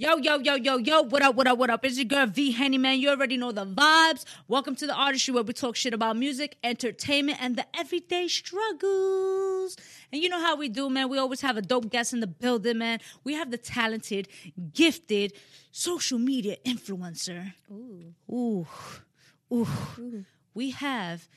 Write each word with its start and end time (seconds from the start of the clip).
Yo, 0.00 0.16
yo, 0.16 0.38
yo, 0.38 0.54
yo, 0.54 0.78
yo, 0.78 1.02
what 1.02 1.20
up, 1.20 1.34
what 1.34 1.46
up, 1.46 1.58
what 1.58 1.68
up? 1.68 1.84
It's 1.84 1.98
your 1.98 2.06
girl 2.06 2.24
V-Henny 2.24 2.78
man. 2.78 2.98
You 2.98 3.10
already 3.10 3.36
know 3.36 3.52
the 3.52 3.66
vibes. 3.66 4.24
Welcome 4.48 4.74
to 4.76 4.86
the 4.86 4.94
artistry 4.94 5.34
where 5.34 5.42
we 5.42 5.52
talk 5.52 5.76
shit 5.76 5.92
about 5.92 6.16
music, 6.16 6.56
entertainment, 6.64 7.36
and 7.38 7.54
the 7.54 7.66
everyday 7.78 8.26
struggles. 8.26 9.76
And 10.10 10.22
you 10.22 10.30
know 10.30 10.40
how 10.40 10.56
we 10.56 10.70
do, 10.70 10.88
man. 10.88 11.10
We 11.10 11.18
always 11.18 11.42
have 11.42 11.58
a 11.58 11.60
dope 11.60 11.90
guest 11.90 12.14
in 12.14 12.20
the 12.20 12.26
building, 12.26 12.78
man. 12.78 13.00
We 13.24 13.34
have 13.34 13.50
the 13.50 13.58
talented, 13.58 14.28
gifted 14.72 15.34
social 15.70 16.18
media 16.18 16.56
influencer. 16.64 17.52
Ooh. 17.70 18.14
Ooh, 18.32 18.66
ooh. 19.52 20.24
We 20.54 20.70
have 20.70 21.28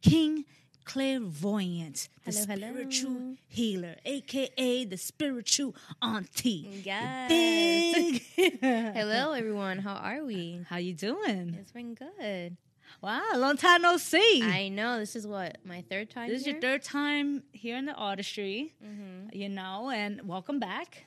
King 0.00 0.44
Clairvoyant, 0.84 2.08
the 2.24 2.32
Hello, 2.32 2.44
hello. 2.46 2.68
spiritual 2.70 3.36
healer, 3.48 3.96
aka 4.04 4.84
the 4.84 4.96
spiritual 4.96 5.74
auntie. 6.00 6.82
Yes. 6.84 8.20
Hello, 8.60 9.32
everyone. 9.32 9.78
How 9.78 9.94
are 9.94 10.24
we? 10.24 10.60
How 10.68 10.76
you 10.78 10.94
doing? 10.94 11.56
It's 11.60 11.72
been 11.72 11.94
good. 11.94 12.56
Wow, 13.00 13.22
long 13.36 13.56
time 13.56 13.82
no 13.82 13.96
see. 13.96 14.42
I 14.42 14.68
know 14.68 14.98
this 14.98 15.16
is 15.16 15.26
what 15.26 15.58
my 15.64 15.82
third 15.88 16.10
time. 16.10 16.28
this 16.28 16.42
is 16.42 16.46
your 16.46 16.60
third 16.60 16.82
time 16.82 17.42
here 17.52 17.76
in 17.76 17.86
the 17.86 17.94
artistry, 17.94 18.74
Mhm. 18.84 19.34
you 19.34 19.48
know, 19.48 19.90
and 19.90 20.26
welcome 20.28 20.58
back. 20.58 21.04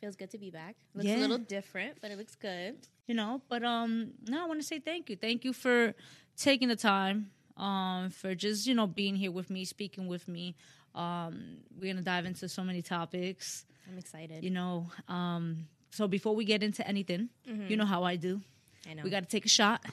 Feels 0.00 0.16
good 0.16 0.30
to 0.30 0.38
be 0.38 0.50
back. 0.50 0.76
Looks 0.94 1.06
Yeah. 1.06 1.16
a 1.18 1.20
little 1.20 1.38
different, 1.38 2.00
but 2.00 2.10
it 2.10 2.18
looks 2.18 2.34
good. 2.36 2.76
you 3.06 3.14
know 3.16 3.42
but 3.48 3.64
um 3.64 4.12
no 4.28 4.44
i 4.44 4.46
want 4.46 4.60
to 4.60 4.64
say 4.64 4.78
thank 4.78 5.10
you 5.10 5.16
thank 5.16 5.44
you 5.44 5.52
for 5.52 5.94
taking 6.36 6.68
the 6.68 6.76
time 6.76 7.32
um 7.60 8.10
for 8.10 8.34
just 8.34 8.66
you 8.66 8.74
know 8.74 8.86
being 8.86 9.14
here 9.16 9.30
with 9.30 9.48
me 9.50 9.64
speaking 9.64 10.06
with 10.08 10.26
me 10.28 10.54
um 10.94 11.34
we're 11.78 11.92
gonna 11.92 12.02
dive 12.14 12.24
into 12.26 12.48
so 12.48 12.62
many 12.64 12.82
topics 12.82 13.64
I'm 13.90 13.98
excited. 13.98 14.42
you 14.42 14.50
know 14.50 14.86
um 15.08 15.66
so 15.90 16.08
before 16.08 16.34
we 16.34 16.44
get 16.44 16.62
into 16.62 16.82
anything 16.86 17.28
you 17.68 17.76
know 17.76 17.84
how 17.94 18.02
i 18.04 18.16
do 18.16 18.40
I 18.88 18.94
know. 18.94 19.02
we 19.04 19.10
got 19.10 19.20
to 19.20 19.28
take 19.36 19.44
a 19.44 19.48
shot 19.60 19.84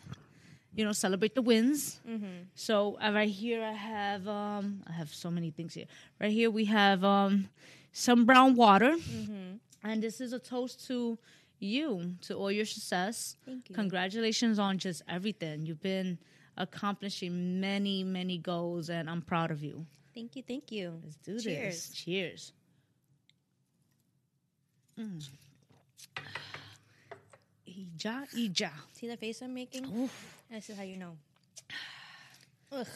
you 0.75 0.86
know 0.86 0.91
celebrate 0.94 1.33
the 1.36 1.41
wins 1.41 2.00
Mm-hmm. 2.08 2.50
so 2.56 2.97
uh, 3.03 3.11
right 3.11 3.30
here 3.30 3.61
i 3.64 3.73
have 3.73 4.28
um 4.28 4.84
i 4.88 4.94
have 4.94 5.09
so 5.13 5.30
many 5.30 5.50
things 5.52 5.73
here 5.73 5.86
right 6.22 6.31
here 6.31 6.50
we 6.50 6.66
have 6.66 7.03
um 7.03 7.50
some 7.91 8.25
brown 8.25 8.56
water 8.56 8.94
Mm-hmm. 8.95 9.58
and 9.84 10.02
this 10.03 10.22
is 10.22 10.34
a 10.34 10.39
toast 10.39 10.88
to 10.88 11.17
you 11.59 12.13
to 12.22 12.36
all 12.36 12.52
your 12.52 12.66
success 12.66 13.36
Thank 13.45 13.69
you. 13.69 13.75
Congratulations 13.75 14.59
on 14.59 14.78
just 14.78 15.02
everything. 15.09 15.66
You've 15.66 15.81
been 15.81 16.19
accomplishing 16.58 17.59
many, 17.59 18.03
many 18.03 18.38
goals, 18.38 18.89
and 18.89 19.09
I'm 19.09 19.22
proud 19.22 19.52
of 19.52 19.63
you. 19.63 19.86
Thank 20.13 20.36
you. 20.36 20.44
Thank 20.47 20.72
you. 20.72 21.00
Let's 21.03 21.16
do 21.17 21.39
Cheers. 21.39 21.89
this. 21.89 21.89
Cheers. 21.95 22.52
Mm. 25.00 25.23
Ija, 27.67 28.25
ija. 28.35 28.72
See 28.94 29.08
the 29.08 29.17
face 29.17 29.41
I'm 29.41 29.53
making? 29.53 29.85
Oof. 29.85 30.35
This 30.50 30.69
is 30.69 30.78
how 30.78 30.83
you 30.83 30.97
know. 30.97 31.17
Ugh. 32.72 32.88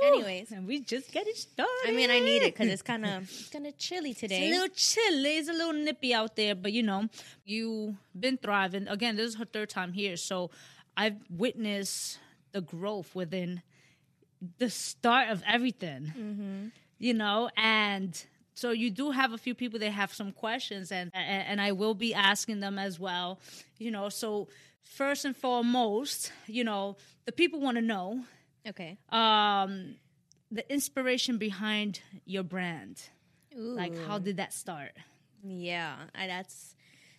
Anyways, 0.00 0.52
and 0.52 0.66
we 0.66 0.80
just 0.80 1.10
get 1.10 1.26
it 1.26 1.36
started. 1.36 1.72
I 1.88 1.90
mean, 1.92 2.10
I 2.10 2.20
need 2.20 2.42
it 2.42 2.54
because 2.54 2.68
it's 2.68 2.82
kind 2.82 3.04
of 3.04 3.22
it's 3.22 3.48
kind 3.48 3.66
of 3.66 3.76
chilly 3.78 4.10
It's 4.10 4.20
today. 4.20 4.46
a 4.46 4.50
little 4.52 4.68
chilly. 4.68 5.38
It's 5.38 5.48
a 5.48 5.52
little 5.52 5.72
nippy 5.72 6.14
out 6.14 6.36
there, 6.36 6.54
but 6.54 6.72
you 6.72 6.84
know, 6.84 7.08
you've 7.44 7.96
been 8.18 8.36
thriving. 8.36 8.86
Again, 8.86 9.16
this 9.16 9.30
is 9.30 9.34
her 9.36 9.44
third 9.44 9.70
time 9.70 9.92
here, 9.92 10.16
so 10.16 10.50
I've 10.96 11.16
witnessed 11.30 12.18
the 12.52 12.60
growth 12.60 13.14
within 13.14 13.62
the 14.58 14.70
start 14.70 15.28
of 15.30 15.42
everything. 15.46 16.12
mm-hmm. 16.16 16.66
You 17.00 17.14
know, 17.14 17.48
and 17.56 18.20
so 18.54 18.72
you 18.72 18.90
do 18.90 19.12
have 19.12 19.32
a 19.32 19.38
few 19.38 19.54
people 19.54 19.78
that 19.78 19.90
have 19.92 20.12
some 20.12 20.32
questions, 20.32 20.90
and 20.90 21.12
and, 21.14 21.60
I 21.60 21.70
will 21.72 21.94
be 21.94 22.12
asking 22.12 22.58
them 22.58 22.76
as 22.76 22.98
well. 22.98 23.38
You 23.78 23.92
know, 23.92 24.08
so 24.08 24.48
first 24.82 25.24
and 25.24 25.36
foremost, 25.36 26.32
you 26.48 26.64
know, 26.64 26.96
the 27.24 27.30
people 27.32 27.60
want 27.60 27.76
to 27.76 27.82
know 27.82 28.24
Okay. 28.66 28.98
um 29.10 29.94
the 30.50 30.64
inspiration 30.72 31.38
behind 31.38 32.00
your 32.24 32.42
brand. 32.42 33.00
Ooh. 33.56 33.76
Like, 33.76 33.96
how 34.06 34.18
did 34.18 34.38
that 34.38 34.52
start? 34.52 34.92
Yeah, 35.44 35.94
I, 36.14 36.26
that's 36.26 36.74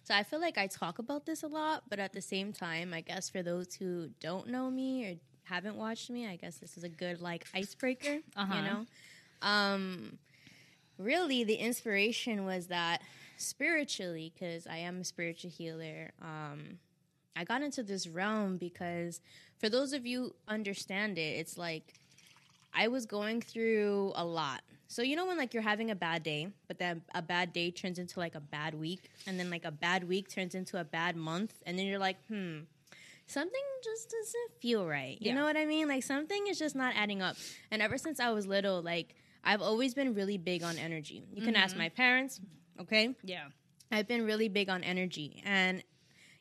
so. 0.10 0.16
I 0.16 0.24
feel 0.24 0.42
like 0.42 0.58
I 0.58 0.68
talk 0.68 1.00
about 1.00 1.26
this 1.26 1.44
a 1.44 1.48
lot, 1.48 1.84
but 1.90 2.00
at 2.00 2.14
the 2.14 2.22
same 2.22 2.52
time, 2.52 2.94
I 2.94 3.02
guess 3.02 3.30
for 3.30 3.42
those 3.42 3.74
who 3.76 4.10
don't 4.20 4.50
know 4.50 4.70
me 4.70 5.06
or 5.06 5.14
haven't 5.44 5.76
watched 5.76 6.10
me, 6.10 6.28
I 6.28 6.36
guess 6.36 6.58
this 6.58 6.78
is 6.78 6.84
a 6.84 6.90
good 6.90 7.22
like 7.22 7.46
icebreaker. 7.54 8.18
Uh-huh. 8.36 8.56
You 8.56 8.62
know, 8.62 8.86
um, 9.42 10.18
really, 10.98 11.44
the 11.44 11.56
inspiration 11.56 12.46
was 12.46 12.68
that 12.68 13.02
spiritually, 13.38 14.34
because 14.34 14.68
I 14.68 14.78
am 14.78 15.02
a 15.02 15.04
spiritual 15.04 15.52
healer. 15.52 16.12
Um, 16.22 16.80
I 17.36 17.44
got 17.46 17.62
into 17.62 17.84
this 17.84 18.06
realm 18.06 18.58
because, 18.58 19.22
for 19.60 19.70
those 19.70 19.94
of 19.94 20.06
you 20.06 20.36
understand 20.48 21.18
it, 21.18 21.40
it's 21.40 21.58
like 21.58 21.94
I 22.74 22.88
was 22.88 23.06
going 23.06 23.42
through 23.42 24.14
a 24.16 24.24
lot. 24.26 24.62
So 24.88 25.02
you 25.04 25.16
know 25.16 25.26
when 25.28 25.38
like 25.38 25.54
you're 25.54 25.64
having 25.64 25.92
a 25.92 25.96
bad 25.96 26.24
day, 26.24 26.48
but 26.68 26.80
then 26.80 27.02
a 27.14 27.22
bad 27.22 27.54
day 27.54 27.70
turns 27.72 28.00
into 28.00 28.20
like 28.20 28.36
a 28.36 28.40
bad 28.40 28.74
week, 28.74 29.10
and 29.28 29.40
then 29.40 29.50
like 29.50 29.66
a 29.66 29.72
bad 29.72 30.08
week 30.08 30.30
turns 30.30 30.56
into 30.56 30.80
a 30.80 30.84
bad 30.84 31.16
month, 31.16 31.54
and 31.66 31.78
then 31.78 31.86
you're 31.86 32.00
like, 32.00 32.18
hmm, 32.28 32.60
something 33.28 33.62
just 33.84 34.10
doesn't 34.10 34.60
feel 34.62 34.88
right. 34.88 35.18
You 35.22 35.28
Yeah. 35.30 35.36
know 35.36 35.44
what 35.44 35.58
I 35.58 35.66
mean? 35.66 35.88
Like 35.88 36.04
something 36.04 36.48
is 36.48 36.58
just 36.58 36.76
not 36.76 36.94
adding 36.96 37.22
up. 37.22 37.36
And 37.70 37.82
ever 37.82 37.98
since 37.98 38.20
I 38.20 38.32
was 38.32 38.48
little, 38.48 38.82
like 38.82 39.16
I've 39.44 39.62
always 39.62 39.94
been 39.94 40.14
really 40.16 40.38
big 40.38 40.64
on 40.64 40.78
energy. 40.78 41.24
You 41.32 41.42
can 41.44 41.56
ask 41.56 41.78
my 41.78 41.90
parents, 41.90 42.42
okay? 42.82 43.16
Yeah. 43.24 43.50
I've 43.92 44.08
been 44.08 44.26
really 44.26 44.50
big 44.50 44.70
on 44.70 44.84
energy, 44.84 45.42
and 45.46 45.84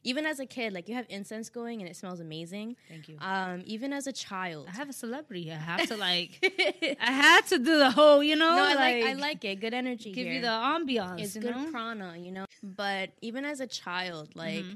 even 0.04 0.24
as 0.26 0.38
a 0.40 0.46
kid, 0.46 0.72
like 0.72 0.88
you 0.88 0.94
have 0.94 1.06
incense 1.08 1.48
going 1.50 1.80
and 1.80 1.90
it 1.90 1.96
smells 1.96 2.20
amazing. 2.20 2.76
Thank 2.88 3.08
you. 3.08 3.16
Um, 3.20 3.62
even 3.66 3.92
as 3.92 4.06
a 4.06 4.12
child, 4.12 4.66
I 4.68 4.76
have 4.76 4.88
a 4.88 4.92
celebrity. 4.92 5.50
I 5.50 5.56
have 5.56 5.86
to 5.88 5.96
like. 5.96 6.38
I 7.00 7.10
had 7.12 7.46
to 7.48 7.58
do 7.58 7.78
the 7.78 7.90
whole, 7.90 8.22
you 8.22 8.36
know. 8.36 8.54
No, 8.56 8.64
I 8.64 8.74
like 8.74 9.04
I 9.04 9.12
like 9.14 9.44
it. 9.44 9.60
Good 9.60 9.74
energy. 9.74 10.12
give 10.12 10.26
here. 10.26 10.34
you 10.36 10.40
the 10.40 10.46
ambiance. 10.48 11.20
it's 11.20 11.36
good 11.36 11.54
know? 11.56 11.70
prana, 11.70 12.16
you 12.16 12.32
know. 12.32 12.44
But 12.62 13.10
even 13.20 13.44
as 13.44 13.60
a 13.60 13.66
child, 13.66 14.30
like 14.34 14.64
Mm-hmm. 14.64 14.74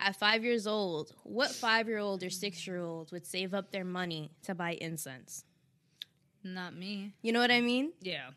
at 0.00 0.16
five 0.16 0.44
years 0.44 0.66
old, 0.66 1.12
what 1.22 1.50
five 1.50 1.88
year 1.88 1.98
old 1.98 2.22
or 2.22 2.30
six 2.30 2.66
year 2.66 2.80
old 2.80 3.10
would 3.12 3.26
save 3.26 3.54
up 3.54 3.70
their 3.70 3.84
money 3.84 4.30
to 4.42 4.54
buy 4.54 4.72
incense? 4.80 5.44
Not 6.42 6.76
me. 6.76 7.14
You 7.22 7.32
know 7.32 7.40
what 7.40 7.50
I 7.50 7.60
mean? 7.60 7.92
Yeah. 8.02 8.30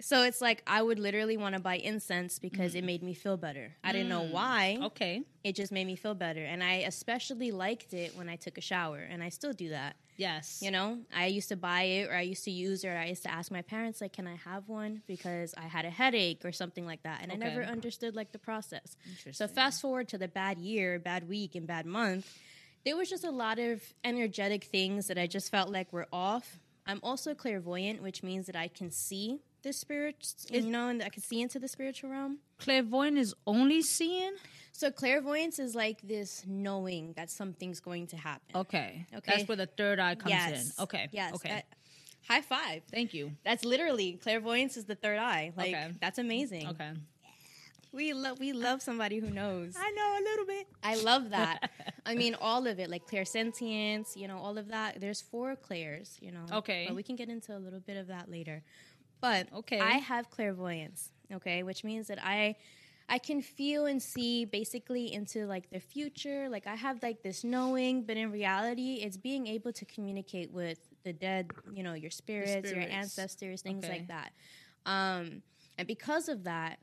So 0.00 0.24
it's 0.24 0.42
like 0.42 0.62
I 0.66 0.82
would 0.82 0.98
literally 0.98 1.36
want 1.36 1.54
to 1.54 1.60
buy 1.60 1.76
incense 1.76 2.38
because 2.38 2.74
it 2.74 2.84
made 2.84 3.02
me 3.02 3.14
feel 3.14 3.36
better. 3.36 3.72
I 3.82 3.92
didn't 3.92 4.10
know 4.10 4.22
why. 4.22 4.76
Mm. 4.78 4.84
Okay. 4.86 5.22
It 5.42 5.54
just 5.54 5.72
made 5.72 5.86
me 5.86 5.96
feel 5.96 6.14
better. 6.14 6.44
And 6.44 6.62
I 6.62 6.84
especially 6.86 7.50
liked 7.50 7.94
it 7.94 8.14
when 8.14 8.28
I 8.28 8.36
took 8.36 8.58
a 8.58 8.60
shower. 8.60 8.98
And 8.98 9.22
I 9.22 9.30
still 9.30 9.54
do 9.54 9.70
that. 9.70 9.96
Yes. 10.18 10.60
You 10.62 10.70
know, 10.70 10.98
I 11.14 11.26
used 11.26 11.48
to 11.48 11.56
buy 11.56 11.82
it 11.82 12.08
or 12.08 12.14
I 12.14 12.22
used 12.22 12.44
to 12.44 12.50
use 12.50 12.84
it 12.84 12.88
or 12.88 12.96
I 12.96 13.06
used 13.06 13.22
to 13.22 13.30
ask 13.30 13.50
my 13.50 13.62
parents, 13.62 14.00
like, 14.00 14.12
can 14.12 14.26
I 14.26 14.36
have 14.36 14.68
one? 14.68 15.02
Because 15.06 15.54
I 15.56 15.62
had 15.62 15.84
a 15.84 15.90
headache 15.90 16.44
or 16.44 16.52
something 16.52 16.86
like 16.86 17.02
that. 17.04 17.20
And 17.22 17.32
I 17.32 17.36
never 17.36 17.62
understood, 17.62 18.14
like, 18.14 18.32
the 18.32 18.38
process. 18.38 18.96
So 19.32 19.46
fast 19.46 19.80
forward 19.80 20.08
to 20.08 20.18
the 20.18 20.28
bad 20.28 20.58
year, 20.58 20.98
bad 20.98 21.28
week, 21.28 21.54
and 21.54 21.66
bad 21.66 21.86
month, 21.86 22.30
there 22.84 22.96
was 22.96 23.10
just 23.10 23.24
a 23.24 23.30
lot 23.30 23.58
of 23.58 23.82
energetic 24.04 24.64
things 24.64 25.08
that 25.08 25.18
I 25.18 25.26
just 25.26 25.50
felt 25.50 25.70
like 25.70 25.92
were 25.92 26.06
off. 26.12 26.60
I'm 26.86 27.00
also 27.02 27.34
clairvoyant, 27.34 28.02
which 28.02 28.22
means 28.22 28.46
that 28.46 28.56
I 28.56 28.68
can 28.68 28.90
see 28.90 29.40
the 29.66 29.72
spirits, 29.72 30.46
you 30.50 30.62
know, 30.62 30.88
and 30.88 31.02
I 31.02 31.08
can 31.08 31.22
see 31.22 31.42
into 31.42 31.58
the 31.58 31.66
spiritual 31.66 32.10
realm. 32.10 32.38
Clairvoyant 32.58 33.18
is 33.18 33.34
only 33.46 33.82
seeing. 33.82 34.32
So 34.72 34.90
clairvoyance 34.90 35.58
is 35.58 35.74
like 35.74 36.00
this 36.02 36.44
knowing 36.46 37.14
that 37.16 37.30
something's 37.30 37.80
going 37.80 38.06
to 38.08 38.16
happen. 38.16 38.54
Okay. 38.54 39.06
Okay. 39.12 39.32
That's 39.32 39.48
where 39.48 39.56
the 39.56 39.66
third 39.66 39.98
eye 39.98 40.14
comes 40.14 40.30
yes. 40.30 40.78
in. 40.78 40.82
Okay. 40.84 41.08
Yes. 41.10 41.34
Okay. 41.34 41.50
Uh, 41.50 41.60
high 42.28 42.42
five. 42.42 42.82
Thank 42.92 43.12
you. 43.12 43.32
That's 43.44 43.64
literally 43.64 44.12
clairvoyance 44.22 44.76
is 44.76 44.84
the 44.84 44.94
third 44.94 45.18
eye. 45.18 45.52
Like 45.56 45.74
Okay. 45.74 45.92
that's 46.00 46.18
amazing. 46.18 46.68
Okay. 46.68 46.92
We 47.92 48.12
love 48.12 48.38
we 48.38 48.52
love 48.52 48.82
somebody 48.82 49.18
who 49.18 49.30
knows. 49.30 49.74
I 49.76 49.90
know 49.90 50.18
a 50.20 50.22
little 50.22 50.46
bit. 50.46 50.66
I 50.84 50.96
love 50.96 51.30
that. 51.30 51.70
I 52.06 52.14
mean 52.14 52.36
all 52.40 52.66
of 52.66 52.78
it, 52.78 52.90
like 52.90 53.06
clairsentience, 53.06 54.14
you 54.14 54.28
know, 54.28 54.36
all 54.36 54.58
of 54.58 54.68
that. 54.68 55.00
There's 55.00 55.22
four 55.22 55.56
clairs, 55.56 56.18
you 56.20 56.30
know. 56.30 56.44
Okay. 56.52 56.84
But 56.86 56.94
we 56.94 57.02
can 57.02 57.16
get 57.16 57.30
into 57.30 57.56
a 57.56 57.58
little 57.58 57.80
bit 57.80 57.96
of 57.96 58.06
that 58.08 58.30
later. 58.30 58.62
But 59.20 59.48
Okay. 59.52 59.80
I 59.80 59.98
have 59.98 60.30
clairvoyance, 60.30 61.10
okay, 61.32 61.62
which 61.62 61.84
means 61.84 62.08
that 62.08 62.18
I 62.22 62.56
I 63.08 63.18
can 63.18 63.40
feel 63.40 63.86
and 63.86 64.02
see 64.02 64.44
basically 64.44 65.12
into 65.12 65.46
like 65.46 65.70
the 65.70 65.78
future. 65.80 66.48
Like 66.48 66.66
I 66.66 66.74
have 66.74 67.02
like 67.02 67.22
this 67.22 67.44
knowing, 67.44 68.02
but 68.02 68.16
in 68.16 68.32
reality, 68.32 69.00
it's 69.02 69.16
being 69.16 69.46
able 69.46 69.72
to 69.74 69.84
communicate 69.84 70.50
with 70.50 70.78
the 71.04 71.12
dead, 71.12 71.54
you 71.72 71.82
know, 71.84 71.94
your 71.94 72.10
spirits, 72.10 72.72
your 72.72 72.82
ancestors, 72.82 73.62
things 73.62 73.84
Okay. 73.84 73.98
like 73.98 74.08
that. 74.08 74.32
Um, 74.86 75.42
and 75.78 75.86
because 75.86 76.28
of 76.28 76.44
that, 76.44 76.78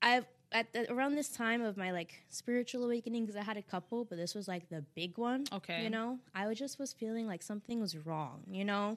I've 0.00 0.26
at 0.52 0.72
the, 0.72 0.90
around 0.92 1.14
this 1.16 1.28
time 1.28 1.60
of 1.60 1.76
my 1.76 1.90
like 1.90 2.22
spiritual 2.30 2.84
awakening, 2.84 3.26
because 3.26 3.36
I 3.36 3.42
had 3.42 3.56
a 3.56 3.62
couple, 3.62 4.04
but 4.04 4.16
this 4.16 4.34
was 4.34 4.46
like 4.48 4.68
the 4.70 4.82
big 4.94 5.18
one. 5.18 5.44
Okay. 5.52 5.82
you 5.82 5.90
know, 5.90 6.18
I 6.34 6.46
was 6.46 6.58
just 6.58 6.78
was 6.78 6.92
feeling 6.92 7.26
like 7.26 7.42
something 7.42 7.80
was 7.80 7.96
wrong. 7.96 8.44
You 8.50 8.64
know, 8.64 8.96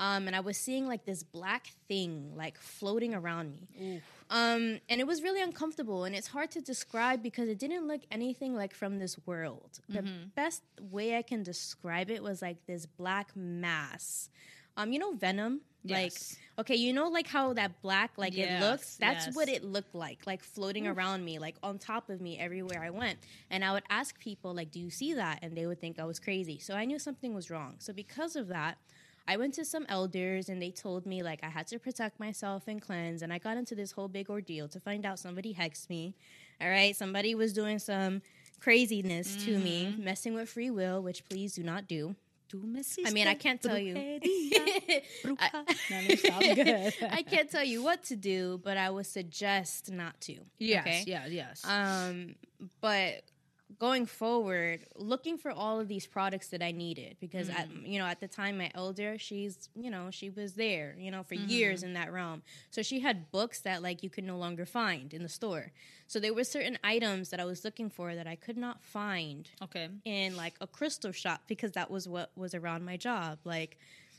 Um, 0.00 0.26
and 0.26 0.34
I 0.34 0.40
was 0.40 0.56
seeing 0.56 0.88
like 0.88 1.04
this 1.04 1.22
black 1.22 1.68
thing 1.86 2.32
like 2.34 2.58
floating 2.58 3.14
around 3.14 3.52
me. 3.52 4.00
Um, 4.30 4.80
and 4.88 4.98
it 5.00 5.06
was 5.06 5.22
really 5.22 5.42
uncomfortable 5.42 6.04
and 6.04 6.14
it's 6.16 6.28
hard 6.28 6.50
to 6.52 6.60
describe 6.62 7.22
because 7.22 7.48
it 7.50 7.58
didn't 7.58 7.86
look 7.86 8.00
anything 8.10 8.54
like 8.54 8.72
from 8.74 8.98
this 8.98 9.18
world. 9.26 9.78
The 9.88 10.02
best 10.34 10.62
way 10.80 11.16
I 11.16 11.22
can 11.22 11.42
describe 11.42 12.10
it 12.10 12.22
was 12.22 12.40
like 12.40 12.64
this 12.66 12.86
black 12.86 13.36
mass. 13.36 14.30
Um, 14.76 14.92
you 14.92 14.98
know 14.98 15.12
Venom? 15.12 15.60
Like 15.84 16.12
Yes. 16.12 16.36
okay, 16.58 16.76
you 16.76 16.92
know 16.92 17.08
like 17.08 17.26
how 17.26 17.52
that 17.54 17.82
black 17.82 18.12
like 18.16 18.34
Yes, 18.36 18.62
it 18.62 18.66
looks? 18.66 18.96
That's 18.96 19.26
yes. 19.26 19.36
what 19.36 19.48
it 19.48 19.64
looked 19.64 19.94
like, 19.94 20.26
like 20.26 20.42
floating 20.42 20.86
around 20.86 21.24
me, 21.24 21.38
like 21.38 21.56
on 21.62 21.78
top 21.78 22.08
of 22.08 22.20
me 22.20 22.38
everywhere 22.38 22.82
I 22.82 22.90
went. 22.90 23.18
And 23.50 23.64
I 23.64 23.72
would 23.72 23.84
ask 23.90 24.18
people 24.18 24.54
like, 24.54 24.70
"Do 24.70 24.78
you 24.78 24.90
see 24.90 25.14
that?" 25.14 25.40
and 25.42 25.56
they 25.56 25.66
would 25.66 25.80
think 25.80 25.98
I 25.98 26.04
was 26.04 26.18
crazy. 26.18 26.58
So 26.58 26.74
I 26.74 26.84
knew 26.84 26.98
something 26.98 27.34
was 27.34 27.50
wrong. 27.50 27.76
So 27.78 27.92
because 27.92 28.36
of 28.36 28.48
that, 28.48 28.76
I 29.30 29.36
went 29.36 29.54
to 29.54 29.64
some 29.64 29.86
elders 29.88 30.48
and 30.48 30.60
they 30.60 30.72
told 30.72 31.06
me 31.06 31.22
like 31.22 31.44
I 31.44 31.50
had 31.50 31.68
to 31.68 31.78
protect 31.78 32.18
myself 32.18 32.64
and 32.66 32.82
cleanse. 32.82 33.22
And 33.22 33.32
I 33.32 33.38
got 33.38 33.56
into 33.56 33.76
this 33.76 33.92
whole 33.92 34.08
big 34.08 34.28
ordeal 34.28 34.66
to 34.66 34.80
find 34.80 35.06
out 35.06 35.20
somebody 35.20 35.54
hexed 35.54 35.88
me. 35.88 36.16
All 36.60 36.68
right, 36.68 36.96
somebody 36.96 37.36
was 37.36 37.52
doing 37.52 37.78
some 37.78 38.22
craziness 38.58 39.36
to 39.44 39.56
me, 39.56 39.94
messing 40.00 40.34
with 40.34 40.48
free 40.48 40.70
will, 40.70 41.00
which 41.00 41.24
please 41.28 41.54
do 41.54 41.62
not 41.62 41.86
do. 41.86 42.16
I 43.06 43.10
mean, 43.12 43.28
I 43.28 43.34
can't 43.34 43.62
tell 43.62 43.78
you. 43.78 43.94
Bruja. 45.24 45.38
No, 45.90 46.00
no, 46.00 46.14
sounds 46.16 46.54
good. 46.56 46.94
I 47.12 47.22
can't 47.22 47.48
tell 47.48 47.62
you 47.62 47.84
what 47.84 48.02
to 48.06 48.16
do, 48.16 48.60
but 48.64 48.76
I 48.76 48.90
would 48.90 49.06
suggest 49.06 49.92
not 49.92 50.20
to. 50.22 50.38
Yes, 50.58 50.84
okay? 50.84 51.04
yeah, 51.06 51.26
yes. 51.26 51.64
Um, 51.64 52.34
but 52.80 53.22
going 53.78 54.06
forward, 54.06 54.80
looking 54.96 55.38
for 55.38 55.50
all 55.50 55.80
of 55.80 55.88
these 55.88 56.06
products 56.06 56.48
that 56.48 56.62
I 56.62 56.72
needed 56.72 57.16
because 57.20 57.48
at, 57.48 57.68
mm. 57.68 57.88
you 57.88 57.98
know 57.98 58.06
at 58.06 58.20
the 58.20 58.28
time 58.28 58.58
my 58.58 58.70
elder, 58.74 59.18
she's 59.18 59.68
you 59.74 59.90
know 59.90 60.10
she 60.10 60.30
was 60.30 60.54
there 60.54 60.96
you 60.98 61.10
know 61.10 61.22
for 61.22 61.34
years 61.34 61.80
mm-hmm. 61.80 61.88
in 61.88 61.94
that 61.94 62.12
realm, 62.12 62.42
so 62.70 62.82
she 62.82 63.00
had 63.00 63.30
books 63.30 63.60
that 63.60 63.82
like 63.82 64.02
you 64.02 64.10
could 64.10 64.24
no 64.24 64.36
longer 64.36 64.66
find 64.66 65.14
in 65.14 65.22
the 65.22 65.28
store. 65.28 65.72
So 66.10 66.18
there 66.18 66.34
were 66.34 66.42
certain 66.42 66.76
items 66.82 67.30
that 67.30 67.38
I 67.38 67.44
was 67.44 67.64
looking 67.64 67.88
for 67.88 68.16
that 68.16 68.26
I 68.26 68.34
could 68.34 68.56
not 68.56 68.82
find 68.82 69.48
okay. 69.62 69.88
in 70.04 70.36
like 70.36 70.54
a 70.60 70.66
crystal 70.66 71.12
shop 71.12 71.42
because 71.46 71.70
that 71.72 71.88
was 71.88 72.08
what 72.08 72.32
was 72.34 72.52
around 72.52 72.84
my 72.84 72.96
job. 72.96 73.38
Like, 73.44 73.78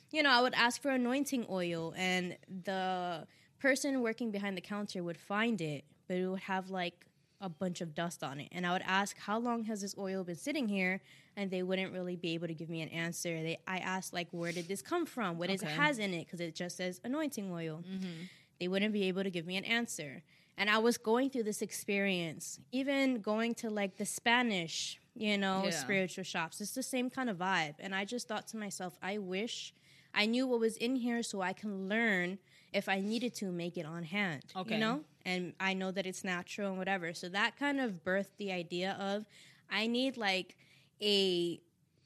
you 0.09 0.23
know, 0.23 0.29
I 0.29 0.41
would 0.41 0.53
ask 0.53 0.81
for 0.81 0.89
anointing 0.89 1.47
oil 1.49 1.93
and 1.97 2.37
the 2.63 3.27
person 3.59 4.01
working 4.01 4.31
behind 4.31 4.55
the 4.55 4.61
counter 4.61 5.03
would 5.03 5.17
find 5.17 5.59
it, 5.59 5.83
but 6.07 6.15
it 6.15 6.27
would 6.27 6.39
have 6.39 6.69
like 6.69 7.05
a 7.41 7.49
bunch 7.49 7.81
of 7.81 7.95
dust 7.95 8.23
on 8.23 8.39
it. 8.39 8.49
And 8.51 8.65
I 8.65 8.71
would 8.71 8.83
ask, 8.85 9.17
How 9.17 9.37
long 9.39 9.63
has 9.65 9.81
this 9.81 9.95
oil 9.97 10.23
been 10.23 10.35
sitting 10.35 10.67
here? 10.67 11.01
And 11.35 11.49
they 11.49 11.63
wouldn't 11.63 11.91
really 11.91 12.15
be 12.15 12.33
able 12.33 12.47
to 12.47 12.53
give 12.53 12.69
me 12.69 12.81
an 12.81 12.89
answer. 12.89 13.41
They 13.41 13.57
I 13.67 13.77
asked 13.79 14.13
like 14.13 14.27
where 14.31 14.51
did 14.51 14.67
this 14.67 14.81
come 14.81 15.05
from? 15.05 15.37
What 15.37 15.49
is 15.49 15.61
it 15.63 15.67
Okay. 15.67 15.75
has 15.75 15.97
in 15.99 16.13
it? 16.13 16.25
Because 16.25 16.39
it 16.39 16.55
just 16.55 16.77
says 16.77 17.01
anointing 17.03 17.51
oil 17.51 17.83
mm-hmm. 17.89 18.23
they 18.59 18.67
wouldn't 18.67 18.93
be 18.93 19.03
able 19.03 19.23
to 19.23 19.31
give 19.31 19.45
me 19.45 19.57
an 19.57 19.65
answer. 19.65 20.23
And 20.57 20.69
I 20.69 20.77
was 20.77 20.97
going 20.97 21.29
through 21.31 21.43
this 21.43 21.61
experience, 21.61 22.59
even 22.71 23.21
going 23.21 23.55
to 23.55 23.69
like 23.69 23.97
the 23.97 24.05
Spanish, 24.05 24.99
you 25.15 25.37
know, 25.37 25.63
Yeah. 25.65 25.71
spiritual 25.71 26.23
shops. 26.23 26.61
It's 26.61 26.73
the 26.73 26.83
same 26.83 27.09
kind 27.09 27.29
of 27.29 27.37
vibe. 27.37 27.75
And 27.79 27.95
I 27.95 28.05
just 28.05 28.27
thought 28.27 28.47
to 28.49 28.57
myself, 28.57 28.97
I 29.01 29.17
wish 29.17 29.73
I 30.13 30.25
knew 30.25 30.45
what 30.45 30.59
was 30.59 30.77
in 30.77 30.97
here 30.97 31.23
so 31.23 31.41
I 31.41 31.53
can 31.53 31.87
learn 31.89 32.37
if 32.73 32.87
I 32.89 32.99
needed 32.99 33.33
to 33.35 33.51
make 33.51 33.77
it 33.77 33.85
on 33.85 34.03
hand. 34.03 34.43
Okay. 34.55 34.75
You 34.75 34.79
know? 34.79 35.03
And 35.25 35.53
I 35.59 35.73
know 35.73 35.91
that 35.91 36.05
it's 36.05 36.23
natural 36.23 36.69
and 36.69 36.77
whatever. 36.77 37.13
So 37.13 37.29
that 37.29 37.57
kind 37.57 37.79
of 37.79 38.03
birthed 38.03 38.37
the 38.37 38.51
idea 38.51 38.97
of 38.99 39.25
I 39.69 39.87
need 39.87 40.17
like 40.17 40.57
a 41.01 41.59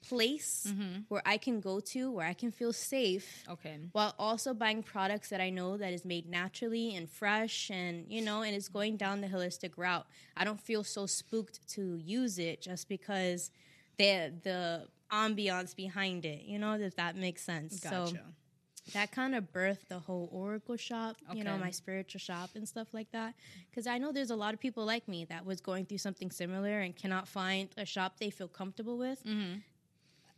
place 0.06 0.66
mm-hmm. 0.68 1.00
where 1.08 1.22
I 1.26 1.36
can 1.36 1.60
go 1.60 1.80
to 1.80 2.12
where 2.12 2.26
I 2.26 2.32
can 2.32 2.52
feel 2.52 2.72
safe 2.72 3.44
Okay. 3.50 3.78
while 3.90 4.14
also 4.18 4.54
buying 4.54 4.84
products 4.84 5.30
that 5.30 5.40
I 5.40 5.50
know 5.50 5.76
that 5.76 5.92
is 5.92 6.04
made 6.04 6.28
naturally 6.28 6.94
and 6.94 7.10
fresh 7.10 7.70
and 7.72 8.04
you 8.08 8.22
know 8.22 8.42
and 8.42 8.54
it's 8.54 8.68
going 8.68 8.96
down 8.96 9.20
the 9.20 9.26
holistic 9.26 9.72
route. 9.76 10.06
I 10.36 10.44
don't 10.44 10.60
feel 10.60 10.84
so 10.84 11.06
spooked 11.06 11.66
to 11.70 11.96
use 11.96 12.38
it 12.38 12.60
just 12.60 12.88
because 12.88 13.50
the 13.98 14.32
the 14.42 14.86
ambiance 15.12 15.74
behind 15.74 16.24
it, 16.24 16.42
you 16.44 16.58
know, 16.58 16.74
if 16.74 16.96
that 16.96 17.16
makes 17.16 17.42
sense. 17.42 17.80
So 17.80 17.90
Gotcha. 17.90 18.22
That 18.92 19.10
kind 19.10 19.34
of 19.34 19.52
birthed 19.52 19.88
the 19.88 19.98
whole 19.98 20.28
oracle 20.32 20.76
shop, 20.76 21.16
you 21.32 21.42
know, 21.44 21.58
my 21.58 21.70
spiritual 21.70 22.20
shop 22.20 22.50
and 22.54 22.68
stuff 22.68 22.88
like 22.92 23.10
that. 23.12 23.34
Because 23.70 23.86
I 23.86 23.98
know 23.98 24.12
there's 24.12 24.30
a 24.30 24.36
lot 24.36 24.54
of 24.54 24.60
people 24.60 24.84
like 24.84 25.08
me 25.08 25.24
that 25.26 25.44
was 25.44 25.60
going 25.60 25.86
through 25.86 25.98
something 25.98 26.30
similar 26.30 26.80
and 26.80 26.94
cannot 26.94 27.26
find 27.26 27.68
a 27.76 27.84
shop 27.84 28.18
they 28.20 28.30
feel 28.30 28.48
comfortable 28.48 28.96
with. 28.96 29.20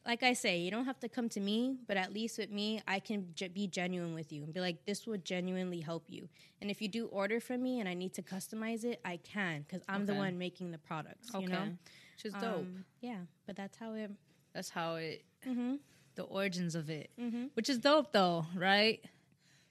Like 0.06 0.22
I 0.22 0.32
say, 0.32 0.56
you 0.58 0.70
don't 0.70 0.86
have 0.86 0.98
to 1.00 1.08
come 1.08 1.28
to 1.30 1.40
me, 1.40 1.76
but 1.86 1.98
at 1.98 2.14
least 2.14 2.38
with 2.38 2.50
me, 2.50 2.80
I 2.88 2.98
can 2.98 3.26
ge- 3.34 3.52
be 3.52 3.66
genuine 3.66 4.14
with 4.14 4.32
you 4.32 4.42
and 4.42 4.54
be 4.54 4.60
like, 4.60 4.86
this 4.86 5.06
will 5.06 5.18
genuinely 5.18 5.80
help 5.80 6.04
you. 6.08 6.30
And 6.62 6.70
if 6.70 6.80
you 6.80 6.88
do 6.88 7.06
order 7.06 7.40
from 7.40 7.62
me 7.62 7.80
and 7.80 7.86
I 7.88 7.92
need 7.92 8.14
to 8.14 8.22
customize 8.22 8.84
it, 8.84 9.00
I 9.04 9.18
can 9.18 9.66
because 9.68 9.82
I'm 9.86 10.06
the 10.06 10.14
one 10.14 10.38
making 10.38 10.70
the 10.70 10.78
products. 10.78 11.28
Okay. 11.34 11.44
You 11.44 11.50
know, 11.50 11.76
Which 12.16 12.24
is 12.24 12.32
dope. 12.32 12.60
Um, 12.60 12.84
yeah, 13.02 13.18
but 13.46 13.54
that's 13.56 13.76
how 13.76 13.92
it. 13.92 14.10
That's 14.54 14.70
how 14.70 14.94
it, 14.96 15.24
Mm-hmm. 15.46 15.74
The 16.18 16.24
origins 16.24 16.74
of 16.74 16.90
it, 16.90 17.08
which 17.54 17.68
is 17.70 17.78
dope 17.78 18.12
though, 18.12 18.44
right? 18.56 18.98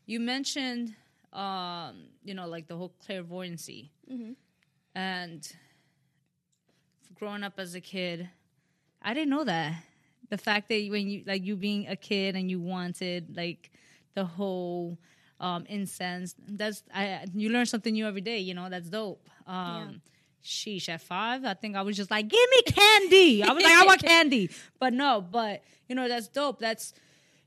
You 0.05 0.19
mentioned, 0.19 0.95
um, 1.33 2.07
you 2.23 2.33
know, 2.33 2.47
like 2.47 2.65
the 2.67 2.75
whole 2.79 2.93
clairvoyancy, 3.05 3.91
Mm-hmm. 4.11 4.31
and 4.95 5.41
growing 7.15 7.43
up 7.43 7.59
as 7.59 7.75
a 7.75 7.81
kid, 7.81 8.29
I 9.01 9.13
didn't 9.13 9.29
know 9.29 9.43
that. 9.43 9.73
The 10.29 10.37
fact 10.37 10.69
that 10.69 10.87
when 10.89 11.07
you 11.09 11.23
like 11.25 11.43
you 11.45 11.55
being 11.55 11.87
a 11.87 11.95
kid 11.95 12.35
and 12.35 12.49
you 12.51 12.59
wanted 12.59 13.35
like 13.35 13.71
the 14.13 14.25
whole 14.25 14.97
um, 15.39 15.65
incense, 15.69 16.35
that's 16.47 16.83
I 16.93 17.25
you 17.33 17.49
learn 17.49 17.65
something 17.65 17.93
new 17.93 18.07
every 18.07 18.21
day. 18.21 18.39
You 18.39 18.53
know, 18.53 18.69
that's 18.69 18.89
dope. 18.89 19.29
Um, 19.45 20.01
Sheesh, 20.43 20.87
at 20.89 21.01
five, 21.01 21.43
I 21.43 21.53
think 21.53 21.75
I 21.75 21.81
was 21.81 21.97
just 21.97 22.09
like, 22.09 22.27
give 22.27 22.49
me 22.51 22.61
candy. 22.71 23.43
I 23.43 23.51
was 23.51 23.63
like, 23.63 23.73
I 23.73 23.85
want 23.85 24.01
candy. 24.01 24.49
But 24.79 24.93
no, 24.93 25.21
but 25.21 25.63
you 25.89 25.95
know, 25.95 26.07
that's 26.07 26.27
dope. 26.27 26.59
That's 26.59 26.93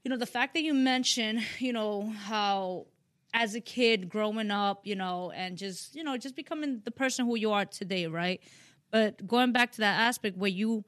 you 0.05 0.11
know, 0.11 0.17
the 0.17 0.27
fact 0.27 0.55
that 0.55 0.63
you 0.63 0.75
mentioned, 0.75 1.43
you 1.59 1.73
know, 1.73 2.13
how 2.25 2.87
as 3.33 3.55
a 3.55 3.61
kid 3.61 4.09
growing 4.09 4.51
up, 4.51 4.87
you 4.87 4.97
know, 4.97 5.31
and 5.35 5.57
just, 5.57 5.95
you 5.95 6.03
know, 6.03 6.17
just 6.17 6.35
becoming 6.35 6.81
the 6.85 6.91
person 6.91 7.27
who 7.27 7.37
you 7.37 7.53
are 7.53 7.65
today, 7.65 8.07
right? 8.07 8.41
But 8.91 9.27
going 9.27 9.53
back 9.53 9.73
to 9.73 9.79
that 9.79 10.01
aspect 10.01 10.37
where 10.37 10.51
you 10.51 10.85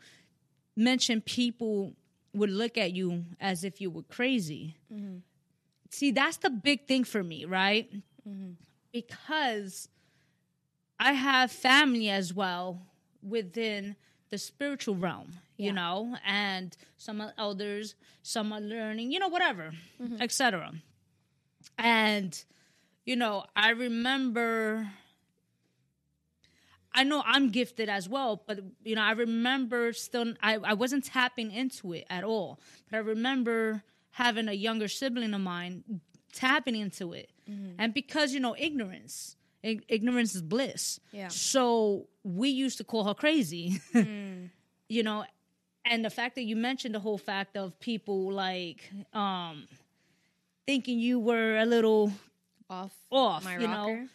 mentioned 0.76 1.24
people 1.24 1.92
would 2.34 2.50
look 2.50 2.78
at 2.78 2.92
you 2.92 3.24
as 3.40 3.62
if 3.64 3.80
you 3.80 3.90
were 3.90 4.02
crazy. 4.02 4.76
Mm-hmm. 4.92 5.18
See, 5.90 6.10
that's 6.10 6.38
the 6.38 6.50
big 6.50 6.88
thing 6.88 7.04
for 7.04 7.22
me, 7.22 7.44
right? 7.44 7.92
Mm-hmm. 8.26 8.52
Because 8.92 9.88
I 11.02 11.12
have 11.12 11.50
family 11.50 12.08
as 12.08 12.32
well 12.32 12.80
within 13.22 13.96
the 14.30 14.38
spiritual 14.38 14.94
realm, 14.94 15.34
you 15.56 15.66
Yeah. 15.66 15.72
know, 15.72 16.16
and 16.24 16.76
some 16.96 17.20
are 17.20 17.34
elders, 17.36 17.94
some 18.22 18.52
are 18.52 18.60
learning, 18.60 19.12
you 19.12 19.18
know, 19.18 19.28
whatever, 19.28 19.72
mm-hmm. 20.00 20.22
etc. 20.22 20.72
And 21.78 22.32
you 23.04 23.16
know, 23.16 23.44
I 23.56 23.70
remember 23.70 24.90
I 26.94 27.04
know 27.04 27.22
I'm 27.26 27.50
gifted 27.50 27.88
as 27.88 28.08
well, 28.08 28.42
but 28.46 28.60
you 28.84 28.94
know, 28.94 29.02
I 29.02 29.12
remember 29.12 29.92
still 29.92 30.34
I, 30.42 30.56
I 30.58 30.74
wasn't 30.74 31.04
tapping 31.04 31.50
into 31.50 31.92
it 31.94 32.04
at 32.10 32.22
all. 32.22 32.60
But 32.90 32.98
I 32.98 33.00
remember 33.00 33.82
having 34.12 34.48
a 34.48 34.52
younger 34.52 34.88
sibling 34.88 35.32
of 35.34 35.40
mine 35.40 36.00
tapping 36.32 36.76
into 36.76 37.12
it. 37.12 37.30
Mm-hmm. 37.50 37.76
And 37.78 37.94
because, 37.94 38.34
you 38.34 38.40
know, 38.40 38.54
ignorance, 38.58 39.36
ig- 39.40 39.41
ignorance 39.62 40.34
is 40.34 40.42
bliss. 40.42 41.00
Yeah. 41.12 41.28
So 41.28 42.06
we 42.24 42.48
used 42.48 42.78
to 42.78 42.84
call 42.84 43.04
her 43.04 43.14
crazy. 43.14 43.80
you 44.88 45.02
know, 45.02 45.24
and 45.84 46.04
the 46.04 46.10
fact 46.10 46.34
that 46.36 46.42
you 46.42 46.56
mentioned 46.56 46.94
the 46.94 47.00
whole 47.00 47.18
fact 47.18 47.56
of 47.56 47.78
people 47.80 48.32
like 48.32 48.90
um 49.12 49.66
thinking 50.66 50.98
you 50.98 51.18
were 51.18 51.56
a 51.58 51.66
little 51.66 52.12
Off, 52.70 52.92
off, 53.10 53.44
my 53.44 53.58
you 53.58 53.66
rocker. 53.66 53.96
know. 53.96 54.08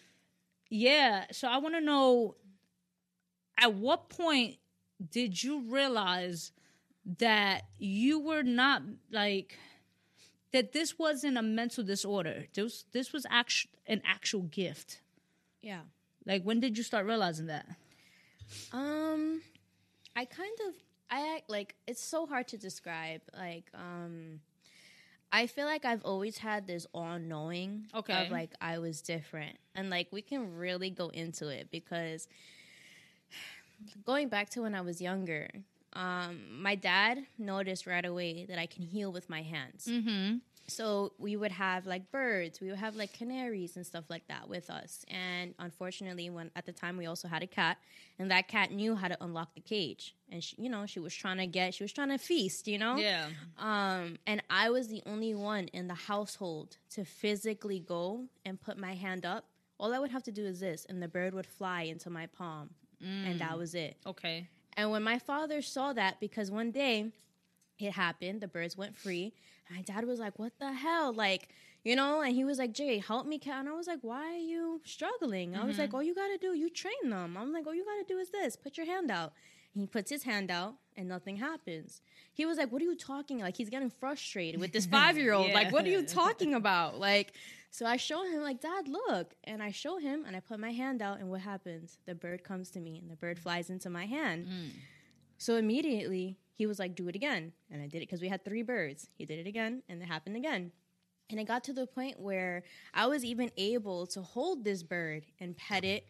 Yeah. 0.69 1.25
So 1.31 1.47
I 1.47 1.57
want 1.57 1.75
to 1.75 1.81
know 1.81 2.35
at 3.57 3.73
what 3.73 4.09
point 4.09 4.57
did 5.11 5.41
you 5.43 5.61
realize 5.69 6.51
that 7.19 7.63
you 7.77 8.19
were 8.19 8.43
not 8.43 8.81
like 9.11 9.57
that 10.51 10.71
this 10.73 10.97
wasn't 10.97 11.37
a 11.37 11.41
mental 11.41 11.83
disorder. 11.83 12.45
This 12.53 12.85
this 12.91 13.13
was 13.13 13.25
actual 13.29 13.71
an 13.85 14.01
actual 14.05 14.41
gift. 14.43 15.01
Yeah. 15.61 15.81
Like 16.25 16.43
when 16.43 16.59
did 16.59 16.77
you 16.77 16.83
start 16.83 17.05
realizing 17.05 17.47
that? 17.47 17.65
Um, 18.71 19.41
I 20.15 20.25
kind 20.25 20.57
of 20.67 20.73
I 21.09 21.41
like 21.47 21.75
it's 21.87 22.03
so 22.03 22.25
hard 22.25 22.47
to 22.49 22.57
describe. 22.57 23.21
Like, 23.37 23.65
um, 23.73 24.41
I 25.31 25.47
feel 25.47 25.65
like 25.65 25.85
I've 25.85 26.03
always 26.03 26.37
had 26.37 26.67
this 26.67 26.85
all 26.93 27.19
knowing 27.19 27.87
Okay. 27.93 28.13
of 28.25 28.31
like 28.31 28.51
I 28.61 28.79
was 28.79 29.01
different, 29.01 29.57
and 29.75 29.89
like 29.89 30.07
we 30.11 30.21
can 30.21 30.55
really 30.55 30.89
go 30.89 31.09
into 31.09 31.47
it 31.49 31.69
because 31.71 32.27
going 34.05 34.27
back 34.29 34.49
to 34.51 34.61
when 34.61 34.75
I 34.75 34.81
was 34.81 35.01
younger, 35.01 35.49
um, 35.93 36.61
my 36.61 36.75
dad 36.75 37.19
noticed 37.37 37.85
right 37.87 38.05
away 38.05 38.45
that 38.45 38.59
I 38.59 38.65
can 38.65 38.83
heal 38.83 39.11
with 39.11 39.29
my 39.29 39.41
hands. 39.43 39.87
Mm-hmm. 39.89 40.37
So 40.69 41.13
we 41.17 41.37
would 41.37 41.53
have 41.53 41.85
like 41.85 42.11
birds, 42.11 42.59
we 42.59 42.69
would 42.69 42.79
have 42.79 42.95
like 42.95 43.13
canaries 43.13 43.77
and 43.77 43.85
stuff 43.85 44.03
like 44.09 44.27
that 44.27 44.49
with 44.49 44.69
us. 44.69 45.05
And 45.07 45.53
unfortunately, 45.59 46.29
when 46.29 46.51
at 46.57 46.65
the 46.65 46.73
time 46.73 46.97
we 46.97 47.05
also 47.05 47.29
had 47.29 47.41
a 47.41 47.47
cat, 47.47 47.77
and 48.19 48.29
that 48.31 48.49
cat 48.49 48.71
knew 48.71 48.95
how 48.95 49.07
to 49.07 49.17
unlock 49.23 49.55
the 49.55 49.61
cage, 49.61 50.13
and 50.29 50.43
she, 50.43 50.55
you 50.59 50.69
know, 50.69 50.85
she 50.85 50.99
was 50.99 51.15
trying 51.15 51.37
to 51.37 51.47
get, 51.47 51.73
she 51.73 51.83
was 51.83 51.93
trying 51.93 52.09
to 52.09 52.17
feast, 52.17 52.67
you 52.67 52.77
know. 52.77 52.97
Yeah. 52.97 53.29
Um, 53.57 54.17
and 54.27 54.43
I 54.49 54.69
was 54.69 54.89
the 54.89 55.01
only 55.05 55.33
one 55.35 55.67
in 55.69 55.87
the 55.87 55.93
household 55.93 56.75
to 56.91 57.05
physically 57.05 57.79
go 57.79 58.25
and 58.43 58.59
put 58.59 58.77
my 58.77 58.93
hand 58.93 59.25
up. 59.25 59.45
All 59.79 59.93
I 59.93 59.99
would 59.99 60.11
have 60.11 60.23
to 60.23 60.31
do 60.33 60.45
is 60.45 60.59
this, 60.59 60.85
and 60.89 61.01
the 61.01 61.07
bird 61.07 61.33
would 61.33 61.47
fly 61.47 61.83
into 61.83 62.09
my 62.09 62.25
palm, 62.25 62.71
and 63.01 63.39
that 63.39 63.57
was 63.57 63.73
it. 63.73 63.95
Okay. 64.05 64.49
And 64.75 64.91
when 64.91 65.03
my 65.03 65.17
father 65.17 65.61
saw 65.61 65.93
that, 65.93 66.19
because 66.19 66.51
one 66.51 66.71
day 66.71 67.11
it 67.79 67.91
happened, 67.93 68.41
the 68.41 68.47
birds 68.47 68.77
went 68.77 68.97
free. 68.97 69.33
My 69.69 69.81
dad 69.81 70.05
was 70.05 70.19
like, 70.19 70.39
What 70.39 70.53
the 70.59 70.73
hell? 70.73 71.13
Like, 71.13 71.49
you 71.83 71.95
know, 71.95 72.21
and 72.21 72.33
he 72.33 72.43
was 72.43 72.57
like, 72.57 72.73
Jay, 72.73 72.99
help 72.99 73.25
me. 73.25 73.37
Cat. 73.37 73.59
And 73.61 73.69
I 73.69 73.73
was 73.73 73.87
like, 73.87 73.99
Why 74.01 74.33
are 74.33 74.37
you 74.37 74.81
struggling? 74.83 75.55
I 75.55 75.65
was 75.65 75.77
like, 75.77 75.89
mm-hmm. 75.89 75.95
All 75.95 76.03
you 76.03 76.15
got 76.15 76.27
to 76.27 76.37
do, 76.37 76.53
you 76.53 76.69
train 76.69 77.09
them. 77.09 77.37
I'm 77.37 77.53
like, 77.53 77.67
All 77.67 77.75
you 77.75 77.85
got 77.85 78.07
to 78.07 78.13
do 78.13 78.19
is 78.19 78.29
this 78.29 78.55
put 78.55 78.77
your 78.77 78.85
hand 78.85 79.11
out. 79.11 79.33
And 79.73 79.81
he 79.81 79.87
puts 79.87 80.09
his 80.09 80.23
hand 80.23 80.49
out 80.49 80.75
and 80.95 81.07
nothing 81.07 81.37
happens. 81.37 82.01
He 82.33 82.45
was 82.45 82.57
like, 82.57 82.71
What 82.71 82.81
are 82.81 82.85
you 82.85 82.95
talking? 82.95 83.39
Like, 83.39 83.57
he's 83.57 83.69
getting 83.69 83.89
frustrated 83.89 84.59
with 84.59 84.71
this 84.71 84.85
five 84.97 85.17
year 85.17 85.33
old. 85.33 85.51
Like, 85.51 85.71
what 85.71 85.85
are 85.85 85.89
you 85.89 86.03
talking 86.03 86.53
about? 86.53 86.99
Like, 86.99 87.33
so 87.69 87.85
I 87.85 87.97
show 87.97 88.23
him, 88.23 88.41
like, 88.41 88.61
Dad, 88.61 88.87
look. 88.87 89.33
And 89.43 89.61
I 89.61 89.71
show 89.71 89.97
him 89.97 90.23
and 90.25 90.35
I 90.35 90.39
put 90.39 90.59
my 90.59 90.71
hand 90.71 91.01
out. 91.01 91.19
And 91.19 91.29
what 91.29 91.41
happens? 91.41 91.99
The 92.05 92.15
bird 92.15 92.43
comes 92.43 92.71
to 92.71 92.79
me 92.79 92.97
and 92.97 93.11
the 93.11 93.15
bird 93.15 93.37
flies 93.37 93.69
into 93.69 93.89
my 93.89 94.05
hand. 94.05 94.47
Mm. 94.47 94.69
So 95.37 95.55
immediately 95.57 96.37
he 96.57 96.65
was 96.65 96.79
like, 96.79 96.95
do 96.95 97.07
it 97.07 97.15
again. 97.15 97.53
And 97.71 97.81
I 97.81 97.85
did 97.85 97.97
it 97.97 98.07
because 98.07 98.19
we 98.19 98.29
had 98.29 98.43
three 98.43 98.63
birds. 98.63 99.09
He 99.15 99.25
did 99.25 99.39
it 99.39 99.47
again 99.47 99.83
and 99.87 100.01
it 100.01 100.05
happened 100.05 100.35
again. 100.35 100.71
And 101.29 101.39
it 101.39 101.45
got 101.45 101.63
to 101.65 101.73
the 101.73 101.85
point 101.85 102.19
where 102.19 102.63
I 102.93 103.05
was 103.05 103.23
even 103.23 103.51
able 103.57 104.07
to 104.07 104.21
hold 104.21 104.63
this 104.63 104.81
bird 104.81 105.25
and 105.39 105.55
pet 105.55 105.83
it 105.83 106.07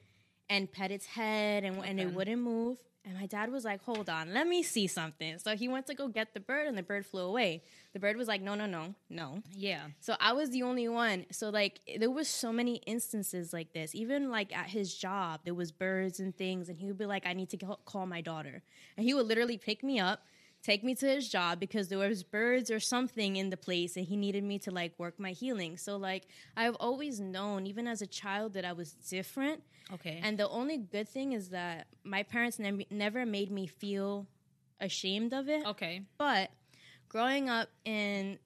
and 0.50 0.72
pet 0.72 0.92
its 0.92 1.06
head 1.06 1.64
and, 1.64 1.84
and 1.84 2.00
it 2.00 2.14
wouldn't 2.14 2.42
move. 2.42 2.78
And 3.04 3.18
my 3.18 3.26
dad 3.26 3.52
was 3.52 3.64
like, 3.64 3.82
hold 3.84 4.10
on, 4.10 4.34
let 4.34 4.48
me 4.48 4.64
see 4.64 4.86
something. 4.86 5.40
So 5.40 5.56
he 5.56 5.70
went 5.70 5.88
to 5.88 5.94
go 5.94 6.10
get 6.10 6.34
the 6.34 6.42
bird 6.42 6.68
and 6.68 6.78
the 6.78 6.84
bird 6.84 7.06
flew 7.06 7.24
away. 7.24 7.64
The 7.94 8.00
bird 8.00 8.18
was 8.18 8.28
like, 8.28 8.42
no, 8.42 8.54
no, 8.54 8.66
no, 8.66 8.96
no. 9.10 9.42
Yeah. 9.56 9.84
So 10.02 10.16
I 10.20 10.34
was 10.34 10.50
the 10.50 10.64
only 10.64 10.90
one. 10.90 11.26
So 11.32 11.50
like 11.50 11.80
there 12.00 12.12
was 12.12 12.28
so 12.28 12.52
many 12.52 12.76
instances 12.86 13.54
like 13.54 13.72
this. 13.74 13.96
Even 13.96 14.30
like 14.30 14.56
at 14.56 14.68
his 14.68 14.94
job, 14.94 15.40
there 15.46 15.54
was 15.54 15.72
birds 15.72 16.20
and 16.20 16.36
things, 16.36 16.68
and 16.68 16.78
he 16.78 16.88
would 16.88 16.98
be 16.98 17.06
like, 17.06 17.26
"I 17.26 17.32
need 17.32 17.50
to 17.52 17.78
call 17.86 18.06
my 18.06 18.20
daughter," 18.20 18.62
and 18.98 19.06
he 19.06 19.14
would 19.14 19.26
literally 19.26 19.58
pick 19.58 19.84
me 19.84 20.00
up, 20.00 20.26
take 20.70 20.82
me 20.90 20.94
to 21.02 21.08
his 21.16 21.26
job 21.38 21.54
because 21.66 21.86
there 21.92 21.98
was 22.10 22.24
birds 22.40 22.68
or 22.76 22.80
something 22.96 23.32
in 23.42 23.48
the 23.54 23.58
place, 23.68 23.92
and 23.98 24.06
he 24.12 24.16
needed 24.26 24.44
me 24.52 24.58
to 24.66 24.72
like 24.82 24.92
work 25.04 25.16
my 25.28 25.32
healing. 25.42 25.74
So 25.86 25.92
like 26.10 26.24
I've 26.62 26.76
always 26.88 27.16
known, 27.36 27.60
even 27.72 27.86
as 27.94 28.00
a 28.08 28.10
child, 28.22 28.50
that 28.56 28.66
I 28.72 28.74
was 28.82 28.90
different. 29.16 29.60
Okay. 29.96 30.18
And 30.26 30.34
the 30.44 30.50
only 30.60 30.78
good 30.96 31.08
thing 31.16 31.30
is 31.40 31.46
that 31.60 31.88
my 32.16 32.22
parents 32.34 32.58
never 32.60 32.84
never 33.06 33.22
made 33.38 33.50
me 33.60 33.66
feel 33.84 34.28
ashamed 34.90 35.32
of 35.40 35.46
it. 35.56 35.64
okay. 35.74 35.96
But 36.18 36.46
growing 37.14 37.46
up 37.58 37.70
in 37.86 38.38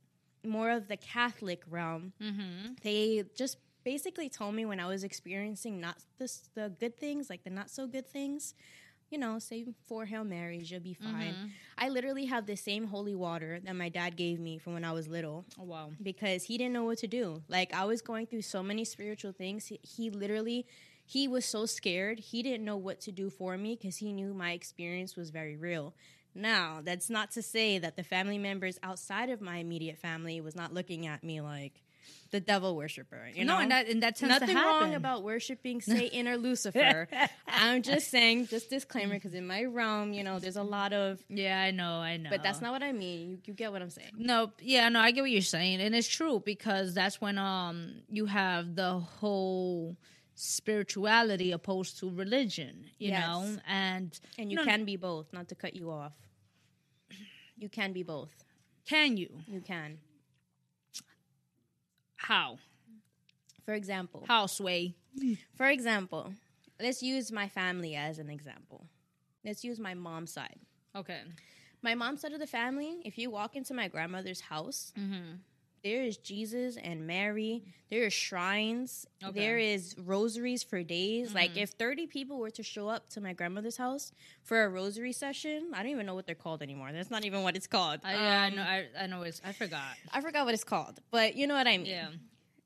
more 0.58 0.70
of 0.78 0.84
the 0.88 0.98
Catholic 0.98 1.62
realm, 1.78 2.04
Mm-hmm. 2.22 2.74
they 2.84 3.24
just 3.42 3.58
basically 3.84 4.30
told 4.30 4.54
me 4.60 4.64
when 4.72 4.80
I 4.80 4.88
was 4.94 5.04
experiencing 5.04 5.74
not 5.86 5.98
the, 6.20 6.28
the 6.58 6.66
good 6.82 6.96
things, 7.04 7.30
like 7.32 7.44
the 7.44 7.50
not 7.50 7.70
so 7.78 7.88
good 7.96 8.08
things, 8.18 8.54
you 9.12 9.18
know, 9.18 9.38
say 9.40 9.66
four 9.88 10.06
Hail 10.06 10.24
Marys, 10.24 10.72
you'll 10.72 10.80
be 10.80 10.94
fine. 10.94 11.34
Mm-hmm. 11.34 11.48
I 11.78 11.90
literally 11.90 12.26
have 12.26 12.46
the 12.46 12.56
same 12.56 12.88
holy 12.88 13.14
water 13.14 13.60
that 13.64 13.76
my 13.76 13.90
dad 13.90 14.16
gave 14.16 14.40
me 14.40 14.58
from 14.58 14.74
when 14.74 14.86
I 14.86 14.94
was 14.94 15.08
little 15.08 15.46
Oh 15.60 15.64
wow. 15.64 15.92
because 16.02 16.44
he 16.44 16.58
didn't 16.58 16.74
know 16.74 16.86
what 16.86 16.98
to 17.00 17.08
do. 17.08 17.44
Like 17.50 17.74
I 17.74 17.86
was 17.86 18.02
going 18.02 18.26
through 18.28 18.44
so 18.44 18.64
many 18.64 18.86
spiritual 18.86 19.34
things. 19.34 19.68
He, 19.68 19.80
he 19.84 20.10
literally 20.10 20.66
he 21.06 21.28
was 21.28 21.44
so 21.44 21.66
scared. 21.66 22.20
He 22.20 22.42
didn't 22.42 22.64
know 22.64 22.78
what 22.78 23.02
to 23.02 23.12
do 23.12 23.30
for 23.30 23.58
me 23.58 23.76
because 23.76 23.98
he 23.98 24.14
knew 24.14 24.34
my 24.34 24.52
experience 24.54 25.18
was 25.18 25.30
very 25.30 25.58
real. 25.58 25.94
Now, 26.34 26.80
that's 26.82 27.10
not 27.10 27.32
to 27.32 27.42
say 27.42 27.78
that 27.80 27.98
the 27.98 28.04
family 28.04 28.38
members 28.38 28.80
outside 28.82 29.30
of 29.30 29.42
my 29.42 29.58
immediate 29.58 29.98
family 29.98 30.40
was 30.40 30.56
not 30.56 30.74
looking 30.74 31.06
at 31.06 31.22
me 31.24 31.42
like 31.42 31.82
the 32.32 32.40
devil 32.40 32.76
worshiper. 32.76 33.30
You 33.34 33.46
no, 33.46 33.56
know, 33.56 33.60
and 33.62 33.72
that 33.72 33.88
and 33.88 34.02
that 34.04 34.16
tends 34.16 34.40
Nothing 34.40 34.56
wrong 34.56 34.94
about 34.96 35.24
worshiping 35.24 35.82
Satan 35.94 36.28
or 36.28 36.38
Lucifer. 36.38 37.08
I'm 37.48 37.82
just 37.84 38.10
saying, 38.10 38.48
just 38.48 38.70
disclaimer, 38.70 39.16
because 39.16 39.34
in 39.34 39.46
my 39.46 39.64
realm, 39.66 40.14
you 40.14 40.24
know, 40.24 40.40
there's 40.40 40.56
a 40.58 40.64
lot 40.64 40.94
of, 40.94 41.22
Yeah, 41.30 41.60
I 41.62 41.72
know, 41.72 41.96
I 42.00 42.18
know. 42.18 42.30
but 42.30 42.42
that's 42.44 42.62
not 42.62 42.72
what 42.72 42.82
I 42.84 42.92
mean. 42.94 43.30
You, 43.30 43.38
you 43.46 43.54
get 43.54 43.72
what 43.72 43.82
I'm 43.82 43.90
saying. 43.90 44.12
No, 44.18 44.52
yeah, 44.62 44.90
no, 44.90 45.00
I 45.00 45.12
get 45.12 45.22
what 45.22 45.32
you're 45.32 45.42
saying, 45.42 45.82
and 45.82 45.94
it's 45.94 46.08
true 46.08 46.42
because 46.46 46.94
that's 46.94 47.20
when 47.22 47.38
um 47.38 48.02
you 48.10 48.26
have 48.26 48.76
the 48.76 49.00
whole 49.00 49.98
spirituality 50.36 51.52
opposed 51.52 52.00
to 52.00 52.10
religion, 52.10 52.86
you 52.98 53.10
Yes. 53.10 53.20
know, 53.28 53.58
and 53.68 54.20
And 54.40 54.50
you 54.52 54.58
No, 54.58 54.64
can 54.64 54.86
be 54.86 54.96
both, 54.96 55.32
not 55.34 55.48
to 55.50 55.56
cut 55.56 55.76
you 55.76 55.92
off. 55.92 56.16
You 57.58 57.70
can 57.70 57.94
be 57.94 58.04
both. 58.04 58.34
can 58.88 59.18
you? 59.18 59.30
You 59.48 59.62
can. 59.62 60.00
How? 62.22 62.58
For 63.66 63.74
example, 63.74 64.24
How 64.28 64.46
sway? 64.48 64.96
for 65.56 65.68
example, 65.68 66.34
let's 66.80 67.02
use 67.04 67.32
my 67.32 67.48
family 67.48 67.96
as 67.96 68.20
an 68.20 68.30
example. 68.30 68.88
Let's 69.46 69.64
use 69.64 69.80
my 69.80 69.94
mom's 69.94 70.32
side. 70.34 70.60
Okay. 70.96 71.22
My 71.82 71.96
mom's 71.96 72.22
side 72.22 72.34
of 72.34 72.40
the 72.40 72.48
family, 72.48 73.02
if 73.06 73.18
you 73.18 73.30
walk 73.32 73.56
into 73.56 73.74
my 73.74 73.88
grandmother's 73.88 74.42
house, 74.42 74.94
Mm-hmm. 75.00 75.36
There 75.84 76.04
is 76.04 76.18
Jesus 76.18 76.78
and 76.78 77.08
Mary. 77.08 77.64
There 77.90 78.04
is 78.04 78.14
shrines. 78.14 79.06
Okay. 79.24 79.30
Mm-hmm. 79.32 79.40
There 79.40 79.58
is 79.58 79.96
rosaries 79.98 80.64
for 80.64 80.84
days. 80.84 81.34
Like 81.34 81.58
if 81.58 81.72
30 81.72 82.08
people 82.08 82.38
were 82.38 82.52
to 82.52 82.64
show 82.64 82.88
up 82.88 83.10
to 83.12 83.22
my 83.22 83.34
grandmother's 83.34 83.78
house 83.78 84.12
for 84.44 84.64
a 84.64 84.70
rosary 84.70 85.12
session, 85.12 85.72
I 85.74 85.82
don't 85.84 85.92
even 85.92 86.06
know 86.06 86.16
what 86.16 86.26
they're 86.28 86.36
called 86.36 86.62
anymore. 86.62 86.92
That's 86.92 87.10
not 87.12 87.26
even 87.26 87.44
what 87.44 87.56
it's 87.56 87.68
called. 87.68 88.00
I, 88.04 88.14
yeah, 88.14 88.42
I 88.44 88.48
Um, 88.48 88.56
know. 88.56 88.62
I, 88.62 88.86
I 89.02 89.08
know. 89.08 89.22
It's. 89.24 89.42
I 89.44 89.52
forgot. 89.54 89.82
I 90.14 90.22
forgot 90.22 90.46
what 90.46 90.54
it's 90.54 90.64
called, 90.64 91.00
but 91.10 91.36
you 91.36 91.48
know 91.48 91.56
what 91.56 91.68
I 91.68 91.78
mean. 91.78 91.88
Yeah. 91.88 92.10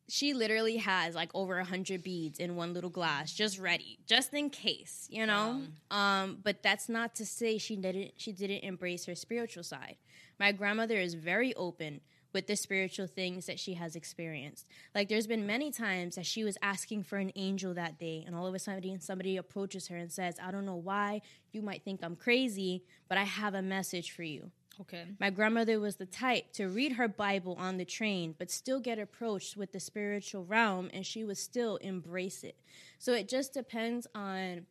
she 0.08 0.34
literally 0.36 0.78
has 0.78 1.16
like 1.16 1.32
over 1.34 1.58
a 1.58 1.66
hundred 1.66 2.04
beads 2.04 2.38
in 2.38 2.56
one 2.56 2.74
little 2.74 2.92
glass, 2.92 3.34
just 3.34 3.58
ready, 3.58 3.98
just 4.06 4.34
in 4.34 4.50
case, 4.52 5.08
you 5.10 5.26
know. 5.26 5.62
Um, 5.90 6.38
but 6.44 6.62
that's 6.62 6.90
not 6.90 7.16
to 7.16 7.26
say 7.26 7.58
she 7.58 7.76
didn't 7.78 8.12
she 8.18 8.32
didn't 8.34 8.64
embrace 8.64 9.06
her 9.06 9.16
spiritual 9.16 9.64
side. 9.64 9.96
My 10.40 10.52
grandmother 10.52 10.98
is 10.98 11.14
very 11.16 11.56
open 11.56 12.02
with 12.36 12.48
the 12.48 12.56
spiritual 12.58 13.08
things 13.08 13.46
that 13.46 13.58
she 13.58 13.76
has 13.76 13.96
experienced. 13.96 14.68
Like 14.94 15.08
there's 15.08 15.26
been 15.26 15.48
many 15.48 15.72
times 15.72 16.16
that 16.16 16.26
she 16.26 16.44
was 16.44 16.58
asking 16.62 17.04
for 17.04 17.18
an 17.18 17.32
angel 17.38 17.74
that 17.76 17.98
day, 17.98 18.26
and 18.28 18.36
all 18.36 18.46
of 18.46 18.54
a 18.54 18.60
sudden 18.60 19.00
somebody 19.00 19.38
approaches 19.38 19.88
her 19.88 19.96
and 19.96 20.12
says, 20.12 20.36
"I 20.44 20.52
don't 20.52 20.66
know 20.66 20.76
why 20.76 21.22
you 21.54 21.62
might 21.62 21.84
think 21.84 22.02
I'm 22.04 22.18
crazy, 22.18 22.84
but 23.08 23.18
I 23.18 23.24
have 23.24 23.54
a 23.54 23.62
message 23.62 24.12
for 24.12 24.24
you." 24.24 24.52
Okay. 24.82 25.06
My 25.18 25.30
grandmother 25.30 25.80
was 25.80 25.96
the 25.96 26.06
type 26.06 26.52
to 26.54 26.68
read 26.68 26.92
her 26.94 27.08
Bible 27.08 27.56
on 27.58 27.78
the 27.78 27.86
train, 27.86 28.36
but 28.38 28.52
still 28.52 28.82
get 28.82 29.00
approached 29.00 29.56
with 29.56 29.72
the 29.72 29.80
spiritual 29.80 30.44
realm, 30.44 30.90
and 30.94 31.06
she 31.06 31.24
would 31.24 31.38
still 31.38 31.78
embrace 31.78 32.44
it. 32.44 32.58
So 33.00 33.14
it 33.14 33.30
just 33.30 33.54
depends 33.54 34.08
on 34.14 34.66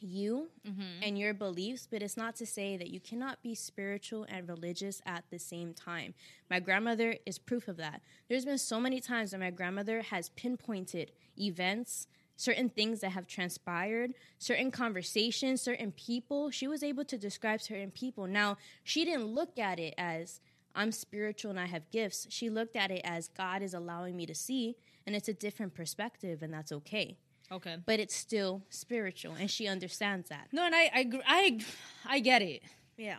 you 0.00 0.48
mm-hmm. 0.66 1.02
and 1.02 1.18
your 1.18 1.34
beliefs, 1.34 1.86
but 1.90 2.02
it's 2.02 2.16
not 2.16 2.36
to 2.36 2.46
say 2.46 2.76
that 2.76 2.90
you 2.90 3.00
cannot 3.00 3.42
be 3.42 3.54
spiritual 3.54 4.26
and 4.28 4.48
religious 4.48 5.00
at 5.06 5.24
the 5.30 5.38
same 5.38 5.74
time. 5.74 6.14
My 6.50 6.60
grandmother 6.60 7.16
is 7.26 7.38
proof 7.38 7.68
of 7.68 7.76
that. 7.76 8.02
There's 8.28 8.44
been 8.44 8.58
so 8.58 8.80
many 8.80 9.00
times 9.00 9.30
that 9.30 9.40
my 9.40 9.50
grandmother 9.50 10.02
has 10.02 10.30
pinpointed 10.30 11.12
events, 11.38 12.06
certain 12.36 12.68
things 12.68 13.00
that 13.00 13.10
have 13.10 13.26
transpired, 13.26 14.14
certain 14.38 14.70
conversations, 14.70 15.60
certain 15.60 15.92
people. 15.92 16.50
She 16.50 16.66
was 16.66 16.82
able 16.82 17.04
to 17.04 17.18
describe 17.18 17.60
certain 17.60 17.90
people. 17.90 18.26
Now, 18.26 18.56
she 18.82 19.04
didn't 19.04 19.26
look 19.26 19.58
at 19.58 19.78
it 19.78 19.94
as 19.98 20.40
I'm 20.74 20.92
spiritual 20.92 21.50
and 21.50 21.60
I 21.60 21.66
have 21.66 21.90
gifts. 21.90 22.26
She 22.30 22.48
looked 22.48 22.76
at 22.76 22.90
it 22.90 23.02
as 23.04 23.28
God 23.28 23.62
is 23.62 23.74
allowing 23.74 24.16
me 24.16 24.26
to 24.26 24.34
see, 24.34 24.76
and 25.06 25.14
it's 25.14 25.28
a 25.28 25.34
different 25.34 25.74
perspective, 25.74 26.42
and 26.42 26.52
that's 26.52 26.72
okay 26.72 27.18
Okay. 27.52 27.76
but 27.84 28.00
it's 28.00 28.14
still 28.16 28.62
spiritual 28.70 29.34
and 29.38 29.50
she 29.50 29.66
understands 29.68 30.28
that 30.30 30.48
No, 30.52 30.64
and 30.64 30.74
I, 30.74 30.84
I, 30.94 31.10
I, 31.26 31.58
I 32.06 32.18
get 32.20 32.42
it, 32.42 32.62
yeah 32.96 33.16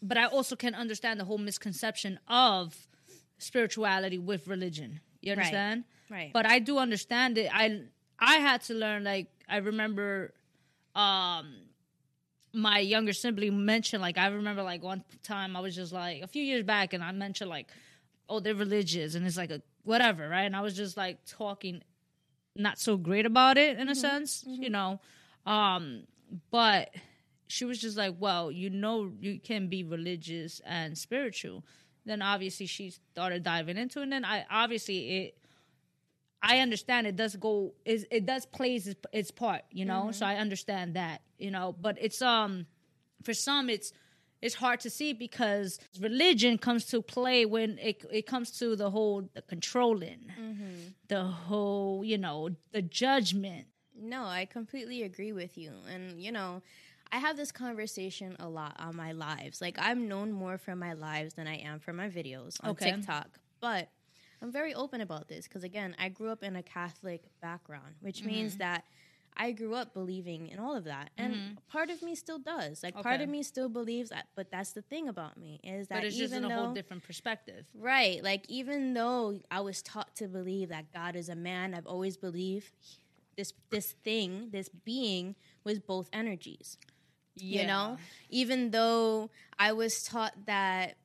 but 0.00 0.16
I 0.16 0.26
also 0.26 0.54
can 0.56 0.74
understand 0.74 1.18
the 1.20 1.24
whole 1.24 1.38
misconception 1.38 2.18
of 2.28 2.74
spirituality 3.38 4.18
with 4.18 4.46
religion. 4.48 5.00
You 5.20 5.32
Right. 5.32 5.38
understand? 5.38 5.84
right 6.10 6.30
but 6.32 6.46
I 6.46 6.58
do 6.60 6.78
understand 6.78 7.36
it. 7.38 7.50
I 7.52 7.82
I 8.18 8.36
had 8.36 8.62
to 8.62 8.74
learn. 8.74 9.04
Like 9.04 9.26
I 9.48 9.58
remember, 9.58 10.32
um, 10.94 11.46
my 12.52 12.78
younger 12.78 13.12
sibling 13.12 13.64
mentioned. 13.64 14.02
Like 14.02 14.18
I 14.18 14.28
remember, 14.28 14.62
like 14.62 14.82
one 14.82 15.04
time 15.22 15.56
I 15.56 15.60
was 15.60 15.74
just 15.76 15.92
like 15.92 16.22
a 16.22 16.26
few 16.26 16.42
years 16.42 16.64
back, 16.64 16.92
and 16.94 17.02
I 17.02 17.12
mentioned 17.12 17.50
like, 17.50 17.68
oh, 18.28 18.40
they're 18.40 18.54
religious, 18.54 19.14
and 19.14 19.26
it's 19.26 19.36
like 19.36 19.50
a 19.50 19.62
whatever, 19.84 20.28
right? 20.28 20.42
And 20.42 20.56
I 20.56 20.60
was 20.62 20.76
just 20.76 20.96
like 20.96 21.18
talking, 21.26 21.82
not 22.58 22.78
so 22.78 22.96
great 22.96 23.26
about 23.26 23.56
it 23.56 23.78
in 23.78 23.88
a 23.88 23.94
sense, 23.94 24.44
you 24.46 24.68
know, 24.70 25.00
um, 25.46 26.04
but 26.50 26.90
she 27.46 27.64
was 27.64 27.80
just 27.80 27.96
like, 27.96 28.14
well, 28.18 28.50
you 28.50 28.68
know, 28.70 29.10
you 29.20 29.40
can 29.40 29.68
be 29.68 29.82
religious 29.82 30.60
and 30.66 30.96
spiritual. 30.96 31.64
then 32.04 32.22
obviously 32.22 32.66
she 32.66 32.90
started 32.90 33.42
diving 33.42 33.76
into 33.76 34.00
it. 34.00 34.04
And 34.04 34.12
then 34.12 34.24
I 34.24 34.44
obviously 34.50 35.18
it 35.18 35.38
I 36.42 36.60
understand 36.60 37.06
it 37.06 37.16
does 37.16 37.36
go 37.36 37.74
is 37.84 38.06
it 38.10 38.24
does 38.26 38.46
plays 38.46 38.86
its, 38.86 39.00
its 39.12 39.30
part, 39.30 39.62
you 39.70 39.84
know. 39.84 40.02
Mm-hmm. 40.02 40.12
So 40.12 40.26
I 40.26 40.36
understand 40.36 40.94
that, 40.94 41.22
you 41.38 41.50
know. 41.50 41.74
But 41.80 41.98
it's 42.00 42.22
um 42.22 42.66
for 43.22 43.34
some 43.34 43.68
it's 43.68 43.92
it's 44.40 44.54
hard 44.56 44.80
to 44.80 44.90
see 44.90 45.12
because 45.12 45.78
religion 46.00 46.58
comes 46.58 46.84
to 46.86 47.02
play 47.02 47.44
when 47.46 47.78
it 47.78 48.04
it 48.10 48.26
comes 48.26 48.50
to 48.58 48.76
the 48.76 48.90
whole 48.90 49.28
the 49.34 49.42
controlling, 49.42 50.32
Mm-hmm. 50.40 50.88
the 51.08 51.24
whole 51.24 52.04
you 52.04 52.18
know 52.18 52.50
the 52.72 52.82
judgment. 52.82 53.66
No, 54.00 54.24
I 54.24 54.44
completely 54.44 55.02
agree 55.02 55.32
with 55.32 55.58
you. 55.58 55.72
And, 55.92 56.22
you 56.22 56.30
know, 56.30 56.62
I 57.10 57.16
have 57.18 57.36
this 57.36 57.50
conversation 57.50 58.36
a 58.38 58.48
lot 58.48 58.76
on 58.78 58.94
my 58.94 59.10
lives. 59.10 59.60
Like, 59.60 59.76
I'm 59.78 60.06
known 60.06 60.30
more 60.30 60.56
for 60.56 60.76
my 60.76 60.92
lives 60.92 61.34
than 61.34 61.48
I 61.48 61.56
am 61.56 61.80
for 61.80 61.92
my 61.92 62.08
videos 62.08 62.62
on 62.62 62.70
Okay. 62.70 62.92
TikTok. 62.92 63.40
But 63.60 63.88
I'm 64.40 64.52
very 64.52 64.72
open 64.72 65.00
about 65.00 65.26
this 65.26 65.48
because, 65.48 65.64
again, 65.64 65.96
I 65.98 66.10
grew 66.10 66.30
up 66.30 66.44
in 66.44 66.54
a 66.54 66.62
Catholic 66.62 67.22
background, 67.42 67.96
which 68.00 68.22
means 68.22 68.52
Mm-hmm. 68.52 68.58
that 68.58 68.84
I 69.38 69.52
grew 69.52 69.74
up 69.74 69.94
believing 69.94 70.48
in 70.48 70.58
all 70.58 70.74
of 70.74 70.84
that. 70.84 71.10
And 71.16 71.34
mm-hmm. 71.34 71.54
part 71.70 71.90
of 71.90 72.02
me 72.02 72.14
still 72.16 72.38
does. 72.38 72.82
Like, 72.82 73.00
part 73.00 73.20
of 73.20 73.28
me 73.28 73.42
still 73.44 73.68
believes 73.68 74.10
that. 74.10 74.26
But 74.34 74.50
that's 74.50 74.72
the 74.72 74.82
thing 74.82 75.08
about 75.08 75.36
me 75.36 75.60
is 75.62 75.88
that 75.88 75.96
But 75.96 76.04
it's 76.04 76.16
just 76.16 76.32
even 76.32 76.44
in 76.44 76.50
a 76.50 76.54
though. 76.54 76.64
whole 76.64 76.74
different 76.74 77.04
perspective. 77.04 77.64
Right. 77.74 78.22
Like 78.22 78.44
even 78.48 78.94
though 78.94 79.40
I 79.50 79.60
was 79.60 79.80
taught 79.82 80.16
to 80.16 80.26
believe 80.26 80.70
that 80.70 80.92
God 80.92 81.14
is 81.14 81.28
a 81.28 81.36
man, 81.36 81.74
I've 81.74 81.86
always 81.86 82.16
believed 82.16 82.72
this 83.36 83.52
this 83.70 83.92
thing, 84.04 84.48
this 84.50 84.68
being 84.68 85.36
was 85.64 85.78
both 85.78 86.08
energies. 86.12 86.76
You 87.36 87.66
know? 87.66 87.98
Even 88.30 88.72
though 88.72 89.30
I 89.56 89.72
was 89.72 90.02
taught 90.02 90.34
that 90.46 90.96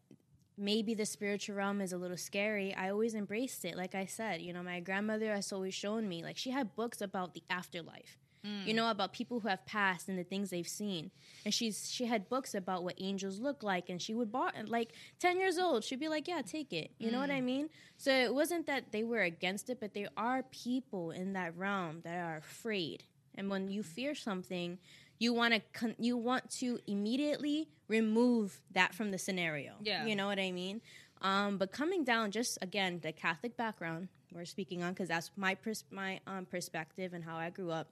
maybe 0.57 0.93
the 0.93 1.05
spiritual 1.05 1.55
realm 1.55 1.79
is 1.79 1.93
a 1.93 1.97
little 1.97 2.17
scary, 2.17 2.73
I 2.73 2.89
always 2.89 3.13
embraced 3.13 3.65
it. 3.65 3.75
Like 3.77 3.93
I 3.93 4.05
said, 4.05 4.41
you 4.41 4.51
know, 4.51 4.63
my 4.63 4.79
grandmother 4.79 5.33
has 5.33 5.51
always 5.51 5.75
shown 5.75 6.09
me 6.09 6.23
like 6.23 6.37
she 6.37 6.49
had 6.49 6.75
books 6.75 7.01
about 7.01 7.35
the 7.35 7.43
afterlife. 7.49 8.17
You 8.65 8.73
know 8.73 8.89
about 8.89 9.13
people 9.13 9.39
who 9.39 9.47
have 9.47 9.65
passed 9.65 10.09
and 10.09 10.19
the 10.19 10.23
things 10.25 10.49
they've 10.49 10.67
seen, 10.67 11.11
and 11.45 11.53
she's 11.53 11.89
she 11.89 12.05
had 12.05 12.27
books 12.27 12.53
about 12.53 12.83
what 12.83 12.95
angels 12.99 13.39
look 13.39 13.63
like, 13.63 13.89
and 13.89 14.01
she 14.01 14.13
would 14.13 14.31
bought 14.33 14.53
like 14.67 14.91
ten 15.17 15.39
years 15.39 15.57
old. 15.57 15.83
She'd 15.85 15.99
be 15.99 16.09
like, 16.09 16.27
"Yeah, 16.27 16.41
take 16.41 16.73
it." 16.73 16.91
You 16.99 17.09
know 17.09 17.19
what 17.19 17.31
I 17.31 17.39
mean? 17.39 17.69
So 17.97 18.11
it 18.11 18.33
wasn't 18.33 18.65
that 18.67 18.91
they 18.91 19.03
were 19.03 19.21
against 19.21 19.69
it, 19.69 19.79
but 19.79 19.93
there 19.93 20.09
are 20.17 20.43
people 20.43 21.11
in 21.11 21.33
that 21.33 21.55
realm 21.57 22.01
that 22.03 22.17
are 22.17 22.35
afraid, 22.37 23.03
and 23.35 23.49
when 23.49 23.69
you 23.69 23.81
fear 23.81 24.13
something, 24.13 24.77
you 25.19 25.31
want 25.33 25.53
to 25.53 25.61
con- 25.71 25.95
you 25.97 26.17
want 26.17 26.49
to 26.59 26.79
immediately 26.85 27.69
remove 27.87 28.61
that 28.71 28.93
from 28.93 29.11
the 29.11 29.17
scenario. 29.17 29.73
Yeah. 29.81 30.05
you 30.05 30.15
know 30.17 30.27
what 30.27 30.39
I 30.39 30.51
mean. 30.51 30.81
Um, 31.21 31.57
but 31.57 31.71
coming 31.71 32.03
down, 32.03 32.31
just 32.31 32.57
again, 32.61 32.99
the 33.01 33.13
Catholic 33.13 33.55
background 33.55 34.09
we're 34.33 34.43
speaking 34.45 34.83
on, 34.83 34.91
because 34.93 35.07
that's 35.07 35.31
my 35.37 35.55
pers- 35.55 35.85
my 35.91 36.19
um, 36.27 36.45
perspective 36.45 37.13
and 37.13 37.23
how 37.23 37.37
I 37.37 37.49
grew 37.49 37.71
up 37.71 37.87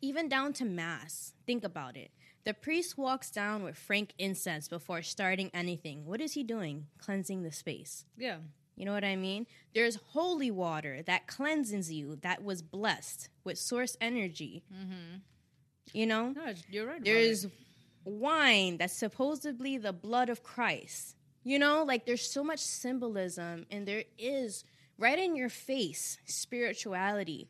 even 0.00 0.28
down 0.28 0.52
to 0.54 0.64
mass. 0.64 1.34
Think 1.46 1.64
about 1.64 1.96
it. 1.96 2.10
The 2.44 2.54
priest 2.54 2.96
walks 2.96 3.30
down 3.30 3.62
with 3.62 3.76
frankincense 3.76 4.68
before 4.68 5.02
starting 5.02 5.50
anything. 5.52 6.06
What 6.06 6.20
is 6.20 6.32
he 6.32 6.42
doing? 6.42 6.86
Cleansing 6.98 7.42
the 7.42 7.52
space. 7.52 8.04
Yeah. 8.16 8.38
You 8.76 8.86
know 8.86 8.92
what 8.92 9.04
I 9.04 9.16
mean? 9.16 9.46
There's 9.74 9.96
holy 9.96 10.50
water 10.50 11.02
that 11.02 11.26
cleanses 11.26 11.92
you, 11.92 12.16
that 12.22 12.42
was 12.42 12.62
blessed 12.62 13.28
with 13.44 13.58
source 13.58 13.96
energy. 14.00 14.62
Mm-hmm. 14.72 15.18
You 15.92 16.06
know? 16.06 16.30
No, 16.30 16.54
you're 16.70 16.86
right. 16.86 17.04
There's 17.04 17.46
wine 18.04 18.78
that's 18.78 18.96
supposedly 18.96 19.76
the 19.76 19.92
blood 19.92 20.30
of 20.30 20.42
Christ. 20.42 21.16
You 21.44 21.58
know, 21.58 21.84
like 21.84 22.06
there's 22.06 22.30
so 22.30 22.42
much 22.42 22.60
symbolism, 22.60 23.66
and 23.70 23.86
there 23.86 24.04
is 24.18 24.64
right 24.98 25.18
in 25.18 25.36
your 25.36 25.48
face 25.48 26.18
spirituality, 26.24 27.48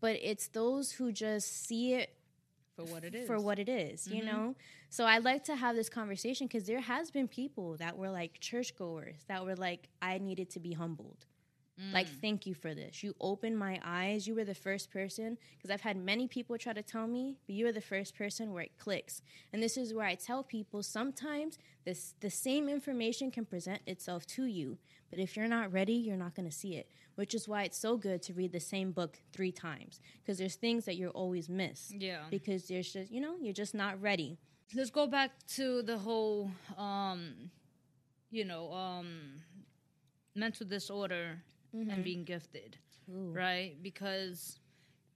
but 0.00 0.16
it's 0.22 0.48
those 0.48 0.92
who 0.92 1.12
just 1.12 1.66
see 1.66 1.94
it 1.94 2.14
for 2.76 2.84
what 2.84 3.04
it 3.04 3.14
is. 3.14 3.26
for 3.26 3.38
what 3.38 3.58
it 3.58 3.68
is, 3.68 4.06
you 4.08 4.22
mm-hmm. 4.22 4.26
know? 4.26 4.54
So 4.88 5.04
I 5.04 5.18
like 5.18 5.44
to 5.44 5.56
have 5.56 5.76
this 5.76 5.88
conversation 5.88 6.46
because 6.46 6.66
there 6.66 6.80
has 6.80 7.10
been 7.10 7.28
people 7.28 7.76
that 7.76 7.96
were 7.96 8.10
like 8.10 8.40
churchgoers 8.40 9.24
that 9.28 9.44
were 9.44 9.56
like, 9.56 9.88
I 10.02 10.18
needed 10.18 10.50
to 10.50 10.60
be 10.60 10.72
humbled. 10.72 11.26
Like, 11.92 12.08
thank 12.20 12.46
you 12.46 12.54
for 12.54 12.74
this. 12.74 13.02
You 13.02 13.14
opened 13.20 13.58
my 13.58 13.80
eyes. 13.84 14.26
You 14.26 14.34
were 14.34 14.44
the 14.44 14.54
first 14.54 14.90
person, 14.90 15.38
because 15.56 15.70
I've 15.70 15.80
had 15.80 15.96
many 15.96 16.28
people 16.28 16.58
try 16.58 16.72
to 16.74 16.82
tell 16.82 17.06
me, 17.06 17.36
but 17.46 17.54
you 17.54 17.64
were 17.64 17.72
the 17.72 17.80
first 17.80 18.14
person 18.16 18.52
where 18.52 18.64
it 18.64 18.72
clicks. 18.78 19.22
And 19.52 19.62
this 19.62 19.76
is 19.76 19.94
where 19.94 20.06
I 20.06 20.14
tell 20.14 20.42
people 20.42 20.82
sometimes 20.82 21.58
this 21.84 22.14
the 22.20 22.30
same 22.30 22.68
information 22.68 23.30
can 23.30 23.44
present 23.46 23.80
itself 23.86 24.26
to 24.36 24.44
you, 24.44 24.78
but 25.10 25.18
if 25.18 25.36
you're 25.36 25.48
not 25.48 25.72
ready, 25.72 25.94
you're 25.94 26.16
not 26.16 26.34
going 26.34 26.48
to 26.48 26.54
see 26.54 26.74
it. 26.76 26.88
Which 27.16 27.34
is 27.34 27.48
why 27.48 27.62
it's 27.64 27.78
so 27.78 27.96
good 27.96 28.22
to 28.22 28.34
read 28.34 28.52
the 28.52 28.60
same 28.60 28.92
book 28.92 29.18
three 29.32 29.52
times, 29.52 30.00
because 30.22 30.38
there's 30.38 30.56
things 30.56 30.84
that 30.86 30.96
you'll 30.96 31.10
always 31.12 31.48
miss 31.48 31.92
Yeah. 31.96 32.24
because 32.30 32.68
there's 32.68 32.92
just 32.92 33.10
you 33.10 33.20
know 33.20 33.36
you're 33.40 33.52
just 33.64 33.74
not 33.74 34.00
ready 34.00 34.38
let's 34.74 34.90
go 34.90 35.06
back 35.06 35.30
to 35.56 35.82
the 35.82 35.98
whole 35.98 36.50
um 36.78 37.50
you 38.30 38.44
know 38.44 38.72
um 38.72 39.08
mental 40.34 40.66
disorder 40.66 41.42
and 41.72 42.02
being 42.04 42.24
gifted 42.24 42.76
right? 43.08 43.74
Because 43.82 44.58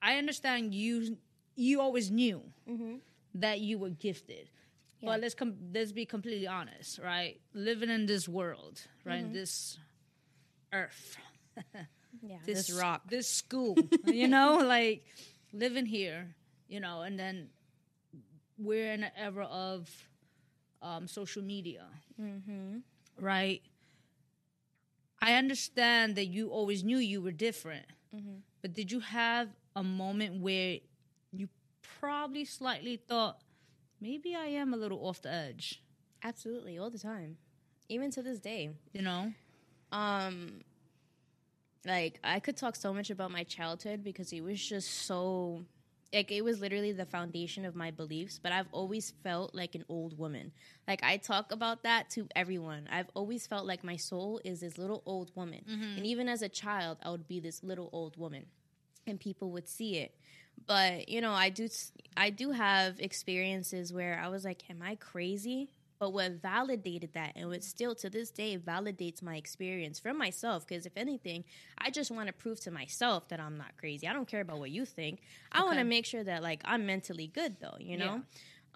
i 0.03 0.17
understand 0.17 0.75
you 0.75 1.17
you 1.57 1.81
always 1.81 2.11
knew 2.11 2.43
that 3.35 3.61
you 3.61 3.79
were 3.79 3.91
gifted. 3.91 4.51
But 5.03 5.21
let's 5.21 5.35
com- 5.35 5.57
let's 5.75 5.93
be 5.93 6.05
completely 6.07 6.47
honest 6.49 6.99
right? 6.99 7.41
Living 7.53 7.91
in 7.91 8.07
this 8.07 8.29
world 8.29 8.81
right? 9.05 9.31
This 9.33 9.79
earth. 10.73 11.17
Yeah. 12.23 12.39
This, 12.47 12.69
this, 12.69 12.81
rock. 12.81 13.03
this 13.11 13.29
school, 13.29 13.77
you 14.07 14.29
know, 14.29 14.59
like 14.65 15.05
living 15.53 15.85
here, 15.85 16.35
you 16.69 16.81
know, 16.81 17.03
and 17.03 17.19
then 17.19 17.49
we're 18.57 18.93
in 18.93 19.03
an 19.03 19.11
era 19.19 19.45
of 19.47 19.91
um, 20.81 21.07
social 21.09 21.43
media, 21.43 21.85
Mm-hmm. 22.19 22.79
right? 23.21 23.61
I 25.25 25.35
understand 25.35 26.17
that 26.17 26.27
you 26.27 26.49
always 26.51 26.85
knew 26.85 26.99
you 26.99 27.21
were 27.23 27.33
different, 27.33 27.87
Mm-hmm. 28.15 28.37
but 28.63 28.73
did 28.75 28.93
you 28.93 29.01
have 29.01 29.49
a 29.75 29.83
moment 29.83 30.41
where 30.41 30.79
you 31.33 31.49
probably 32.01 32.45
slightly 32.45 32.97
thought, 32.97 33.41
maybe 34.01 34.35
I 34.37 34.47
am 34.63 34.73
a 34.73 34.77
little 34.77 35.01
off 35.09 35.21
the 35.23 35.33
edge, 35.33 35.83
absolutely 36.23 36.79
all 36.79 36.91
the 36.91 36.99
time 36.99 37.37
even 37.89 38.11
to 38.11 38.23
this 38.23 38.39
day 38.39 38.71
you 38.93 39.03
know? 39.03 39.33
um 39.93 40.61
like 41.87 42.19
i 42.25 42.41
could 42.41 42.57
talk 42.57 42.75
so 42.77 42.95
much 42.95 43.11
about 43.11 43.31
my 43.31 43.45
childhood 43.45 44.03
because 44.03 44.33
it 44.33 44.41
was 44.43 44.59
just 44.65 44.89
so 45.07 45.63
like 46.15 46.31
it 46.31 46.43
was 46.43 46.61
literally 46.61 46.93
the 46.93 47.05
foundation 47.05 47.65
of 47.65 47.75
my 47.75 47.91
beliefs 47.91 48.39
but 48.43 48.53
i've 48.53 48.69
always 48.73 49.13
felt 49.23 49.55
like 49.55 49.75
an 49.75 49.85
old 49.89 50.17
woman. 50.19 50.53
Like 50.87 51.03
i 51.03 51.17
talk 51.17 51.53
about 51.53 51.83
that 51.83 52.11
to 52.11 52.29
everyone. 52.37 52.89
I've 52.91 53.11
always 53.15 53.47
felt 53.47 53.67
like 53.67 53.83
my 53.83 53.97
soul 53.97 54.41
is 54.45 54.61
this 54.61 54.79
little 54.79 55.03
old 55.07 55.31
woman. 55.35 55.63
Mm-hmm. 55.69 55.97
And 55.97 56.07
even 56.07 56.29
as 56.29 56.43
a 56.43 56.49
child 56.49 56.99
i 57.03 57.11
would 57.11 57.27
be 57.27 57.41
this 57.41 57.63
little 57.63 57.91
old 57.93 58.17
woman 58.17 58.47
and 59.07 59.21
people 59.21 59.51
would 59.51 59.69
see 59.69 59.99
it. 59.99 60.15
But 60.67 61.09
you 61.09 61.21
know 61.21 61.33
i 61.33 61.51
do 61.51 61.69
i 62.17 62.31
do 62.31 62.53
have 62.53 63.01
experiences 63.01 63.93
where 63.93 64.21
i 64.23 64.29
was 64.29 64.45
like 64.45 64.63
am 64.71 64.83
i 64.83 64.95
crazy 64.95 65.71
but 65.99 66.13
what 66.13 66.33
validated 66.33 67.13
that 67.13 67.33
and 67.37 67.49
what 67.49 67.63
still 67.63 67.95
to 67.95 68.11
this 68.11 68.31
day 68.31 68.59
validates 68.59 69.23
my 69.23 69.37
experience 69.37 69.99
from 69.99 70.19
myself 70.19 70.67
because 70.67 70.87
if 70.87 70.97
anything 70.97 71.45
i 71.79 71.91
just 71.91 72.11
want 72.11 72.27
to 72.27 72.33
prove 72.33 72.61
to 72.61 72.71
myself 72.71 73.29
that 73.29 73.41
i'm 73.41 73.57
not 73.57 73.77
crazy 73.77 74.07
i 74.07 74.13
don't 74.13 74.29
care 74.29 74.41
about 74.41 74.59
what 74.59 74.71
you 74.71 74.85
think 74.85 75.21
i 75.53 75.63
want 75.63 75.79
to 75.79 75.85
make 75.85 76.05
sure 76.05 76.25
that 76.25 76.43
like 76.43 76.61
i'm 76.65 76.87
mentally 76.87 77.27
good 77.27 77.57
though 77.61 77.77
you 77.79 77.97
know 77.97 78.23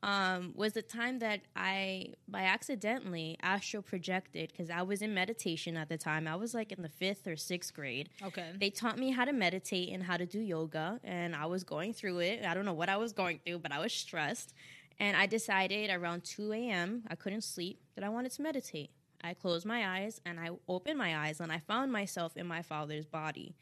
um, 0.03 0.53
was 0.55 0.75
the 0.75 0.83
time 0.83 1.19
that 1.21 1.41
I, 1.57 2.15
by 2.29 2.43
accidentally, 2.43 3.37
astral 3.43 3.83
projected 3.83 4.51
because 4.51 4.71
I 4.71 4.83
was 4.83 5.03
in 5.03 5.13
meditation 5.13 5.77
at 5.77 5.89
the 5.89 5.99
time. 5.99 6.29
I 6.29 6.37
was 6.37 6.55
like 6.55 6.71
in 6.71 6.83
the 6.83 6.89
fifth 6.89 7.27
or 7.27 7.37
sixth 7.37 7.75
grade. 7.75 8.09
Okay. 8.23 8.51
They 8.59 8.71
taught 8.71 8.99
me 8.99 9.11
how 9.11 9.25
to 9.25 9.33
meditate 9.33 9.93
and 9.93 10.03
how 10.03 10.17
to 10.17 10.27
do 10.27 10.39
yoga, 10.39 11.01
and 11.03 11.35
I 11.35 11.47
was 11.47 11.65
going 11.65 11.93
through 11.95 12.21
it. 12.21 12.45
I 12.45 12.55
don't 12.55 12.65
know 12.65 12.75
what 12.75 12.89
I 12.89 12.97
was 12.97 13.13
going 13.13 13.41
through, 13.45 13.59
but 13.59 13.73
I 13.73 13.81
was 13.81 13.93
stressed. 13.93 14.55
And 15.01 15.17
I 15.17 15.27
decided 15.27 15.91
around 15.91 16.25
2 16.25 16.53
a.m., 16.53 17.05
I 17.09 17.15
couldn't 17.15 17.43
sleep, 17.45 17.81
that 17.95 18.05
I 18.05 18.09
wanted 18.09 18.33
to 18.33 18.43
meditate. 18.43 18.91
I 19.23 19.35
closed 19.35 19.67
my 19.67 20.01
eyes 20.01 20.21
and 20.25 20.39
I 20.39 20.51
opened 20.69 20.99
my 20.99 21.17
eyes 21.27 21.41
and 21.41 21.51
I 21.51 21.59
found 21.59 21.91
myself 21.93 22.37
in 22.37 22.47
my 22.47 22.63
father's 22.63 23.07
body. 23.07 23.57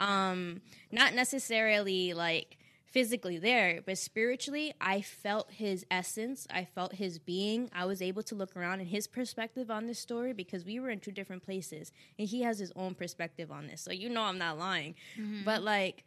Um, 0.00 0.60
not 0.90 1.14
necessarily 1.14 2.12
like 2.12 2.58
physically 2.86 3.38
there, 3.38 3.82
but 3.84 3.98
spiritually, 3.98 4.72
I 4.80 5.02
felt 5.02 5.50
his 5.52 5.84
essence. 5.90 6.46
I 6.50 6.64
felt 6.64 6.94
his 6.94 7.18
being. 7.18 7.70
I 7.72 7.84
was 7.84 8.00
able 8.02 8.22
to 8.24 8.34
look 8.34 8.56
around 8.56 8.80
in 8.80 8.86
his 8.86 9.06
perspective 9.06 9.70
on 9.70 9.86
this 9.86 9.98
story 9.98 10.32
because 10.32 10.64
we 10.64 10.80
were 10.80 10.90
in 10.90 10.98
two 11.00 11.12
different 11.12 11.44
places 11.44 11.92
and 12.18 12.26
he 12.28 12.42
has 12.42 12.58
his 12.58 12.72
own 12.74 12.94
perspective 12.94 13.52
on 13.52 13.66
this. 13.68 13.80
So 13.82 13.92
you 13.92 14.08
know 14.08 14.22
I'm 14.22 14.38
not 14.38 14.58
lying. 14.58 14.94
But 15.44 15.62
like 15.62 16.04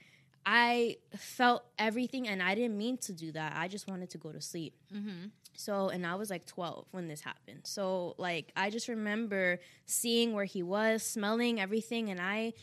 I 0.52 0.98
felt 1.16 1.64
everything 1.78 2.28
and 2.28 2.42
I 2.42 2.56
didn't 2.56 2.76
mean 2.76 2.98
to 3.00 3.14
do 3.14 3.32
that. 3.34 3.54
I 3.56 3.68
just 3.68 3.88
wanted 3.88 4.10
to 4.10 4.18
go 4.18 4.32
to 4.32 4.42
sleep. 4.42 4.74
Mm-hmm. 4.92 5.28
So, 5.56 5.90
and 5.90 6.08
I 6.08 6.16
was 6.16 6.32
like 6.32 6.48
12 6.48 6.88
when 6.90 7.08
this 7.08 7.22
happened. 7.22 7.62
So, 7.66 8.16
like, 8.18 8.52
I 8.56 8.72
just 8.72 8.88
remember 8.88 9.60
seeing 9.86 10.34
where 10.34 10.46
he 10.46 10.64
was, 10.64 11.04
smelling 11.04 11.62
everything, 11.62 12.10
and 12.10 12.20
I 12.20 12.54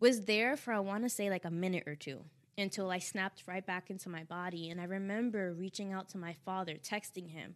was 0.00 0.22
there 0.22 0.56
for, 0.56 0.72
I 0.72 0.80
want 0.80 1.04
to 1.04 1.08
say, 1.08 1.30
like 1.30 1.44
a 1.44 1.52
minute 1.52 1.84
or 1.86 1.94
two 1.94 2.24
until 2.58 2.90
I 2.90 2.98
snapped 2.98 3.44
right 3.46 3.64
back 3.64 3.90
into 3.90 4.08
my 4.08 4.24
body. 4.24 4.68
And 4.70 4.80
I 4.80 4.84
remember 4.84 5.52
reaching 5.52 5.92
out 5.92 6.08
to 6.08 6.18
my 6.18 6.34
father, 6.44 6.78
texting 6.82 7.30
him, 7.30 7.54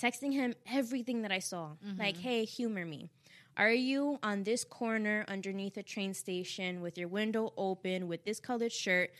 texting 0.00 0.32
him 0.32 0.54
everything 0.72 1.20
that 1.20 1.32
I 1.32 1.40
saw. 1.40 1.72
Mm-hmm. 1.86 2.00
Like, 2.00 2.16
hey, 2.16 2.46
humor 2.46 2.86
me. 2.86 3.10
Are 3.56 3.72
you 3.72 4.18
on 4.22 4.44
this 4.44 4.64
corner 4.64 5.24
underneath 5.28 5.76
a 5.76 5.82
train 5.82 6.14
station 6.14 6.80
with 6.80 6.96
your 6.96 7.08
window 7.08 7.52
open 7.56 8.08
with 8.08 8.24
this 8.24 8.40
colored 8.40 8.72
shirt? 8.72 9.10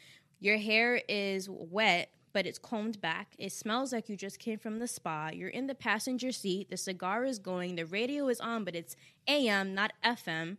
Your 0.40 0.56
hair 0.56 1.02
is 1.08 1.48
wet, 1.50 2.08
but 2.32 2.46
it's 2.46 2.58
combed 2.58 3.00
back. 3.00 3.34
It 3.38 3.52
smells 3.52 3.92
like 3.92 4.08
you 4.08 4.16
just 4.16 4.38
came 4.38 4.58
from 4.58 4.78
the 4.78 4.88
spa. 4.88 5.30
You're 5.32 5.50
in 5.50 5.66
the 5.66 5.74
passenger 5.74 6.32
seat. 6.32 6.70
The 6.70 6.76
cigar 6.76 7.24
is 7.24 7.38
going. 7.38 7.76
The 7.76 7.84
radio 7.84 8.28
is 8.28 8.40
on, 8.40 8.64
but 8.64 8.74
it's 8.74 8.96
AM, 9.28 9.74
not 9.74 9.92
FM. 10.04 10.56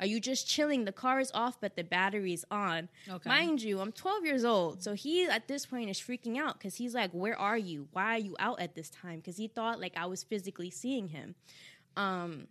Are 0.00 0.06
you 0.06 0.20
just 0.20 0.48
chilling? 0.48 0.84
The 0.84 0.92
car 0.92 1.20
is 1.20 1.30
off, 1.32 1.60
but 1.60 1.76
the 1.76 1.84
battery's 1.84 2.44
on. 2.50 2.88
Okay. 3.08 3.28
Mind 3.28 3.62
you, 3.62 3.80
I'm 3.80 3.92
12 3.92 4.26
years 4.26 4.44
old. 4.44 4.82
So 4.82 4.92
he, 4.92 5.24
at 5.24 5.48
this 5.48 5.66
point, 5.66 5.88
is 5.88 5.98
freaking 5.98 6.36
out 6.36 6.58
because 6.58 6.74
he's 6.76 6.94
like, 6.94 7.12
Where 7.12 7.38
are 7.38 7.56
you? 7.56 7.88
Why 7.92 8.16
are 8.16 8.18
you 8.18 8.36
out 8.38 8.60
at 8.60 8.74
this 8.74 8.90
time? 8.90 9.16
Because 9.16 9.36
he 9.36 9.48
thought 9.48 9.80
like 9.80 9.94
I 9.96 10.06
was 10.06 10.22
physically 10.22 10.70
seeing 10.70 11.08
him. 11.08 11.36
Um, 11.96 12.48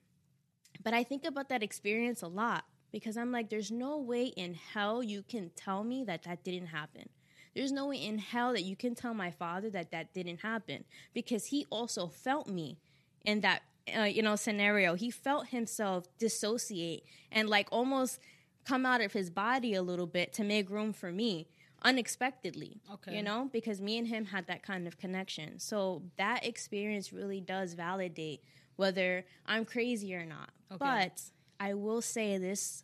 but 0.84 0.93
I 0.93 1.04
think 1.04 1.26
about 1.26 1.50
that 1.50 1.63
experience 1.63 2.22
a 2.22 2.28
lot 2.28 2.65
because 2.91 3.17
I'm 3.17 3.32
like, 3.32 3.50
there's 3.50 3.72
no 3.72 3.98
way 3.98 4.26
in 4.26 4.54
hell 4.54 5.04
you 5.04 5.24
can 5.24 5.52
tell 5.56 5.84
me 5.84 6.04
that 6.06 6.24
that 6.24 6.43
didn't 6.43 6.67
happen. 6.67 7.10
There's 7.56 7.72
no 7.72 7.88
way 7.88 7.98
in 7.98 8.17
hell 8.17 8.54
that 8.54 8.63
you 8.63 8.76
can 8.76 8.96
tell 8.96 9.13
my 9.13 9.32
father 9.32 9.69
that 9.72 9.91
that 9.91 10.13
didn't 10.13 10.41
happen 10.41 10.86
because 11.13 11.48
he 11.48 11.65
also 11.69 12.08
felt 12.08 12.48
me 12.48 12.80
in 13.26 13.41
that 13.41 13.62
uh, 13.96 14.04
you 14.04 14.22
know 14.22 14.36
scenario. 14.36 14.96
He 14.96 15.12
felt 15.12 15.48
himself 15.48 16.08
dissociate 16.17 17.04
and 17.32 17.50
like 17.50 17.67
almost 17.72 18.19
come 18.65 18.86
out 18.86 19.02
of 19.02 19.13
his 19.13 19.30
body 19.30 19.74
a 19.74 19.82
little 19.82 20.08
bit 20.08 20.34
to 20.34 20.43
make 20.43 20.69
room 20.69 20.93
for 20.93 21.12
me 21.12 21.48
unexpectedly. 21.84 22.80
Okay. 22.93 23.15
You 23.15 23.24
know, 23.24 23.50
because 23.52 23.82
me 23.82 23.98
and 23.98 24.08
him 24.08 24.26
had 24.26 24.48
that 24.48 24.63
kind 24.63 24.88
of 24.88 24.98
connection. 24.98 25.60
So 25.60 26.04
that 26.17 26.46
experience 26.46 27.12
really 27.12 27.41
does 27.41 27.74
validate 27.74 28.41
whether 28.76 29.26
I'm 29.46 29.65
crazy 29.65 30.15
or 30.15 30.26
not. 30.26 30.50
Okay. 30.73 30.77
But 30.79 31.21
I 31.59 31.73
will 31.73 32.01
say 32.01 32.38
this 32.38 32.83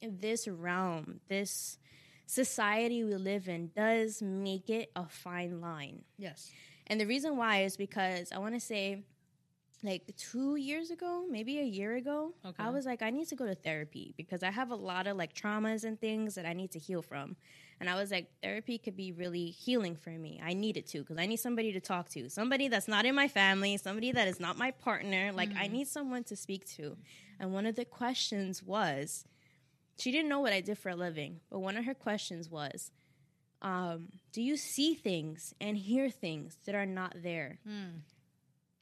this 0.00 0.46
realm, 0.46 1.20
this 1.28 1.78
society 2.26 3.04
we 3.04 3.14
live 3.14 3.48
in 3.48 3.70
does 3.74 4.22
make 4.22 4.70
it 4.70 4.90
a 4.96 5.06
fine 5.08 5.60
line. 5.60 6.02
Yes. 6.18 6.50
And 6.86 7.00
the 7.00 7.06
reason 7.06 7.36
why 7.36 7.62
is 7.62 7.76
because 7.76 8.30
I 8.32 8.38
want 8.38 8.54
to 8.54 8.60
say, 8.60 9.04
like 9.82 10.14
two 10.16 10.56
years 10.56 10.90
ago, 10.90 11.24
maybe 11.30 11.58
a 11.58 11.64
year 11.64 11.96
ago, 11.96 12.32
Okay. 12.44 12.62
I 12.62 12.70
was 12.70 12.86
like, 12.86 13.02
I 13.02 13.10
need 13.10 13.28
to 13.28 13.36
go 13.36 13.46
to 13.46 13.54
therapy 13.54 14.14
because 14.16 14.42
I 14.42 14.50
have 14.50 14.70
a 14.70 14.74
lot 14.74 15.06
of 15.06 15.16
like 15.16 15.34
traumas 15.34 15.84
and 15.84 16.00
things 16.00 16.34
that 16.36 16.46
I 16.46 16.54
need 16.54 16.70
to 16.72 16.78
heal 16.78 17.02
from. 17.02 17.36
And 17.80 17.90
I 17.90 17.96
was 17.96 18.10
like, 18.10 18.28
therapy 18.42 18.78
could 18.78 18.96
be 18.96 19.12
really 19.12 19.46
healing 19.46 19.96
for 19.96 20.10
me. 20.10 20.40
I 20.42 20.54
need 20.54 20.76
it 20.76 20.86
to 20.88 21.00
because 21.00 21.18
I 21.18 21.26
need 21.26 21.36
somebody 21.36 21.72
to 21.72 21.80
talk 21.80 22.08
to, 22.10 22.30
somebody 22.30 22.68
that's 22.68 22.88
not 22.88 23.04
in 23.04 23.14
my 23.14 23.28
family, 23.28 23.76
somebody 23.76 24.12
that 24.12 24.28
is 24.28 24.40
not 24.40 24.56
my 24.56 24.70
partner. 24.70 25.32
Like, 25.32 25.50
I 25.56 25.68
mm. 25.68 25.72
need 25.72 25.88
someone 25.88 26.24
to 26.24 26.36
speak 26.36 26.66
to. 26.76 26.96
And 27.40 27.52
one 27.52 27.66
of 27.66 27.76
the 27.76 27.84
questions 27.84 28.62
was, 28.62 29.24
she 29.98 30.10
didn't 30.10 30.28
know 30.28 30.40
what 30.40 30.52
I 30.52 30.60
did 30.60 30.78
for 30.78 30.88
a 30.88 30.96
living, 30.96 31.40
but 31.50 31.60
one 31.60 31.76
of 31.76 31.84
her 31.84 31.94
questions 31.94 32.50
was, 32.50 32.90
um, 33.62 34.08
do 34.32 34.42
you 34.42 34.56
see 34.56 34.94
things 34.94 35.54
and 35.60 35.76
hear 35.76 36.10
things 36.10 36.58
that 36.66 36.74
are 36.74 36.86
not 36.86 37.14
there? 37.22 37.58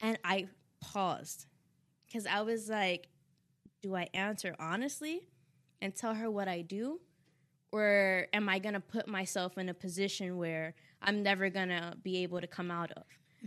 And 0.01 0.17
I 0.23 0.47
paused 0.81 1.45
because 2.05 2.25
I 2.25 2.41
was 2.41 2.69
like, 2.69 3.07
do 3.81 3.95
I 3.95 4.09
answer 4.13 4.55
honestly 4.59 5.21
and 5.81 5.95
tell 5.95 6.13
her 6.13 6.29
what 6.29 6.47
I 6.47 6.61
do? 6.61 6.99
Or 7.71 8.27
am 8.33 8.49
I 8.49 8.59
going 8.59 8.73
to 8.73 8.79
put 8.79 9.07
myself 9.07 9.57
in 9.57 9.69
a 9.69 9.73
position 9.73 10.37
where 10.37 10.75
I'm 11.01 11.23
never 11.23 11.49
going 11.49 11.69
to 11.69 11.93
be 12.03 12.23
able 12.23 12.39
to 12.41 12.47
come 12.47 12.69
out 12.69 12.91
of? 12.91 13.03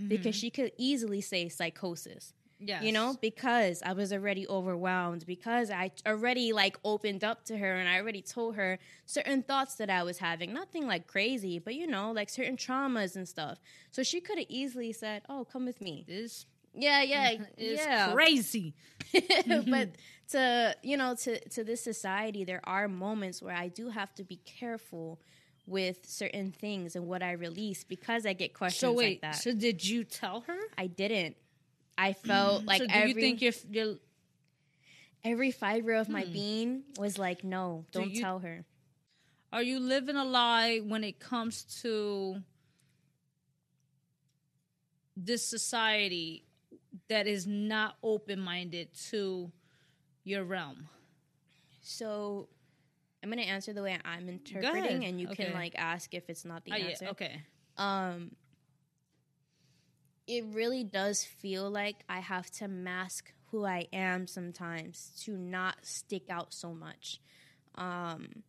Because 0.09 0.35
she 0.35 0.51
could 0.51 0.73
easily 0.79 1.21
say 1.21 1.49
psychosis 1.49 2.35
Yes. 2.59 2.83
you 2.83 2.91
know 2.93 3.15
because 3.21 3.83
i 3.85 3.93
was 3.93 4.13
already 4.13 4.49
overwhelmed 4.49 5.27
because 5.27 5.71
i 5.71 5.91
already 6.07 6.53
like 6.55 6.77
opened 6.85 7.23
up 7.23 7.45
to 7.45 7.59
her 7.59 7.75
and 7.77 7.87
i 7.89 7.99
already 8.01 8.23
told 8.23 8.57
her 8.57 8.79
certain 9.05 9.43
thoughts 9.43 9.75
that 9.75 9.91
i 9.91 10.03
was 10.03 10.19
having 10.19 10.55
nothing 10.55 10.87
like 10.87 11.07
crazy 11.07 11.59
but 11.59 11.75
you 11.75 11.87
know 11.87 12.13
like 12.13 12.31
certain 12.31 12.57
traumas 12.57 13.15
and 13.15 13.29
stuff 13.29 13.59
so 13.91 14.03
she 14.03 14.21
could 14.21 14.39
have 14.39 14.47
easily 14.49 14.91
said 14.93 15.23
oh 15.29 15.45
come 15.45 15.67
with 15.67 15.81
me 15.83 16.05
This 16.09 16.47
yeah 16.75 17.03
yeah 17.03 17.33
is 17.59 17.79
yeah 17.79 18.13
crazy. 18.13 18.75
but 19.69 19.91
to 20.31 20.75
you 20.83 20.97
know 20.97 21.15
to 21.15 21.39
to 21.51 21.63
this 21.63 21.83
society 21.85 22.45
there 22.45 22.61
are 22.65 22.89
moments 22.89 23.43
where 23.43 23.55
i 23.55 23.69
do 23.69 23.91
have 23.91 24.15
to 24.15 24.25
be 24.25 24.37
careful 24.47 25.21
with 25.67 25.99
certain 26.07 26.53
things 26.53 26.97
and 26.97 27.07
what 27.07 27.23
i 27.23 27.33
release 27.33 27.85
because 27.85 28.25
i 28.27 28.33
get 28.33 28.55
questions 28.55 28.81
So 28.81 28.91
like 28.93 28.97
wait, 28.97 29.21
that 29.23 29.35
so 29.37 29.53
did 29.53 29.87
you 29.87 30.05
tell 30.05 30.41
her? 30.47 30.59
i 30.79 30.87
didn't 30.87 31.37
i 31.99 32.13
felt 32.13 32.67
like 32.67 32.81
so 32.83 32.87
do 32.87 32.93
every 32.95 33.09
you 33.09 33.15
think 33.21 33.41
you're, 33.43 33.53
you're 33.71 33.95
every 35.25 35.51
fiber 35.51 35.95
of 35.95 36.09
my 36.09 36.25
being 36.25 36.83
was 36.99 37.19
like, 37.19 37.43
no, 37.43 37.85
Do 37.93 38.01
don't 38.01 38.13
you- 38.13 38.21
tell 38.23 38.39
her. 38.41 38.65
are 39.53 39.63
you 39.63 39.81
living 39.81 40.17
a 40.17 40.25
lie 40.25 40.79
when 40.79 41.03
it 41.03 41.19
comes 41.19 41.65
to 41.83 42.43
this 45.17 45.45
society 45.47 46.45
that 47.09 47.27
is 47.27 47.47
not 47.47 47.97
open 48.03 48.41
minded 48.41 48.89
to 49.11 49.51
your 50.25 50.45
realm? 50.45 50.89
So 51.81 52.49
I'm 53.23 53.31
gonna 53.31 53.43
answer 53.43 53.73
the 53.73 53.83
way 53.83 53.99
I'm 54.05 54.29
interpreting, 54.29 55.05
and 55.07 55.21
you 55.21 55.29
Okay. 55.29 55.45
can 55.47 55.55
like 55.55 55.75
ask 55.77 56.13
if 56.15 56.29
it's 56.29 56.45
not 56.45 56.65
the 56.65 56.73
Oh, 56.73 56.77
yeah, 56.77 56.87
answer. 56.91 57.07
okay. 57.07 57.41
Um, 57.79 58.33
it 60.27 60.45
really 60.53 60.85
does 60.85 61.25
feel 61.25 61.71
like 61.71 62.05
I 62.09 62.21
have 62.21 62.51
to 62.53 62.69
mask 62.69 63.33
who 63.51 63.65
I 63.65 63.87
am 63.93 64.27
sometimes 64.27 65.13
to 65.23 65.37
not 65.37 65.77
stick 65.83 66.29
out 66.29 66.53
so 66.53 66.75
much. 66.75 67.21
Um, 67.77 68.43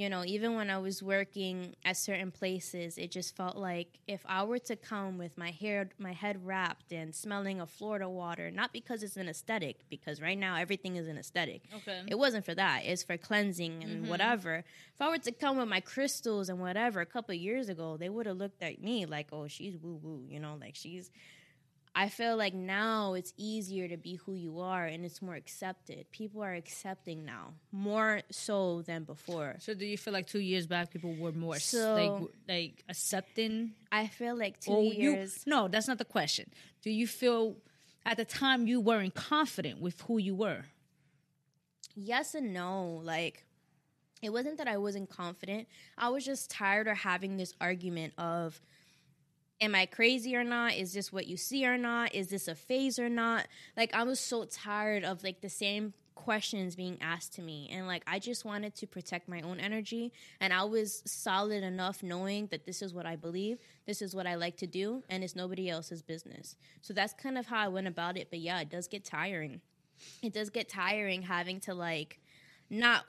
you 0.00 0.08
know, 0.08 0.24
even 0.24 0.54
when 0.54 0.70
I 0.70 0.78
was 0.78 1.02
working 1.02 1.76
at 1.84 1.94
certain 1.94 2.30
places, 2.30 2.96
it 2.96 3.10
just 3.10 3.36
felt 3.36 3.54
like 3.54 3.98
if 4.06 4.22
I 4.24 4.44
were 4.44 4.58
to 4.60 4.74
come 4.74 5.18
with 5.18 5.36
my 5.36 5.50
hair, 5.50 5.90
my 5.98 6.14
head 6.14 6.46
wrapped 6.46 6.90
and 6.90 7.14
smelling 7.14 7.60
of 7.60 7.68
Florida 7.68 8.08
water, 8.08 8.50
not 8.50 8.72
because 8.72 9.02
it's 9.02 9.18
an 9.18 9.28
aesthetic, 9.28 9.84
because 9.90 10.22
right 10.22 10.38
now 10.38 10.56
everything 10.56 10.96
is 10.96 11.06
an 11.06 11.18
aesthetic. 11.18 11.64
Okay. 11.76 12.00
It 12.08 12.18
wasn't 12.18 12.46
for 12.46 12.54
that. 12.54 12.84
It's 12.86 13.02
for 13.02 13.18
cleansing 13.18 13.82
and 13.82 13.92
mm-hmm. 14.00 14.08
whatever. 14.08 14.64
If 14.94 15.00
I 15.02 15.10
were 15.10 15.18
to 15.18 15.32
come 15.32 15.58
with 15.58 15.68
my 15.68 15.80
crystals 15.80 16.48
and 16.48 16.60
whatever 16.60 17.02
a 17.02 17.06
couple 17.06 17.34
of 17.34 17.40
years 17.40 17.68
ago, 17.68 17.98
they 17.98 18.08
would 18.08 18.24
have 18.24 18.38
looked 18.38 18.62
at 18.62 18.82
me 18.82 19.04
like, 19.04 19.26
oh, 19.32 19.48
she's 19.48 19.76
woo 19.76 20.00
woo, 20.02 20.24
you 20.26 20.40
know, 20.40 20.56
like 20.58 20.76
she's. 20.76 21.10
I 21.94 22.08
feel 22.08 22.36
like 22.36 22.54
now 22.54 23.14
it's 23.14 23.32
easier 23.36 23.88
to 23.88 23.96
be 23.96 24.14
who 24.14 24.34
you 24.34 24.60
are 24.60 24.86
and 24.86 25.04
it's 25.04 25.20
more 25.20 25.34
accepted. 25.34 26.06
People 26.12 26.42
are 26.42 26.54
accepting 26.54 27.24
now 27.24 27.54
more 27.72 28.22
so 28.30 28.82
than 28.82 29.02
before. 29.04 29.56
So 29.58 29.74
do 29.74 29.84
you 29.84 29.98
feel 29.98 30.12
like 30.12 30.28
two 30.28 30.38
years 30.38 30.66
back 30.68 30.92
people 30.92 31.14
were 31.16 31.32
more 31.32 31.58
So- 31.58 31.94
like 31.94 32.30
like 32.48 32.84
accepting? 32.88 33.72
I 33.90 34.06
feel 34.06 34.36
like 34.36 34.60
two 34.60 34.70
Or 34.70 34.82
you 34.84 35.10
years. 35.12 35.44
no, 35.46 35.66
that's 35.68 35.88
not 35.88 35.98
the 35.98 36.04
question. 36.04 36.50
Do 36.82 36.90
you 36.90 37.06
feel 37.08 37.56
at 38.06 38.16
the 38.16 38.24
time 38.24 38.66
you 38.68 38.80
weren't 38.80 39.14
confident 39.14 39.80
with 39.80 40.00
who 40.02 40.18
you 40.18 40.34
were? 40.34 40.66
yes 41.96 42.34
and 42.34 42.52
no. 42.54 43.00
Like, 43.04 43.44
it 44.22 44.30
wasn't 44.30 44.58
that 44.58 44.68
I 44.68 44.76
wasn't 44.78 45.10
confident. 45.10 45.66
I 45.98 46.08
was 46.08 46.24
just 46.24 46.50
tired 46.50 46.86
of 46.88 46.96
having 46.98 47.36
this 47.36 47.52
argument 47.60 48.14
of, 48.16 48.60
am 49.60 49.74
I 49.74 49.86
crazy 49.86 50.34
or 50.36 50.44
not? 50.44 50.74
Is 50.74 50.92
this 50.92 51.12
what 51.12 51.26
you 51.26 51.36
see 51.36 51.66
or 51.66 51.76
not? 51.76 52.14
Is 52.14 52.28
this 52.28 52.48
a 52.48 52.54
phase 52.54 52.98
or 52.98 53.08
not? 53.08 53.46
Like, 53.76 53.94
I 53.94 54.02
was 54.04 54.18
so 54.20 54.44
tired 54.44 55.04
of 55.04 55.22
like 55.22 55.40
the 55.40 55.48
same 55.50 55.92
questions 56.14 56.76
being 56.76 56.98
asked 57.00 57.32
to 57.32 57.40
me 57.40 57.66
and 57.72 57.86
like 57.86 58.02
I 58.06 58.18
just 58.18 58.44
wanted 58.44 58.74
to 58.74 58.86
protect 58.86 59.26
my 59.26 59.40
own 59.40 59.58
energy 59.58 60.12
and 60.38 60.52
I 60.52 60.64
was 60.64 61.02
solid 61.06 61.62
enough 61.64 62.02
knowing 62.02 62.48
that 62.48 62.66
this 62.66 62.82
is 62.82 62.92
what 62.92 63.06
I 63.06 63.16
believe, 63.16 63.56
this 63.86 64.02
is 64.02 64.14
what 64.14 64.26
I 64.26 64.34
like 64.34 64.58
to 64.58 64.66
do 64.66 65.02
and 65.08 65.24
it's 65.24 65.34
nobody 65.34 65.70
else's 65.70 66.02
business. 66.02 66.56
So 66.82 66.92
that's 66.92 67.14
kind 67.14 67.38
of 67.38 67.46
how 67.46 67.58
I 67.58 67.68
went 67.68 67.86
about 67.86 68.18
it, 68.18 68.28
but 68.28 68.38
yeah, 68.40 68.60
it 68.60 68.68
does 68.68 68.86
get 68.86 69.02
tiring 69.04 69.62
it 70.22 70.32
does 70.32 70.50
get 70.50 70.68
tiring 70.68 71.22
having 71.22 71.60
to 71.60 71.74
like 71.74 72.20
not 72.68 73.04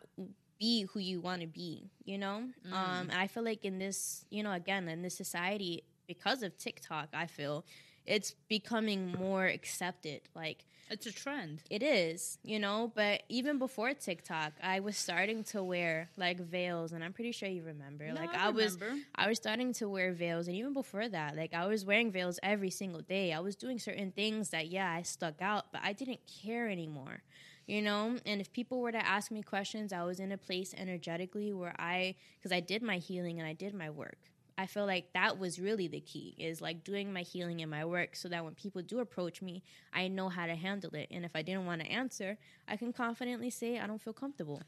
be 0.60 0.84
who 0.94 1.00
you 1.00 1.20
want 1.22 1.42
to 1.42 1.48
be 1.48 1.90
you 2.06 2.18
know 2.18 2.44
Mm. 2.68 2.74
um 2.74 3.10
and 3.10 3.14
i 3.14 3.28
feel 3.28 3.44
like 3.44 3.66
in 3.66 3.80
this 3.80 4.26
you 4.30 4.44
know 4.44 4.52
again 4.52 4.88
in 4.88 5.02
this 5.02 5.16
society 5.16 5.84
because 6.14 6.40
of 6.44 6.52
tiktok 6.58 7.08
i 7.14 7.26
feel 7.38 7.64
it's 8.06 8.34
becoming 8.50 9.12
more 9.12 9.46
accepted. 9.46 10.22
Like 10.36 10.66
It's 10.90 11.06
a 11.06 11.12
trend. 11.12 11.62
it 11.70 11.84
is, 11.84 12.40
you 12.44 12.60
know, 12.60 12.92
but 12.96 13.22
even 13.30 13.60
before 13.60 13.94
TikTok, 13.94 14.54
I 14.62 14.80
was 14.80 14.98
starting 14.98 15.44
to 15.54 15.64
wear 15.64 16.10
like 16.18 16.40
veils 16.40 16.94
and 16.94 17.04
I'm 17.04 17.14
pretty 17.14 17.32
sure 17.32 17.48
you 17.48 17.64
remember. 17.64 18.08
No, 18.08 18.16
like 18.16 18.34
I 18.36 18.48
I, 18.48 18.50
was 18.50 18.74
remember. 18.74 19.02
I 19.16 19.28
was 19.28 19.38
starting 19.38 19.72
to 19.74 19.88
wear 19.88 20.14
veils 20.14 20.48
and 20.48 20.56
even 20.58 20.74
before 20.74 21.08
that, 21.10 21.36
like 21.38 21.54
I 21.54 21.68
was 21.68 21.86
wearing 21.86 22.12
veils 22.12 22.40
every 22.42 22.72
single 22.72 23.02
day. 23.02 23.34
I 23.34 23.40
was 23.40 23.56
doing 23.56 23.78
certain 23.80 24.12
things 24.12 24.50
that 24.50 24.68
yeah, 24.68 24.92
I 24.92 25.04
stuck 25.04 25.42
out, 25.42 25.66
but 25.72 25.82
I 25.84 25.94
didn't 25.94 26.22
care 26.44 26.68
anymore. 26.68 27.22
You 27.68 27.84
know, 27.84 28.18
and 28.26 28.42
if 28.42 28.52
people 28.52 28.82
were 28.82 28.92
to 28.92 29.06
ask 29.06 29.32
me 29.32 29.44
questions, 29.44 29.94
I 29.94 30.04
was 30.04 30.20
in 30.20 30.32
a 30.32 30.38
place 30.38 30.74
energetically 30.76 31.54
where 31.54 31.76
I 31.80 32.16
cuz 32.42 32.52
I 32.52 32.62
did 32.62 32.82
my 32.82 32.98
healing 32.98 33.40
and 33.40 33.48
I 33.48 33.54
did 33.54 33.74
my 33.76 33.92
work. 33.92 34.31
I 34.58 34.68
feel 34.68 34.86
like 34.86 35.14
that 35.14 35.40
was 35.40 35.60
really 35.60 35.88
the 35.88 36.00
key 36.02 36.36
is 36.38 36.62
like 36.62 36.84
doing 36.84 37.12
my 37.14 37.22
healing 37.22 37.62
and 37.62 37.72
my 37.72 37.86
work 37.86 38.16
so 38.16 38.28
that 38.30 38.44
when 38.44 38.54
people 38.56 38.82
do 38.82 39.00
approach 39.00 39.42
me, 39.42 39.64
I 39.94 40.08
know 40.08 40.30
how 40.30 40.46
to 40.46 40.56
handle 40.56 40.94
it. 40.96 41.08
And 41.12 41.26
if 41.26 41.32
I 41.36 41.42
didn't 41.42 41.66
want 41.66 41.82
to 41.82 41.88
answer, 41.92 42.38
I 42.68 42.78
can 42.78 42.94
confidently 42.94 43.50
say 43.50 43.80
I 43.80 43.88
don't 43.88 44.02
feel 44.02 44.14
comfortable. 44.14 44.62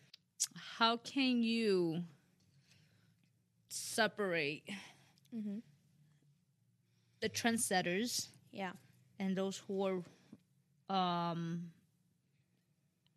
How 0.78 0.98
can 0.98 1.43
you 1.43 2.04
separate 3.69 4.63
Mm-hmm. 5.36 5.60
the 7.22 7.30
trendsetters 7.30 8.28
Yeah. 8.52 8.74
and 9.19 9.36
those 9.36 9.58
who 9.67 9.84
are 9.86 10.96
um, 10.96 11.72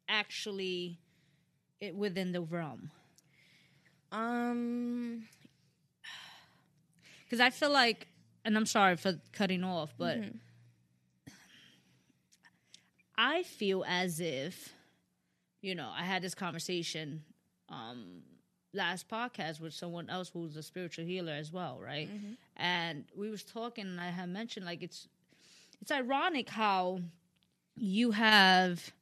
actually 0.09 0.99
it, 1.81 1.95
within 1.95 2.33
the 2.33 2.41
realm? 2.41 2.91
Um 4.13 5.27
Because 7.27 7.41
I 7.41 7.51
feel 7.51 7.71
like, 7.71 8.07
and 8.45 8.57
I'm 8.57 8.67
sorry 8.67 8.97
for 8.97 9.21
cutting 9.33 9.65
off, 9.65 9.93
but 9.99 10.19
Mhm. 10.19 10.39
I 13.19 13.43
feel 13.45 13.85
as 13.87 14.21
if, 14.21 14.75
you 15.63 15.75
know, 15.75 15.91
I 15.95 16.05
had 16.05 16.23
this 16.23 16.35
conversation 16.35 17.25
um 17.69 18.23
last 18.73 19.09
podcast 19.09 19.59
with 19.59 19.73
someone 19.75 20.09
else 20.11 20.29
who's 20.29 20.55
a 20.57 20.63
spiritual 20.63 21.05
healer 21.05 21.33
as 21.33 21.51
well, 21.51 21.81
right? 21.81 22.09
And 22.57 23.05
we 23.17 23.31
was 23.31 23.43
talking 23.43 23.87
and 23.87 24.01
I 24.01 24.11
had 24.11 24.29
mentioned 24.29 24.67
like 24.67 24.83
it's 24.83 25.09
it's 25.81 25.91
ironic 25.91 26.49
how 26.51 27.01
you 27.75 28.13
have 28.13 28.93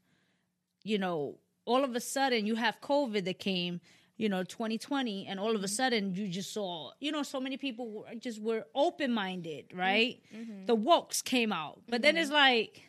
you 0.87 0.99
know, 0.99 1.39
all 1.65 1.83
of 1.83 1.97
a 1.97 2.01
sudden 2.01 2.47
you 2.47 2.55
have 2.57 2.81
COVID 2.81 3.25
that 3.25 3.39
came, 3.39 3.81
you 4.17 4.29
know, 4.29 4.45
2020, 4.45 5.27
and 5.27 5.41
all 5.41 5.51
of 5.51 5.57
a 5.57 5.59
mm-hmm. 5.59 5.67
sudden 5.67 6.15
you 6.15 6.29
just 6.29 6.53
saw, 6.53 6.93
you 7.01 7.11
know, 7.11 7.23
so 7.23 7.41
many 7.41 7.57
people 7.57 7.91
were, 7.91 8.15
just 8.15 8.41
were 8.41 8.65
open 8.75 9.13
minded, 9.13 9.69
mm-hmm. 9.69 9.79
right? 9.79 10.21
Mm-hmm. 10.35 10.67
The 10.67 10.77
wokes 10.77 11.23
came 11.23 11.53
out, 11.53 11.81
but 11.89 12.03
then 12.03 12.17
it's 12.17 12.31
like, 12.31 12.83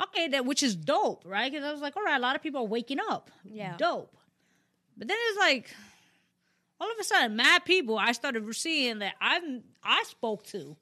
okay, 0.00 0.28
that 0.28 0.44
which 0.44 0.62
is 0.62 0.76
dope, 0.76 1.24
right? 1.26 1.50
Because 1.50 1.64
I 1.64 1.72
was 1.72 1.80
like, 1.80 1.96
all 1.96 2.04
right, 2.04 2.16
a 2.16 2.20
lot 2.20 2.36
of 2.36 2.42
people 2.42 2.60
are 2.62 2.66
waking 2.66 2.98
up, 3.08 3.30
Yeah. 3.44 3.76
dope. 3.76 4.14
But 4.96 5.08
then 5.08 5.16
it's 5.28 5.38
like, 5.38 5.70
all 6.80 6.90
of 6.90 6.96
a 7.00 7.04
sudden, 7.04 7.36
mad 7.36 7.64
people 7.64 7.98
I 7.98 8.12
started 8.12 8.54
seeing 8.54 9.00
that 9.00 9.14
I've 9.20 9.42
I 9.82 10.04
spoke 10.06 10.44
to, 10.48 10.76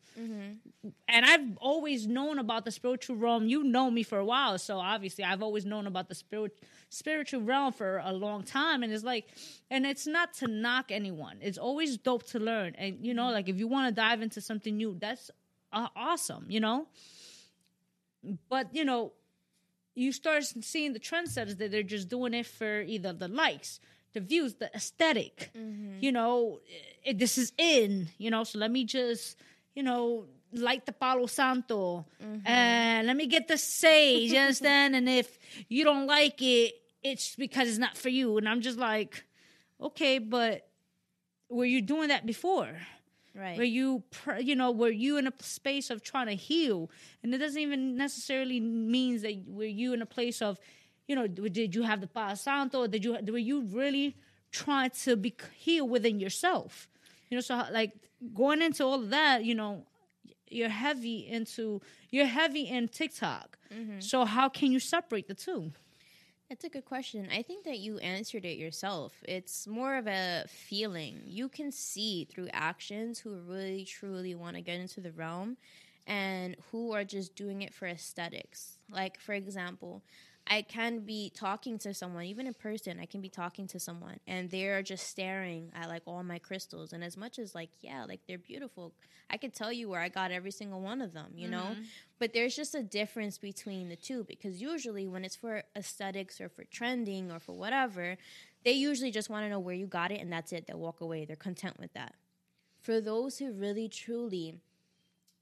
and 1.08 1.24
I've 1.24 1.56
always 1.58 2.06
known 2.06 2.38
about 2.38 2.64
the 2.64 2.70
spiritual 2.70 3.16
realm. 3.16 3.46
You 3.46 3.64
know 3.64 3.90
me 3.90 4.02
for 4.02 4.18
a 4.18 4.24
while, 4.24 4.58
so 4.58 4.78
obviously 4.78 5.24
I've 5.24 5.42
always 5.42 5.64
known 5.64 5.86
about 5.86 6.08
the 6.08 6.14
spirit 6.14 6.58
spiritual 6.88 7.42
realm 7.42 7.72
for 7.72 8.00
a 8.04 8.12
long 8.12 8.42
time. 8.42 8.82
And 8.82 8.92
it's 8.92 9.04
like, 9.04 9.26
and 9.70 9.84
it's 9.86 10.06
not 10.06 10.34
to 10.34 10.46
knock 10.48 10.90
anyone. 10.90 11.38
It's 11.40 11.58
always 11.58 11.96
dope 11.96 12.26
to 12.28 12.38
learn, 12.38 12.74
and 12.76 12.98
you 13.04 13.14
know, 13.14 13.30
like 13.30 13.48
if 13.48 13.58
you 13.58 13.68
want 13.68 13.88
to 13.88 13.94
dive 13.94 14.22
into 14.22 14.40
something 14.40 14.76
new, 14.76 14.96
that's 14.98 15.30
uh, 15.72 15.88
awesome, 15.96 16.46
you 16.48 16.60
know. 16.60 16.86
But 18.48 18.74
you 18.74 18.84
know, 18.84 19.12
you 19.94 20.12
start 20.12 20.44
seeing 20.44 20.92
the 20.92 21.00
trendsetters 21.00 21.58
that 21.58 21.70
they're 21.70 21.82
just 21.82 22.08
doing 22.08 22.34
it 22.34 22.46
for 22.46 22.82
either 22.82 23.12
the 23.12 23.28
likes, 23.28 23.80
the 24.12 24.20
views, 24.20 24.54
the 24.54 24.74
esthetic 24.74 25.50
You 26.00 26.12
know, 26.12 26.60
it, 27.04 27.18
this 27.18 27.38
is 27.38 27.52
in. 27.58 28.08
You 28.18 28.30
know, 28.30 28.44
so 28.44 28.58
let 28.58 28.70
me 28.70 28.84
just, 28.84 29.38
you 29.74 29.82
know, 29.82 30.26
light 30.52 30.86
the 30.86 30.92
Palo 30.92 31.26
Santo 31.26 32.06
and 32.44 33.06
let 33.06 33.16
me 33.16 33.26
get 33.26 33.48
the 33.48 33.58
sage. 33.58 34.32
You 34.32 34.38
understand? 34.38 34.96
and 34.96 35.08
if 35.08 35.38
you 35.68 35.84
don't 35.84 36.06
like 36.06 36.40
it, 36.40 36.74
it's 37.02 37.36
because 37.36 37.68
it's 37.68 37.78
not 37.78 37.96
for 37.96 38.08
you. 38.08 38.38
And 38.38 38.48
I'm 38.48 38.60
just 38.60 38.78
like, 38.78 39.24
okay, 39.80 40.18
but 40.18 40.68
were 41.48 41.64
you 41.64 41.82
doing 41.82 42.08
that 42.08 42.26
before? 42.26 42.68
right. 43.36 43.56
Were 43.56 43.64
you, 43.64 44.02
you 44.40 44.56
know, 44.56 44.70
were 44.70 44.90
you 44.90 45.18
in 45.18 45.26
a 45.26 45.32
space 45.40 45.90
of 45.90 46.02
trying 46.02 46.26
to 46.26 46.34
heal? 46.34 46.90
And 47.22 47.34
it 47.34 47.38
doesn't 47.38 47.60
even 47.60 47.96
necessarily 47.96 48.60
means 48.60 49.22
that 49.22 49.34
were 49.46 49.64
you 49.64 49.92
in 49.92 50.02
a 50.02 50.06
place 50.06 50.42
of, 50.42 50.58
you 51.06 51.14
know, 51.14 51.26
did 51.26 51.74
you 51.74 51.82
have 51.82 52.00
the 52.00 52.06
Palo 52.06 52.34
Santo? 52.34 52.82
Or 52.82 52.88
did 52.88 53.04
you 53.04 53.16
were 53.28 53.38
you 53.38 53.62
really 53.62 54.16
trying 54.50 54.90
to 55.04 55.16
be 55.16 55.34
heal 55.56 55.86
within 55.86 56.18
yourself? 56.18 56.88
You 57.30 57.36
know, 57.36 57.40
so 57.40 57.62
like 57.72 57.92
going 58.34 58.62
into 58.62 58.84
all 58.84 59.02
of 59.02 59.10
that, 59.10 59.44
you 59.44 59.54
know, 59.54 59.84
you're 60.48 60.68
heavy 60.68 61.26
into 61.26 61.80
you're 62.10 62.26
heavy 62.26 62.62
in 62.62 62.88
TikTok. 62.88 63.58
Mm-hmm. 63.72 64.00
So 64.00 64.24
how 64.24 64.48
can 64.48 64.72
you 64.72 64.80
separate 64.80 65.28
the 65.28 65.34
two? 65.34 65.72
That's 66.48 66.64
a 66.64 66.68
good 66.68 66.84
question. 66.84 67.28
I 67.32 67.42
think 67.42 67.64
that 67.64 67.80
you 67.80 67.98
answered 67.98 68.44
it 68.44 68.56
yourself. 68.56 69.12
It's 69.26 69.66
more 69.66 69.96
of 69.96 70.06
a 70.06 70.44
feeling. 70.48 71.22
You 71.24 71.48
can 71.48 71.72
see 71.72 72.24
through 72.24 72.48
actions 72.52 73.18
who 73.18 73.34
really 73.34 73.84
truly 73.84 74.36
want 74.36 74.54
to 74.54 74.62
get 74.62 74.78
into 74.78 75.00
the 75.00 75.10
realm 75.10 75.56
and 76.06 76.54
who 76.70 76.92
are 76.92 77.02
just 77.02 77.34
doing 77.34 77.62
it 77.62 77.74
for 77.74 77.86
aesthetics. 77.88 78.78
Like, 78.88 79.18
for 79.18 79.32
example, 79.32 80.02
I 80.48 80.62
can 80.62 81.00
be 81.00 81.30
talking 81.34 81.78
to 81.80 81.92
someone, 81.92 82.24
even 82.24 82.46
in 82.46 82.54
person, 82.54 82.98
I 83.00 83.06
can 83.06 83.20
be 83.20 83.28
talking 83.28 83.66
to 83.68 83.80
someone 83.80 84.20
and 84.26 84.50
they're 84.50 84.82
just 84.82 85.08
staring 85.08 85.72
at 85.74 85.88
like 85.88 86.02
all 86.06 86.22
my 86.22 86.38
crystals. 86.38 86.92
And 86.92 87.02
as 87.02 87.16
much 87.16 87.38
as 87.38 87.54
like, 87.54 87.70
yeah, 87.80 88.04
like 88.04 88.20
they're 88.28 88.38
beautiful, 88.38 88.92
I 89.28 89.38
could 89.38 89.54
tell 89.54 89.72
you 89.72 89.88
where 89.88 90.00
I 90.00 90.08
got 90.08 90.30
every 90.30 90.52
single 90.52 90.80
one 90.80 91.02
of 91.02 91.12
them, 91.12 91.32
you 91.34 91.48
know? 91.48 91.70
Mm-hmm. 91.72 91.82
But 92.20 92.32
there's 92.32 92.54
just 92.54 92.74
a 92.74 92.82
difference 92.82 93.38
between 93.38 93.88
the 93.88 93.96
two 93.96 94.24
because 94.24 94.62
usually 94.62 95.08
when 95.08 95.24
it's 95.24 95.36
for 95.36 95.64
aesthetics 95.76 96.40
or 96.40 96.48
for 96.48 96.64
trending 96.64 97.32
or 97.32 97.40
for 97.40 97.56
whatever, 97.56 98.16
they 98.64 98.72
usually 98.72 99.10
just 99.10 99.28
want 99.28 99.44
to 99.44 99.50
know 99.50 99.58
where 99.58 99.74
you 99.74 99.86
got 99.86 100.12
it 100.12 100.20
and 100.20 100.32
that's 100.32 100.52
it. 100.52 100.66
They'll 100.66 100.78
walk 100.78 101.00
away. 101.00 101.24
They're 101.24 101.36
content 101.36 101.80
with 101.80 101.92
that. 101.94 102.14
For 102.80 103.00
those 103.00 103.38
who 103.38 103.52
really 103.52 103.88
truly 103.88 104.60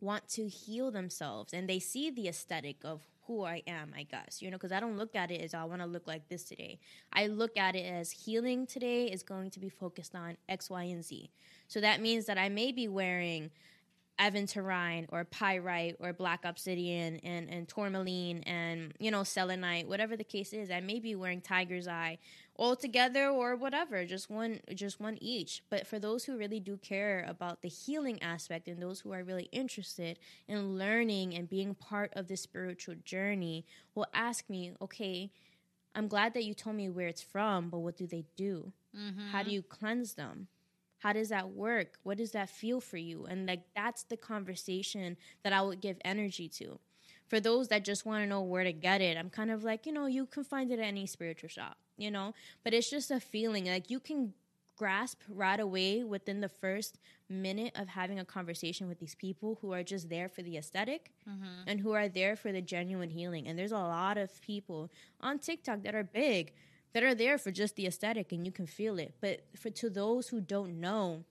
want 0.01 0.29
to 0.29 0.49
heal 0.49 0.91
themselves 0.91 1.53
and 1.53 1.69
they 1.69 1.79
see 1.79 2.11
the 2.11 2.29
aesthetic 2.29 2.77
of 2.85 3.03
who 3.27 3.45
I 3.45 3.63
am, 3.67 3.93
I 3.97 4.05
guess, 4.05 4.43
you 4.43 4.51
know, 4.51 4.57
because 4.57 4.73
I 4.73 4.81
don't 4.81 4.97
look 4.97 5.17
at 5.17 5.31
it 5.31 5.41
as 5.41 5.55
oh, 5.55 5.59
I 5.59 5.65
want 5.65 5.81
to 5.81 5.87
look 5.87 6.07
like 6.07 6.29
this 6.29 6.45
today. 6.45 6.79
I 7.13 7.27
look 7.27 7.57
at 7.57 7.75
it 7.75 7.87
as 7.87 8.11
healing 8.11 8.67
today 8.67 9.07
is 9.07 9.23
going 9.23 9.51
to 9.51 9.61
be 9.61 9.69
focused 9.69 10.15
on 10.15 10.37
X, 10.49 10.71
Y, 10.71 10.83
and 10.85 11.05
Z. 11.05 11.31
So 11.69 11.81
that 11.81 12.01
means 12.01 12.27
that 12.27 12.39
I 12.39 12.49
may 12.49 12.73
be 12.73 12.89
wearing 12.89 13.51
aventurine 14.19 15.07
or 15.11 15.25
pyrite 15.25 15.97
or 15.99 16.13
black 16.13 16.45
obsidian 16.45 17.17
and, 17.25 17.51
and 17.51 17.69
tourmaline 17.69 18.45
and 18.45 18.93
you 19.01 19.11
know 19.11 19.25
selenite 19.25 19.89
whatever 19.89 20.17
the 20.17 20.23
case 20.23 20.53
is 20.53 20.71
i 20.71 20.81
may 20.81 21.01
be 21.01 21.17
wearing 21.17 21.41
tiger's 21.41 21.89
eye 21.89 22.17
all 22.57 22.77
together 22.77 23.29
or 23.29 23.57
whatever 23.57 24.05
just 24.05 24.31
one 24.31 24.61
just 24.75 25.01
one 25.01 25.19
each. 25.21 25.63
But 25.71 25.87
for 25.87 25.99
those 25.99 26.25
who 26.25 26.37
really 26.37 26.61
do 26.61 26.77
care 26.77 27.25
about 27.29 27.63
the 27.63 27.69
healing 27.69 28.23
aspect 28.23 28.69
and 28.69 28.81
those 28.81 29.01
who 29.01 29.13
are 29.13 29.25
really 29.25 29.49
interested 29.51 30.19
in 30.47 30.79
learning 30.79 31.35
and 31.35 31.49
being 31.49 31.75
part 31.75 32.13
of 32.15 32.29
the 32.29 32.37
spiritual 32.37 32.95
journey 33.05 33.65
will 33.95 34.07
ask 34.15 34.49
me 34.49 34.73
okay 34.81 35.31
i'm 35.95 36.09
glad 36.09 36.35
that 36.35 36.45
you 36.45 36.55
told 36.55 36.77
me 36.77 36.89
where 36.89 37.09
it's 37.09 37.23
from 37.23 37.71
but 37.71 37.79
what 37.79 37.97
do 37.97 38.07
they 38.07 38.25
do? 38.37 38.73
Mm-hmm. 38.97 39.29
How 39.33 39.43
do 39.43 39.51
you 39.51 39.63
cleanse 39.63 40.15
them? 40.15 40.47
How 40.99 41.13
does 41.13 41.29
that 41.31 41.51
work? 41.51 41.99
What 42.05 42.17
does 42.19 42.31
that 42.33 42.49
feel 42.49 42.81
for 42.81 42.97
you? 42.97 43.27
And 43.27 43.47
like 43.47 43.63
that's 43.75 44.05
the 44.05 44.17
conversation 44.17 45.17
that 45.43 45.53
i 45.53 45.61
would 45.61 45.81
give 45.81 45.97
energy 46.05 46.49
to. 46.49 46.79
For 47.27 47.41
those 47.41 47.69
that 47.69 47.85
just 47.85 48.07
want 48.07 48.23
to 48.23 48.29
know 48.29 48.43
where 48.43 48.63
to 48.63 48.73
get 48.73 49.01
it 49.01 49.17
i'm 49.17 49.31
kind 49.31 49.51
of 49.51 49.65
like 49.65 49.87
you 49.87 49.93
know 49.93 50.07
you 50.07 50.27
can 50.27 50.45
find 50.45 50.71
it 50.71 50.79
at 50.79 50.85
any 50.85 51.07
spiritual 51.07 51.49
shop 51.49 51.79
you 51.97 52.11
know? 52.11 52.35
But 52.63 52.75
it's 52.75 52.91
just 52.91 53.11
a 53.11 53.21
feeling 53.21 53.67
like 53.67 53.91
you 53.91 54.01
can 54.01 54.35
grasp 54.77 55.21
right 55.29 55.61
away 55.61 56.03
within 56.03 56.41
the 56.41 56.49
first 56.49 56.99
minute 57.29 57.73
of 57.77 57.89
having 57.89 58.19
a 58.19 58.25
conversation 58.25 58.89
with 58.89 58.99
these 58.99 59.15
people 59.15 59.59
who 59.61 59.73
are 59.73 59.83
just 59.83 60.09
there 60.09 60.29
for 60.29 60.43
the 60.43 60.57
esthetic 60.57 61.13
mm-hmm. 61.29 61.45
and 61.67 61.81
who 61.81 61.93
are 61.93 62.09
there 62.09 62.37
for 62.37 62.53
the 62.53 62.61
genuine 62.61 63.11
healing. 63.11 63.47
And 63.47 63.59
there's 63.59 63.73
a 63.73 63.79
lot 63.79 64.19
of 64.19 64.41
people 64.43 64.91
on 65.21 65.39
tiktok 65.39 65.83
that 65.85 65.95
are 65.95 66.05
big 66.05 66.53
that 66.93 67.03
are 67.03 67.15
there 67.15 67.39
for 67.39 67.51
just 67.51 67.77
the 67.77 67.87
aesthetic 67.87 68.33
and 68.33 68.45
you 68.45 68.53
can 68.53 68.67
feel 68.67 68.99
it. 68.99 69.15
But 69.21 69.45
for 69.57 69.71
to 69.71 69.91
those 69.91 70.29
who 70.29 70.41
don't 70.41 70.81
know 70.81 71.25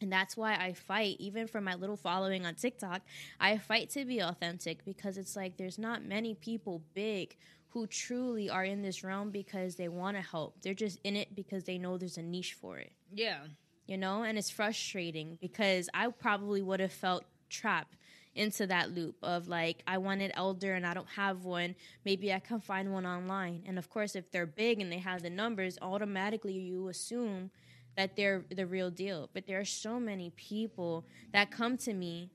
and 0.00 0.12
that's 0.12 0.36
why 0.36 0.54
I 0.54 0.72
fight, 0.72 1.16
even 1.18 1.46
for 1.46 1.60
my 1.60 1.74
little 1.74 1.96
following 1.96 2.44
on 2.44 2.56
TikTok. 2.56 3.02
I 3.40 3.58
fight 3.58 3.90
to 3.90 4.04
be 4.04 4.20
authentic 4.20 4.84
because 4.84 5.16
it's 5.16 5.36
like 5.36 5.56
there's 5.56 5.78
not 5.78 6.04
many 6.04 6.34
people 6.34 6.82
big 6.94 7.36
who 7.74 7.86
truly 7.88 8.48
are 8.48 8.64
in 8.64 8.82
this 8.82 9.02
realm 9.02 9.30
because 9.30 9.74
they 9.74 9.88
want 9.88 10.16
to 10.16 10.22
help. 10.22 10.54
They're 10.62 10.74
just 10.74 11.00
in 11.02 11.16
it 11.16 11.34
because 11.34 11.64
they 11.64 11.76
know 11.76 11.98
there's 11.98 12.16
a 12.18 12.22
niche 12.22 12.54
for 12.54 12.78
it, 12.78 12.92
Yeah. 13.12 13.40
you 13.86 13.98
know? 13.98 14.22
And 14.22 14.38
it's 14.38 14.48
frustrating 14.48 15.36
because 15.40 15.90
I 15.92 16.08
probably 16.08 16.62
would 16.62 16.78
have 16.78 16.92
felt 16.92 17.24
trapped 17.50 17.96
into 18.36 18.66
that 18.68 18.92
loop 18.94 19.16
of 19.22 19.48
like 19.48 19.82
I 19.88 19.98
want 19.98 20.22
an 20.22 20.30
elder 20.34 20.74
and 20.74 20.86
I 20.86 20.94
don't 20.94 21.08
have 21.10 21.44
one. 21.44 21.74
Maybe 22.04 22.32
I 22.32 22.38
can 22.38 22.60
find 22.60 22.92
one 22.92 23.06
online. 23.06 23.64
And 23.66 23.76
of 23.76 23.90
course, 23.90 24.14
if 24.14 24.30
they're 24.30 24.46
big 24.46 24.80
and 24.80 24.90
they 24.90 24.98
have 24.98 25.22
the 25.22 25.30
numbers, 25.30 25.76
automatically 25.82 26.52
you 26.52 26.86
assume 26.88 27.50
that 27.96 28.14
they're 28.16 28.44
the 28.54 28.66
real 28.66 28.90
deal. 28.90 29.30
But 29.34 29.46
there 29.48 29.58
are 29.58 29.64
so 29.64 29.98
many 29.98 30.30
people 30.30 31.04
that 31.32 31.50
come 31.50 31.76
to 31.78 31.92
me. 31.92 32.30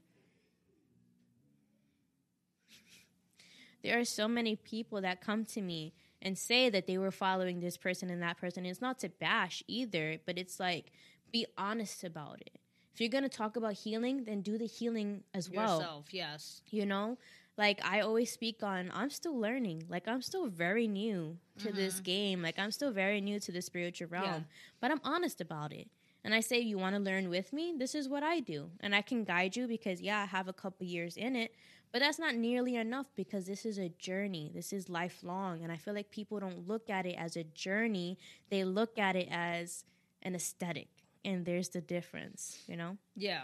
There 3.83 3.99
are 3.99 4.05
so 4.05 4.27
many 4.27 4.55
people 4.55 5.01
that 5.01 5.21
come 5.21 5.45
to 5.45 5.61
me 5.61 5.93
and 6.21 6.37
say 6.37 6.69
that 6.69 6.87
they 6.87 6.97
were 6.97 7.11
following 7.11 7.59
this 7.59 7.77
person 7.77 8.09
and 8.09 8.21
that 8.21 8.37
person. 8.37 8.65
It's 8.65 8.81
not 8.81 8.99
to 8.99 9.09
bash 9.09 9.63
either, 9.67 10.17
but 10.25 10.37
it's 10.37 10.59
like 10.59 10.91
be 11.31 11.45
honest 11.57 12.03
about 12.03 12.41
it. 12.41 12.59
If 12.93 12.99
you're 12.99 13.09
gonna 13.09 13.29
talk 13.29 13.55
about 13.55 13.73
healing, 13.73 14.25
then 14.25 14.41
do 14.41 14.57
the 14.57 14.65
healing 14.65 15.23
as 15.33 15.49
well. 15.49 15.79
Yourself, 15.79 16.05
yes. 16.11 16.61
You 16.69 16.85
know, 16.85 17.17
like 17.57 17.79
I 17.85 18.01
always 18.01 18.31
speak 18.31 18.63
on, 18.63 18.91
I'm 18.93 19.09
still 19.09 19.37
learning. 19.37 19.83
Like 19.89 20.07
I'm 20.07 20.21
still 20.21 20.47
very 20.47 20.87
new 20.87 21.37
to 21.59 21.67
mm-hmm. 21.67 21.77
this 21.77 21.99
game. 21.99 22.41
Like 22.41 22.59
I'm 22.59 22.71
still 22.71 22.91
very 22.91 23.21
new 23.21 23.39
to 23.39 23.51
the 23.51 23.61
spiritual 23.61 24.07
realm, 24.09 24.25
Yeah. 24.25 24.39
but 24.81 24.91
I'm 24.91 25.01
honest 25.03 25.39
about 25.39 25.71
it. 25.71 25.87
And 26.23 26.33
I 26.33 26.41
say, 26.41 26.59
you 26.59 26.77
want 26.77 26.95
to 26.95 27.01
learn 27.01 27.29
with 27.29 27.53
me? 27.53 27.73
This 27.77 27.95
is 27.95 28.09
what 28.09 28.23
I 28.23 28.41
do, 28.41 28.71
and 28.81 28.93
I 28.93 29.01
can 29.01 29.23
guide 29.23 29.55
you 29.55 29.67
because 29.67 30.01
yeah, 30.01 30.21
I 30.21 30.25
have 30.25 30.49
a 30.49 30.53
couple 30.53 30.85
years 30.85 31.15
in 31.15 31.37
it, 31.37 31.55
but 31.91 31.99
that's 31.99 32.19
not 32.19 32.35
nearly 32.35 32.75
enough 32.75 33.07
because 33.15 33.45
this 33.47 33.65
is 33.65 33.77
a 33.77 33.89
journey. 33.89 34.51
This 34.53 34.71
is 34.73 34.89
lifelong, 34.89 35.63
and 35.63 35.71
I 35.71 35.77
feel 35.77 35.93
like 35.93 36.11
people 36.11 36.39
don't 36.39 36.67
look 36.67 36.89
at 36.89 37.05
it 37.05 37.15
as 37.17 37.35
a 37.35 37.43
journey. 37.43 38.17
They 38.49 38.63
look 38.63 38.99
at 38.99 39.15
it 39.15 39.27
as 39.31 39.85
an 40.21 40.35
aesthetic, 40.35 40.89
and 41.25 41.45
there's 41.45 41.69
the 41.69 41.81
difference. 41.81 42.59
You 42.67 42.77
know? 42.77 42.97
Yeah. 43.15 43.41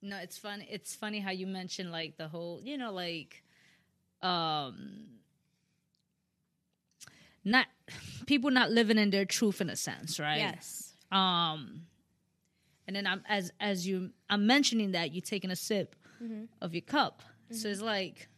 No, 0.00 0.16
it's 0.18 0.38
funny. 0.38 0.66
It's 0.70 0.94
funny 0.94 1.20
how 1.20 1.30
you 1.30 1.46
mentioned 1.46 1.90
like 1.90 2.16
the 2.16 2.28
whole, 2.28 2.60
you 2.62 2.78
know, 2.78 2.92
like 2.92 3.42
um 4.22 5.06
not 7.44 7.66
people 8.26 8.50
not 8.50 8.70
living 8.70 8.98
in 8.98 9.10
their 9.10 9.24
truth 9.24 9.60
in 9.60 9.70
a 9.70 9.76
sense, 9.76 10.20
right? 10.20 10.38
Yes. 10.38 10.92
Um 11.10 11.82
and 12.86 12.94
then 12.94 13.06
I'm 13.06 13.22
as 13.28 13.52
as 13.60 13.86
you 13.86 14.10
I'm 14.30 14.46
mentioning 14.46 14.92
that 14.92 15.12
you're 15.12 15.22
taking 15.22 15.50
a 15.50 15.56
sip 15.56 15.96
of 16.60 16.74
your 16.74 16.82
cup. 16.82 17.22
So 17.50 17.68
it's 17.68 17.80
like 17.80 18.28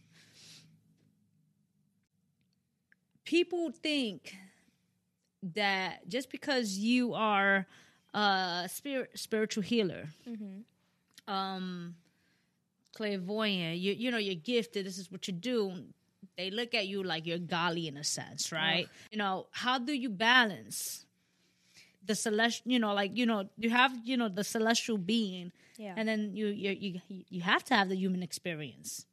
people 3.25 3.71
think 3.71 4.37
that 5.43 6.09
just 6.09 6.31
because 6.31 6.77
you 6.79 7.15
are 7.15 7.67
a 8.15 8.69
spirit 8.73 9.11
spiritual 9.19 9.63
healer, 9.63 10.09
um, 11.27 11.95
clairvoyant, 12.97 13.79
you 13.79 13.93
you 13.93 14.11
know 14.11 14.19
you're 14.19 14.35
gifted. 14.35 14.87
This 14.87 14.99
is 14.99 15.11
what 15.11 15.27
you 15.29 15.35
do. 15.35 15.73
They 16.37 16.51
look 16.51 16.75
at 16.75 16.87
you 16.87 17.03
like 17.03 17.27
you're 17.27 17.39
golly 17.39 17.89
in 17.89 17.97
a 17.97 18.05
sense, 18.05 18.53
right? 18.53 18.87
You 19.11 19.19
know 19.19 19.47
how 19.51 19.79
do 19.79 19.93
you 19.93 20.09
balance 20.11 21.05
the 22.11 22.15
celestial? 22.15 22.73
You 22.73 22.79
know, 22.85 22.93
like 23.03 23.13
you 23.21 23.27
know 23.31 23.41
you 23.65 23.71
have 23.71 23.93
you 24.11 24.17
know 24.21 24.29
the 24.41 24.45
celestial 24.57 24.99
being, 24.99 25.53
Yeah. 25.85 25.95
and 25.97 26.05
then 26.09 26.21
you 26.39 26.47
you 26.65 26.71
you 26.85 26.93
you 27.37 27.41
have 27.53 27.63
to 27.69 27.75
have 27.79 27.89
the 27.93 27.97
human 28.05 28.23
experience, 28.23 29.07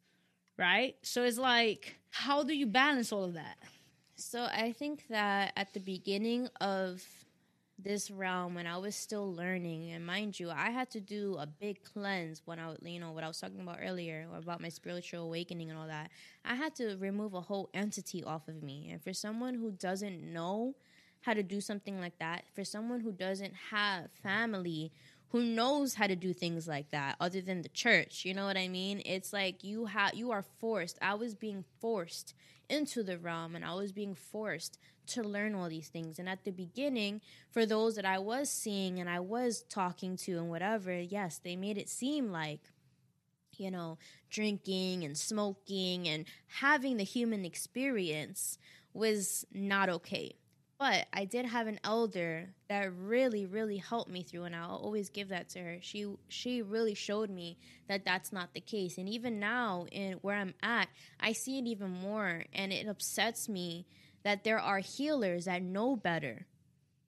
right? 0.66 0.94
So 1.02 1.18
it's 1.28 1.38
like 1.38 1.82
how 2.10 2.38
do 2.48 2.54
you 2.60 2.66
balance 2.66 3.12
all 3.14 3.24
of 3.30 3.34
that? 3.42 3.56
So 4.16 4.38
I 4.66 4.72
think 4.80 4.96
that 5.08 5.52
at 5.56 5.68
the 5.74 5.80
beginning 5.94 6.48
of 6.60 7.04
this 7.80 8.10
realm, 8.10 8.56
when 8.56 8.66
I 8.66 8.76
was 8.78 8.96
still 8.96 9.28
learning, 9.42 9.92
and 9.92 10.04
mind 10.04 10.40
you, 10.40 10.50
I 10.50 10.70
had 10.78 10.90
to 10.96 11.00
do 11.00 11.36
a 11.38 11.46
big 11.46 11.76
cleanse 11.92 12.42
when 12.44 12.58
I, 12.58 12.74
you 12.82 12.98
know, 12.98 13.12
what 13.12 13.22
I 13.22 13.28
was 13.28 13.38
talking 13.38 13.60
about 13.60 13.78
earlier 13.80 14.26
about 14.36 14.60
my 14.60 14.68
spiritual 14.68 15.22
awakening 15.30 15.70
and 15.70 15.78
all 15.78 15.86
that. 15.86 16.10
I 16.44 16.56
had 16.56 16.74
to 16.80 16.96
remove 16.98 17.34
a 17.34 17.40
whole 17.40 17.70
entity 17.72 18.24
off 18.24 18.48
of 18.48 18.58
me, 18.68 18.88
and 18.90 19.00
for 19.00 19.12
someone 19.12 19.54
who 19.54 19.70
doesn't 19.70 20.20
know 20.36 20.74
how 21.22 21.34
to 21.34 21.42
do 21.42 21.60
something 21.60 22.00
like 22.00 22.18
that, 22.18 22.44
for 22.54 22.64
someone 22.64 23.00
who 23.00 23.12
doesn't 23.12 23.54
have 23.70 24.10
family 24.22 24.92
who 25.30 25.42
knows 25.42 25.94
how 25.94 26.06
to 26.06 26.16
do 26.16 26.32
things 26.32 26.66
like 26.66 26.90
that 26.90 27.14
other 27.20 27.42
than 27.42 27.60
the 27.60 27.68
church 27.68 28.24
you 28.24 28.32
know 28.32 28.46
what 28.46 28.56
i 28.56 28.66
mean? 28.66 29.02
It's 29.04 29.32
like 29.32 29.62
you 29.62 29.86
have 29.86 30.14
you 30.14 30.30
are 30.30 30.44
forced. 30.60 30.98
I 31.02 31.14
was 31.14 31.34
being 31.34 31.64
forced 31.80 32.34
into 32.70 33.02
the 33.02 33.18
realm 33.18 33.54
and 33.54 33.64
i 33.64 33.74
was 33.74 33.92
being 33.92 34.14
forced 34.14 34.78
to 35.08 35.22
learn 35.22 35.54
all 35.54 35.68
these 35.68 35.88
things. 35.88 36.18
And 36.18 36.28
at 36.28 36.44
the 36.44 36.50
beginning 36.50 37.20
for 37.50 37.66
those 37.66 37.96
that 37.96 38.04
i 38.06 38.18
was 38.18 38.50
seeing 38.50 39.00
and 39.00 39.08
i 39.08 39.20
was 39.20 39.62
talking 39.68 40.16
to 40.18 40.38
and 40.38 40.48
whatever 40.48 40.98
yes 40.98 41.40
they 41.42 41.56
made 41.56 41.78
it 41.78 41.88
seem 41.88 42.32
like 42.32 42.60
you 43.58 43.70
know, 43.70 43.98
drinking 44.30 45.04
and 45.04 45.16
smoking 45.18 46.08
and 46.08 46.24
having 46.46 46.96
the 46.96 47.04
human 47.04 47.44
experience 47.44 48.58
was 48.94 49.44
not 49.52 49.88
okay. 49.88 50.36
But 50.78 51.06
I 51.12 51.24
did 51.24 51.44
have 51.46 51.66
an 51.66 51.80
elder 51.82 52.50
that 52.68 52.92
really, 52.94 53.46
really 53.46 53.78
helped 53.78 54.10
me 54.10 54.22
through, 54.22 54.44
and 54.44 54.54
I'll 54.54 54.76
always 54.76 55.10
give 55.10 55.28
that 55.30 55.48
to 55.50 55.58
her. 55.60 55.78
She 55.80 56.06
she 56.28 56.62
really 56.62 56.94
showed 56.94 57.30
me 57.30 57.58
that 57.88 58.04
that's 58.04 58.32
not 58.32 58.54
the 58.54 58.60
case, 58.60 58.96
and 58.96 59.08
even 59.08 59.40
now, 59.40 59.86
in 59.90 60.14
where 60.22 60.36
I'm 60.36 60.54
at, 60.62 60.88
I 61.18 61.32
see 61.32 61.58
it 61.58 61.66
even 61.66 61.90
more, 61.90 62.44
and 62.52 62.72
it 62.72 62.86
upsets 62.86 63.48
me 63.48 63.86
that 64.22 64.44
there 64.44 64.60
are 64.60 64.78
healers 64.78 65.46
that 65.46 65.62
know 65.62 65.96
better, 65.96 66.46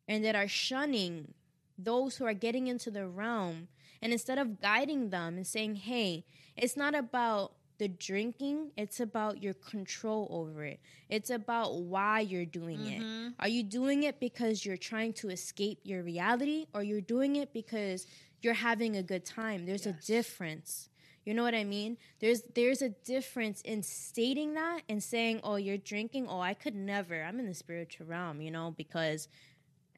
and 0.09 0.25
that 0.25 0.35
are 0.35 0.49
shunning 0.49 1.35
those 1.79 2.17
who 2.17 2.25
are 2.25 2.35
getting 2.35 2.67
into 2.67 2.91
the 2.91 3.07
realm 3.07 3.69
and 4.03 4.13
instead 4.13 4.39
of 4.39 4.61
guiding 4.61 5.11
them 5.11 5.37
and 5.37 5.47
saying 5.47 5.75
hey 5.75 6.25
it's 6.57 6.77
not 6.77 6.95
about 6.95 7.53
the 7.81 7.89
drinking 7.89 8.71
it's 8.77 9.01
about 9.01 9.43
your 9.43 9.55
control 9.55 10.29
over 10.31 10.65
it 10.65 10.79
it's 11.09 11.31
about 11.31 11.77
why 11.77 12.21
you're 12.21 12.45
doing 12.45 12.87
it 12.87 13.01
mm-hmm. 13.03 13.29
are 13.39 13.49
you 13.49 13.63
doing 13.63 14.03
it 14.03 14.21
because 14.21 14.67
you're 14.67 14.77
trying 14.77 15.15
to 15.15 15.31
escape 15.31 15.79
your 15.83 16.03
reality 16.03 16.67
or 16.75 16.83
you're 16.83 17.01
doing 17.01 17.37
it 17.37 17.55
because 17.55 18.07
you're 18.43 18.53
having 18.53 18.97
a 18.97 19.03
good 19.03 19.25
time 19.25 19.65
there's 19.65 19.87
a 19.87 19.93
difference 20.07 20.89
you 21.27 21.35
know 21.35 21.43
what 21.43 21.55
I 21.55 21.65
mean? 21.65 21.99
There's 22.19 22.43
there's 22.55 22.81
a 22.81 22.89
difference 22.89 23.61
in 23.61 23.83
stating 23.83 24.55
that 24.55 24.81
and 24.89 25.03
saying, 25.03 25.41
"Oh, 25.45 25.57
you're 25.57 25.77
drinking. 25.77 26.27
Oh, 26.29 26.41
I 26.41 26.55
could 26.55 26.75
never. 26.75 27.23
I'm 27.23 27.39
in 27.39 27.47
the 27.47 27.53
spiritual 27.53 28.07
realm, 28.07 28.41
you 28.41 28.51
know, 28.51 28.73
because 28.75 29.29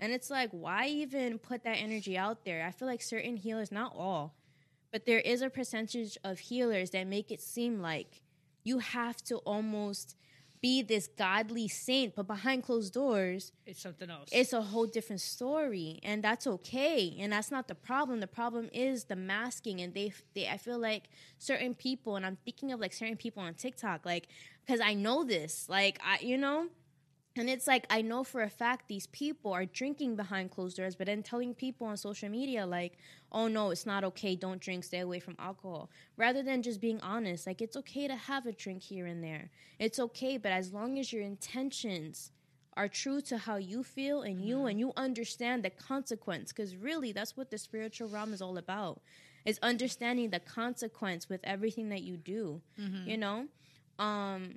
and 0.02 0.12
it's 0.12 0.30
like, 0.30 0.50
why 0.50 0.88
even 0.88 1.38
put 1.38 1.62
that 1.62 1.76
energy 1.76 2.18
out 2.18 2.44
there? 2.44 2.66
I 2.66 2.72
feel 2.72 2.88
like 2.88 3.00
certain 3.00 3.36
healers, 3.36 3.70
not 3.70 3.94
all, 3.96 4.34
but 4.92 5.06
there 5.06 5.20
is 5.20 5.42
a 5.42 5.50
percentage 5.50 6.18
of 6.22 6.38
healers 6.38 6.90
that 6.90 7.06
make 7.06 7.30
it 7.30 7.40
seem 7.40 7.80
like 7.80 8.22
you 8.64 8.78
have 8.78 9.16
to 9.24 9.36
almost 9.38 10.16
be 10.60 10.80
this 10.80 11.08
godly 11.18 11.66
saint, 11.66 12.14
but 12.14 12.28
behind 12.28 12.62
closed 12.62 12.94
doors, 12.94 13.50
It's 13.66 13.80
something 13.82 14.08
else. 14.08 14.28
it's 14.30 14.52
a 14.52 14.62
whole 14.62 14.86
different 14.86 15.20
story, 15.20 15.98
and 16.04 16.22
that's 16.22 16.46
okay. 16.46 17.16
And 17.18 17.32
that's 17.32 17.50
not 17.50 17.66
the 17.66 17.74
problem. 17.74 18.20
The 18.20 18.28
problem 18.28 18.70
is 18.72 19.04
the 19.04 19.16
masking, 19.16 19.80
and 19.80 19.92
they, 19.92 20.12
they 20.34 20.46
I 20.46 20.58
feel 20.58 20.78
like 20.78 21.08
certain 21.38 21.74
people, 21.74 22.14
and 22.14 22.24
I'm 22.24 22.36
thinking 22.44 22.70
of 22.70 22.78
like 22.78 22.92
certain 22.92 23.16
people 23.16 23.42
on 23.42 23.54
TikTok, 23.54 24.06
like 24.06 24.28
because 24.64 24.80
I 24.80 24.94
know 24.94 25.24
this, 25.24 25.68
like 25.68 25.98
I, 26.06 26.18
you 26.24 26.38
know. 26.38 26.68
And 27.36 27.48
it's 27.48 27.66
like 27.66 27.86
I 27.88 28.02
know 28.02 28.24
for 28.24 28.42
a 28.42 28.50
fact 28.50 28.88
these 28.88 29.06
people 29.06 29.52
are 29.52 29.64
drinking 29.64 30.16
behind 30.16 30.50
closed 30.50 30.76
doors, 30.76 30.96
but 30.96 31.06
then 31.06 31.22
telling 31.22 31.54
people 31.54 31.86
on 31.86 31.96
social 31.96 32.28
media 32.28 32.66
like, 32.66 32.98
"Oh 33.30 33.48
no, 33.48 33.70
it's 33.70 33.86
not 33.86 34.04
okay. 34.04 34.36
Don't 34.36 34.60
drink. 34.60 34.84
Stay 34.84 35.00
away 35.00 35.18
from 35.18 35.36
alcohol." 35.38 35.90
Rather 36.16 36.42
than 36.42 36.62
just 36.62 36.80
being 36.80 37.00
honest, 37.00 37.46
like 37.46 37.62
it's 37.62 37.76
okay 37.76 38.06
to 38.06 38.16
have 38.16 38.44
a 38.46 38.52
drink 38.52 38.82
here 38.82 39.06
and 39.06 39.24
there. 39.24 39.50
It's 39.78 39.98
okay, 39.98 40.36
but 40.36 40.52
as 40.52 40.72
long 40.72 40.98
as 40.98 41.12
your 41.12 41.22
intentions 41.22 42.32
are 42.76 42.88
true 42.88 43.20
to 43.20 43.38
how 43.38 43.56
you 43.56 43.82
feel 43.82 44.22
and 44.22 44.40
you 44.40 44.64
and 44.66 44.78
you 44.80 44.92
understand 44.96 45.62
the 45.62 45.70
consequence 45.70 46.52
because 46.52 46.74
really 46.74 47.12
that's 47.12 47.36
what 47.36 47.50
the 47.50 47.58
spiritual 47.58 48.08
realm 48.08 48.32
is 48.32 48.40
all 48.40 48.56
about 48.56 49.00
is 49.44 49.58
understanding 49.62 50.30
the 50.30 50.40
consequence 50.40 51.28
with 51.28 51.40
everything 51.44 51.90
that 51.90 52.02
you 52.02 52.16
do 52.16 52.62
you 53.06 53.18
know 53.18 53.46
um 53.98 54.56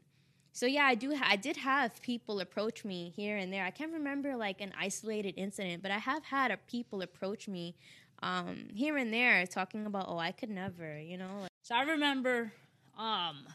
so 0.56 0.66
yeah 0.66 0.86
i 0.86 0.96
do 0.96 1.14
ha- 1.14 1.28
i 1.30 1.36
did 1.36 1.58
have 1.58 2.02
people 2.02 2.40
approach 2.40 2.86
me 2.86 3.12
here 3.16 3.36
and 3.38 3.52
there 3.52 3.66
i 3.66 3.70
can't 3.70 3.92
remember 3.94 4.36
like 4.36 4.62
an 4.62 4.72
isolated 4.80 5.34
incident 5.38 5.84
but 5.84 5.92
i 5.92 5.98
have 5.98 6.24
had 6.24 6.50
a 6.50 6.58
people 6.58 7.02
approach 7.02 7.48
me 7.48 7.76
um 8.24 8.68
here 8.74 8.96
and 8.98 9.14
there 9.14 9.46
talking 9.46 9.86
about 9.86 10.06
oh 10.08 10.18
i 10.18 10.32
could 10.32 10.50
never 10.50 10.98
you 10.98 11.18
know 11.18 11.42
like, 11.42 11.50
So 11.62 11.76
I 11.76 11.84
remember 11.84 12.52
um 12.98 13.46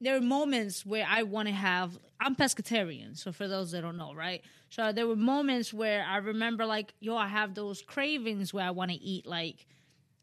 there 0.00 0.14
were 0.14 0.26
moments 0.26 0.84
where 0.84 1.06
I 1.08 1.22
want 1.22 1.48
to 1.48 1.54
have 1.54 1.98
I'm 2.20 2.34
pescatarian, 2.36 3.16
so 3.16 3.32
for 3.32 3.48
those 3.48 3.70
that 3.72 3.80
don't 3.82 3.96
know, 3.96 4.14
right? 4.14 4.42
So 4.68 4.92
there 4.92 5.06
were 5.06 5.16
moments 5.16 5.72
where 5.72 6.04
I 6.04 6.18
remember 6.18 6.66
like, 6.66 6.92
yo, 7.00 7.16
I 7.16 7.28
have 7.28 7.54
those 7.54 7.80
cravings 7.82 8.52
where 8.52 8.64
I 8.66 8.70
want 8.72 8.90
to 8.90 8.96
eat 8.98 9.26
like 9.26 9.66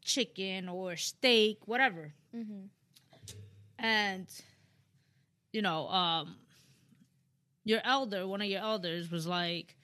chicken 0.02 0.68
or 0.68 0.96
steak, 0.96 1.58
whatever. 1.66 2.12
And 3.78 4.26
you 5.54 5.62
know, 5.62 5.88
um 5.88 6.36
your 7.64 7.80
elder, 7.84 8.26
one 8.26 8.42
of 8.42 8.48
your 8.48 8.60
elders 8.60 9.10
was 9.10 9.26
like, 9.26 9.74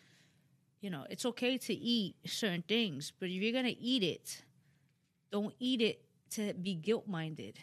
you 0.83 0.91
know, 0.91 1.07
it's 1.09 1.25
okay 1.25 1.57
to 1.57 1.73
eat 1.73 2.15
certain 2.27 2.63
things, 2.69 3.13
but 3.19 3.31
if 3.31 3.41
you're 3.43 3.53
going 3.53 3.65
to 3.75 3.81
eat 3.81 4.03
it, 4.03 4.43
don't 5.33 5.55
eat 5.59 5.81
it 5.81 6.03
to 6.33 6.53
be 6.55 6.75
guilt 6.75 7.09
minded. 7.09 7.59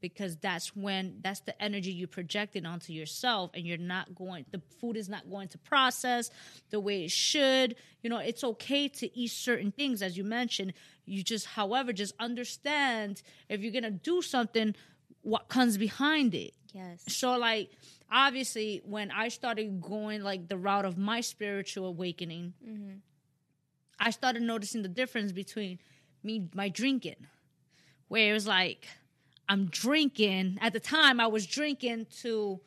Because 0.00 0.36
that's 0.36 0.76
when 0.76 1.16
that's 1.22 1.40
the 1.40 1.60
energy 1.60 1.90
you 1.90 2.06
projected 2.06 2.64
onto 2.64 2.92
yourself, 2.92 3.50
and 3.52 3.66
you're 3.66 3.78
not 3.78 4.14
going. 4.14 4.44
The 4.52 4.62
food 4.80 4.96
is 4.96 5.08
not 5.08 5.28
going 5.28 5.48
to 5.48 5.58
process 5.58 6.30
the 6.70 6.78
way 6.78 7.04
it 7.04 7.10
should. 7.10 7.74
You 8.02 8.10
know, 8.10 8.18
it's 8.18 8.44
okay 8.44 8.86
to 8.88 9.18
eat 9.18 9.32
certain 9.32 9.72
things, 9.72 10.02
as 10.02 10.16
you 10.16 10.22
mentioned. 10.22 10.74
You 11.04 11.24
just, 11.24 11.46
however, 11.46 11.92
just 11.92 12.14
understand 12.20 13.22
if 13.48 13.60
you're 13.60 13.72
gonna 13.72 13.90
do 13.90 14.22
something, 14.22 14.76
what 15.22 15.48
comes 15.48 15.76
behind 15.76 16.32
it. 16.34 16.54
Yes. 16.74 17.02
So 17.08 17.36
like 17.36 17.70
obviously 18.10 18.82
when 18.84 19.10
I 19.10 19.28
started 19.28 19.80
going 19.80 20.22
like 20.22 20.48
the 20.48 20.56
route 20.56 20.84
of 20.84 20.98
my 20.98 21.20
spiritual 21.20 21.86
awakening, 21.86 22.54
mm-hmm. 22.66 22.96
I 23.98 24.10
started 24.10 24.42
noticing 24.42 24.82
the 24.82 24.88
difference 24.88 25.32
between 25.32 25.78
me 26.22 26.48
my 26.54 26.68
drinking. 26.68 27.26
Where 28.08 28.30
it 28.30 28.32
was 28.32 28.46
like 28.46 28.88
I'm 29.48 29.66
drinking 29.66 30.58
at 30.60 30.72
the 30.72 30.80
time 30.80 31.20
I 31.20 31.26
was 31.26 31.46
drinking 31.46 32.06
to 32.22 32.60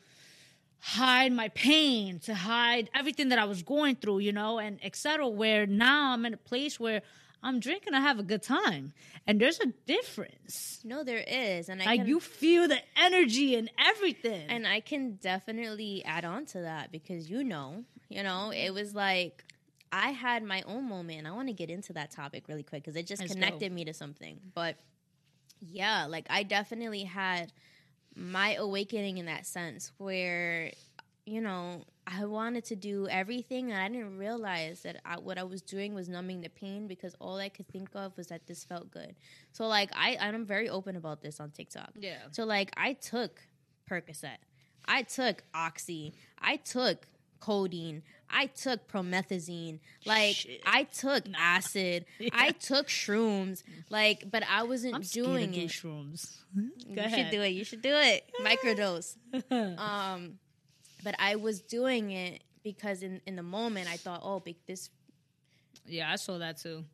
hide 0.80 1.32
my 1.32 1.48
pain, 1.48 2.18
to 2.20 2.34
hide 2.34 2.90
everything 2.94 3.30
that 3.30 3.38
I 3.38 3.46
was 3.46 3.62
going 3.62 3.96
through, 3.96 4.18
you 4.18 4.32
know, 4.32 4.58
and 4.58 4.78
etc. 4.84 5.26
Where 5.28 5.66
now 5.66 6.12
I'm 6.12 6.26
in 6.26 6.34
a 6.34 6.38
place 6.38 6.78
where 6.78 7.02
I'm 7.44 7.60
drinking, 7.60 7.94
I 7.94 8.00
have 8.00 8.18
a 8.18 8.22
good 8.22 8.42
time. 8.42 8.92
And 9.26 9.40
there's 9.40 9.60
a 9.60 9.66
difference. 9.86 10.80
No, 10.82 11.04
there 11.04 11.22
is, 11.26 11.68
and 11.68 11.80
I 11.82 11.84
Like 11.86 12.00
can, 12.00 12.08
you 12.08 12.18
feel 12.20 12.66
the 12.68 12.80
energy 12.96 13.54
and 13.54 13.70
everything. 13.78 14.46
and 14.48 14.66
I 14.66 14.80
can 14.80 15.16
definitely 15.16 16.02
add 16.04 16.24
on 16.24 16.46
to 16.46 16.62
that 16.62 16.90
because 16.90 17.30
you 17.30 17.44
know, 17.44 17.84
you 18.08 18.22
know, 18.22 18.50
it 18.50 18.70
was 18.70 18.94
like 18.94 19.44
I 19.92 20.10
had 20.10 20.42
my 20.42 20.62
own 20.66 20.88
moment. 20.88 21.26
I 21.26 21.30
want 21.32 21.48
to 21.48 21.54
get 21.54 21.70
into 21.70 21.92
that 21.92 22.10
topic 22.10 22.48
really 22.48 22.64
quick 22.64 22.82
because 22.82 22.96
it 22.96 23.06
just 23.06 23.20
Let's 23.22 23.34
go. 23.34 23.40
connected 23.40 23.72
me 23.72 23.84
to 23.84 23.94
something. 23.94 24.40
But 24.54 24.76
yeah, 25.60 26.06
like 26.06 26.26
I 26.30 26.42
definitely 26.42 27.04
had 27.04 27.52
my 28.16 28.54
awakening 28.54 29.18
in 29.18 29.26
that 29.26 29.46
sense 29.46 29.92
where 29.98 30.72
you 31.26 31.40
know 31.40 31.84
I 32.06 32.24
wanted 32.26 32.64
to 32.66 32.76
do 32.76 33.08
everything 33.08 33.70
and 33.72 33.80
I 33.80 33.88
didn't 33.88 34.18
realize 34.18 34.82
that 34.82 35.00
I, 35.04 35.18
what 35.18 35.38
I 35.38 35.44
was 35.44 35.62
doing 35.62 35.94
was 35.94 36.08
numbing 36.08 36.42
the 36.42 36.50
pain 36.50 36.86
because 36.86 37.14
all 37.20 37.36
I 37.38 37.48
could 37.48 37.68
think 37.68 37.88
of 37.94 38.16
was 38.16 38.26
that 38.28 38.46
this 38.46 38.64
felt 38.64 38.90
good. 38.90 39.14
So 39.52 39.66
like 39.66 39.90
I 39.94 40.16
I'm 40.20 40.44
very 40.44 40.68
open 40.68 40.96
about 40.96 41.22
this 41.22 41.40
on 41.40 41.50
TikTok. 41.50 41.92
Yeah. 41.98 42.18
So 42.32 42.44
like 42.44 42.72
I 42.76 42.92
took 42.94 43.40
Percocet, 43.90 44.36
I 44.86 45.02
took 45.02 45.42
Oxy, 45.54 46.14
I 46.38 46.56
took 46.56 47.06
codeine, 47.40 48.02
I 48.30 48.46
took 48.46 48.88
promethazine, 48.88 49.80
like 50.06 50.36
Shit. 50.36 50.62
I 50.66 50.84
took 50.84 51.24
acid, 51.38 52.04
I 52.32 52.50
took 52.50 52.88
shrooms, 52.88 53.62
like 53.90 54.30
but 54.30 54.42
I 54.48 54.64
wasn't 54.64 54.94
I'm 54.94 55.02
doing 55.02 55.52
to 55.52 55.58
do 55.58 55.64
it. 55.64 55.68
shrooms. 55.70 56.38
you 56.54 56.96
Go 56.96 57.08
should 57.08 57.30
do 57.30 57.40
it. 57.42 57.48
You 57.48 57.64
should 57.64 57.82
do 57.82 57.94
it. 57.94 58.30
Microdose. 58.42 59.16
um, 59.78 60.38
but 61.04 61.14
I 61.18 61.36
was 61.36 61.60
doing 61.60 62.10
it 62.10 62.42
because 62.64 63.02
in 63.02 63.20
in 63.26 63.36
the 63.36 63.42
moment 63.42 63.88
I 63.88 63.96
thought, 63.96 64.20
oh, 64.24 64.40
big 64.40 64.56
this. 64.66 64.90
Yeah, 65.86 66.10
I 66.10 66.16
saw 66.16 66.38
that 66.38 66.56
too. 66.58 66.84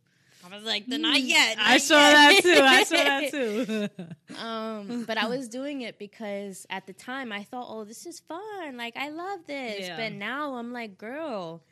I 0.44 0.54
was 0.54 0.64
like, 0.64 0.88
not 0.88 1.20
yet. 1.20 1.58
I 1.60 1.78
saw 1.78 2.00
yet." 2.00 2.42
that 2.42 2.42
too. 2.42 2.62
I 2.62 2.84
saw 2.84 2.96
that 2.96 3.30
too. 4.38 4.38
um, 4.42 5.04
but 5.04 5.18
I 5.18 5.26
was 5.26 5.48
doing 5.48 5.82
it 5.82 5.98
because 5.98 6.66
at 6.70 6.86
the 6.86 6.92
time 6.92 7.30
I 7.30 7.44
thought, 7.44 7.66
oh, 7.68 7.84
this 7.84 8.06
is 8.06 8.20
fun. 8.20 8.76
Like 8.76 8.96
I 8.96 9.10
love 9.10 9.40
this. 9.46 9.86
Yeah. 9.86 9.96
But 9.96 10.12
now 10.12 10.54
I'm 10.54 10.72
like, 10.72 10.98
girl, 10.98 11.62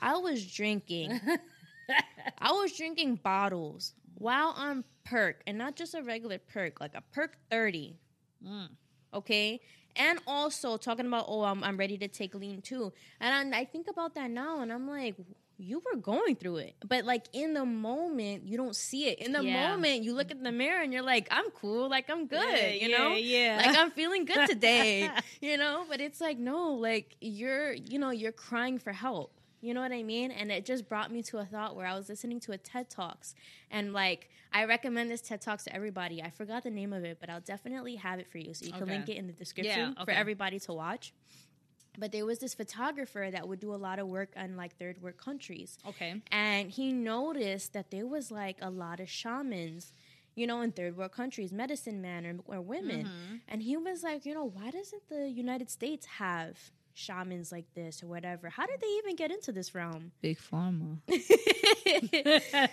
I 0.00 0.16
was 0.16 0.44
drinking. 0.44 1.20
I 2.38 2.52
was 2.52 2.76
drinking 2.76 3.16
bottles 3.16 3.94
while 4.14 4.54
on 4.56 4.84
perk, 5.04 5.42
and 5.46 5.56
not 5.58 5.76
just 5.76 5.94
a 5.94 6.02
regular 6.02 6.38
perk, 6.38 6.80
like 6.80 6.94
a 6.94 7.02
perk 7.12 7.36
thirty. 7.50 7.96
Mm. 8.46 8.68
Okay. 9.14 9.60
And 9.96 10.20
also 10.26 10.76
talking 10.76 11.06
about, 11.06 11.24
oh, 11.28 11.42
I'm, 11.42 11.64
I'm 11.64 11.76
ready 11.76 11.98
to 11.98 12.08
take 12.08 12.34
lean 12.34 12.62
too. 12.62 12.92
And 13.20 13.54
I, 13.54 13.60
I 13.60 13.64
think 13.64 13.88
about 13.88 14.14
that 14.14 14.30
now, 14.30 14.60
and 14.60 14.72
I'm 14.72 14.88
like, 14.88 15.16
you 15.60 15.82
were 15.90 15.98
going 15.98 16.36
through 16.36 16.58
it. 16.58 16.76
But 16.86 17.04
like 17.04 17.24
in 17.32 17.52
the 17.54 17.64
moment, 17.64 18.46
you 18.46 18.56
don't 18.56 18.76
see 18.76 19.08
it. 19.08 19.18
In 19.18 19.32
the 19.32 19.42
Yeah. 19.42 19.70
moment, 19.70 20.04
you 20.04 20.14
look 20.14 20.30
at 20.30 20.40
the 20.40 20.52
mirror 20.52 20.82
and 20.82 20.92
you're 20.92 21.02
like, 21.02 21.26
I'm 21.32 21.50
cool. 21.50 21.88
Like, 21.88 22.08
I'm 22.10 22.28
good. 22.28 22.38
Yeah, 22.56 22.68
you 22.68 22.88
yeah, 22.90 22.98
know? 22.98 23.14
yeah. 23.16 23.62
Like, 23.66 23.76
I'm 23.76 23.90
feeling 23.90 24.24
good 24.24 24.46
today. 24.48 25.10
you 25.40 25.56
know? 25.56 25.84
But 25.88 26.00
it's 26.00 26.20
like, 26.20 26.38
no, 26.38 26.74
like, 26.74 27.16
you're, 27.20 27.72
you 27.72 27.98
know, 27.98 28.10
you're 28.10 28.30
crying 28.30 28.78
for 28.78 28.92
help. 28.92 29.37
You 29.60 29.74
know 29.74 29.80
what 29.80 29.92
I 29.92 30.02
mean? 30.02 30.30
And 30.30 30.52
it 30.52 30.64
just 30.64 30.88
brought 30.88 31.10
me 31.10 31.22
to 31.24 31.38
a 31.38 31.44
thought 31.44 31.74
where 31.74 31.86
I 31.86 31.96
was 31.96 32.08
listening 32.08 32.38
to 32.40 32.52
a 32.52 32.58
TED 32.58 32.88
Talks. 32.90 33.34
And 33.70 33.92
like, 33.92 34.30
I 34.52 34.64
recommend 34.64 35.10
this 35.10 35.20
TED 35.20 35.40
Talks 35.40 35.64
to 35.64 35.74
everybody. 35.74 36.22
I 36.22 36.30
forgot 36.30 36.62
the 36.62 36.70
name 36.70 36.92
of 36.92 37.04
it, 37.04 37.18
but 37.20 37.28
I'll 37.28 37.40
definitely 37.40 37.96
have 37.96 38.20
it 38.20 38.30
for 38.30 38.38
you. 38.38 38.54
So 38.54 38.66
you 38.66 38.72
can 38.72 38.84
Okay. 38.84 38.92
link 38.92 39.08
it 39.08 39.16
in 39.16 39.26
the 39.26 39.32
description 39.32 39.94
Yeah, 39.98 40.04
for 40.04 40.12
everybody 40.12 40.60
to 40.60 40.72
watch. 40.72 41.12
But 41.98 42.12
there 42.12 42.24
was 42.24 42.38
this 42.38 42.54
photographer 42.54 43.28
that 43.32 43.48
would 43.48 43.58
do 43.58 43.74
a 43.74 43.76
lot 43.76 43.98
of 43.98 44.06
work 44.06 44.30
on 44.36 44.56
like 44.56 44.76
third 44.78 45.02
world 45.02 45.16
countries. 45.18 45.76
Okay. 45.88 46.22
And 46.30 46.70
he 46.70 46.92
noticed 46.92 47.72
that 47.72 47.90
there 47.90 48.06
was 48.06 48.30
like 48.30 48.58
a 48.62 48.70
lot 48.70 49.00
of 49.00 49.10
shamans, 49.10 49.92
you 50.36 50.46
know, 50.46 50.60
in 50.60 50.70
third 50.70 50.96
world 50.96 51.10
countries, 51.10 51.52
medicine 51.52 52.00
men 52.00 52.24
or, 52.24 52.36
or 52.58 52.60
women. 52.60 53.06
Mm-hmm. 53.06 53.36
And 53.48 53.62
he 53.62 53.76
was 53.76 54.04
like, 54.04 54.24
you 54.24 54.32
know, 54.34 54.44
why 54.44 54.70
doesn't 54.70 55.08
the 55.08 55.28
United 55.28 55.70
States 55.70 56.06
have 56.06 56.70
shamans 56.98 57.52
like 57.52 57.72
this 57.74 58.02
or 58.02 58.06
whatever? 58.08 58.48
How 58.48 58.66
did 58.66 58.80
they 58.80 58.98
even 58.98 59.16
get 59.16 59.30
into 59.30 59.52
this 59.52 59.74
realm? 59.74 60.12
Big 60.20 60.38
pharma. 60.38 60.98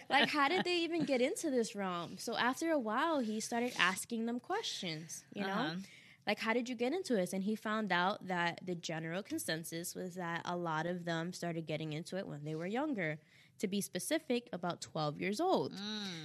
like, 0.09 0.30
how 0.30 0.49
did 0.49 0.65
they 0.65 0.78
even 0.80 1.05
get 1.05 1.21
into 1.21 1.49
this 1.51 1.76
realm? 1.76 2.17
So 2.17 2.36
after 2.36 2.71
a 2.71 2.80
while, 2.80 3.19
he 3.19 3.39
started 3.39 3.73
asking 3.80 4.26
them 4.26 4.39
questions, 4.39 5.23
you 5.34 5.43
know? 5.43 5.47
Uh-huh. 5.53 5.76
Like, 6.28 6.39
how 6.39 6.53
did 6.53 6.67
you 6.67 6.76
get 6.76 6.91
into 6.91 7.13
this? 7.13 7.34
And 7.34 7.43
he 7.43 7.55
found 7.55 7.91
out 7.91 8.28
that 8.28 8.59
the 8.65 8.73
general 8.73 9.21
consensus 9.21 9.93
was 9.93 10.15
that 10.15 10.41
a 10.45 10.57
lot 10.57 10.88
of 10.88 11.05
them 11.05 11.32
started 11.32 11.67
getting 11.67 11.93
into 11.93 12.17
it 12.17 12.28
when 12.28 12.43
they 12.43 12.55
were 12.55 12.65
younger. 12.65 13.19
To 13.59 13.67
be 13.67 13.80
specific, 13.80 14.49
about 14.51 14.82
12 14.82 15.21
years 15.21 15.39
old. 15.39 15.73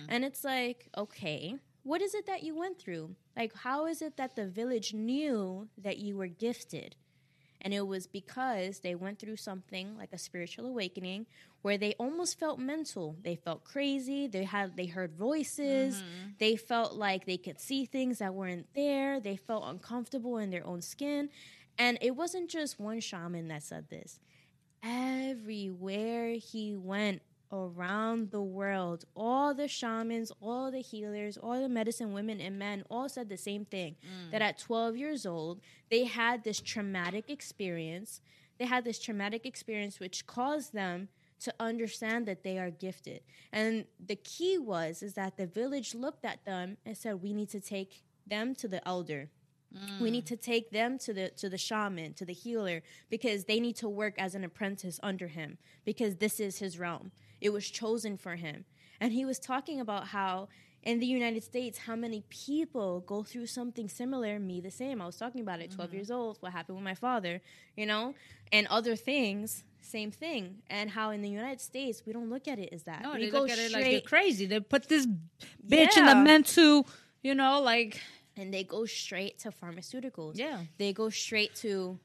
And 0.08 0.24
it's 0.24 0.42
like, 0.42 0.88
okay, 0.96 1.54
what 1.84 2.02
is 2.02 2.14
it 2.14 2.26
that 2.26 2.42
you 2.42 2.56
went 2.56 2.80
through? 2.80 3.14
Like, 3.36 3.54
how 3.54 3.86
is 3.86 4.02
it 4.02 4.16
that 4.16 4.34
the 4.34 4.48
village 4.48 4.92
knew 4.94 5.68
that 5.78 5.98
you 5.98 6.16
were 6.16 6.26
gifted? 6.26 6.96
And 7.62 7.74
it 7.74 7.86
was 7.86 8.06
because 8.06 8.80
they 8.80 8.94
went 8.94 9.18
through 9.18 9.36
something 9.36 9.96
like 9.98 10.12
a 10.12 10.18
spiritual 10.18 10.66
awakening 10.66 11.26
where 11.62 11.76
they 11.76 11.94
almost 11.98 12.38
felt 12.38 12.58
mental. 12.58 13.16
They 13.22 13.36
felt 13.36 13.64
crazy. 13.64 14.26
They 14.26 14.44
had 14.44 14.76
they 14.76 14.86
heard 14.86 15.12
voices. 15.12 15.96
Mm-hmm. 15.96 16.30
They 16.38 16.56
felt 16.56 16.94
like 16.94 17.26
they 17.26 17.36
could 17.36 17.60
see 17.60 17.84
things 17.84 18.18
that 18.18 18.34
weren't 18.34 18.66
there. 18.74 19.20
They 19.20 19.36
felt 19.36 19.64
uncomfortable 19.66 20.38
in 20.38 20.50
their 20.50 20.66
own 20.66 20.80
skin. 20.80 21.28
And 21.78 21.98
it 22.00 22.12
wasn't 22.12 22.50
just 22.50 22.80
one 22.80 23.00
shaman 23.00 23.48
that 23.48 23.62
said 23.62 23.88
this. 23.90 24.20
Everywhere 24.82 26.32
he 26.32 26.74
went 26.74 27.22
around 27.52 28.30
the 28.30 28.42
world, 28.42 29.04
all 29.14 29.54
the 29.54 29.68
shamans, 29.68 30.30
all 30.40 30.70
the 30.70 30.80
healers, 30.80 31.36
all 31.36 31.60
the 31.60 31.68
medicine 31.68 32.12
women 32.12 32.40
and 32.40 32.58
men 32.58 32.84
all 32.90 33.08
said 33.08 33.28
the 33.28 33.36
same 33.36 33.64
thing 33.64 33.96
mm. 34.04 34.30
that 34.30 34.42
at 34.42 34.58
12 34.58 34.96
years 34.96 35.26
old, 35.26 35.60
they 35.90 36.04
had 36.04 36.44
this 36.44 36.60
traumatic 36.60 37.28
experience. 37.28 38.20
They 38.58 38.66
had 38.66 38.84
this 38.84 38.98
traumatic 38.98 39.46
experience 39.46 39.98
which 39.98 40.26
caused 40.26 40.72
them 40.72 41.08
to 41.40 41.54
understand 41.58 42.26
that 42.26 42.44
they 42.44 42.58
are 42.58 42.70
gifted. 42.70 43.20
And 43.52 43.86
the 44.04 44.16
key 44.16 44.58
was 44.58 45.02
is 45.02 45.14
that 45.14 45.36
the 45.36 45.46
village 45.46 45.94
looked 45.94 46.24
at 46.24 46.44
them 46.44 46.76
and 46.84 46.96
said 46.96 47.22
we 47.22 47.32
need 47.32 47.48
to 47.50 47.60
take 47.60 48.02
them 48.26 48.54
to 48.56 48.68
the 48.68 48.86
elder. 48.86 49.30
We 50.00 50.10
need 50.10 50.24
mm. 50.24 50.28
to 50.28 50.36
take 50.36 50.72
them 50.72 50.98
to 50.98 51.12
the 51.12 51.28
to 51.36 51.48
the 51.48 51.56
shaman, 51.56 52.14
to 52.14 52.24
the 52.24 52.32
healer 52.32 52.82
because 53.08 53.44
they 53.44 53.60
need 53.60 53.76
to 53.76 53.88
work 53.88 54.14
as 54.18 54.34
an 54.34 54.42
apprentice 54.42 54.98
under 55.00 55.28
him 55.28 55.58
because 55.84 56.16
this 56.16 56.40
is 56.40 56.58
his 56.58 56.76
realm. 56.76 57.12
It 57.40 57.52
was 57.52 57.70
chosen 57.70 58.16
for 58.16 58.36
him. 58.36 58.64
And 59.00 59.12
he 59.12 59.24
was 59.24 59.38
talking 59.38 59.80
about 59.80 60.08
how 60.08 60.48
in 60.82 60.98
the 60.98 61.06
United 61.06 61.42
States 61.42 61.78
how 61.78 61.96
many 61.96 62.24
people 62.28 63.00
go 63.00 63.22
through 63.22 63.46
something 63.46 63.88
similar, 63.88 64.38
me 64.38 64.60
the 64.60 64.70
same. 64.70 65.00
I 65.02 65.06
was 65.06 65.16
talking 65.16 65.40
about 65.40 65.60
it 65.60 65.70
12 65.70 65.88
mm-hmm. 65.88 65.96
years 65.96 66.10
old, 66.10 66.38
what 66.40 66.52
happened 66.52 66.76
with 66.76 66.84
my 66.84 66.94
father, 66.94 67.40
you 67.76 67.86
know, 67.86 68.14
and 68.52 68.66
other 68.68 68.96
things, 68.96 69.64
same 69.82 70.10
thing. 70.10 70.56
And 70.68 70.90
how 70.90 71.10
in 71.10 71.22
the 71.22 71.28
United 71.28 71.60
States 71.60 72.02
we 72.06 72.12
don't 72.12 72.30
look 72.30 72.48
at 72.48 72.58
it 72.58 72.70
as 72.72 72.84
that. 72.84 73.02
No, 73.02 73.14
we 73.14 73.26
they 73.26 73.30
go 73.30 73.42
look 73.42 73.50
at 73.50 73.58
it 73.58 73.72
like 73.72 73.90
you're 73.90 74.00
crazy. 74.00 74.46
They 74.46 74.60
put 74.60 74.88
this 74.88 75.06
bitch 75.66 75.96
in 75.96 76.06
the 76.06 76.16
mental, 76.16 76.86
you 77.22 77.34
know, 77.34 77.60
like 77.60 78.00
and 78.36 78.52
they 78.54 78.64
go 78.64 78.86
straight 78.86 79.38
to 79.40 79.50
pharmaceuticals. 79.50 80.38
Yeah. 80.38 80.60
They 80.78 80.92
go 80.92 81.10
straight 81.10 81.54
to 81.56 81.98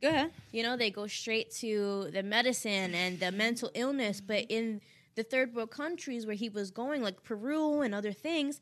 go 0.00 0.08
ahead. 0.08 0.30
You 0.52 0.62
know, 0.62 0.76
they 0.76 0.90
go 0.90 1.06
straight 1.06 1.50
to 1.56 2.10
the 2.12 2.22
medicine 2.22 2.94
and 2.94 3.18
the 3.18 3.32
mental 3.32 3.70
illness. 3.74 4.20
But 4.20 4.46
in 4.48 4.80
the 5.14 5.22
third 5.22 5.54
world 5.54 5.70
countries 5.70 6.26
where 6.26 6.36
he 6.36 6.48
was 6.48 6.70
going, 6.70 7.02
like 7.02 7.22
Peru 7.22 7.80
and 7.80 7.94
other 7.94 8.12
things, 8.12 8.60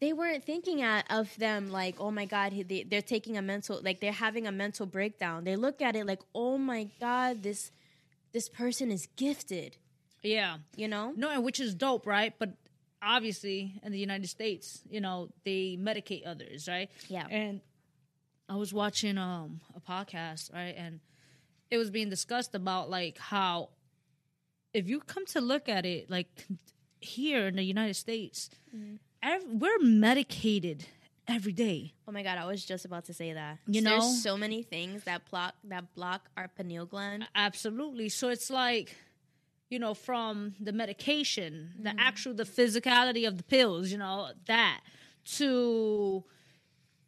they 0.00 0.12
weren't 0.12 0.44
thinking 0.44 0.82
at, 0.82 1.06
of 1.10 1.36
them 1.38 1.70
like, 1.70 1.96
oh 2.00 2.10
my 2.10 2.24
God, 2.24 2.52
they, 2.68 2.82
they're 2.82 3.02
taking 3.02 3.36
a 3.36 3.42
mental, 3.42 3.80
like 3.82 4.00
they're 4.00 4.12
having 4.12 4.46
a 4.46 4.52
mental 4.52 4.86
breakdown. 4.86 5.44
They 5.44 5.56
look 5.56 5.80
at 5.80 5.94
it 5.94 6.06
like, 6.06 6.20
oh 6.34 6.58
my 6.58 6.88
God, 7.00 7.42
this 7.42 7.70
this 8.32 8.48
person 8.48 8.90
is 8.90 9.08
gifted. 9.16 9.76
Yeah. 10.22 10.56
You 10.74 10.88
know? 10.88 11.12
No, 11.14 11.30
and 11.30 11.44
which 11.44 11.60
is 11.60 11.74
dope, 11.74 12.06
right? 12.06 12.32
But 12.38 12.50
obviously 13.02 13.74
in 13.82 13.92
the 13.92 13.98
United 13.98 14.28
States, 14.28 14.80
you 14.88 15.00
know, 15.00 15.28
they 15.44 15.76
medicate 15.78 16.26
others, 16.26 16.66
right? 16.66 16.90
Yeah. 17.08 17.26
And 17.28 17.60
I 18.52 18.56
was 18.56 18.74
watching 18.74 19.16
um 19.16 19.60
a 19.74 19.80
podcast, 19.80 20.52
right, 20.52 20.74
and 20.76 21.00
it 21.70 21.78
was 21.78 21.90
being 21.90 22.10
discussed 22.10 22.54
about 22.54 22.90
like 22.90 23.16
how 23.16 23.70
if 24.74 24.88
you 24.90 25.00
come 25.00 25.24
to 25.26 25.40
look 25.40 25.70
at 25.70 25.86
it, 25.86 26.10
like 26.10 26.28
here 27.00 27.46
in 27.46 27.56
the 27.56 27.62
United 27.62 27.94
States, 27.94 28.50
ev- 29.22 29.44
we're 29.48 29.78
medicated 29.78 30.84
every 31.26 31.52
day. 31.52 31.94
Oh 32.06 32.12
my 32.12 32.22
god, 32.22 32.36
I 32.36 32.44
was 32.44 32.62
just 32.62 32.84
about 32.84 33.06
to 33.06 33.14
say 33.14 33.32
that. 33.32 33.56
You 33.66 33.80
know? 33.80 33.90
there's 33.90 34.22
so 34.22 34.36
many 34.36 34.62
things 34.62 35.04
that 35.04 35.30
block 35.30 35.54
that 35.64 35.94
block 35.94 36.28
our 36.36 36.48
pineal 36.48 36.84
gland. 36.84 37.26
Absolutely. 37.34 38.10
So 38.10 38.28
it's 38.28 38.50
like, 38.50 38.94
you 39.70 39.78
know, 39.78 39.94
from 39.94 40.56
the 40.60 40.72
medication, 40.72 41.70
the 41.80 41.94
actual, 41.98 42.34
the 42.34 42.44
physicality 42.44 43.26
of 43.26 43.38
the 43.38 43.44
pills, 43.44 43.90
you 43.90 43.96
know, 43.96 44.28
that 44.46 44.80
to 45.36 46.22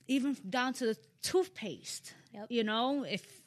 even 0.08 0.36
down 0.48 0.72
to 0.74 0.86
the 0.86 0.96
toothpaste. 1.24 2.14
Yep. 2.32 2.46
You 2.50 2.64
know, 2.64 3.04
if 3.04 3.42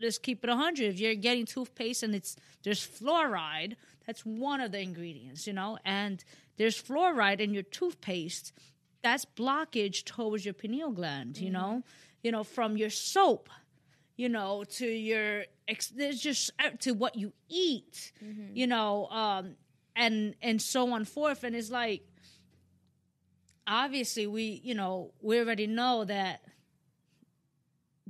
let's 0.00 0.18
keep 0.18 0.42
it 0.44 0.48
100, 0.48 0.94
if 0.94 1.00
you're 1.00 1.14
getting 1.14 1.46
toothpaste 1.46 2.02
and 2.02 2.14
it's 2.14 2.36
there's 2.62 2.84
fluoride, 2.84 3.76
that's 4.06 4.24
one 4.24 4.60
of 4.60 4.72
the 4.72 4.80
ingredients, 4.80 5.46
you 5.46 5.52
know, 5.52 5.78
and 5.84 6.24
there's 6.56 6.80
fluoride 6.80 7.40
in 7.40 7.54
your 7.54 7.62
toothpaste, 7.62 8.52
that's 9.02 9.24
blockage 9.24 10.04
towards 10.04 10.44
your 10.44 10.54
pineal 10.54 10.90
gland, 10.90 11.38
you 11.38 11.50
know, 11.50 11.82
you 12.22 12.32
know, 12.32 12.42
from 12.42 12.76
your 12.76 12.90
soap 12.90 13.48
you 14.16 14.28
know, 14.28 14.64
to 14.64 14.86
your 14.86 15.44
ex- 15.66 15.88
there's 15.88 16.20
just 16.20 16.52
uh, 16.64 16.70
to 16.80 16.92
what 16.92 17.16
you 17.16 17.32
eat, 17.48 18.12
you 18.54 18.66
know, 18.66 19.06
um, 19.08 19.56
and 19.96 20.34
and 20.40 20.60
so 20.62 20.92
on 20.92 21.04
forth. 21.04 21.44
And 21.44 21.56
it's 21.56 21.70
like, 21.70 22.02
obviously, 23.66 24.26
we 24.26 24.60
you 24.62 24.74
know 24.74 25.12
we 25.20 25.38
already 25.40 25.66
know 25.66 26.04
that 26.04 26.42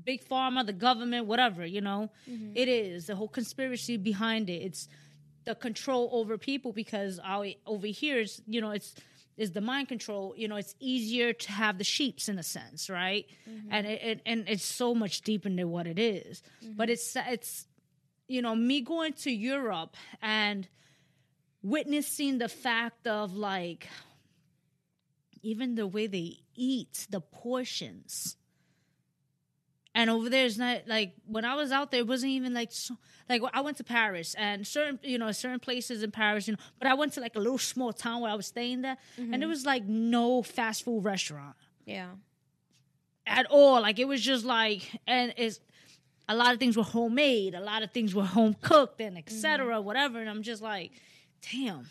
big 0.05 0.26
pharma, 0.28 0.64
the 0.64 0.72
government, 0.72 1.26
whatever, 1.26 1.64
you 1.64 1.80
know, 1.80 2.11
mm-hmm. 2.28 2.52
it 2.55 2.68
is. 2.68 3.07
The 3.07 3.16
whole 3.16 3.28
conspiracy 3.28 3.96
behind 3.96 4.50
it. 4.50 4.62
It's 4.62 4.88
the 5.44 5.55
control 5.55 6.09
over 6.12 6.38
people 6.38 6.72
because 6.72 7.20
our, 7.22 7.46
over 7.66 7.86
here 7.86 8.20
is 8.20 8.42
you 8.46 8.61
know 8.61 8.70
it's 8.70 8.94
is 9.36 9.52
the 9.52 9.61
mind 9.61 9.88
control. 9.88 10.34
You 10.36 10.48
know 10.48 10.57
it's 10.57 10.74
easier 10.80 11.32
to 11.32 11.52
have 11.52 11.78
the 11.78 11.84
sheeps 11.84 12.28
in 12.28 12.38
a 12.38 12.42
sense 12.42 12.88
right? 12.88 13.26
Mm-hmm. 13.48 13.68
And 13.70 13.86
it, 13.86 14.02
it 14.02 14.20
and 14.26 14.44
it's 14.48 14.64
so 14.64 14.94
much 14.94 15.22
deeper 15.22 15.48
than 15.48 15.70
what 15.70 15.86
it 15.86 15.98
is. 15.98 16.42
Mm-hmm. 16.62 16.74
but 16.76 16.90
it's 16.90 17.16
it's 17.16 17.66
you 18.28 18.42
know 18.42 18.55
me 18.55 18.80
going 18.80 19.12
to 19.12 19.30
europe 19.30 19.96
and 20.22 20.66
witnessing 21.62 22.38
the 22.38 22.48
fact 22.48 23.07
of 23.07 23.34
like 23.34 23.88
even 25.42 25.74
the 25.74 25.86
way 25.86 26.07
they 26.07 26.38
eat 26.55 27.07
the 27.11 27.20
portions 27.20 28.36
and 29.95 30.11
over 30.11 30.28
there 30.28 30.45
is 30.45 30.59
not 30.59 30.88
like 30.88 31.14
when 31.26 31.45
I 31.45 31.55
was 31.55 31.70
out 31.70 31.90
there, 31.90 32.01
it 32.01 32.07
wasn't 32.07 32.32
even 32.32 32.53
like 32.53 32.72
so, 32.72 32.97
like 33.28 33.42
I 33.53 33.61
went 33.61 33.76
to 33.76 33.84
Paris 33.84 34.34
and 34.36 34.66
certain 34.66 34.99
you 35.03 35.18
know 35.18 35.30
certain 35.32 35.61
places 35.61 36.03
in 36.03 36.11
Paris, 36.11 36.49
you 36.49 36.55
know, 36.55 36.59
but 36.78 36.88
I 36.88 36.95
went 36.95 37.12
to 37.14 37.20
like 37.20 37.36
a 37.36 37.38
little 37.38 37.59
small 37.59 37.92
town 37.92 38.20
where 38.20 38.30
I 38.30 38.34
was 38.34 38.47
staying 38.47 38.82
there, 38.82 38.97
and 39.16 39.32
there 39.32 39.40
mm-hmm. 39.40 39.49
was 39.51 39.64
like 39.64 39.84
no 39.84 40.42
fast 40.42 40.84
food 40.84 41.05
restaurant 41.05 41.55
Yeah. 41.86 42.11
at 43.26 43.47
all. 43.51 43.80
Like 43.82 43.99
it 43.99 44.09
was 44.09 44.20
just 44.20 44.45
like, 44.45 45.01
and 45.07 45.32
it's 45.36 45.61
a 46.28 46.34
lot 46.34 46.53
of 46.55 46.59
things 46.59 46.76
were 46.76 46.82
homemade, 46.82 47.55
a 47.55 47.61
lot 47.61 47.82
of 47.82 47.92
things 47.92 48.14
were 48.14 48.24
home 48.24 48.57
cooked, 48.61 49.01
and 49.01 49.16
etc. 49.16 49.76
Mm-hmm. 49.76 49.84
Whatever. 49.84 50.20
And 50.20 50.28
I'm 50.28 50.42
just 50.42 50.62
like, 50.62 50.90
damn. 51.53 51.86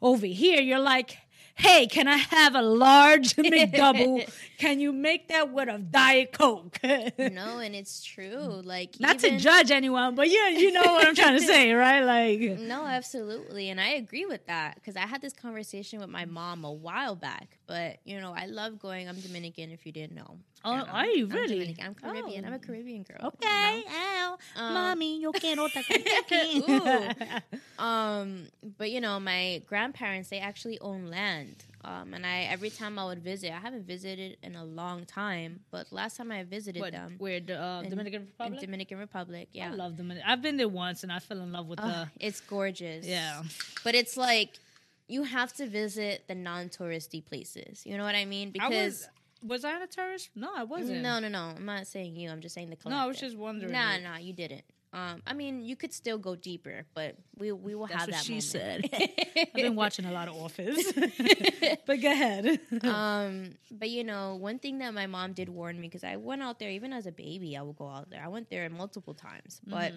Over 0.00 0.26
here, 0.26 0.60
you're 0.60 0.78
like, 0.78 1.16
hey, 1.58 1.86
can 1.86 2.08
I 2.08 2.16
have 2.16 2.54
a 2.54 2.62
large 2.62 3.34
McDouble? 3.36 4.30
can 4.58 4.80
you 4.80 4.92
make 4.92 5.28
that 5.28 5.52
with 5.52 5.68
a 5.68 5.78
diet 5.78 6.32
coke? 6.32 6.78
No, 7.18 7.58
and 7.58 7.74
it's 7.74 8.02
true. 8.02 8.62
Like 8.64 8.98
Not 9.00 9.16
even, 9.16 9.34
to 9.34 9.38
judge 9.38 9.70
anyone, 9.70 10.14
but 10.14 10.28
yeah, 10.30 10.48
you 10.48 10.72
know 10.72 10.82
what 10.82 11.06
I'm 11.06 11.14
trying 11.14 11.38
to 11.38 11.44
say, 11.44 11.72
right? 11.72 12.00
Like, 12.02 12.58
No, 12.60 12.86
absolutely. 12.86 13.70
And 13.70 13.80
I 13.80 13.90
agree 13.90 14.24
with 14.24 14.46
that 14.46 14.76
because 14.76 14.96
I 14.96 15.06
had 15.06 15.20
this 15.20 15.32
conversation 15.32 16.00
with 16.00 16.08
my 16.08 16.24
mom 16.24 16.64
a 16.64 16.72
while 16.72 17.14
back. 17.14 17.58
But, 17.66 17.98
you 18.04 18.20
know, 18.20 18.32
I 18.32 18.46
love 18.46 18.78
going. 18.78 19.08
I'm 19.08 19.20
Dominican, 19.20 19.70
if 19.70 19.84
you 19.84 19.92
didn't 19.92 20.16
know. 20.16 20.38
Oh, 20.64 20.70
are 20.72 21.06
you 21.06 21.24
I'm 21.26 21.30
really? 21.30 21.58
Dominican. 21.58 21.84
I'm 21.86 21.94
Caribbean. 21.94 22.44
I'm 22.44 22.52
a 22.52 22.56
Oh. 22.56 22.58
Caribbean 22.58 23.02
girl. 23.04 23.18
you 23.20 23.28
okay, 23.28 23.82
know? 23.86 23.92
ow, 23.94 24.38
Um, 24.56 24.74
mommy, 24.74 25.20
yo 25.20 25.32
quiero 25.32 25.64
Ooh. 25.66 25.68
taco. 25.68 27.40
Um, 27.78 28.48
but 28.76 28.90
you 28.90 29.00
know, 29.00 29.20
my 29.20 29.62
grandparents 29.66 30.30
they 30.30 30.40
actually 30.40 30.80
own 30.80 31.06
land. 31.06 31.64
Um, 31.84 32.12
and 32.12 32.26
I 32.26 32.40
every 32.50 32.70
time 32.70 32.98
I 32.98 33.04
would 33.06 33.22
visit, 33.22 33.52
I 33.52 33.58
haven't 33.60 33.86
visited 33.86 34.36
in 34.42 34.56
a 34.56 34.64
long 34.64 35.04
time, 35.06 35.60
but 35.70 35.92
last 35.92 36.16
time 36.16 36.32
I 36.32 36.42
visited 36.42 36.80
What, 36.80 36.92
them 36.92 37.14
where 37.18 37.38
the 37.38 37.62
uh, 37.62 37.82
in- 37.82 37.90
Dominican 37.90 38.22
in 38.22 38.26
Republic? 38.26 38.60
Dominican 38.60 38.98
Republic, 38.98 39.48
yeah, 39.52 39.68
I 39.70 39.74
love 39.74 39.96
Dominican. 39.96 40.28
I've 40.28 40.42
been 40.42 40.56
there 40.56 40.68
once, 40.68 41.04
and 41.04 41.12
I 41.12 41.20
fell 41.20 41.38
in 41.38 41.52
love 41.52 41.68
with 41.68 41.78
Ugh, 41.80 42.08
the. 42.18 42.26
it's 42.26 42.40
gorgeous. 42.40 43.06
Yeah. 43.06 43.42
but 43.84 43.94
it's 43.94 44.16
like 44.16 44.58
you 45.06 45.22
have 45.22 45.52
to 45.54 45.66
visit 45.68 46.24
the 46.26 46.34
non-touristy 46.34 47.24
places. 47.24 47.86
You 47.86 47.96
know 47.96 48.04
what 48.04 48.16
I 48.16 48.24
mean? 48.24 48.48
I 48.48 48.50
Because 48.50 48.70
was. 48.72 49.08
Was 49.42 49.64
I 49.64 49.74
on 49.74 49.82
a 49.82 49.86
tourist? 49.86 50.30
No, 50.34 50.50
I 50.56 50.64
wasn't. 50.64 51.02
no, 51.02 51.18
no, 51.20 51.28
no. 51.28 51.52
I'm 51.56 51.64
not 51.64 51.86
saying 51.86 52.16
you. 52.16 52.30
I'm 52.30 52.40
just 52.40 52.54
saying 52.54 52.70
the 52.70 52.76
collection. 52.76 52.98
no, 52.98 53.04
I 53.04 53.06
was 53.06 53.18
just 53.20 53.36
wondering. 53.36 53.72
Nah, 53.72 53.98
nah, 53.98 54.16
you 54.18 54.32
didn't. 54.32 54.64
Um, 54.92 55.22
I 55.26 55.34
mean, 55.34 55.60
you 55.60 55.76
could 55.76 55.92
still 55.92 56.16
go 56.16 56.34
deeper, 56.34 56.84
but 56.94 57.14
we 57.36 57.52
we 57.52 57.74
will 57.74 57.86
That's 57.86 58.00
have 58.00 58.08
what 58.08 58.14
that. 58.16 58.24
she 58.24 58.32
moment. 58.32 58.44
said. 58.92 59.10
I've 59.36 59.52
been 59.52 59.76
watching 59.76 60.06
a 60.06 60.12
lot 60.12 60.28
of 60.28 60.34
Office, 60.36 60.92
but 61.86 62.00
go 62.00 62.10
ahead. 62.10 62.58
um, 62.82 63.50
but 63.70 63.90
you 63.90 64.02
know, 64.02 64.36
one 64.36 64.58
thing 64.58 64.78
that 64.78 64.94
my 64.94 65.06
mom 65.06 65.34
did 65.34 65.50
warn 65.50 65.78
me 65.78 65.88
because 65.88 66.04
I 66.04 66.16
went 66.16 66.42
out 66.42 66.58
there 66.58 66.70
even 66.70 66.94
as 66.94 67.06
a 67.06 67.12
baby. 67.12 67.54
I 67.56 67.60
would 67.62 67.76
go 67.76 67.86
out 67.86 68.08
there. 68.10 68.22
I 68.24 68.28
went 68.28 68.48
there 68.48 68.68
multiple 68.70 69.12
times, 69.14 69.60
but 69.66 69.92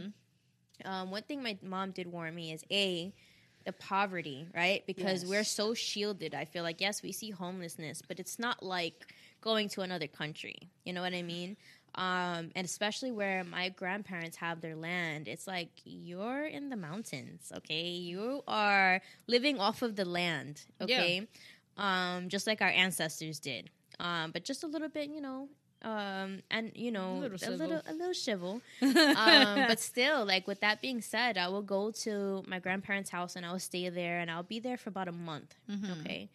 um, 0.84 1.10
one 1.10 1.24
thing 1.24 1.42
my 1.42 1.58
mom 1.64 1.92
did 1.92 2.08
warn 2.08 2.36
me 2.36 2.52
is 2.52 2.64
a 2.70 3.14
the 3.66 3.72
poverty, 3.74 4.48
right? 4.56 4.84
Because 4.88 5.22
Yes. 5.24 5.30
we're 5.30 5.44
so 5.44 5.74
shielded. 5.74 6.34
I 6.36 6.46
feel 6.46 6.64
like 6.64 6.82
yes, 6.82 7.02
we 7.02 7.12
see 7.12 7.30
homelessness, 7.30 8.02
but 8.08 8.20
it's 8.20 8.40
not 8.40 8.62
like 8.64 9.14
going 9.42 9.70
to 9.70 9.82
another 9.82 10.08
country. 10.08 10.70
You 10.86 10.94
know 10.94 11.02
what 11.02 11.14
I 11.14 11.22
mean? 11.24 11.58
Um, 11.96 12.52
and 12.56 12.64
especially 12.64 13.12
where 13.12 13.44
my 13.44 13.68
grandparents 13.70 14.38
have 14.38 14.62
their 14.62 14.76
land, 14.76 15.28
it's 15.28 15.46
like 15.46 15.70
you're 15.84 16.46
in 16.46 16.70
the 16.70 16.78
mountains, 16.78 17.52
okay? 17.58 17.90
You 17.90 18.44
are 18.48 19.02
living 19.28 19.60
off 19.60 19.82
of 19.82 19.96
the 19.98 20.06
land, 20.06 20.62
okay? 20.80 21.28
Um, 21.78 22.30
just 22.30 22.48
like 22.48 22.62
our 22.62 22.70
ancestors 22.70 23.40
did. 23.40 23.70
Um, 24.00 24.32
but 24.32 24.46
just 24.46 24.64
a 24.64 24.68
little 24.68 24.88
bit, 24.88 25.10
you 25.10 25.20
know, 25.22 25.50
um, 25.84 26.44
and 26.52 26.72
you 26.76 26.92
know, 26.92 27.16
Little 27.16 27.50
a 27.50 27.52
little, 27.58 27.82
a 27.88 27.94
little 27.94 28.14
civil. 28.14 28.62
um, 28.82 29.66
but 29.68 29.80
still, 29.80 30.26
like 30.26 30.48
with 30.48 30.60
that 30.62 30.80
being 30.82 31.02
said, 31.02 31.38
I 31.38 31.48
will 31.50 31.64
go 31.64 31.92
to 32.04 32.44
my 32.48 32.60
grandparents' 32.60 33.10
house 33.10 33.36
and 33.36 33.46
I 33.46 33.52
will 33.52 33.60
stay 33.60 33.90
there, 33.90 34.20
and 34.20 34.30
I'll 34.30 34.44
be 34.44 34.60
there 34.60 34.78
for 34.78 34.90
about 34.90 35.08
a 35.08 35.12
month. 35.12 35.56
Okay, 36.02 36.30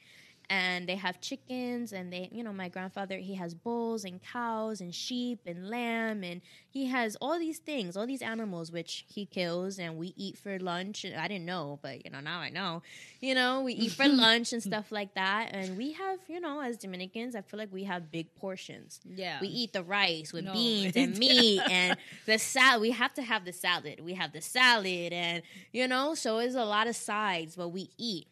and 0.49 0.89
they 0.89 0.97
have 0.97 1.21
chickens, 1.21 1.93
and 1.93 2.13
they, 2.13 2.29
you 2.33 2.45
know, 2.45 2.53
my 2.53 2.69
grandfather 2.69 3.19
he 3.19 3.35
has 3.35 3.55
bulls 3.55 4.05
and 4.05 4.23
cows 4.23 4.81
and 4.81 4.95
sheep 4.95 5.41
and 5.47 5.69
lamb, 5.69 6.23
and 6.23 6.41
he 6.71 6.87
has 6.87 7.17
all 7.21 7.39
these 7.39 7.59
things, 7.59 7.97
all 7.97 8.07
these 8.07 8.23
animals 8.23 8.71
which 8.71 9.05
he 9.09 9.27
kills 9.27 9.79
and 9.79 9.97
we 9.97 10.13
eat 10.17 10.37
for 10.39 10.59
lunch. 10.59 11.05
And 11.05 11.17
I 11.17 11.27
didn't 11.29 11.47
know, 11.47 11.79
but 11.83 12.05
you 12.05 12.11
know 12.11 12.21
now 12.21 12.39
I 12.41 12.51
know. 12.51 12.83
You 13.21 13.35
know, 13.35 13.63
we 13.63 13.73
eat 13.73 13.93
for 13.93 14.07
lunch 14.27 14.53
and 14.53 14.63
stuff 14.63 14.93
like 14.93 15.15
that, 15.15 15.51
and 15.53 15.77
we 15.77 15.93
have, 15.93 16.19
you 16.29 16.41
know, 16.41 16.61
as 16.61 16.77
Dominicans, 16.77 17.35
I 17.35 17.41
feel 17.43 17.59
like 17.59 17.73
we 17.73 17.85
have 17.85 18.11
big 18.13 18.35
portions. 18.37 19.01
yeah, 19.05 19.39
We 19.41 19.49
eat 19.49 19.73
the 19.73 19.83
rice 19.83 20.33
with 20.33 20.45
No. 20.45 20.53
beans 20.53 20.97
and 20.97 21.19
meat 21.19 21.63
and 21.69 21.97
the 22.27 22.39
salad. 22.39 22.83
We 22.83 22.91
have 22.93 23.15
to 23.15 23.23
have 23.23 23.45
the 23.45 23.53
salad. 23.53 24.01
We 24.01 24.15
have 24.15 24.33
the 24.33 24.41
salad 24.43 25.13
and 25.13 25.43
you 25.73 25.89
know, 25.89 26.15
so 26.15 26.39
it's 26.39 26.55
a 26.55 26.65
lot 26.65 26.87
of 26.87 26.95
sides, 26.97 27.57
but 27.57 27.71
we 27.71 27.91
eat. 27.99 28.29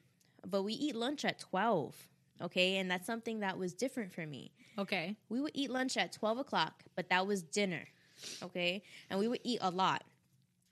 But 0.49 0.63
we 0.63 0.73
eat 0.75 0.95
lunch 0.95 1.25
at 1.25 1.39
twelve. 1.39 1.95
Okay, 2.43 2.79
and 2.79 2.91
that's 2.91 3.07
something 3.07 3.41
that 3.41 3.59
was 3.59 3.73
different 3.75 4.13
for 4.13 4.27
me. 4.27 4.51
okay. 4.79 5.17
We 5.29 5.41
would 5.41 5.53
eat 5.55 5.71
lunch 5.71 5.97
at 5.97 6.13
twelve 6.13 6.39
o'clock, 6.39 6.83
but 6.97 7.09
that 7.11 7.27
was 7.27 7.43
dinner. 7.43 7.87
Okay, 8.43 8.83
and 9.11 9.19
we 9.19 9.29
would 9.29 9.41
eat 9.45 9.59
a 9.63 9.71
lot. 9.71 10.03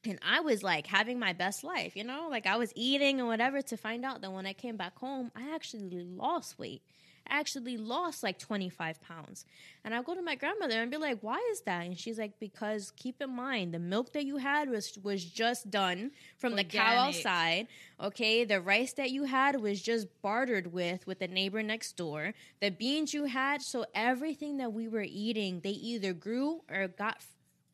And 0.05 0.19
I 0.27 0.41
was 0.41 0.65
like 0.65 0.89
having 0.89 1.21
my 1.21 1.33
best 1.33 1.63
life, 1.63 1.95
you 1.95 2.03
know, 2.03 2.27
like 2.29 2.45
I 2.47 2.57
was 2.57 2.73
eating 2.75 3.21
and 3.21 3.29
whatever 3.29 3.63
to 3.63 3.77
find 3.77 4.05
out 4.05 4.21
that 4.23 4.33
when 4.33 4.47
I 4.47 4.53
came 4.53 4.77
back 4.77 4.99
home, 4.99 5.31
I 5.37 5.55
actually 5.55 5.89
lost 6.05 6.59
weight. 6.59 6.83
Actually 7.29 7.77
lost 7.77 8.23
like 8.23 8.39
25 8.39 9.01
pounds. 9.03 9.45
And 9.85 9.95
I 9.95 10.03
go 10.03 10.15
to 10.15 10.23
my 10.23 10.35
grandmother 10.35 10.81
and 10.81 10.91
be 10.91 10.97
like, 10.97 11.19
why 11.23 11.39
is 11.53 11.63
that? 11.63 11.85
And 11.85 11.99
she's 11.99 12.19
like, 12.19 12.39
because 12.39 12.93
keep 12.97 13.21
in 13.21 13.31
mind, 13.31 13.73
the 13.73 13.79
milk 13.79 14.13
that 14.13 14.25
you 14.25 14.37
had 14.37 14.69
was, 14.69 14.99
was 15.03 15.25
just 15.25 15.71
done 15.71 16.11
from 16.37 16.57
the 16.57 16.65
cow 16.65 17.09
outside. 17.09 17.69
Okay. 18.01 18.45
The 18.45 18.61
rice 18.61 18.93
that 18.95 19.11
you 19.11 19.25
had 19.25 19.61
was 19.61 19.81
just 19.81 20.07
bartered 20.23 20.73
with, 20.73 21.07
with 21.07 21.19
the 21.19 21.29
neighbor 21.29 21.63
next 21.63 21.97
door. 21.97 22.35
The 22.61 22.71
beans 22.71 23.15
you 23.15 23.25
had. 23.25 23.63
So 23.63 23.87
everything 23.95 24.59
that 24.59 24.73
we 24.73 24.89
were 24.89 25.07
eating, 25.07 25.61
they 25.61 25.71
either 25.71 26.13
grew 26.13 26.63
or 26.71 26.89
got 26.89 27.23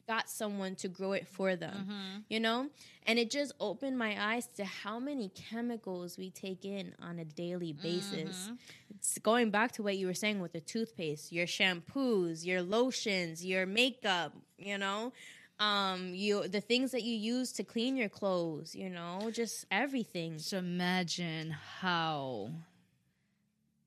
got 0.09 0.29
someone 0.29 0.75
to 0.77 0.89
grow 0.89 1.13
it 1.13 1.29
for 1.29 1.55
them, 1.55 2.25
you 2.29 2.41
know? 2.41 2.71
And 3.07 3.19
it 3.19 3.31
just 3.31 3.53
opened 3.61 3.99
my 3.99 4.17
eyes 4.33 4.49
to 4.57 4.65
how 4.65 4.99
many 4.99 5.29
chemicals 5.29 6.17
we 6.19 6.31
take 6.31 6.65
in 6.65 6.95
on 7.01 7.19
a 7.19 7.25
daily 7.25 7.73
basis. 7.75 8.51
It's 8.91 9.19
going 9.19 9.51
back 9.51 9.73
to 9.73 9.83
what 9.83 9.97
you 9.99 10.07
were 10.07 10.15
saying 10.15 10.41
with 10.41 10.53
the 10.55 10.61
toothpaste, 10.61 11.31
your 11.31 11.47
shampoos, 11.47 12.45
your 12.45 12.63
lotions, 12.63 13.45
your 13.45 13.67
makeup, 13.67 14.33
you 14.59 14.79
know? 14.79 15.13
Um, 15.61 16.15
you 16.15 16.47
the 16.47 16.61
things 16.61 16.93
that 16.93 17.03
you 17.03 17.17
use 17.17 17.53
to 17.55 17.65
clean 17.65 17.97
your 17.97 18.09
clothes, 18.09 18.77
you 18.77 18.89
know, 18.89 19.31
just 19.33 19.67
everything. 19.73 20.39
So 20.39 20.59
imagine 20.59 21.51
how 21.81 22.51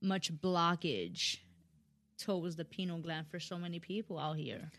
much 0.01 0.33
blockage 0.33 1.37
towards 2.17 2.57
the 2.57 2.65
pineal 2.65 2.97
gland 2.97 3.27
for 3.27 3.39
so 3.39 3.57
many 3.57 3.79
people 3.79 4.19
out 4.19 4.35
here. 4.37 4.69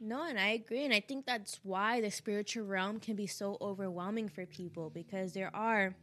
No, 0.00 0.24
and 0.24 0.38
I 0.38 0.48
agree. 0.50 0.84
And 0.84 0.94
I 0.94 1.00
think 1.00 1.26
that's 1.26 1.60
why 1.62 2.00
the 2.00 2.10
spiritual 2.10 2.64
realm 2.64 3.00
can 3.00 3.16
be 3.16 3.26
so 3.26 3.58
overwhelming 3.60 4.28
for 4.28 4.46
people 4.46 4.90
because 4.90 5.32
there 5.32 5.50
are, 5.54 5.94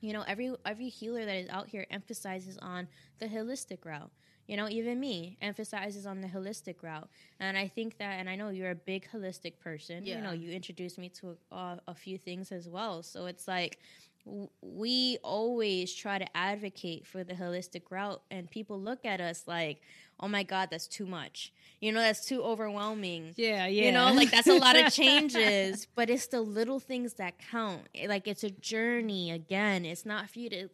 you 0.00 0.12
know, 0.12 0.22
every 0.26 0.54
every 0.66 0.88
healer 0.88 1.24
that 1.24 1.36
is 1.36 1.48
out 1.48 1.68
here 1.68 1.86
emphasizes 1.90 2.58
on 2.58 2.88
the 3.20 3.26
holistic 3.26 3.84
route. 3.84 4.10
You 4.48 4.56
know, 4.56 4.68
even 4.68 4.98
me 5.00 5.38
emphasizes 5.40 6.04
on 6.04 6.20
the 6.20 6.28
holistic 6.28 6.82
route. 6.82 7.08
And 7.40 7.56
I 7.56 7.68
think 7.68 7.96
that, 7.98 8.18
and 8.18 8.28
I 8.28 8.36
know 8.36 8.50
you're 8.50 8.72
a 8.72 8.74
big 8.74 9.08
holistic 9.10 9.58
person. 9.60 10.04
Yeah. 10.04 10.16
You 10.16 10.22
know, 10.22 10.32
you 10.32 10.50
introduced 10.50 10.98
me 10.98 11.08
to 11.20 11.36
a, 11.52 11.78
a 11.86 11.94
few 11.94 12.18
things 12.18 12.52
as 12.52 12.68
well. 12.68 13.02
So 13.02 13.26
it's 13.26 13.46
like, 13.46 13.78
we 14.24 15.18
always 15.22 15.92
try 15.94 16.18
to 16.18 16.36
advocate 16.36 17.06
for 17.06 17.24
the 17.24 17.34
holistic 17.34 17.82
route, 17.90 18.22
and 18.30 18.50
people 18.50 18.80
look 18.80 19.04
at 19.04 19.20
us 19.20 19.44
like, 19.46 19.80
oh 20.20 20.28
my 20.28 20.44
God, 20.44 20.68
that's 20.70 20.86
too 20.86 21.06
much. 21.06 21.52
You 21.80 21.90
know, 21.92 22.00
that's 22.00 22.24
too 22.24 22.42
overwhelming. 22.42 23.34
Yeah, 23.36 23.66
yeah. 23.66 23.86
You 23.86 23.92
know, 23.92 24.12
like 24.12 24.30
that's 24.30 24.46
a 24.46 24.56
lot 24.56 24.76
of 24.76 24.92
changes, 24.94 25.86
but 25.96 26.08
it's 26.08 26.28
the 26.28 26.40
little 26.40 26.78
things 26.78 27.14
that 27.14 27.34
count. 27.50 27.88
Like 28.06 28.28
it's 28.28 28.44
a 28.44 28.50
journey 28.50 29.32
again. 29.32 29.84
It's 29.84 30.06
not 30.06 30.30
for 30.30 30.38
you 30.38 30.50
to 30.50 30.68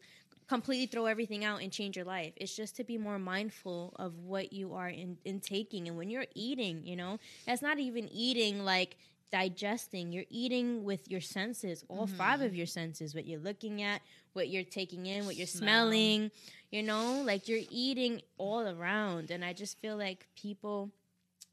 completely 0.48 0.86
throw 0.86 1.06
everything 1.06 1.44
out 1.44 1.62
and 1.62 1.70
change 1.72 1.96
your 1.96 2.04
life. 2.04 2.32
It's 2.36 2.54
just 2.54 2.76
to 2.76 2.84
be 2.84 2.98
more 2.98 3.18
mindful 3.18 3.94
of 3.96 4.18
what 4.18 4.52
you 4.52 4.74
are 4.74 4.88
in, 4.88 5.18
in 5.24 5.40
taking. 5.40 5.88
And 5.88 5.96
when 5.96 6.10
you're 6.10 6.26
eating, 6.34 6.82
you 6.84 6.96
know, 6.96 7.18
that's 7.46 7.62
not 7.62 7.78
even 7.78 8.08
eating 8.10 8.64
like 8.64 8.96
digesting. 9.30 10.12
You're 10.12 10.24
eating 10.30 10.84
with 10.84 11.10
your 11.10 11.20
senses, 11.20 11.84
all 11.88 12.06
five 12.06 12.40
of 12.40 12.48
mm-hmm. 12.48 12.56
your 12.56 12.66
senses, 12.66 13.14
what 13.14 13.26
you're 13.26 13.40
looking 13.40 13.82
at, 13.82 14.00
what 14.32 14.48
you're 14.48 14.64
taking 14.64 15.06
in, 15.06 15.26
what 15.26 15.36
you're 15.36 15.46
Smell. 15.46 15.88
smelling, 15.88 16.30
you 16.70 16.82
know, 16.82 17.22
like 17.24 17.48
you're 17.48 17.64
eating 17.70 18.22
all 18.38 18.66
around. 18.66 19.30
And 19.30 19.44
I 19.44 19.52
just 19.52 19.80
feel 19.80 19.96
like 19.96 20.26
people 20.36 20.90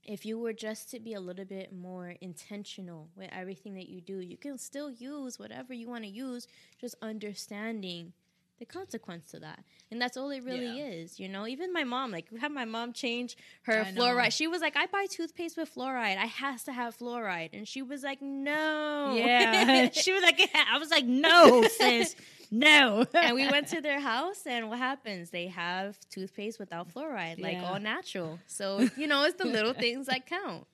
if 0.06 0.24
you 0.24 0.38
were 0.38 0.54
just 0.54 0.92
to 0.92 1.00
be 1.00 1.16
a 1.16 1.20
little 1.20 1.46
bit 1.46 1.74
more 1.74 2.14
intentional 2.22 3.10
with 3.16 3.28
everything 3.32 3.74
that 3.74 3.90
you 3.90 4.02
do, 4.02 4.20
you 4.20 4.38
can 4.38 4.58
still 4.58 4.92
use 4.92 5.40
whatever 5.40 5.74
you 5.74 5.90
want 5.90 6.04
to 6.04 6.10
use, 6.10 6.48
just 6.80 6.96
understanding 7.02 8.14
the 8.60 8.66
consequence 8.66 9.32
to 9.32 9.39
that. 9.39 9.64
And 9.91 10.01
that's 10.01 10.16
all 10.18 10.30
it 10.30 10.43
really 10.43 10.78
Yeah. 10.78 10.86
is, 10.88 11.20
you 11.20 11.28
know? 11.28 11.45
Even 11.47 11.74
my 11.74 11.84
mom, 11.84 12.12
like, 12.12 12.28
we 12.32 12.39
had 12.39 12.51
my 12.51 12.66
mom 12.66 12.93
change 12.93 13.36
her 13.64 13.82
I 13.82 13.91
know. 13.91 14.01
fluoride. 14.01 14.32
She 14.32 14.47
was 14.47 14.62
like, 14.62 14.78
I 14.78 14.86
buy 14.86 15.06
toothpaste 15.10 15.58
with 15.58 15.74
fluoride. 15.76 16.18
I 16.18 16.26
has 16.26 16.64
to 16.64 16.72
have 16.74 16.97
fluoride. 16.97 17.49
And 17.53 17.68
she 17.68 17.82
was 17.82 18.03
like, 18.03 18.22
no. 18.22 19.14
yeah. 19.16 19.89
she 19.93 20.12
was 20.14 20.24
like, 20.24 20.39
I 20.56 20.78
was 20.78 20.89
like, 20.89 21.06
no, 21.06 21.64
sis, 21.78 22.16
no. 22.49 23.06
and 23.14 23.36
we 23.36 23.49
went 23.49 23.68
to 23.70 23.82
their 23.82 23.99
house, 23.99 24.45
and 24.45 24.70
what 24.70 24.78
happens? 24.80 25.32
They 25.32 25.47
have 25.47 25.97
toothpaste 26.10 26.58
without 26.60 26.93
fluoride, 26.93 27.41
like 27.41 27.53
Yeah. 27.58 27.66
all 27.70 27.80
natural. 27.80 28.39
So, 28.47 28.88
you 28.95 29.08
know, 29.08 29.24
it's 29.26 29.38
the 29.38 29.45
little 29.45 29.74
things 29.74 30.08
that 30.08 30.26
count. 30.28 30.66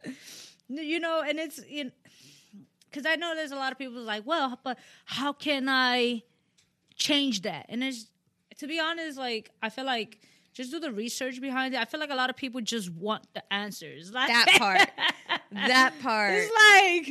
you 0.69 0.99
know, 0.99 1.21
and 1.21 1.39
it's 1.39 1.59
in 1.59 1.91
because 2.89 3.05
I 3.05 3.15
know 3.15 3.33
there's 3.35 3.51
a 3.53 3.55
lot 3.55 3.71
of 3.71 3.77
people 3.77 4.01
like, 4.01 4.25
well, 4.25 4.59
but 4.63 4.77
how 5.05 5.31
can 5.33 5.67
I 5.69 6.23
change 7.01 7.41
that? 7.41 7.65
And 7.69 7.83
it's 7.83 8.07
to 8.59 8.67
be 8.67 8.79
honest, 8.79 9.17
like 9.17 9.51
I 9.61 9.69
feel 9.69 9.85
like 9.85 10.19
just 10.53 10.71
do 10.71 10.79
the 10.79 10.91
research 10.91 11.41
behind 11.41 11.73
it. 11.73 11.79
I 11.79 11.85
feel 11.85 11.99
like 11.99 12.09
a 12.11 12.15
lot 12.15 12.29
of 12.29 12.35
people 12.35 12.61
just 12.61 12.89
want 12.91 13.23
the 13.33 13.43
answers. 13.51 14.11
Like 14.13 14.27
That 14.29 14.47
part. 14.57 14.89
That 15.53 15.93
part. 16.01 16.33
It's 16.33 16.51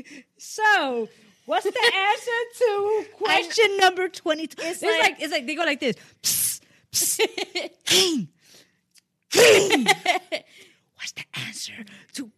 like 0.07 0.27
so. 0.39 1.09
What's 1.45 1.65
the 1.65 1.93
answer 1.95 2.41
to 2.59 3.05
question 3.19 3.77
number 3.79 4.09
twenty? 4.09 4.45
It's, 4.45 4.83
like- 4.83 5.01
like, 5.03 5.17
it's 5.21 5.33
like 5.33 5.47
they 5.47 5.55
go 5.55 5.65
like 5.65 5.81
this. 5.81 5.97
Psst, 6.23 6.61
psst, 6.93 7.71
king, 7.85 8.29
king. 9.31 9.85
What's 9.85 11.13
the 11.13 11.25
answer 11.47 11.85
to? 12.15 12.31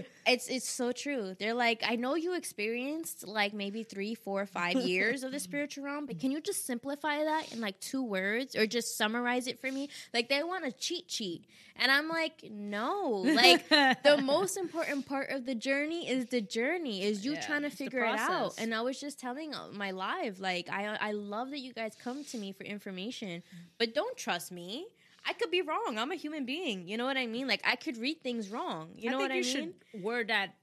It's 0.26 0.48
it's 0.48 0.68
so 0.68 0.92
true. 0.92 1.34
They're 1.38 1.54
like, 1.54 1.82
I 1.86 1.96
know 1.96 2.14
you 2.14 2.34
experienced 2.34 3.26
like 3.26 3.52
maybe 3.52 3.82
three, 3.82 4.14
four, 4.14 4.46
five 4.46 4.80
years 4.80 5.22
of 5.24 5.32
the 5.32 5.40
spiritual 5.40 5.84
realm, 5.84 6.06
but 6.06 6.18
can 6.18 6.30
you 6.30 6.40
just 6.40 6.64
simplify 6.64 7.24
that 7.24 7.52
in 7.52 7.60
like 7.60 7.80
two 7.80 8.02
words 8.04 8.54
or 8.54 8.66
just 8.66 8.96
summarize 8.96 9.46
it 9.48 9.58
for 9.60 9.70
me? 9.70 9.88
Like 10.14 10.28
they 10.28 10.42
want 10.44 10.64
a 10.64 10.72
cheat 10.72 11.10
sheet. 11.10 11.46
And 11.76 11.90
I'm 11.90 12.08
like, 12.08 12.44
no. 12.50 13.30
Like 13.32 13.64
the 14.02 14.16
most 14.16 14.56
important 14.56 15.06
part 15.06 15.30
of 15.30 15.44
the 15.46 15.54
journey 15.54 16.08
is 16.08 16.26
the 16.26 16.40
journey, 16.40 17.02
is 17.04 17.24
you 17.24 17.32
Yeah, 17.32 17.40
trying 17.46 17.62
to 17.62 17.70
figure 17.70 18.04
it 18.04 18.14
out. 18.14 18.54
And 18.58 18.74
I 18.74 18.82
was 18.82 19.00
just 19.00 19.18
telling 19.18 19.54
uh, 19.54 19.68
my 19.72 19.90
live, 19.90 20.38
like 20.40 20.68
I 20.70 20.96
I 21.00 21.12
love 21.12 21.50
that 21.50 21.60
you 21.60 21.72
guys 21.72 21.94
come 21.96 22.24
to 22.26 22.38
me 22.38 22.52
for 22.52 22.64
information, 22.64 23.42
but 23.78 23.94
don't 23.94 24.16
trust 24.16 24.52
me. 24.52 24.86
I 25.26 25.32
could 25.34 25.50
be 25.50 25.62
wrong. 25.62 25.98
I'm 25.98 26.10
a 26.10 26.16
human 26.16 26.44
being. 26.44 26.88
You 26.88 26.96
know 26.96 27.04
what 27.04 27.16
I 27.16 27.26
mean? 27.26 27.46
Like 27.46 27.60
I 27.64 27.76
could 27.76 27.96
read 27.96 28.22
things 28.22 28.48
wrong. 28.50 28.90
You 28.96 29.10
know 29.10 29.18
I 29.18 29.22
what 29.22 29.30
I 29.32 29.36
you 29.36 29.42
mean? 29.44 29.52
should 29.92 30.02
word 30.02 30.28
that 30.28 30.54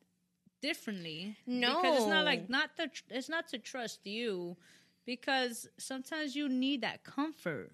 differently. 0.61 1.37
No. 1.45 1.75
because 1.81 1.97
it's 1.97 2.07
not 2.07 2.25
like 2.25 2.49
not 2.49 2.71
the 2.77 2.89
it's 3.09 3.29
not 3.29 3.47
to 3.49 3.57
trust 3.57 4.05
you, 4.05 4.57
because 5.05 5.67
sometimes 5.77 6.35
you 6.35 6.49
need 6.49 6.81
that 6.81 7.03
comfort. 7.03 7.71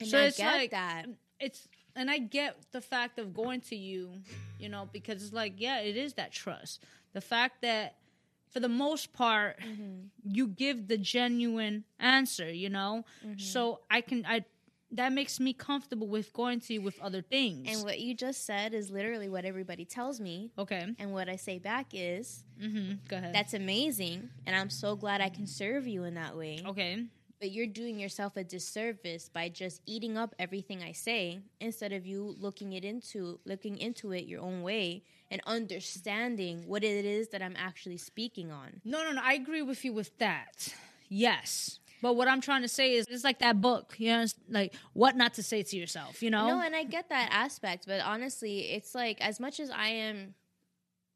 And 0.00 0.08
so 0.08 0.18
I 0.18 0.22
it's 0.24 0.36
get 0.36 0.52
like 0.54 0.70
that. 0.70 1.06
it's 1.40 1.68
and 1.96 2.10
I 2.10 2.18
get 2.18 2.56
the 2.72 2.80
fact 2.80 3.18
of 3.18 3.34
going 3.34 3.60
to 3.62 3.76
you, 3.76 4.10
you 4.58 4.68
know, 4.68 4.88
because 4.92 5.22
it's 5.22 5.32
like 5.32 5.54
yeah, 5.56 5.80
it 5.80 5.96
is 5.96 6.14
that 6.14 6.32
trust. 6.32 6.82
The 7.12 7.20
fact 7.20 7.62
that 7.62 7.96
for 8.50 8.60
the 8.60 8.68
most 8.68 9.12
part 9.12 9.58
Mm-hmm. 9.60 10.06
you 10.32 10.46
give 10.46 10.86
the 10.86 10.96
genuine 10.98 11.84
answer, 11.98 12.50
you 12.52 12.70
know, 12.70 13.04
Mm-hmm. 13.26 13.38
so 13.38 13.80
I 13.90 14.00
can 14.00 14.24
I 14.26 14.44
that 14.94 15.12
makes 15.12 15.38
me 15.40 15.52
comfortable 15.52 16.06
with 16.06 16.32
going 16.32 16.60
to 16.60 16.74
you 16.74 16.80
with 16.80 16.98
other 17.00 17.20
things. 17.22 17.66
And 17.70 17.84
what 17.84 18.00
you 18.00 18.14
just 18.14 18.46
said 18.46 18.74
is 18.74 18.90
literally 18.90 19.28
what 19.28 19.44
everybody 19.44 19.84
tells 19.84 20.20
me. 20.20 20.50
okay, 20.58 20.86
And 20.98 21.12
what 21.12 21.28
I 21.28 21.36
say 21.36 21.58
back 21.58 21.88
is, 21.92 22.44
mm-hmm. 22.62 22.94
go 23.08 23.16
ahead. 23.16 23.34
that's 23.34 23.54
amazing. 23.54 24.30
And 24.46 24.54
I'm 24.56 24.70
so 24.70 24.96
glad 24.96 25.20
I 25.20 25.28
can 25.28 25.46
serve 25.46 25.86
you 25.86 26.04
in 26.04 26.14
that 26.14 26.36
way. 26.36 26.60
okay. 26.66 27.04
But 27.40 27.50
you're 27.50 27.66
doing 27.66 27.98
yourself 27.98 28.36
a 28.38 28.44
disservice 28.44 29.28
by 29.28 29.50
just 29.50 29.82
eating 29.84 30.16
up 30.16 30.34
everything 30.38 30.82
I 30.82 30.92
say 30.92 31.40
instead 31.60 31.92
of 31.92 32.06
you 32.06 32.34
looking 32.38 32.72
it 32.72 32.84
into 32.86 33.38
looking 33.44 33.76
into 33.76 34.12
it 34.12 34.24
your 34.24 34.40
own 34.40 34.62
way 34.62 35.02
and 35.30 35.42
understanding 35.46 36.62
what 36.66 36.82
it 36.84 37.04
is 37.04 37.28
that 37.28 37.42
I'm 37.42 37.56
actually 37.58 37.98
speaking 37.98 38.50
on. 38.50 38.80
No, 38.84 39.02
no, 39.02 39.12
no. 39.12 39.20
I 39.22 39.34
agree 39.34 39.60
with 39.62 39.84
you 39.84 39.92
with 39.92 40.16
that. 40.18 40.72
Yes. 41.08 41.80
But 42.04 42.16
what 42.16 42.28
I'm 42.28 42.42
trying 42.42 42.60
to 42.60 42.68
say 42.68 42.96
is, 42.96 43.06
it's 43.08 43.24
like 43.24 43.38
that 43.38 43.62
book, 43.62 43.94
you 43.96 44.10
know, 44.10 44.20
it's 44.20 44.34
like 44.46 44.74
what 44.92 45.16
not 45.16 45.32
to 45.34 45.42
say 45.42 45.62
to 45.62 45.74
yourself, 45.74 46.22
you 46.22 46.28
know? 46.28 46.46
No, 46.48 46.60
and 46.60 46.76
I 46.76 46.84
get 46.84 47.08
that 47.08 47.30
aspect, 47.32 47.86
but 47.86 48.02
honestly, 48.02 48.72
it's 48.72 48.94
like 48.94 49.18
as 49.22 49.40
much 49.40 49.58
as 49.58 49.70
I 49.70 49.88
am 49.88 50.34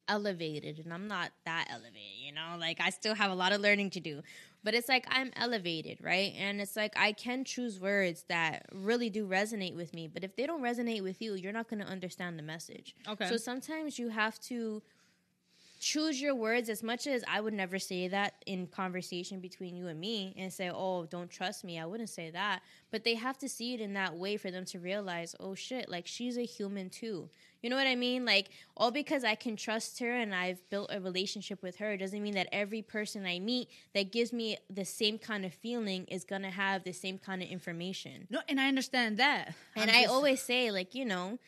elevated, 0.09 0.78
and 0.82 0.95
I'm 0.95 1.07
not 1.07 1.32
that 1.45 1.66
elevated, 1.70 2.24
you 2.24 2.32
know, 2.32 2.57
like 2.59 2.80
I 2.80 2.89
still 2.89 3.14
have 3.14 3.30
a 3.30 3.34
lot 3.34 3.53
of 3.53 3.61
learning 3.61 3.91
to 3.91 4.01
do, 4.01 4.22
but 4.64 4.72
it's 4.72 4.89
like 4.89 5.05
I'm 5.11 5.30
elevated, 5.36 5.99
right? 6.03 6.32
And 6.39 6.59
it's 6.59 6.74
like 6.74 6.95
I 6.97 7.12
can 7.12 7.45
choose 7.45 7.78
words 7.78 8.24
that 8.30 8.64
really 8.72 9.11
do 9.11 9.28
resonate 9.28 9.76
with 9.76 9.93
me, 9.93 10.09
but 10.09 10.24
if 10.24 10.36
they 10.36 10.47
don't 10.47 10.62
resonate 10.62 11.03
with 11.03 11.20
you, 11.20 11.34
you're 11.34 11.53
not 11.53 11.68
going 11.68 11.82
to 11.82 11.86
understand 11.86 12.39
the 12.39 12.43
message. 12.43 12.97
Okay. 13.07 13.28
So 13.28 13.36
sometimes 13.36 13.99
you 13.99 14.09
have 14.09 14.41
to 14.45 14.82
choose 15.79 16.20
your 16.20 16.35
words 16.35 16.68
as 16.68 16.83
much 16.83 17.07
as 17.07 17.24
I 17.29 17.41
would 17.41 17.55
never 17.55 17.79
say 17.79 18.09
that 18.09 18.35
in 18.47 18.66
conversation 18.66 19.41
between 19.41 19.76
you 19.76 19.89
and 19.89 19.99
me 20.01 20.35
and 20.37 20.53
say, 20.53 20.70
"Oh, 20.70 21.07
don't 21.07 21.31
trust 21.31 21.64
me." 21.64 21.79
I 21.79 21.87
wouldn't 21.87 22.11
say 22.11 22.31
that, 22.31 22.62
but 22.91 23.05
they 23.05 23.14
have 23.14 23.39
to 23.39 23.49
see 23.49 23.74
it 23.74 23.81
in 23.81 23.95
that 23.95 24.16
way 24.16 24.37
for 24.37 24.51
them 24.51 24.64
to 24.66 24.79
realize, 24.79 25.35
"Oh 25.39 25.55
shit, 25.55 25.89
like 25.89 26.07
she's 26.07 26.37
a 26.37 26.45
human 26.45 26.91
too." 26.91 27.31
You 27.62 27.70
know 27.70 27.76
what 27.76 27.87
I 27.87 27.97
mean? 27.97 28.24
Like 28.24 28.51
all 28.76 28.91
because 28.91 29.24
I 29.24 29.35
can 29.35 29.57
trust 29.57 29.99
her 29.99 30.12
and 30.12 30.35
I've 30.35 30.68
built 30.70 30.91
a 30.93 31.01
relationship 31.01 31.62
with 31.62 31.76
her 31.76 31.97
doesn't 31.97 32.22
mean 32.22 32.35
that 32.35 32.49
every 32.53 32.83
person 32.83 33.26
I 33.26 33.41
meet 33.41 33.68
that 33.95 34.12
gives 34.12 34.33
me 34.33 34.59
the 34.70 34.85
same 34.85 35.18
kind 35.18 35.45
of 35.45 35.53
feeling 35.53 36.05
is 36.05 36.24
going 36.24 36.43
to 36.43 36.51
have 36.51 36.85
the 36.85 36.93
same 36.93 37.18
kind 37.18 37.43
of 37.43 37.49
information. 37.49 38.26
no, 38.31 38.41
and 38.49 38.61
I 38.61 38.68
understand 38.68 39.16
that. 39.16 39.55
And 39.74 39.91
I 39.91 40.05
always 40.05 40.41
say, 40.41 40.70
like, 40.70 40.95
you 40.95 41.05
know, 41.05 41.39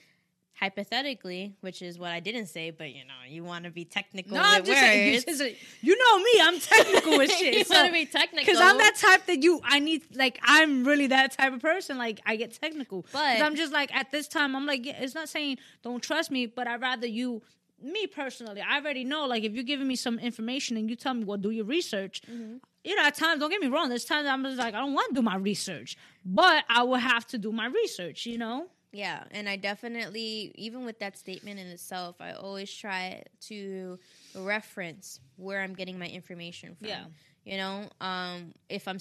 hypothetically, 0.58 1.54
which 1.60 1.80
is 1.80 1.98
what 1.98 2.10
I 2.10 2.20
didn't 2.20 2.46
say, 2.46 2.70
but 2.70 2.90
you 2.90 3.04
know, 3.04 3.14
you 3.28 3.44
want 3.44 3.64
to 3.64 3.70
be 3.70 3.84
technical 3.84 4.36
No, 4.36 4.42
I'm 4.44 4.64
just 4.64 4.78
saying, 4.78 5.14
you, 5.14 5.20
just 5.20 5.56
you 5.80 5.96
know 5.96 6.18
me, 6.18 6.30
I'm 6.42 6.60
technical 6.60 7.18
with 7.18 7.30
shit. 7.38 7.54
you 7.54 7.74
want 7.74 7.86
to 7.86 7.92
be 7.92 8.04
technical. 8.06 8.44
Because 8.44 8.60
I'm 8.60 8.76
that 8.78 8.96
type 8.96 9.26
that 9.26 9.42
you, 9.42 9.60
I 9.64 9.78
need, 9.78 10.02
like, 10.14 10.38
I'm 10.42 10.84
really 10.84 11.06
that 11.08 11.32
type 11.32 11.54
of 11.54 11.60
person. 11.60 11.96
Like, 11.96 12.20
I 12.26 12.36
get 12.36 12.52
technical, 12.60 13.06
But- 13.12 13.40
I'm 13.40 13.56
just 13.56 13.72
like, 13.72 13.94
at 13.94 14.10
this 14.10 14.28
time, 14.28 14.54
I'm 14.54 14.66
like, 14.66 14.84
yeah, 14.84 15.00
it's 15.00 15.14
not 15.14 15.28
saying 15.28 15.58
don't 15.82 16.02
trust 16.02 16.30
me, 16.30 16.46
but 16.46 16.66
I'd 16.66 16.80
rather 16.80 17.06
you 17.06 17.42
me 17.82 18.06
personally, 18.06 18.60
I 18.60 18.76
already 18.78 19.04
know. 19.04 19.26
Like, 19.26 19.42
if 19.42 19.52
you're 19.52 19.64
giving 19.64 19.88
me 19.88 19.96
some 19.96 20.18
information 20.18 20.76
and 20.76 20.90
you 20.90 20.96
tell 20.96 21.14
me, 21.14 21.24
well, 21.24 21.38
do 21.38 21.50
your 21.50 21.64
research. 21.64 22.20
Mm-hmm. 22.30 22.56
You 22.84 22.94
know, 22.94 23.04
at 23.04 23.14
times, 23.14 23.40
don't 23.40 23.50
get 23.50 23.60
me 23.60 23.68
wrong. 23.68 23.88
There's 23.88 24.04
times 24.04 24.26
I'm 24.26 24.42
just 24.44 24.58
like, 24.58 24.74
I 24.74 24.80
don't 24.80 24.94
want 24.94 25.08
to 25.10 25.14
do 25.14 25.22
my 25.22 25.36
research, 25.36 25.96
but 26.24 26.64
I 26.68 26.82
will 26.82 26.96
have 26.96 27.26
to 27.28 27.38
do 27.38 27.52
my 27.52 27.66
research. 27.66 28.26
You 28.26 28.38
know. 28.38 28.66
Yeah, 28.92 29.22
and 29.30 29.48
I 29.48 29.56
definitely, 29.56 30.52
even 30.56 30.84
with 30.84 30.98
that 30.98 31.16
statement 31.16 31.60
in 31.60 31.66
itself, 31.68 32.16
I 32.20 32.32
always 32.32 32.72
try 32.72 33.22
to 33.42 33.98
reference 34.34 35.20
where 35.36 35.62
I'm 35.62 35.74
getting 35.74 35.98
my 35.98 36.08
information 36.08 36.74
from. 36.74 36.88
Yeah. 36.88 37.04
You 37.44 37.56
know, 37.56 37.88
um, 38.00 38.52
if 38.68 38.88
I'm 38.88 38.98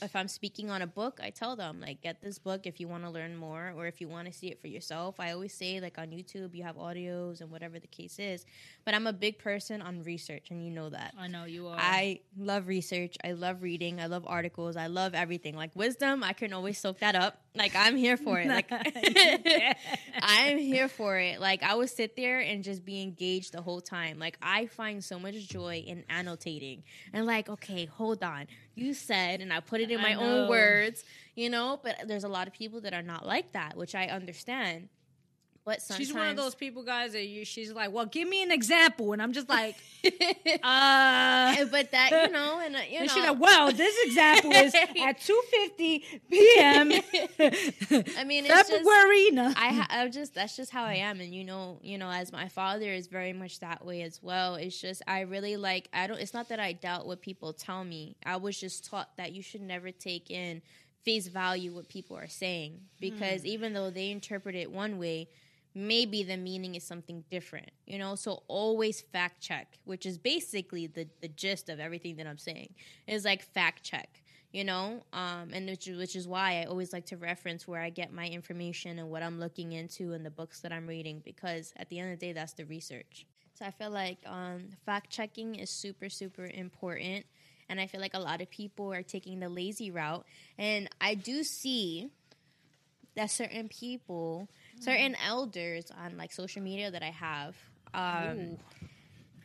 if 0.00 0.16
I'm 0.16 0.28
speaking 0.28 0.70
on 0.70 0.82
a 0.82 0.86
book, 0.86 1.20
I 1.22 1.30
tell 1.30 1.56
them 1.56 1.80
like, 1.80 2.00
get 2.00 2.22
this 2.22 2.38
book 2.38 2.66
if 2.66 2.80
you 2.80 2.88
want 2.88 3.04
to 3.04 3.10
learn 3.10 3.36
more, 3.36 3.72
or 3.76 3.86
if 3.86 4.00
you 4.00 4.08
want 4.08 4.26
to 4.26 4.32
see 4.32 4.48
it 4.48 4.60
for 4.60 4.68
yourself. 4.68 5.20
I 5.20 5.32
always 5.32 5.54
say 5.54 5.80
like 5.80 5.98
on 5.98 6.08
YouTube, 6.08 6.54
you 6.54 6.62
have 6.64 6.76
audios 6.76 7.40
and 7.40 7.50
whatever 7.50 7.78
the 7.78 7.86
case 7.86 8.18
is. 8.18 8.44
But 8.84 8.94
I'm 8.94 9.06
a 9.06 9.12
big 9.12 9.38
person 9.38 9.80
on 9.82 10.02
research, 10.02 10.50
and 10.50 10.64
you 10.64 10.70
know 10.70 10.90
that. 10.90 11.14
I 11.18 11.28
know 11.28 11.44
you 11.44 11.68
are. 11.68 11.76
I 11.78 12.20
love 12.36 12.66
research. 12.66 13.16
I 13.24 13.32
love 13.32 13.62
reading. 13.62 14.00
I 14.00 14.06
love 14.06 14.24
articles. 14.26 14.76
I 14.76 14.88
love 14.88 15.14
everything. 15.14 15.56
Like 15.56 15.74
wisdom, 15.76 16.24
I 16.24 16.32
can 16.32 16.52
always 16.52 16.78
soak 16.78 16.98
that 17.00 17.14
up. 17.14 17.38
Like 17.54 17.76
I'm 17.76 17.96
here 17.96 18.16
for 18.16 18.40
it. 18.40 18.48
Like 18.48 18.70
I'm 20.22 20.58
here 20.58 20.88
for 20.88 21.18
it. 21.18 21.40
Like 21.40 21.62
I 21.62 21.74
would 21.74 21.90
sit 21.90 22.16
there 22.16 22.40
and 22.40 22.64
just 22.64 22.84
be 22.84 23.02
engaged 23.02 23.52
the 23.52 23.62
whole 23.62 23.80
time. 23.80 24.18
Like 24.18 24.38
I 24.42 24.66
find 24.66 25.04
so 25.04 25.18
much 25.18 25.34
joy 25.48 25.84
in 25.86 26.04
annotating 26.08 26.82
and 27.12 27.26
like, 27.26 27.48
okay, 27.48 27.84
hold 27.84 28.22
on. 28.22 28.46
You 28.74 28.94
said, 28.94 29.40
and 29.42 29.52
I 29.52 29.60
put 29.72 29.80
it 29.80 29.90
in 29.90 30.00
I 30.00 30.02
my 30.02 30.12
know. 30.14 30.42
own 30.42 30.48
words, 30.50 31.02
you 31.34 31.48
know. 31.48 31.80
But 31.82 32.04
there's 32.06 32.24
a 32.24 32.28
lot 32.28 32.46
of 32.46 32.52
people 32.52 32.82
that 32.82 32.92
are 32.92 33.02
not 33.02 33.26
like 33.26 33.52
that, 33.52 33.74
which 33.74 33.94
I 33.94 34.06
understand. 34.06 34.88
But 35.64 35.80
sometimes 35.80 36.08
She's 36.08 36.14
one 36.14 36.26
of 36.26 36.36
those 36.36 36.56
people, 36.56 36.82
guys, 36.82 37.12
that 37.12 37.24
you, 37.24 37.44
she's 37.44 37.70
like, 37.72 37.92
well, 37.92 38.06
give 38.06 38.26
me 38.28 38.42
an 38.42 38.50
example. 38.50 39.12
And 39.12 39.22
I'm 39.22 39.32
just 39.32 39.48
like, 39.48 39.76
uh. 40.04 41.64
but 41.70 41.92
that 41.92 42.10
you 42.10 42.32
know, 42.32 42.60
and 42.64 42.74
uh, 42.74 42.80
you 42.90 42.98
And 42.98 43.06
know, 43.06 43.14
she's 43.14 43.22
like, 43.24 43.38
well, 43.40 43.70
this 43.70 43.94
example 44.06 44.50
is 44.50 44.74
at 44.74 45.20
2.50 45.20 46.02
p.m. 46.28 46.90
I 48.18 48.24
mean, 48.24 48.44
it's 48.44 48.54
just, 48.54 48.70
February. 48.72 49.30
no. 49.30 49.52
I, 49.56 49.68
ha- 49.72 49.86
I 49.88 50.08
just 50.08 50.34
that's 50.34 50.56
just 50.56 50.72
how 50.72 50.82
I 50.84 50.94
am, 50.94 51.20
and 51.20 51.32
you 51.32 51.44
know, 51.44 51.78
you 51.82 51.96
know, 51.96 52.10
as 52.10 52.32
my 52.32 52.48
father 52.48 52.90
is 52.92 53.06
very 53.06 53.32
much 53.32 53.60
that 53.60 53.86
way 53.86 54.02
as 54.02 54.20
well. 54.20 54.56
It's 54.56 54.80
just 54.80 55.02
I 55.06 55.20
really 55.20 55.56
like 55.56 55.88
I 55.92 56.08
don't. 56.08 56.18
It's 56.18 56.34
not 56.34 56.48
that 56.48 56.58
I 56.58 56.72
doubt 56.72 57.06
what 57.06 57.20
people 57.20 57.52
tell 57.52 57.84
me. 57.84 58.16
I 58.26 58.36
was 58.36 58.58
just 58.58 58.84
taught 58.90 59.16
that 59.16 59.32
you 59.32 59.42
should 59.42 59.62
never 59.62 59.92
take 59.92 60.28
in 60.30 60.60
face 61.04 61.26
value 61.28 61.72
what 61.74 61.88
people 61.88 62.16
are 62.16 62.28
saying 62.28 62.80
because 63.00 63.44
even 63.44 63.72
though 63.72 63.90
they 63.90 64.10
interpret 64.10 64.54
it 64.54 64.70
one 64.70 64.98
way, 64.98 65.28
maybe 65.74 66.22
the 66.22 66.36
meaning 66.36 66.74
is 66.74 66.84
something 66.84 67.24
different. 67.30 67.70
You 67.86 67.98
know, 67.98 68.14
so 68.14 68.42
always 68.48 69.00
fact 69.00 69.40
check, 69.40 69.78
which 69.84 70.06
is 70.06 70.18
basically 70.18 70.86
the 70.86 71.08
the 71.20 71.28
gist 71.28 71.68
of 71.68 71.80
everything 71.80 72.16
that 72.16 72.26
I'm 72.26 72.38
saying. 72.38 72.74
Is 73.06 73.24
like 73.24 73.42
fact 73.42 73.82
check 73.82 74.22
you 74.52 74.64
know 74.64 75.02
um, 75.12 75.50
and 75.52 75.68
which, 75.68 75.86
which 75.86 76.14
is 76.14 76.28
why 76.28 76.60
i 76.60 76.64
always 76.64 76.92
like 76.92 77.06
to 77.06 77.16
reference 77.16 77.66
where 77.66 77.80
i 77.80 77.90
get 77.90 78.12
my 78.12 78.26
information 78.26 78.98
and 78.98 79.10
what 79.10 79.22
i'm 79.22 79.40
looking 79.40 79.72
into 79.72 80.12
and 80.12 80.24
the 80.24 80.30
books 80.30 80.60
that 80.60 80.72
i'm 80.72 80.86
reading 80.86 81.20
because 81.24 81.72
at 81.76 81.88
the 81.88 81.98
end 81.98 82.12
of 82.12 82.20
the 82.20 82.26
day 82.26 82.32
that's 82.32 82.52
the 82.52 82.64
research 82.66 83.26
so 83.54 83.64
i 83.64 83.70
feel 83.70 83.90
like 83.90 84.18
um, 84.26 84.68
fact 84.84 85.10
checking 85.10 85.56
is 85.56 85.70
super 85.70 86.08
super 86.08 86.46
important 86.46 87.24
and 87.68 87.80
i 87.80 87.86
feel 87.86 88.00
like 88.00 88.14
a 88.14 88.20
lot 88.20 88.40
of 88.40 88.50
people 88.50 88.92
are 88.92 89.02
taking 89.02 89.40
the 89.40 89.48
lazy 89.48 89.90
route 89.90 90.24
and 90.58 90.88
i 91.00 91.14
do 91.14 91.42
see 91.42 92.10
that 93.14 93.30
certain 93.30 93.68
people 93.68 94.48
certain 94.80 95.16
elders 95.24 95.90
on 95.90 96.16
like 96.16 96.32
social 96.32 96.62
media 96.62 96.90
that 96.90 97.02
i 97.02 97.10
have 97.10 97.56
um, 97.94 98.56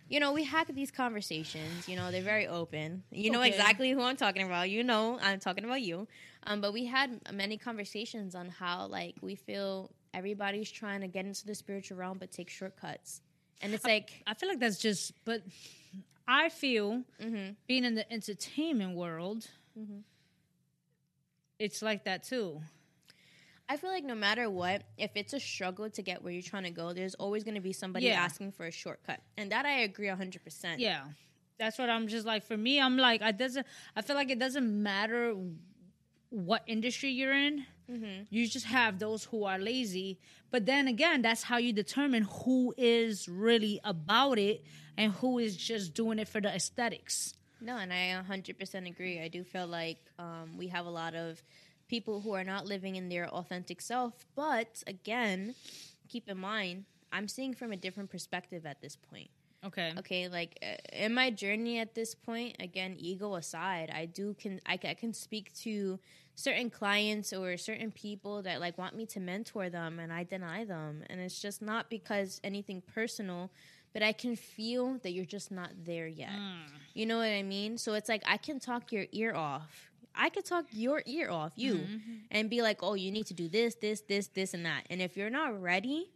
you 0.10 0.20
know, 0.22 0.32
we 0.32 0.46
have 0.46 0.74
these 0.74 0.90
conversations. 0.92 1.88
You 1.88 1.98
know, 1.98 2.12
they're 2.12 2.22
very 2.24 2.48
open. 2.48 3.04
You 3.12 3.30
know 3.30 3.40
Okay. 3.40 3.50
exactly 3.50 3.92
who 3.92 4.02
I'm 4.02 4.16
talking 4.16 4.44
about. 4.44 4.70
You 4.70 4.84
know, 4.84 5.20
I'm 5.22 5.40
talking 5.40 5.66
about 5.66 5.82
you. 5.82 6.08
Um, 6.46 6.62
but 6.62 6.72
we 6.72 6.86
had 6.86 7.20
many 7.34 7.58
conversations 7.58 8.34
on 8.34 8.50
how, 8.50 8.88
like, 8.88 9.16
we 9.22 9.36
feel 9.36 9.92
everybody's 10.14 10.72
trying 10.72 11.02
to 11.02 11.08
get 11.08 11.26
into 11.26 11.46
the 11.46 11.54
spiritual 11.54 11.98
realm 11.98 12.18
but 12.20 12.32
take 12.32 12.50
shortcuts. 12.50 13.22
And 13.62 13.74
it's 13.74 13.84
like, 13.84 14.24
I 14.26 14.34
feel 14.34 14.48
like 14.48 14.60
that's 14.60 14.78
just, 14.78 15.12
but 15.26 15.42
I 16.28 16.50
feel 16.50 17.04
mm-hmm, 17.22 17.52
being 17.68 17.84
in 17.84 17.96
the 17.96 18.10
entertainment 18.12 18.96
world, 18.96 19.48
Mhm. 19.78 20.04
it's 21.60 21.82
like 21.82 22.06
that 22.06 22.24
too. 22.24 22.62
I 23.70 23.76
feel 23.78 23.90
like 23.90 24.04
no 24.06 24.16
matter 24.16 24.50
what, 24.50 24.84
if 24.98 25.12
it's 25.16 25.34
a 25.34 25.40
struggle 25.40 25.90
to 25.90 26.02
get 26.02 26.24
where 26.24 26.32
you're 26.32 26.42
trying 26.42 26.64
to 26.64 26.70
go, 26.72 26.94
there's 26.94 27.16
always 27.16 27.44
going 27.44 27.56
to 27.56 27.62
be 27.62 27.74
somebody 27.74 28.06
Yeah. 28.06 28.24
asking 28.24 28.54
for 28.54 28.66
a 28.66 28.72
shortcut. 28.72 29.20
And 29.38 29.52
that 29.52 29.66
I 29.66 29.80
agree 29.82 30.08
100%. 30.08 30.76
Yeah. 30.80 31.02
That's 31.60 31.78
what 31.78 31.90
I'm 31.90 32.08
just 32.08 32.26
like. 32.26 32.44
For 32.44 32.56
me, 32.56 32.80
I'm 32.80 32.98
like, 32.98 33.22
I 33.22 33.32
doesn't. 33.32 33.66
I 33.96 34.02
feel 34.04 34.16
like 34.16 34.30
it 34.30 34.40
doesn't 34.40 34.84
matter 34.84 35.36
what 36.30 36.64
industry 36.68 37.10
you're 37.10 37.34
in. 37.34 37.66
Mm-hmm. 37.92 38.24
You 38.30 38.48
just 38.48 38.68
have 38.68 39.00
those 39.00 39.24
who 39.26 39.44
are 39.46 39.58
lazy. 39.58 40.20
But 40.52 40.66
then 40.66 40.88
again, 40.88 41.22
that's 41.22 41.44
how 41.44 41.58
you 41.58 41.74
determine 41.74 42.24
who 42.44 42.74
is 42.78 43.28
really 43.28 43.80
about 43.84 44.38
it 44.38 44.64
and 44.98 45.12
who 45.14 45.40
is 45.40 45.58
just 45.58 45.94
doing 45.94 46.20
it 46.20 46.28
for 46.28 46.40
the 46.40 46.54
aesthetics. 46.54 47.34
No, 47.60 47.76
and 47.78 47.92
I 47.92 48.22
100% 48.30 48.88
agree. 48.88 49.20
I 49.20 49.30
do 49.30 49.44
feel 49.44 49.66
like 49.68 49.98
um, 50.20 50.58
we 50.58 50.68
have 50.68 50.86
a 50.86 50.90
lot 50.92 51.16
of 51.16 51.42
people 51.88 52.22
who 52.22 52.34
are 52.34 52.44
not 52.44 52.66
living 52.66 52.96
in 52.96 53.10
their 53.10 53.28
authentic 53.30 53.82
self. 53.82 54.26
But 54.36 54.84
again, 54.88 55.56
keep 56.08 56.28
in 56.30 56.38
mind, 56.38 56.86
I'm 57.12 57.28
seeing 57.28 57.54
from 57.54 57.72
a 57.72 57.78
different 57.78 58.10
perspective 58.10 58.66
at 58.66 58.82
this 58.82 58.96
point. 58.96 59.30
Okay. 59.66 59.92
Okay, 59.98 60.28
like 60.28 60.60
uh, 60.62 60.76
in 60.94 61.14
my 61.14 61.32
journey 61.32 61.80
at 61.80 61.96
this 61.96 62.14
point, 62.14 62.56
again, 62.60 62.96
ego 62.98 63.36
aside, 63.36 63.92
I 63.94 64.06
do 64.06 64.36
can 64.36 64.62
I, 64.66 64.80
I 64.84 64.94
can 64.94 65.14
speak 65.14 65.54
to 65.60 66.00
certain 66.36 66.70
clients 66.70 67.34
or 67.34 67.58
certain 67.58 67.92
people 67.92 68.44
that 68.44 68.60
like 68.62 68.78
want 68.78 68.96
me 68.96 69.08
to 69.08 69.20
mentor 69.20 69.70
them, 69.70 70.00
and 70.00 70.14
I 70.14 70.24
deny 70.24 70.64
them, 70.64 71.04
and 71.10 71.20
it's 71.20 71.42
just 71.42 71.62
not 71.62 71.90
because 71.90 72.40
anything 72.44 72.82
personal, 72.94 73.50
but 73.94 74.04
I 74.04 74.12
can 74.12 74.36
feel 74.36 75.00
that 75.00 75.12
you're 75.12 75.26
just 75.26 75.52
not 75.52 75.72
there 75.84 76.08
yet. 76.08 76.30
You 76.94 77.08
know 77.08 77.18
what 77.18 77.30
I 77.30 77.42
mean? 77.42 77.80
So 77.80 77.96
it's 77.96 78.10
like 78.10 78.22
I 78.28 78.38
can 78.38 78.60
talk 78.60 78.92
your 78.92 79.06
ear 79.12 79.34
off. 79.34 79.90
I 80.18 80.30
could 80.30 80.46
talk 80.46 80.66
your 80.72 81.04
ear 81.06 81.30
off, 81.30 81.54
you, 81.56 81.76
mm-hmm. 81.76 82.14
and 82.32 82.50
be 82.50 82.62
like, 82.62 82.82
"Oh, 82.82 82.96
you 82.96 83.12
need 83.12 83.28
to 83.28 83.34
do 83.34 83.48
this, 83.48 83.76
this, 83.76 84.02
this, 84.02 84.28
this, 84.28 84.54
and 84.54 84.66
that." 84.66 84.86
And 84.90 85.02
if 85.02 85.16
you're 85.16 85.30
not 85.30 85.62
ready, 85.62 86.12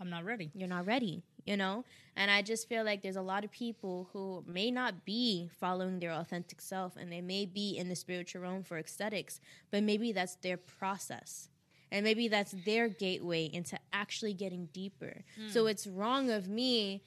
I'm 0.00 0.10
not 0.10 0.24
ready. 0.24 0.50
you're 0.54 0.68
not 0.68 0.86
ready, 0.86 1.22
you 1.44 1.56
know? 1.56 1.84
And 2.16 2.30
I 2.30 2.42
just 2.42 2.68
feel 2.68 2.84
like 2.84 3.02
there's 3.02 3.16
a 3.16 3.22
lot 3.22 3.44
of 3.44 3.52
people 3.52 4.08
who 4.12 4.44
may 4.46 4.70
not 4.70 5.04
be 5.04 5.48
following 5.60 6.00
their 6.00 6.12
authentic 6.12 6.60
self 6.60 6.96
and 6.96 7.10
they 7.10 7.20
may 7.20 7.46
be 7.46 7.78
in 7.78 7.88
the 7.88 7.96
spiritual 7.96 8.42
realm 8.42 8.64
for 8.64 8.78
aesthetics, 8.78 9.40
but 9.70 9.82
maybe 9.82 10.12
that's 10.12 10.34
their 10.36 10.56
process. 10.56 11.48
And 11.90 12.04
maybe 12.04 12.28
that's 12.28 12.54
their 12.64 12.88
gateway 12.88 13.50
into 13.52 13.78
actually 13.92 14.32
getting 14.32 14.66
deeper. 14.72 15.22
So 15.48 15.64
mm. 15.64 15.70
it's 15.70 15.86
wrong 15.86 16.30
of 16.30 16.48
me 16.48 17.02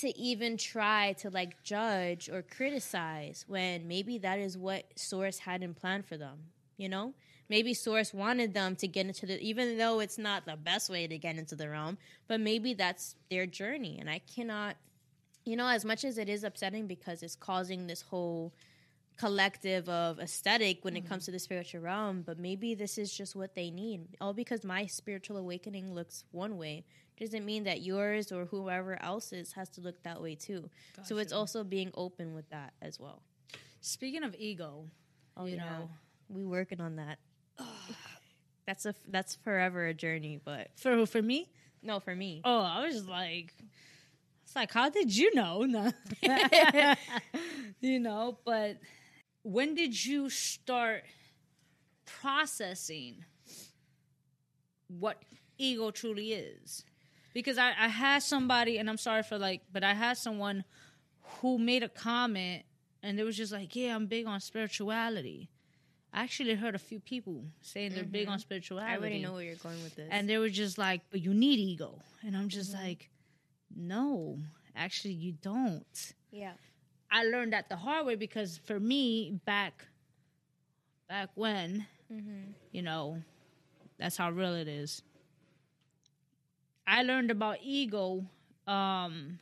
to 0.00 0.18
even 0.18 0.56
try 0.56 1.12
to 1.14 1.30
like 1.30 1.62
judge 1.62 2.28
or 2.28 2.42
criticize 2.42 3.44
when 3.46 3.86
maybe 3.86 4.18
that 4.18 4.38
is 4.38 4.58
what 4.58 4.84
source 4.96 5.38
had 5.38 5.62
in 5.62 5.74
plan 5.74 6.02
for 6.02 6.16
them 6.16 6.38
you 6.76 6.88
know? 6.88 7.14
Maybe 7.48 7.74
source 7.74 8.14
wanted 8.14 8.54
them 8.54 8.74
to 8.76 8.88
get 8.88 9.06
into 9.06 9.26
the 9.26 9.40
even 9.40 9.76
though 9.76 10.00
it's 10.00 10.18
not 10.18 10.46
the 10.46 10.56
best 10.56 10.88
way 10.88 11.06
to 11.06 11.18
get 11.18 11.36
into 11.36 11.54
the 11.54 11.68
realm 11.68 11.98
but 12.26 12.40
maybe 12.40 12.74
that's 12.74 13.16
their 13.30 13.46
journey. 13.46 13.98
And 14.00 14.08
i 14.08 14.20
cannot 14.34 14.76
you 15.44 15.56
know 15.56 15.68
as 15.68 15.84
much 15.84 16.04
as 16.04 16.18
it 16.18 16.28
is 16.28 16.42
upsetting 16.44 16.86
because 16.86 17.22
it's 17.22 17.36
causing 17.36 17.86
this 17.86 18.02
whole 18.02 18.52
collective 19.16 19.88
of 19.88 20.18
aesthetic 20.18 20.84
when 20.84 20.96
it 20.96 21.00
mm-hmm. 21.00 21.10
comes 21.10 21.26
to 21.26 21.30
the 21.30 21.38
spiritual 21.38 21.80
realm 21.80 22.22
but 22.26 22.36
maybe 22.36 22.74
this 22.74 22.98
is 22.98 23.14
just 23.14 23.36
what 23.36 23.54
they 23.54 23.70
need 23.70 24.00
all 24.20 24.32
because 24.32 24.64
my 24.64 24.86
spiritual 24.86 25.36
awakening 25.36 25.94
looks 25.94 26.24
one 26.32 26.56
way 26.56 26.82
doesn't 27.18 27.44
mean 27.44 27.64
that 27.64 27.82
yours 27.82 28.32
or 28.32 28.46
whoever 28.46 29.00
else's 29.02 29.52
has 29.52 29.68
to 29.70 29.80
look 29.80 30.02
that 30.02 30.20
way 30.20 30.34
too. 30.34 30.68
So 31.04 31.18
it's 31.18 31.32
also 31.32 31.62
being 31.64 31.90
open 31.94 32.34
with 32.34 32.48
that 32.50 32.72
as 32.82 32.98
well. 32.98 33.22
Speaking 33.80 34.24
of 34.24 34.34
ego, 34.38 34.86
oh 35.36 35.44
you 35.44 35.56
yeah. 35.56 35.64
know, 35.64 35.90
we 36.28 36.44
working 36.44 36.80
on 36.80 36.96
that. 36.96 37.18
That's 38.66 38.86
a 38.86 38.94
that's 39.08 39.34
forever 39.34 39.84
a 39.88 39.92
journey 39.92 40.40
but 40.42 40.70
for 40.76 41.04
for 41.04 41.20
me, 41.20 41.50
no 41.82 42.00
for 42.00 42.16
me. 42.16 42.40
Oh, 42.46 42.60
I 42.60 42.86
was 42.86 42.94
just 42.94 43.08
like, 43.08 43.52
it's 44.42 44.56
like, 44.56 44.72
how 44.72 44.88
did 44.88 45.14
you 45.14 45.34
know? 45.34 45.66
You 47.82 48.00
know, 48.00 48.38
but 48.46 48.78
when 49.42 49.74
did 49.74 50.06
you 50.06 50.30
start 50.30 51.02
processing 52.06 53.24
what 54.88 55.22
ego 55.58 55.90
truly 55.90 56.32
is? 56.32 56.86
Because 57.34 57.58
I, 57.58 57.70
I 57.78 57.88
had 57.88 58.22
somebody, 58.22 58.78
and 58.78 58.88
I'm 58.88 58.96
sorry 58.96 59.22
for 59.22 59.36
like, 59.36 59.60
but 59.72 59.84
I 59.84 59.92
had 59.92 60.16
someone 60.16 60.64
who 61.40 61.58
made 61.58 61.82
a 61.82 61.88
comment, 61.90 62.62
and 63.02 63.20
it 63.20 63.24
was 63.24 63.36
just 63.36 63.52
like, 63.52 63.76
yeah, 63.76 63.94
I'm 63.94 64.06
big 64.06 64.26
on 64.26 64.40
spirituality. 64.40 65.50
I 66.12 66.22
actually 66.22 66.54
heard 66.54 66.74
a 66.76 66.78
few 66.78 67.00
people 67.00 67.44
saying 67.60 67.92
they're 67.92 68.04
big 68.04 68.28
on 68.28 68.38
spirituality. 68.38 68.88
i 68.88 68.96
already 68.96 69.20
know 69.20 69.32
where 69.34 69.42
you're 69.42 69.56
going 69.56 69.82
with 69.82 69.96
this 69.96 70.08
And 70.12 70.28
they 70.28 70.38
were 70.38 70.48
just 70.48 70.78
like, 70.78 71.00
but 71.10 71.20
you 71.20 71.34
need 71.34 71.58
ego. 71.58 71.98
And 72.24 72.36
I'm 72.36 72.48
just 72.48 72.72
Mm-hmm. 72.72 72.84
like, 72.84 73.10
no, 73.76 74.38
actually, 74.76 75.14
you 75.14 75.32
don't. 75.42 76.12
Yeah. 76.30 76.52
I 77.10 77.24
learned 77.24 77.52
that 77.52 77.68
the 77.68 77.74
hard 77.76 78.06
way 78.06 78.14
because 78.14 78.58
for 78.64 78.78
me, 78.78 79.40
back 79.44 79.86
back 81.08 81.30
when, 81.34 81.84
you 82.70 82.82
know, 82.82 83.20
that's 83.98 84.16
how 84.16 84.30
real 84.30 84.54
it 84.54 84.68
is. 84.68 85.02
I 86.86 87.02
learned 87.02 87.30
about 87.30 87.58
ego 87.62 88.24
um 88.66 89.38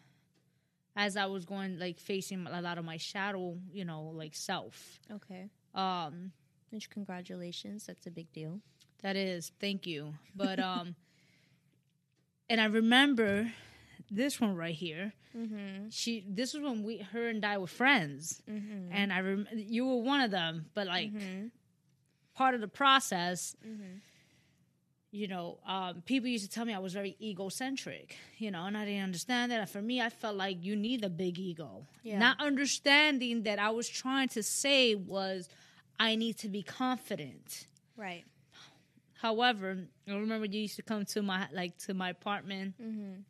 as 0.97 1.16
I 1.16 1.26
was 1.26 1.45
going 1.45 1.78
like 1.78 1.99
facing 1.99 2.47
a 2.47 2.61
lot 2.61 2.76
of 2.78 2.84
my 2.84 2.97
shadow, 2.99 3.57
you 3.72 3.84
know, 3.84 4.12
like 4.14 4.34
self. 4.34 4.99
Okay. 5.11 5.49
Um 5.74 6.32
Which 6.70 6.88
congratulations. 6.90 7.86
That's 7.86 8.07
a 8.07 8.11
big 8.11 8.32
deal. 8.32 8.61
That 9.03 9.16
is, 9.16 9.51
thank 9.61 9.86
you. 9.86 10.14
But 10.36 10.59
um, 10.61 10.95
and 12.49 12.61
I 12.61 12.66
remember 12.66 13.51
this 14.11 14.40
one 14.40 14.55
right 14.57 14.74
here. 14.74 15.12
Mm-hmm. 15.36 15.88
She, 15.90 16.24
this 16.28 16.53
was 16.55 16.62
when 16.62 16.82
we, 16.82 16.99
her 16.99 17.28
and 17.28 17.45
I 17.45 17.59
were 17.59 17.66
friends, 17.66 18.43
Mm-hmm. 18.49 18.93
and 18.93 19.12
I 19.12 19.20
rem- 19.20 19.49
you 19.55 19.86
were 19.86 19.97
one 20.03 20.20
of 20.20 20.30
them. 20.30 20.66
But 20.74 20.86
like 20.86 21.12
Mm-hmm. 21.12 21.47
part 22.34 22.55
of 22.55 22.61
the 22.61 22.68
process, 22.68 23.57
you 25.14 25.28
know, 25.28 25.58
um, 25.66 26.00
people 26.06 26.28
used 26.28 26.44
to 26.44 26.50
tell 26.50 26.64
me 26.64 26.72
I 26.72 26.78
was 26.78 26.94
very 26.94 27.16
egocentric, 27.20 28.16
you 28.38 28.50
know, 28.50 28.64
and 28.64 28.76
I 28.76 28.86
didn't 28.86 29.04
understand 29.04 29.52
that. 29.52 29.68
For 29.68 29.82
me, 29.82 30.00
I 30.00 30.08
felt 30.08 30.36
like 30.36 30.64
you 30.64 30.74
need 30.74 31.04
a 31.04 31.10
big 31.10 31.38
ego, 31.38 31.86
Yeah. 32.02 32.18
not 32.18 32.40
understanding 32.40 33.42
that 33.42 33.58
I 33.58 33.70
was 33.70 33.88
trying 33.88 34.28
to 34.30 34.42
say 34.42 34.94
was 34.94 35.48
I 36.00 36.14
need 36.16 36.38
to 36.38 36.48
be 36.48 36.62
confident. 36.62 37.66
Right. 37.96 38.24
However, 39.20 39.76
I 40.08 40.12
remember 40.14 40.46
you 40.46 40.62
used 40.62 40.76
to 40.76 40.82
come 40.82 41.04
to 41.04 41.22
my 41.22 41.46
like 41.52 41.76
to 41.86 41.94
my 41.94 42.08
apartment, 42.10 42.74
Mm-hmm. 42.82 43.20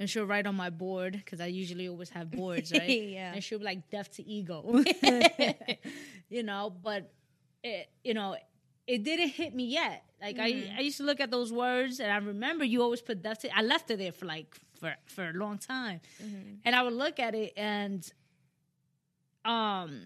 and 0.00 0.10
she'll 0.10 0.26
write 0.26 0.46
on 0.46 0.56
my 0.56 0.70
board 0.70 1.12
because 1.12 1.40
I 1.40 1.46
usually 1.46 1.88
always 1.88 2.10
have 2.10 2.30
boards, 2.40 2.72
right? 2.72 3.02
Yeah. 3.02 3.32
And 3.32 3.42
she'll 3.44 3.60
be 3.60 3.64
like 3.64 3.88
deaf 3.90 4.10
to 4.16 4.22
ego, 4.28 4.82
you 6.28 6.42
know. 6.42 6.72
But 6.82 7.10
it, 7.62 7.88
you 8.04 8.12
know, 8.14 8.36
it 8.86 9.04
didn't 9.04 9.30
hit 9.30 9.54
me 9.54 9.64
yet. 9.64 10.04
Like 10.20 10.38
I, 10.38 10.52
mm-hmm. 10.52 10.78
I 10.78 10.80
used 10.80 10.98
to 10.98 11.04
look 11.04 11.20
at 11.20 11.30
those 11.30 11.52
words, 11.52 12.00
and 12.00 12.10
I 12.10 12.16
remember 12.16 12.64
you 12.64 12.82
always 12.82 13.00
put 13.00 13.22
to. 13.22 13.56
I 13.56 13.62
left 13.62 13.90
it 13.90 13.98
there 13.98 14.12
for 14.12 14.26
like 14.26 14.54
for 14.78 14.94
for 15.06 15.28
a 15.28 15.32
long 15.32 15.58
time, 15.58 16.00
mm-hmm. 16.22 16.54
and 16.64 16.74
I 16.76 16.82
would 16.82 16.92
look 16.92 17.18
at 17.18 17.34
it 17.34 17.52
and, 17.56 18.10
um. 19.44 20.02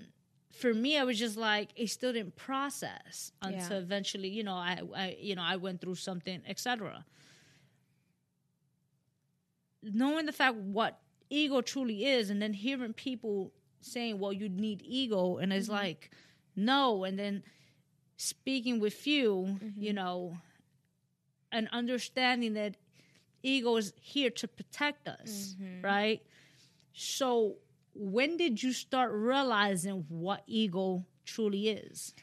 For 0.53 0.73
me, 0.73 0.97
I 0.97 1.05
was 1.05 1.19
just 1.19 1.37
like 1.37 1.69
it 1.77 1.89
still 1.89 2.15
didn't 2.15 2.35
process 2.35 3.31
until 3.43 3.77
Yeah. 3.77 3.83
eventually, 3.83 4.31
you 4.31 4.43
know, 4.43 4.55
I, 4.55 4.81
I, 4.97 5.17
you 5.21 5.35
know, 5.35 5.43
I 5.43 5.57
went 5.57 5.83
through 5.83 5.97
something, 5.97 6.41
etc. 6.49 7.05
Knowing 9.83 10.25
the 10.25 10.33
fact 10.33 10.57
what 10.57 10.99
ego 11.29 11.61
truly 11.61 12.07
is, 12.07 12.31
and 12.31 12.41
then 12.41 12.55
hearing 12.55 12.95
people 12.95 13.53
saying, 13.83 14.19
"Well, 14.19 14.33
you 14.33 14.49
need 14.49 14.81
ego," 14.83 15.37
and 15.37 15.53
it's 15.53 15.67
mm-hmm. 15.67 15.77
like, 15.77 16.11
no, 16.55 17.05
and 17.05 17.19
then 17.19 17.43
speaking 18.17 18.81
with 18.81 19.07
you, 19.07 19.59
you 19.77 19.91
mm-hmm. 19.91 19.95
know, 19.95 20.39
and 21.53 21.69
understanding 21.73 22.55
that 22.55 22.77
ego 23.43 23.77
is 23.77 23.93
here 24.01 24.31
to 24.31 24.49
protect 24.49 25.09
us, 25.09 25.55
mm-hmm. 25.61 25.85
right? 25.85 26.23
So, 26.93 27.57
when 27.95 28.37
did 28.37 28.63
you 28.63 28.73
start 28.73 29.13
realizing 29.13 30.05
what 30.09 30.43
ego 30.47 31.05
truly 31.25 31.69
is? 31.69 32.15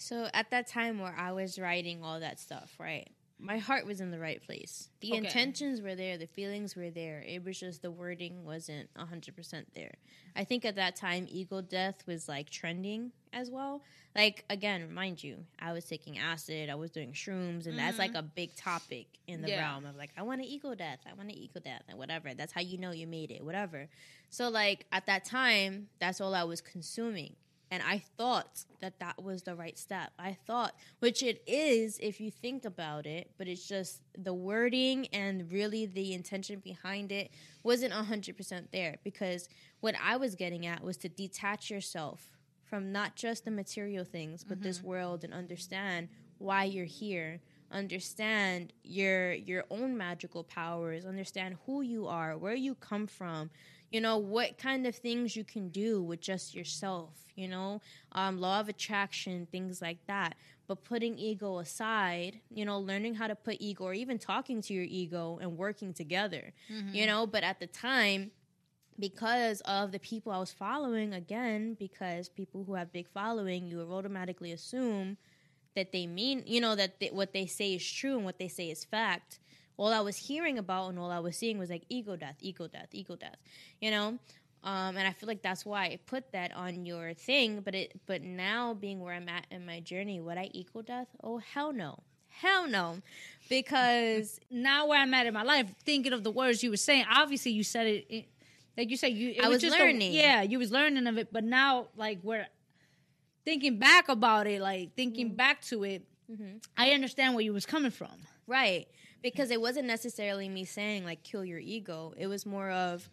So 0.00 0.28
at 0.32 0.50
that 0.50 0.66
time 0.66 0.98
where 0.98 1.14
I 1.14 1.32
was 1.32 1.58
writing 1.58 2.02
all 2.02 2.20
that 2.20 2.40
stuff, 2.40 2.74
right? 2.80 3.08
My 3.42 3.58
heart 3.58 3.86
was 3.86 4.00
in 4.00 4.10
the 4.10 4.18
right 4.18 4.42
place. 4.42 4.90
The 5.00 5.08
Okay. 5.12 5.18
intentions 5.18 5.80
were 5.80 5.94
there, 5.94 6.18
the 6.18 6.26
feelings 6.26 6.76
were 6.76 6.90
there. 6.90 7.22
It 7.26 7.44
was 7.44 7.58
just 7.58 7.80
the 7.82 7.90
wording 7.90 8.44
wasn't 8.44 8.90
100% 8.94 9.64
there. 9.74 9.94
I 10.36 10.44
think 10.44 10.64
at 10.64 10.76
that 10.76 10.96
time 10.96 11.26
ego 11.28 11.60
death 11.60 12.06
was 12.06 12.28
like 12.28 12.50
trending 12.50 13.12
as 13.32 13.50
well. 13.50 13.82
Like 14.14 14.44
again, 14.50 14.92
mind 14.92 15.22
you, 15.22 15.44
I 15.58 15.72
was 15.72 15.84
taking 15.84 16.18
acid, 16.18 16.68
I 16.68 16.74
was 16.74 16.90
doing 16.90 17.12
shrooms 17.12 17.66
and 17.66 17.78
that's 17.78 17.98
like 17.98 18.14
a 18.14 18.22
big 18.22 18.54
topic 18.56 19.06
in 19.26 19.40
the 19.40 19.48
Mm-hmm. 19.48 19.56
Yeah. 19.56 19.70
realm 19.72 19.86
of 19.86 19.96
like 19.96 20.10
I 20.16 20.22
want 20.22 20.40
an 20.40 20.46
ego 20.46 20.74
death, 20.74 21.00
I 21.10 21.14
want 21.14 21.30
an 21.30 21.36
ego 21.36 21.60
death 21.60 21.82
and 21.88 21.96
whatever. 21.98 22.34
That's 22.34 22.52
how 22.52 22.60
you 22.60 22.76
know 22.78 22.90
you 22.90 23.06
made 23.06 23.30
it, 23.30 23.44
whatever. 23.44 23.88
So 24.28 24.48
like 24.48 24.86
at 24.92 25.06
that 25.06 25.24
time, 25.24 25.88
that's 25.98 26.20
all 26.20 26.34
I 26.34 26.44
was 26.44 26.60
consuming. 26.60 27.36
And 27.70 27.82
I 27.84 28.02
thought 28.16 28.64
that 28.80 28.98
that 28.98 29.22
was 29.22 29.42
the 29.42 29.54
right 29.54 29.78
step. 29.78 30.10
I 30.18 30.36
thought, 30.46 30.74
which 30.98 31.22
it 31.22 31.42
is 31.46 31.98
if 32.02 32.20
you 32.20 32.30
think 32.30 32.64
about 32.64 33.06
it, 33.06 33.30
but 33.38 33.46
it's 33.46 33.66
just 33.66 34.02
the 34.18 34.34
wording 34.34 35.06
and 35.12 35.50
really 35.52 35.86
the 35.86 36.12
intention 36.12 36.58
behind 36.58 37.12
it 37.12 37.30
wasn't 37.62 37.92
100% 37.92 38.70
there 38.72 38.96
because 39.04 39.48
what 39.80 39.94
I 40.02 40.16
was 40.16 40.34
getting 40.34 40.66
at 40.66 40.82
was 40.82 40.96
to 40.98 41.08
detach 41.08 41.70
yourself 41.70 42.36
from 42.64 42.92
not 42.92 43.16
just 43.16 43.44
the 43.44 43.50
material 43.50 44.04
things, 44.04 44.44
but 44.44 44.62
this 44.62 44.78
mm-hmm. 44.78 44.88
world 44.88 45.24
and 45.24 45.34
understand 45.34 46.08
why 46.38 46.64
you're 46.64 46.84
here. 46.84 47.40
Understand 47.72 48.72
your 48.82 49.32
your 49.32 49.64
own 49.70 49.96
magical 49.96 50.42
powers, 50.42 51.04
understand 51.04 51.56
who 51.66 51.82
you 51.82 52.08
are, 52.08 52.36
where 52.36 52.54
you 52.54 52.74
come 52.74 53.06
from, 53.06 53.50
you 53.90 54.00
know 54.00 54.18
what 54.18 54.58
kind 54.58 54.86
of 54.86 54.94
things 54.94 55.36
you 55.36 55.44
can 55.44 55.68
do 55.68 56.02
with 56.02 56.20
just 56.20 56.54
yourself 56.54 57.10
you 57.36 57.48
know? 57.48 57.80
Um, 58.12 58.38
law 58.38 58.60
of 58.60 58.68
attraction 58.68 59.46
things 59.50 59.80
like 59.80 59.98
that. 60.08 60.34
But 60.66 60.84
putting 60.84 61.18
ego 61.18 61.58
aside 61.58 62.40
you 62.50 62.64
know 62.64 62.78
learning 62.78 63.14
how 63.14 63.26
to 63.26 63.34
put 63.34 63.56
ego 63.60 63.84
or 63.84 63.94
even 63.94 64.18
talking 64.18 64.60
to 64.62 64.74
your 64.74 64.84
ego 64.84 65.38
and 65.40 65.56
working 65.56 65.92
together 65.92 66.52
you 66.92 67.06
know? 67.06 67.26
But 67.26 67.42
at 67.44 67.60
the 67.60 67.66
time 67.66 68.30
because 68.98 69.62
of 69.62 69.92
the 69.92 69.98
people 69.98 70.30
i 70.30 70.38
was 70.38 70.52
following 70.52 71.14
again 71.14 71.74
because 71.78 72.28
people 72.28 72.64
who 72.64 72.74
have 72.74 72.92
big 72.92 73.08
following 73.08 73.66
you 73.66 73.80
automatically 73.80 74.52
assume 74.52 75.16
that 75.74 75.90
they 75.90 76.06
mean 76.06 76.42
you 76.46 76.60
know 76.60 76.76
that 76.76 77.00
they, 77.00 77.08
what 77.08 77.32
they 77.32 77.46
say 77.46 77.74
is 77.74 77.90
true 77.90 78.16
and 78.16 78.24
what 78.24 78.38
they 78.38 78.48
say 78.48 78.70
is 78.70 78.84
fact 78.84 79.38
all 79.80 79.92
I 79.94 80.00
was 80.00 80.16
hearing 80.16 80.58
about 80.58 80.90
and 80.90 80.98
all 80.98 81.10
I 81.10 81.20
was 81.20 81.36
seeing 81.36 81.58
was 81.58 81.70
like 81.70 81.84
ego 81.88 82.14
death, 82.16 82.36
ego 82.40 82.66
death, 82.68 82.88
ego 82.92 83.16
death, 83.16 83.36
you 83.80 83.90
know. 83.90 84.18
Um, 84.62 84.96
and 84.98 85.08
I 85.08 85.12
feel 85.12 85.26
like 85.26 85.40
that's 85.40 85.64
why 85.64 85.84
I 85.84 85.98
put 86.04 86.32
that 86.32 86.54
on 86.54 86.84
your 86.84 87.14
thing. 87.14 87.62
But 87.64 87.74
it, 87.74 87.98
but 88.06 88.20
now 88.22 88.74
being 88.74 89.00
where 89.00 89.14
I'm 89.14 89.28
at 89.28 89.46
in 89.50 89.64
my 89.64 89.80
journey, 89.80 90.20
would 90.20 90.36
I 90.36 90.50
ego 90.52 90.82
death? 90.82 91.08
Oh 91.24 91.38
hell 91.38 91.72
no, 91.72 92.00
hell 92.28 92.68
no, 92.68 92.98
because 93.48 94.38
Now 94.50 94.86
where 94.88 95.00
I'm 95.00 95.14
at 95.14 95.26
in 95.26 95.32
my 95.34 95.44
life, 95.44 95.66
thinking 95.86 96.12
of 96.12 96.24
the 96.24 96.30
words 96.30 96.62
you 96.62 96.68
were 96.70 96.76
saying, 96.76 97.06
obviously 97.10 97.52
you 97.52 97.64
said 97.64 97.86
it, 97.86 98.06
it 98.10 98.24
like 98.76 98.90
you 98.90 98.96
said 98.98 99.12
you. 99.14 99.30
It 99.30 99.42
I 99.44 99.48
was 99.48 99.62
just 99.62 99.76
a- 99.76 99.78
learning. 99.82 100.12
yeah, 100.12 100.42
you 100.42 100.58
was 100.58 100.70
learning 100.70 101.06
of 101.06 101.16
it, 101.16 101.28
but 101.32 101.42
now 101.42 101.86
like 101.96 102.20
where 102.22 102.46
thinking 103.46 103.78
back 103.78 104.08
about 104.10 104.46
it, 104.46 104.60
like 104.60 104.94
thinking 104.94 105.28
Mm-hmm. 105.28 105.36
back 105.36 105.62
to 105.72 105.84
it, 105.84 106.02
I 106.76 106.90
understand 106.90 107.34
where 107.34 107.42
you 107.42 107.52
was 107.54 107.64
coming 107.66 107.90
from. 107.90 108.12
Right. 108.46 108.86
Because 109.22 109.50
it 109.50 109.60
wasn't 109.60 109.86
necessarily 109.86 110.48
me 110.48 110.64
saying 110.64 111.04
like 111.04 111.22
kill 111.22 111.44
your 111.44 111.58
ego. 111.58 112.14
It 112.16 112.26
was 112.26 112.46
more 112.46 112.70
of 112.70 113.08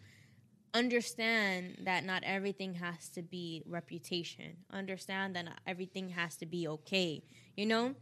understand 0.74 1.78
that 1.84 2.04
not 2.04 2.22
everything 2.24 2.74
has 2.74 3.08
to 3.10 3.22
be 3.22 3.62
reputation. 3.66 4.56
Understand 4.72 5.36
that 5.36 5.44
not 5.44 5.60
everything 5.66 6.10
has 6.10 6.36
to 6.36 6.46
be 6.46 6.68
okay. 6.68 7.22
You 7.56 7.66
know? 7.66 7.94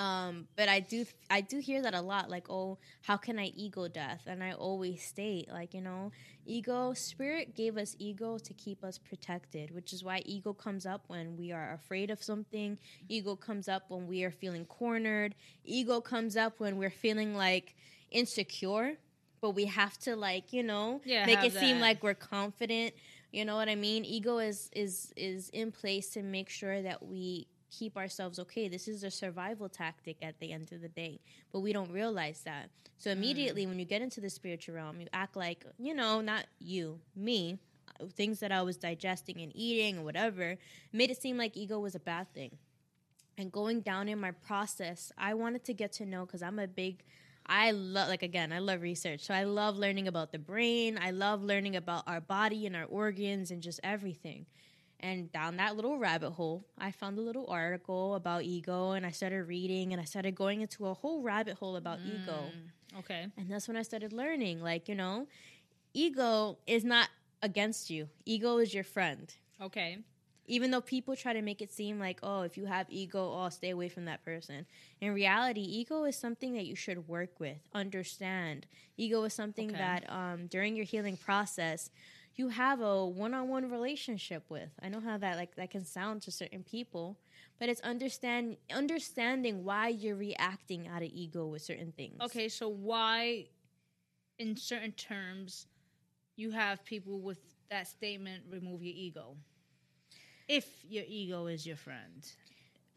Um, 0.00 0.46
but 0.56 0.68
I 0.70 0.80
do 0.80 1.04
I 1.28 1.42
do 1.42 1.58
hear 1.58 1.82
that 1.82 1.92
a 1.92 2.00
lot, 2.00 2.30
like, 2.30 2.48
oh, 2.48 2.78
how 3.02 3.18
can 3.18 3.38
I 3.38 3.52
ego 3.54 3.86
death? 3.86 4.22
And 4.26 4.42
I 4.42 4.52
always 4.52 5.02
state, 5.02 5.50
like, 5.52 5.74
you 5.74 5.82
know, 5.82 6.10
ego, 6.46 6.94
spirit 6.94 7.54
gave 7.54 7.76
us 7.76 7.96
ego 7.98 8.38
to 8.38 8.54
keep 8.54 8.82
us 8.82 8.96
protected, 8.96 9.74
which 9.74 9.92
is 9.92 10.02
why 10.02 10.22
ego 10.24 10.54
comes 10.54 10.86
up 10.86 11.02
when 11.08 11.36
we 11.36 11.52
are 11.52 11.74
afraid 11.74 12.10
of 12.10 12.22
something. 12.22 12.78
Ego 13.10 13.36
comes 13.36 13.68
up 13.68 13.82
when 13.88 14.06
we 14.06 14.24
are 14.24 14.30
feeling 14.30 14.64
cornered. 14.64 15.34
Ego 15.66 16.00
comes 16.00 16.34
up 16.34 16.54
when 16.58 16.78
we're 16.78 16.88
feeling 16.88 17.34
like 17.34 17.74
insecure, 18.10 18.96
but 19.42 19.50
we 19.50 19.66
have 19.66 19.98
to 19.98 20.16
like, 20.16 20.52
you 20.54 20.62
know, 20.62 21.02
Yeah, 21.04 21.26
make 21.26 21.44
it 21.44 21.52
seem 21.52 21.78
like 21.78 22.02
we're 22.02 22.14
confident. 22.14 22.94
You 23.32 23.44
know 23.44 23.56
what 23.56 23.68
I 23.68 23.74
mean? 23.74 24.06
Ego 24.06 24.38
is 24.38 24.70
is 24.72 25.12
is 25.14 25.50
in 25.50 25.72
place 25.72 26.08
to 26.14 26.22
make 26.22 26.48
sure 26.48 26.80
that 26.80 27.04
we 27.04 27.46
keep 27.70 27.96
ourselves 27.96 28.38
okay. 28.38 28.68
This 28.68 28.88
is 28.88 29.04
a 29.04 29.10
survival 29.10 29.68
tactic 29.68 30.16
at 30.22 30.38
the 30.40 30.52
end 30.52 30.72
of 30.72 30.80
the 30.80 30.88
day, 30.88 31.20
but 31.52 31.60
we 31.60 31.72
don't 31.72 31.90
realize 31.90 32.42
that. 32.44 32.70
So 32.98 33.10
immediately 33.10 33.66
when 33.66 33.78
you 33.78 33.84
get 33.84 34.02
into 34.02 34.20
the 34.20 34.30
spiritual 34.30 34.74
realm, 34.74 35.00
you 35.00 35.06
act 35.12 35.36
like, 35.36 35.64
you 35.78 35.94
know, 35.94 36.20
not 36.20 36.46
you, 36.58 37.00
me, 37.16 37.58
uh, 38.00 38.06
things 38.06 38.40
that 38.40 38.52
I 38.52 38.62
was 38.62 38.76
digesting 38.76 39.40
and 39.40 39.52
eating 39.54 39.98
or 39.98 40.02
whatever, 40.02 40.56
made 40.92 41.10
it 41.10 41.20
seem 41.20 41.38
like 41.38 41.56
ego 41.56 41.78
was 41.78 41.94
a 41.94 42.00
bad 42.00 42.32
thing. 42.34 42.56
And 43.38 43.50
going 43.50 43.80
down 43.80 44.08
in 44.08 44.20
my 44.20 44.32
process, 44.32 45.12
I 45.16 45.34
wanted 45.34 45.64
to 45.64 45.72
get 45.72 45.92
to 45.94 46.06
know 46.06 46.26
cuz 46.26 46.42
I'm 46.42 46.58
a 46.58 46.68
big 46.68 47.04
I 47.46 47.72
love 47.72 48.08
like 48.08 48.22
again, 48.22 48.52
I 48.52 48.58
love 48.60 48.82
research. 48.82 49.22
So 49.22 49.34
I 49.34 49.44
love 49.44 49.76
learning 49.76 50.06
about 50.06 50.30
the 50.30 50.38
brain. 50.38 50.98
I 51.02 51.10
love 51.10 51.42
learning 51.42 51.74
about 51.74 52.04
our 52.06 52.20
body 52.20 52.66
and 52.66 52.76
our 52.76 52.84
organs 52.84 53.50
and 53.50 53.60
just 53.62 53.80
everything. 53.82 54.46
And 55.02 55.32
down 55.32 55.56
that 55.56 55.76
little 55.76 55.98
rabbit 55.98 56.30
hole, 56.32 56.64
I 56.78 56.90
found 56.90 57.18
a 57.18 57.22
little 57.22 57.46
article 57.48 58.14
about 58.14 58.42
ego 58.44 58.92
and 58.92 59.06
I 59.06 59.10
started 59.10 59.44
reading 59.48 59.92
and 59.92 60.00
I 60.00 60.04
started 60.04 60.34
going 60.34 60.60
into 60.60 60.86
a 60.86 60.94
whole 60.94 61.22
rabbit 61.22 61.56
hole 61.56 61.76
about 61.76 61.98
ego. 62.04 62.44
Okay. 62.98 63.26
And 63.38 63.50
that's 63.50 63.66
when 63.66 63.76
I 63.78 63.82
started 63.82 64.12
learning, 64.12 64.62
like, 64.62 64.88
you 64.88 64.94
know, 64.94 65.26
ego 65.94 66.58
is 66.66 66.84
not 66.84 67.08
against 67.42 67.88
you, 67.88 68.08
ego 68.26 68.58
is 68.58 68.74
your 68.74 68.84
friend. 68.84 69.32
Okay. 69.60 69.98
Even 70.46 70.70
though 70.72 70.80
people 70.80 71.14
try 71.14 71.32
to 71.32 71.42
make 71.42 71.62
it 71.62 71.72
seem 71.72 71.98
like, 72.00 72.18
oh, 72.24 72.42
if 72.42 72.56
you 72.56 72.66
have 72.66 72.86
ego, 72.90 73.32
oh, 73.38 73.48
stay 73.50 73.70
away 73.70 73.88
from 73.88 74.06
that 74.06 74.24
person. 74.24 74.66
In 75.00 75.14
reality, 75.14 75.60
ego 75.60 76.04
is 76.04 76.16
something 76.16 76.54
that 76.54 76.66
you 76.66 76.74
should 76.74 77.06
work 77.06 77.38
with, 77.38 77.58
understand. 77.72 78.66
Ego 78.96 79.22
is 79.24 79.32
something 79.32 79.68
Okay. 79.70 79.78
that 79.78 80.10
um, 80.10 80.48
during 80.48 80.74
your 80.74 80.84
healing 80.84 81.16
process, 81.16 81.88
you 82.36 82.48
have 82.48 82.80
a 82.80 83.06
one-on-one 83.06 83.70
relationship 83.70 84.44
with. 84.48 84.70
I 84.82 84.88
know 84.88 85.00
how 85.00 85.18
that 85.18 85.36
like 85.36 85.56
that 85.56 85.70
can 85.70 85.84
sound 85.84 86.22
to 86.22 86.30
certain 86.30 86.62
people, 86.64 87.18
but 87.58 87.68
it's 87.68 87.80
understand 87.82 88.56
understanding 88.72 89.64
why 89.64 89.88
you're 89.88 90.16
reacting 90.16 90.88
out 90.88 91.02
of 91.02 91.10
ego 91.12 91.46
with 91.46 91.62
certain 91.62 91.92
things. 91.92 92.20
Okay, 92.22 92.48
so 92.48 92.68
why, 92.68 93.46
in 94.38 94.56
certain 94.56 94.92
terms, 94.92 95.66
you 96.36 96.50
have 96.52 96.84
people 96.84 97.20
with 97.20 97.38
that 97.70 97.86
statement 97.88 98.44
remove 98.50 98.82
your 98.82 98.94
ego? 98.96 99.36
If 100.48 100.66
your 100.88 101.04
ego 101.06 101.46
is 101.46 101.66
your 101.66 101.76
friend. 101.76 102.24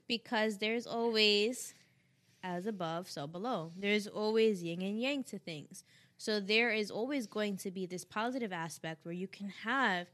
because 0.07 0.57
there's 0.57 0.85
always 0.85 1.73
as 2.43 2.67
above 2.67 3.09
so 3.09 3.25
below 3.25 3.71
there's 3.77 4.07
always 4.07 4.61
yin 4.61 4.81
and 4.81 4.99
yang 4.99 5.23
to 5.23 5.39
things 5.39 5.83
so 6.23 6.39
there 6.39 6.69
is 6.69 6.89
always 6.89 7.27
going 7.27 7.57
to 7.57 7.69
be 7.69 7.85
this 7.85 8.05
positive 8.05 8.53
aspect 8.53 9.03
where 9.03 9.13
you 9.13 9.27
can 9.27 9.49
have 9.65 10.07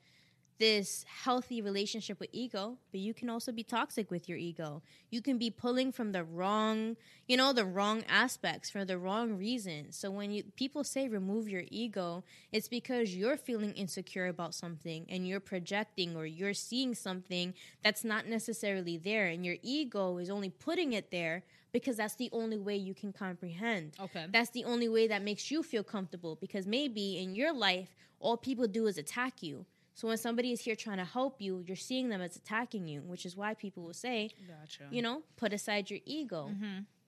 this 0.57 1.05
healthy 1.23 1.61
relationship 1.61 2.19
with 2.19 2.31
ego 2.33 2.77
but 2.91 2.99
you 2.99 3.13
can 3.13 3.29
also 3.29 3.51
be 3.51 3.63
toxic 3.63 4.09
with 4.09 4.27
your 4.27 4.39
ego. 4.39 4.81
You 5.11 5.21
can 5.21 5.37
be 5.37 5.51
pulling 5.51 5.91
from 5.91 6.11
the 6.11 6.23
wrong 6.23 6.97
you 7.27 7.37
know 7.37 7.53
the 7.53 7.63
wrong 7.63 8.03
aspects 8.09 8.71
for 8.71 8.83
the 8.83 8.97
wrong 8.97 9.37
reasons. 9.37 9.97
So 9.97 10.09
when 10.09 10.31
you 10.31 10.45
people 10.55 10.83
say 10.83 11.07
remove 11.07 11.47
your 11.47 11.65
ego 11.69 12.23
it's 12.51 12.67
because 12.67 13.15
you're 13.15 13.37
feeling 13.37 13.73
insecure 13.73 14.25
about 14.25 14.55
something 14.55 15.05
and 15.09 15.27
you're 15.27 15.39
projecting 15.39 16.15
or 16.15 16.25
you're 16.25 16.55
seeing 16.55 16.95
something 16.95 17.53
that's 17.83 18.03
not 18.03 18.25
necessarily 18.25 18.97
there 18.97 19.27
and 19.27 19.45
your 19.45 19.57
ego 19.61 20.17
is 20.17 20.31
only 20.31 20.49
putting 20.49 20.91
it 20.93 21.11
there 21.11 21.43
because 21.71 21.97
that's 21.97 22.15
the 22.15 22.29
only 22.31 22.57
way 22.57 22.75
you 22.75 22.93
can 22.93 23.11
comprehend. 23.13 23.95
Okay. 23.99 24.25
that's 24.31 24.49
the 24.51 24.63
only 24.65 24.89
way 24.89 25.07
that 25.07 25.21
makes 25.21 25.51
you 25.51 25.63
feel 25.63 25.83
comfortable 25.83 26.35
because 26.39 26.65
maybe 26.65 27.17
in 27.19 27.35
your 27.35 27.53
life 27.53 27.95
all 28.19 28.35
people 28.37 28.67
do 28.67 28.87
is 28.87 28.97
attack 28.97 29.41
you. 29.41 29.65
So 29.93 30.07
when 30.07 30.17
somebody 30.17 30.51
is 30.53 30.61
here 30.61 30.75
trying 30.75 30.97
to 30.97 31.05
help 31.05 31.41
you 31.41 31.63
you're 31.67 31.75
seeing 31.75 32.09
them 32.09 32.21
as 32.21 32.35
attacking 32.35 32.87
you 32.87 33.01
which 33.01 33.25
is 33.25 33.35
why 33.35 33.53
people 33.53 33.83
will 33.83 33.93
say 33.93 34.29
Gotcha. 34.47 34.83
you 34.91 35.01
know 35.01 35.23
put 35.37 35.51
aside 35.53 35.89
your 35.89 35.99
ego 36.05 36.49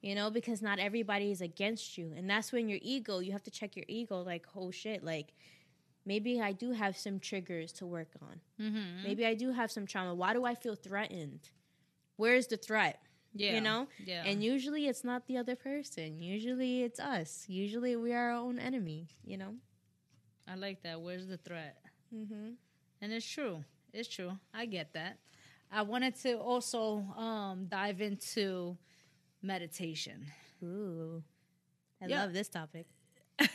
you 0.01 0.13
know 0.15 0.29
because 0.29 0.61
not 0.61 0.77
everybody 0.79 1.31
is 1.31 1.41
against 1.41 1.97
you. 1.97 2.11
And 2.17 2.29
that's 2.29 2.51
when 2.51 2.67
your 2.69 2.79
ego 2.81 3.19
you 3.19 3.31
have 3.31 3.43
to 3.43 3.51
check 3.51 3.75
your 3.77 3.85
ego 3.87 4.21
like 4.21 4.45
oh 4.55 4.71
shit 4.71 5.03
like 5.03 5.33
maybe 6.05 6.41
i 6.41 6.51
do 6.51 6.71
have 6.71 6.97
some 6.97 7.19
triggers 7.19 7.71
to 7.73 7.85
work 7.85 8.09
on. 8.21 8.39
Mm-hmm. 8.59 9.03
maybe 9.03 9.25
i 9.25 9.35
do 9.35 9.51
have 9.51 9.71
some 9.71 9.85
trauma. 9.85 10.13
Why 10.13 10.33
do 10.33 10.43
i 10.45 10.53
feel 10.55 10.75
threatened? 10.75 11.49
Where's 12.17 12.47
the 12.47 12.57
threat 12.57 12.99
Yeah. 13.33 13.55
you 13.55 13.61
know 13.61 13.87
Yeah. 14.05 14.23
and 14.25 14.43
usually 14.43 14.87
it's 14.87 15.03
not 15.03 15.25
the 15.27 15.37
other 15.37 15.55
person 15.55 16.21
usually 16.21 16.83
it's 16.83 16.99
us 16.99 17.45
usually 17.47 17.95
we 17.95 18.11
are 18.13 18.31
our 18.31 18.37
own 18.37 18.59
enemy 18.59 19.07
you 19.23 19.37
know 19.37 19.55
I 20.47 20.55
like 20.55 20.81
that. 20.83 20.99
Where's 20.99 21.27
the 21.27 21.37
threat? 21.37 21.77
mm-hmm. 22.13 22.51
And 23.01 23.13
it's 23.13 23.25
true. 23.25 23.63
It's 23.93 24.09
true. 24.09 24.33
I 24.53 24.65
get 24.65 24.93
that. 24.93 25.19
I 25.71 25.83
wanted 25.83 26.15
to 26.23 26.33
also 26.39 27.05
um, 27.15 27.67
dive 27.69 28.01
into 28.01 28.75
meditation. 29.41 30.25
ooh 30.63 31.23
i 32.01 32.07
love 32.07 32.33
this 32.33 32.49
topic 32.49 32.87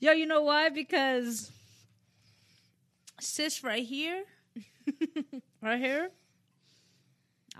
Yo, 0.00 0.12
you 0.12 0.26
know 0.26 0.42
why? 0.42 0.70
Because 0.70 1.50
sis 3.20 3.62
right 3.62 3.84
here, 3.84 4.24
right 5.62 5.78
here, 5.80 6.10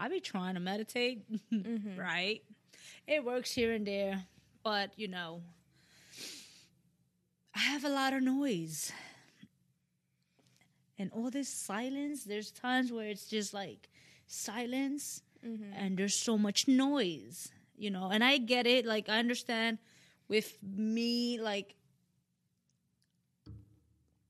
I 0.00 0.08
be 0.08 0.18
trying 0.18 0.54
to 0.54 0.60
meditate, 0.60 1.30
mm-hmm. 1.52 2.00
right? 2.00 2.42
It 3.06 3.22
works 3.22 3.52
here 3.52 3.72
and 3.72 3.86
there, 3.86 4.24
but 4.64 4.92
you 4.96 5.08
know, 5.08 5.42
I 7.54 7.58
have 7.58 7.84
a 7.84 7.90
lot 7.90 8.14
of 8.14 8.22
noise. 8.22 8.92
And 10.98 11.10
all 11.12 11.30
this 11.30 11.48
silence, 11.48 12.24
there's 12.24 12.50
times 12.50 12.90
where 12.90 13.08
it's 13.08 13.26
just 13.26 13.52
like 13.52 13.90
silence 14.26 15.22
mm-hmm. 15.46 15.72
and 15.74 15.98
there's 15.98 16.14
so 16.14 16.38
much 16.38 16.66
noise, 16.66 17.52
you 17.76 17.90
know. 17.90 18.08
And 18.10 18.24
I 18.24 18.38
get 18.38 18.66
it, 18.66 18.86
like, 18.86 19.08
I 19.10 19.18
understand 19.18 19.78
with 20.28 20.56
me, 20.62 21.38
like, 21.40 21.74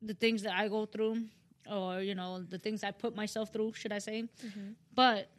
the 0.02 0.14
things 0.14 0.42
that 0.42 0.54
I 0.54 0.66
go 0.66 0.86
through, 0.86 1.24
or 1.70 2.00
you 2.00 2.14
know, 2.14 2.42
the 2.42 2.58
things 2.58 2.82
I 2.82 2.90
put 2.90 3.14
myself 3.14 3.52
through, 3.52 3.74
should 3.74 3.92
I 3.92 3.98
say? 3.98 4.22
Mm-hmm. 4.22 4.70
But 4.94 5.30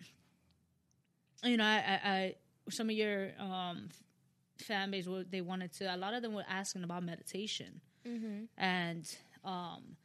you 1.44 1.58
know, 1.58 1.64
I, 1.66 2.00
I, 2.04 2.36
some 2.70 2.89
of 2.89 2.96
your 2.96 3.32
um, 3.39 3.89
fan 4.58 4.92
base, 4.92 5.08
were- 5.08 5.24
they 5.24 5.42
wanted 5.42 5.72
to. 5.74 5.94
A 5.94 5.98
lot 5.98 6.14
of 6.14 6.22
them 6.22 6.34
were 6.34 6.46
asking 6.48 6.84
about 6.84 7.04
meditation, 7.04 7.82
and 8.58 9.08
um, 9.44 9.96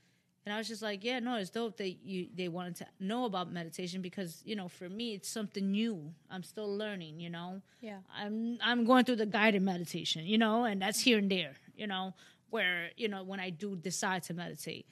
and 0.44 0.54
I 0.54 0.58
was 0.58 0.68
just 0.68 0.80
like, 0.82 1.02
yeah, 1.04 1.18
no, 1.18 1.36
it's 1.36 1.50
dope 1.50 1.76
that 1.78 1.90
you 2.04 2.28
they 2.34 2.48
wanted 2.48 2.76
to 2.76 2.86
know 3.00 3.24
about 3.24 3.52
meditation 3.52 4.00
because 4.02 4.42
you 4.44 4.56
know, 4.56 4.68
for 4.68 4.88
me, 4.88 5.14
it's 5.14 5.28
something 5.28 5.70
new. 5.70 6.12
I'm 6.30 6.42
still 6.42 6.74
learning, 6.76 7.20
you 7.20 7.30
know. 7.30 7.60
yeah 7.80 7.98
I'm 8.16 8.58
I'm 8.62 8.84
going 8.84 9.04
through 9.04 9.16
the 9.16 9.26
guided 9.26 9.62
meditation, 9.62 10.24
you 10.24 10.38
know, 10.38 10.64
and 10.64 10.80
that's 10.80 11.00
here 11.00 11.18
and 11.18 11.30
there, 11.30 11.52
you 11.76 11.86
know, 11.86 12.14
where 12.50 12.90
you 12.96 13.08
know 13.08 13.22
when 13.24 13.40
I 13.40 13.50
do 13.50 13.76
decide 13.76 14.22
to 14.24 14.34
meditate. 14.34 14.86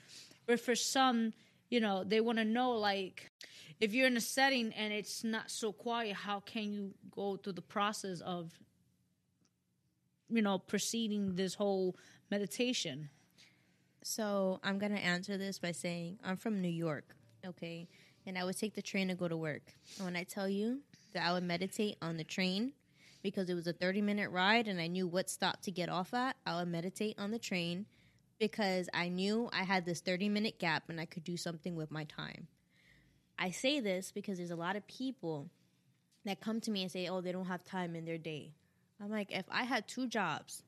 But 0.46 0.60
for 0.60 0.74
some, 0.74 1.32
you 1.70 1.80
know, 1.80 2.04
they 2.04 2.20
want 2.20 2.38
to 2.38 2.44
know 2.44 2.72
like 2.72 3.30
if 3.80 3.94
you're 3.94 4.06
in 4.06 4.16
a 4.16 4.20
setting 4.20 4.72
and 4.72 4.92
it's 4.92 5.24
not 5.24 5.50
so 5.50 5.72
quiet, 5.72 6.14
how 6.14 6.40
can 6.40 6.72
you 6.72 6.94
go 7.10 7.36
through 7.36 7.54
the 7.54 7.62
process 7.62 8.20
of 8.20 8.52
you 10.28 10.42
know 10.42 10.58
proceeding 10.58 11.34
this 11.34 11.54
whole 11.54 11.96
meditation? 12.30 13.10
So 14.02 14.60
I'm 14.62 14.78
gonna 14.78 14.96
answer 14.96 15.36
this 15.36 15.58
by 15.58 15.72
saying 15.72 16.18
I'm 16.24 16.36
from 16.36 16.60
New 16.60 16.68
York, 16.68 17.16
okay, 17.46 17.88
and 18.26 18.38
I 18.38 18.44
would 18.44 18.58
take 18.58 18.74
the 18.74 18.82
train 18.82 19.08
to 19.08 19.14
go 19.14 19.28
to 19.28 19.36
work. 19.36 19.74
And 19.96 20.06
when 20.06 20.16
I 20.16 20.24
tell 20.24 20.48
you 20.48 20.80
that 21.12 21.26
I 21.26 21.32
would 21.32 21.44
meditate 21.44 21.96
on 22.02 22.16
the 22.16 22.24
train 22.24 22.72
because 23.22 23.48
it 23.48 23.54
was 23.54 23.66
a 23.66 23.72
30 23.72 24.02
minute 24.02 24.30
ride 24.30 24.68
and 24.68 24.80
I 24.80 24.86
knew 24.86 25.06
what 25.06 25.30
stop 25.30 25.62
to 25.62 25.70
get 25.70 25.88
off 25.88 26.12
at, 26.14 26.36
I 26.46 26.56
would 26.56 26.68
meditate 26.68 27.18
on 27.18 27.30
the 27.30 27.38
train 27.38 27.86
because 28.38 28.88
I 28.92 29.08
knew 29.08 29.48
I 29.52 29.64
had 29.64 29.86
this 29.86 30.00
30 30.00 30.28
minute 30.28 30.58
gap 30.58 30.84
and 30.88 31.00
I 31.00 31.06
could 31.06 31.24
do 31.24 31.36
something 31.36 31.74
with 31.74 31.90
my 31.90 32.04
time. 32.04 32.48
I 33.38 33.50
say 33.50 33.80
this 33.80 34.12
because 34.12 34.38
there's 34.38 34.50
a 34.50 34.56
lot 34.56 34.76
of 34.76 34.86
people 34.86 35.50
that 36.24 36.40
come 36.40 36.60
to 36.62 36.70
me 36.70 36.82
and 36.82 36.90
say, 36.90 37.08
"Oh, 37.08 37.20
they 37.20 37.32
don't 37.32 37.46
have 37.46 37.64
time 37.64 37.94
in 37.94 38.04
their 38.04 38.18
day." 38.18 38.52
I'm 39.00 39.10
like, 39.10 39.32
if 39.32 39.44
I 39.50 39.64
had 39.64 39.86
two 39.88 40.06
jobs 40.06 40.62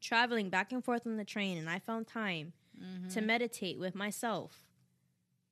traveling 0.00 0.50
back 0.50 0.72
and 0.72 0.84
forth 0.84 1.06
on 1.06 1.16
the 1.16 1.24
train 1.24 1.58
and 1.58 1.70
I 1.70 1.78
found 1.78 2.06
time 2.08 2.52
to 2.78 2.84
mm-hmm. 2.84 3.26
meditate 3.26 3.78
with 3.78 3.94
myself, 3.94 4.60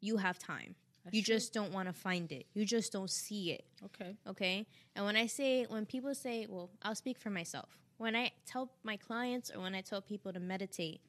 you 0.00 0.16
have 0.16 0.38
time. 0.38 0.74
you 1.12 1.22
true. 1.22 1.34
just 1.34 1.52
don't 1.52 1.72
want 1.72 1.88
to 1.88 1.92
find 1.92 2.32
it. 2.32 2.46
You 2.54 2.64
just 2.64 2.92
don't 2.92 3.10
see 3.10 3.52
it. 3.52 3.64
Okay. 3.84 4.16
Okay. 4.26 4.66
And 4.96 5.04
when 5.04 5.16
I 5.16 5.26
say, 5.26 5.66
when 5.68 5.86
people 5.86 6.14
say, 6.14 6.46
well, 6.48 6.70
I'll 6.82 6.94
speak 6.94 7.18
for 7.18 7.30
myself. 7.30 7.78
When 7.98 8.16
I 8.16 8.32
tell 8.46 8.70
my 8.82 8.96
clients 8.96 9.50
or 9.54 9.60
when 9.60 9.74
I 9.74 9.82
tell 9.82 10.00
people 10.00 10.32
to 10.32 10.40
meditate, 10.40 11.02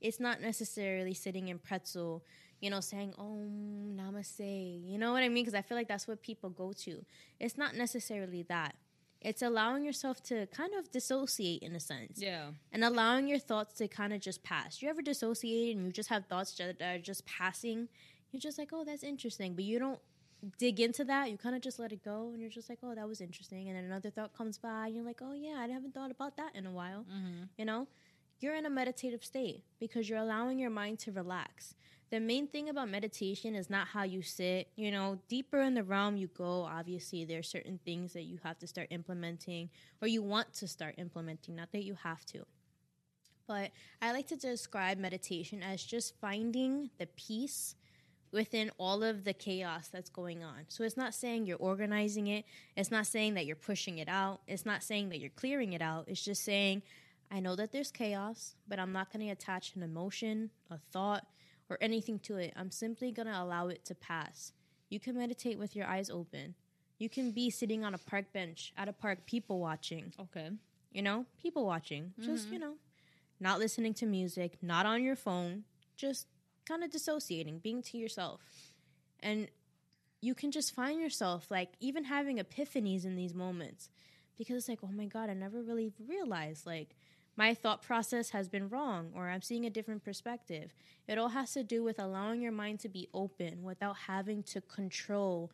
it's 0.00 0.18
not 0.18 0.40
necessarily 0.40 1.14
sitting 1.14 1.48
in 1.48 1.58
pretzel, 1.58 2.24
you 2.62 2.70
know, 2.70 2.80
saying, 2.80 3.12
oh, 3.18 3.40
namaste. 3.96 4.88
You 4.90 4.96
know 4.98 5.12
what 5.12 5.22
I 5.22 5.28
mean? 5.28 5.44
Because 5.44 5.54
I 5.54 5.62
feel 5.62 5.76
like 5.76 5.88
that's 5.88 6.08
what 6.08 6.22
people 6.22 6.48
go 6.48 6.72
to. 6.84 7.04
It's 7.40 7.58
not 7.58 7.74
necessarily 7.76 8.42
that. 8.48 8.74
It's 9.20 9.42
allowing 9.42 9.84
yourself 9.84 10.22
to 10.24 10.46
kind 10.46 10.72
of 10.74 10.90
dissociate 10.90 11.62
in 11.62 11.74
a 11.76 11.80
sense 11.80 12.18
Yeah. 12.20 12.46
and 12.72 12.82
allowing 12.82 13.28
your 13.28 13.38
thoughts 13.38 13.74
to 13.74 13.86
kind 13.86 14.12
of 14.12 14.20
just 14.20 14.42
pass. 14.42 14.82
You 14.82 14.88
ever 14.88 15.02
dissociate 15.02 15.76
and 15.76 15.86
you 15.86 15.92
just 15.92 16.08
have 16.08 16.26
thoughts 16.26 16.54
that 16.56 16.80
are 16.82 16.98
just 16.98 17.24
passing? 17.26 17.88
You're 18.32 18.40
just 18.40 18.58
like, 18.58 18.70
oh, 18.72 18.84
that's 18.84 19.04
interesting, 19.04 19.54
but 19.54 19.64
you 19.64 19.78
don't 19.78 20.00
dig 20.58 20.80
into 20.80 21.04
that. 21.04 21.30
You 21.30 21.36
kind 21.38 21.54
of 21.54 21.62
just 21.62 21.78
let 21.78 21.92
it 21.92 22.02
go, 22.04 22.30
and 22.32 22.40
you're 22.40 22.50
just 22.50 22.68
like, 22.68 22.78
oh, 22.82 22.94
that 22.96 23.06
was 23.06 23.20
interesting. 23.20 23.68
And 23.68 23.76
then 23.76 23.84
another 23.84 24.10
thought 24.10 24.32
comes 24.36 24.58
by, 24.58 24.86
and 24.86 24.94
you're 24.96 25.04
like, 25.04 25.20
oh 25.22 25.34
yeah, 25.34 25.56
I 25.58 25.68
haven't 25.68 25.94
thought 25.94 26.10
about 26.10 26.36
that 26.38 26.56
in 26.56 26.66
a 26.66 26.72
while. 26.72 27.02
Mm-hmm. 27.02 27.44
You 27.58 27.64
know, 27.64 27.86
you're 28.40 28.56
in 28.56 28.66
a 28.66 28.70
meditative 28.70 29.24
state 29.24 29.62
because 29.78 30.08
you're 30.08 30.18
allowing 30.18 30.58
your 30.58 30.70
mind 30.70 30.98
to 31.00 31.12
relax. 31.12 31.74
The 32.12 32.20
main 32.20 32.46
thing 32.46 32.68
about 32.68 32.90
meditation 32.90 33.54
is 33.54 33.70
not 33.70 33.88
how 33.88 34.02
you 34.02 34.20
sit. 34.20 34.68
You 34.76 34.90
know, 34.90 35.18
deeper 35.28 35.62
in 35.62 35.72
the 35.72 35.82
realm 35.82 36.18
you 36.18 36.26
go, 36.26 36.68
obviously, 36.70 37.24
there 37.24 37.38
are 37.38 37.42
certain 37.42 37.80
things 37.86 38.12
that 38.12 38.24
you 38.24 38.38
have 38.44 38.58
to 38.58 38.66
start 38.66 38.88
implementing 38.90 39.70
or 40.02 40.08
you 40.08 40.22
want 40.22 40.52
to 40.56 40.68
start 40.68 40.96
implementing, 40.98 41.56
not 41.56 41.72
that 41.72 41.84
you 41.84 41.94
have 41.94 42.22
to. 42.26 42.44
But 43.48 43.70
I 44.02 44.12
like 44.12 44.26
to 44.26 44.36
describe 44.36 44.98
meditation 44.98 45.62
as 45.62 45.82
just 45.82 46.14
finding 46.20 46.90
the 46.98 47.06
peace 47.06 47.76
within 48.30 48.70
all 48.76 49.02
of 49.02 49.24
the 49.24 49.32
chaos 49.32 49.88
that's 49.88 50.10
going 50.10 50.44
on. 50.44 50.66
So 50.68 50.84
it's 50.84 50.98
not 50.98 51.14
saying 51.14 51.46
you're 51.46 51.56
organizing 51.56 52.26
it. 52.26 52.44
It's 52.76 52.90
not 52.90 53.06
saying 53.06 53.32
that 53.34 53.46
you're 53.46 53.56
pushing 53.56 53.96
it 53.96 54.08
out. 54.08 54.42
It's 54.46 54.66
not 54.66 54.82
saying 54.82 55.08
that 55.08 55.18
you're 55.18 55.30
clearing 55.30 55.72
it 55.72 55.80
out. 55.80 56.04
It's 56.08 56.22
just 56.22 56.44
saying, 56.44 56.82
I 57.30 57.40
know 57.40 57.56
that 57.56 57.72
there's 57.72 57.90
chaos, 57.90 58.56
but 58.68 58.78
I'm 58.78 58.92
not 58.92 59.10
going 59.10 59.24
to 59.24 59.32
attach 59.32 59.74
an 59.76 59.82
emotion, 59.82 60.50
a 60.70 60.76
thought, 60.92 61.24
or 61.72 61.78
anything 61.80 62.18
to 62.18 62.36
it. 62.36 62.52
I'm 62.54 62.70
simply 62.70 63.10
going 63.12 63.28
to 63.28 63.42
allow 63.42 63.68
it 63.68 63.84
to 63.86 63.94
pass. 63.94 64.52
You 64.90 65.00
can 65.00 65.16
meditate 65.16 65.58
with 65.58 65.74
your 65.74 65.86
eyes 65.86 66.10
open. 66.10 66.54
You 66.98 67.08
can 67.08 67.30
be 67.30 67.48
sitting 67.48 67.82
on 67.82 67.94
a 67.94 67.98
park 67.98 68.26
bench 68.32 68.72
at 68.76 68.88
a 68.88 68.92
park, 68.92 69.26
people 69.26 69.58
watching. 69.58 70.12
Okay. 70.20 70.50
You 70.92 71.02
know, 71.02 71.24
people 71.40 71.64
watching. 71.64 72.12
Just, 72.20 72.44
mm-hmm. 72.44 72.54
you 72.54 72.60
know, 72.60 72.74
not 73.40 73.58
listening 73.58 73.94
to 73.94 74.06
music, 74.06 74.58
not 74.60 74.84
on 74.84 75.02
your 75.02 75.16
phone, 75.16 75.64
just 75.96 76.26
kind 76.68 76.84
of 76.84 76.90
dissociating, 76.90 77.58
being 77.58 77.82
to 77.82 77.96
yourself. 77.96 78.40
And 79.20 79.48
you 80.20 80.34
can 80.34 80.50
just 80.50 80.74
find 80.74 81.00
yourself 81.00 81.50
like 81.50 81.70
even 81.80 82.04
having 82.04 82.38
epiphanies 82.38 83.06
in 83.06 83.16
these 83.16 83.34
moments 83.34 83.88
because 84.36 84.56
it's 84.56 84.68
like, 84.68 84.80
oh 84.84 84.92
my 84.92 85.06
God, 85.06 85.30
I 85.30 85.34
never 85.34 85.62
really 85.62 85.90
realized 86.06 86.66
like 86.66 86.96
my 87.36 87.54
thought 87.54 87.82
process 87.82 88.30
has 88.30 88.48
been 88.48 88.68
wrong 88.68 89.10
or 89.14 89.28
I'm 89.28 89.42
seeing 89.42 89.64
a 89.64 89.70
different 89.70 90.04
perspective. 90.04 90.74
It 91.08 91.18
all 91.18 91.28
has 91.28 91.52
to 91.54 91.62
do 91.62 91.82
with 91.82 91.98
allowing 91.98 92.40
your 92.40 92.52
mind 92.52 92.80
to 92.80 92.88
be 92.88 93.08
open 93.14 93.62
without 93.62 93.96
having 94.06 94.42
to 94.44 94.60
control 94.60 95.50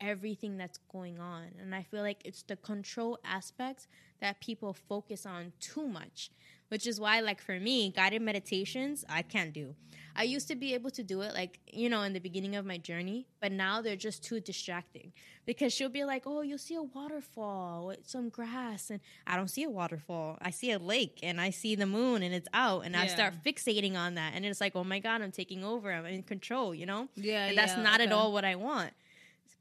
everything 0.00 0.58
that's 0.58 0.78
going 0.90 1.18
on. 1.18 1.48
And 1.60 1.74
I 1.74 1.82
feel 1.82 2.02
like 2.02 2.20
it's 2.24 2.42
the 2.42 2.56
control 2.56 3.18
aspects 3.24 3.86
that 4.20 4.40
people 4.40 4.72
focus 4.74 5.24
on 5.24 5.52
too 5.60 5.86
much, 5.86 6.30
which 6.72 6.86
is 6.86 6.98
why, 6.98 7.20
like, 7.20 7.42
for 7.42 7.60
me, 7.60 7.90
guided 7.90 8.22
meditations, 8.22 9.04
I 9.06 9.20
can't 9.20 9.52
do. 9.52 9.74
I 10.16 10.22
used 10.22 10.48
to 10.48 10.56
be 10.56 10.72
able 10.72 10.90
to 10.92 11.02
do 11.02 11.20
it, 11.20 11.34
like, 11.34 11.60
you 11.70 11.90
know, 11.90 12.00
in 12.00 12.14
the 12.14 12.18
beginning 12.18 12.56
of 12.56 12.64
my 12.64 12.78
journey, 12.78 13.26
but 13.42 13.52
now 13.52 13.82
they're 13.82 13.94
just 13.94 14.24
too 14.24 14.40
distracting 14.40 15.12
because 15.44 15.74
she'll 15.74 15.90
be 15.90 16.04
like, 16.04 16.22
oh, 16.24 16.40
you'll 16.40 16.56
see 16.56 16.76
a 16.76 16.82
waterfall 16.82 17.88
with 17.88 18.08
some 18.08 18.30
grass. 18.30 18.88
And 18.88 19.00
I 19.26 19.36
don't 19.36 19.48
see 19.48 19.64
a 19.64 19.68
waterfall. 19.70 20.38
I 20.40 20.50
see 20.50 20.70
a 20.72 20.78
lake 20.78 21.18
and 21.22 21.38
I 21.42 21.50
see 21.50 21.74
the 21.74 21.84
moon 21.84 22.22
and 22.22 22.34
it's 22.34 22.48
out. 22.54 22.86
And 22.86 22.96
I 22.96 23.06
start 23.06 23.34
fixating 23.44 23.94
on 23.94 24.14
that. 24.14 24.32
And 24.34 24.46
it's 24.46 24.60
like, 24.60 24.74
oh 24.74 24.84
my 24.84 24.98
God, 24.98 25.20
I'm 25.20 25.30
taking 25.30 25.62
over. 25.62 25.92
I'm 25.92 26.06
in 26.06 26.22
control, 26.22 26.74
you 26.74 26.86
know? 26.86 27.08
Yeah, 27.16 27.48
And 27.48 27.58
that's 27.58 27.76
yeah, 27.76 27.82
not 27.82 28.00
at 28.00 28.12
all 28.12 28.32
what 28.32 28.46
I 28.46 28.56
want 28.56 28.92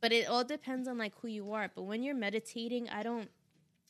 but 0.02 0.12
it 0.12 0.28
all 0.28 0.44
depends 0.44 0.88
on 0.88 0.98
like 0.98 1.14
who 1.22 1.28
you 1.28 1.52
are 1.54 1.70
but 1.76 1.84
when 1.84 2.02
you're 2.02 2.16
meditating 2.16 2.90
i 2.90 3.04
don't 3.04 3.30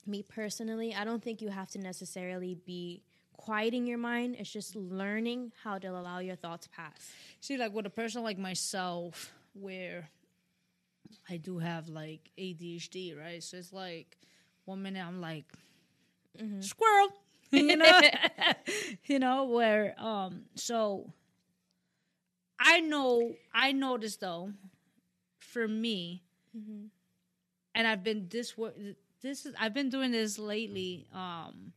me 0.06 0.22
personally 0.22 0.94
i 0.94 1.06
don't 1.06 1.24
think 1.24 1.42
you 1.42 1.50
have 1.50 1.70
to 1.70 1.80
necessarily 1.80 2.54
be 2.66 3.02
quieting 3.42 3.88
your 3.88 3.98
mind 3.98 4.36
it's 4.38 4.52
just 4.52 4.76
learning 4.76 5.52
how 5.64 5.78
to 5.78 5.88
allow 5.88 6.20
your 6.20 6.36
thoughts 6.36 6.68
pass 6.76 7.12
See, 7.42 7.58
like 7.58 7.74
with 7.74 7.88
a 7.88 7.90
person 7.90 8.22
like 8.22 8.38
myself, 8.38 9.34
where 9.54 10.08
I 11.28 11.38
do 11.38 11.58
have 11.58 11.90
like 11.90 12.30
ADHD, 12.38 13.18
right? 13.18 13.42
So 13.42 13.58
it's 13.58 13.74
like 13.74 14.16
one 14.66 14.84
minute 14.84 15.04
I'm 15.04 15.20
like 15.20 15.46
squirrel, 16.60 17.10
you 17.52 17.78
know, 17.78 18.00
you 19.06 19.18
know 19.18 19.46
where. 19.46 19.96
Um, 20.00 20.44
so 20.54 21.12
I 22.60 22.80
know 22.80 23.34
I 23.52 23.72
noticed 23.72 24.22
though, 24.22 24.54
for 25.40 25.68
me, 25.68 26.22
and 27.74 27.88
I've 27.88 28.04
been 28.04 28.28
this 28.30 28.54
this 29.24 29.48
is 29.48 29.56
I've 29.60 29.74
been 29.74 29.90
doing 29.90 30.12
this 30.12 30.38
lately, 30.38 31.08
um, 31.12 31.74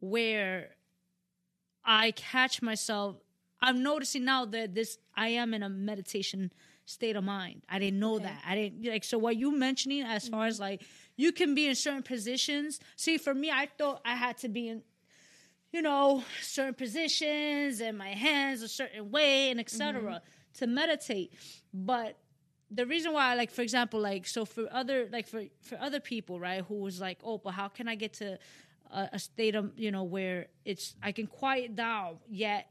where 0.00 0.70
I 1.84 2.10
catch 2.12 2.62
myself. 2.62 3.16
I'm 3.60 3.82
noticing 3.82 4.24
now 4.24 4.44
that 4.46 4.74
this 4.74 4.98
I 5.14 5.28
am 5.28 5.54
in 5.54 5.62
a 5.62 5.68
meditation 5.68 6.52
state 6.84 7.16
of 7.16 7.24
mind. 7.24 7.62
I 7.68 7.78
didn't 7.78 7.98
know 7.98 8.18
that. 8.18 8.42
I 8.46 8.54
didn't 8.54 8.84
like 8.84 9.04
so 9.04 9.18
what 9.18 9.36
you 9.36 9.56
mentioning 9.56 10.02
as 10.02 10.28
far 10.28 10.40
mm-hmm. 10.40 10.48
as 10.48 10.60
like 10.60 10.82
you 11.16 11.32
can 11.32 11.54
be 11.54 11.66
in 11.66 11.74
certain 11.74 12.02
positions. 12.02 12.80
See, 12.96 13.18
for 13.18 13.34
me, 13.34 13.50
I 13.50 13.68
thought 13.78 14.00
I 14.04 14.14
had 14.14 14.38
to 14.38 14.48
be 14.48 14.68
in 14.68 14.82
you 15.72 15.82
know 15.82 16.24
certain 16.40 16.74
positions 16.74 17.80
and 17.80 17.98
my 17.98 18.10
hands 18.10 18.62
a 18.62 18.68
certain 18.68 19.10
way 19.10 19.50
and 19.50 19.60
etc. 19.60 20.00
Mm-hmm. 20.00 20.16
to 20.58 20.66
meditate. 20.66 21.32
But 21.72 22.16
the 22.70 22.86
reason 22.86 23.12
why 23.12 23.34
like 23.34 23.50
for 23.50 23.62
example 23.62 24.00
like 24.00 24.26
so 24.26 24.44
for 24.44 24.66
other 24.72 25.08
like 25.12 25.28
for 25.28 25.44
for 25.62 25.78
other 25.80 26.00
people 26.00 26.40
right 26.40 26.64
who 26.66 26.74
was 26.74 27.00
like 27.00 27.18
oh 27.22 27.38
but 27.38 27.52
how 27.52 27.68
can 27.68 27.86
i 27.86 27.94
get 27.94 28.12
to 28.14 28.36
a, 28.92 29.08
a 29.14 29.18
state 29.18 29.54
of 29.54 29.72
you 29.76 29.90
know 29.90 30.04
where 30.04 30.46
it's 30.64 30.94
i 31.02 31.12
can 31.12 31.26
quiet 31.26 31.74
down 31.76 32.18
yet 32.28 32.68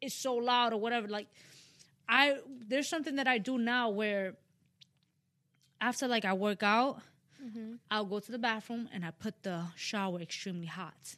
it's 0.00 0.14
so 0.14 0.34
loud 0.36 0.72
or 0.72 0.80
whatever. 0.80 1.08
Like 1.08 1.26
i 2.08 2.36
there's 2.68 2.88
something 2.88 3.16
that 3.16 3.26
i 3.26 3.38
do 3.38 3.58
now 3.58 3.90
where 3.90 4.34
after 5.80 6.06
like 6.08 6.24
i 6.24 6.32
work 6.32 6.62
out 6.62 7.00
i'll 7.90 8.04
go 8.04 8.18
to 8.18 8.32
the 8.32 8.38
bathroom 8.38 8.88
and 8.92 9.04
i 9.04 9.10
put 9.10 9.42
the 9.42 9.62
shower 9.76 10.20
extremely 10.20 10.66
hot. 10.66 11.16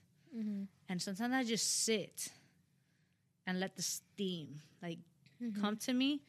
And 0.88 1.00
sometimes 1.00 1.34
i 1.34 1.44
just 1.44 1.84
sit 1.84 2.28
and 3.46 3.58
let 3.58 3.74
the 3.76 3.82
steam 3.82 4.60
like 4.82 4.98
come 5.60 5.76
to 5.78 5.92
me. 5.92 6.20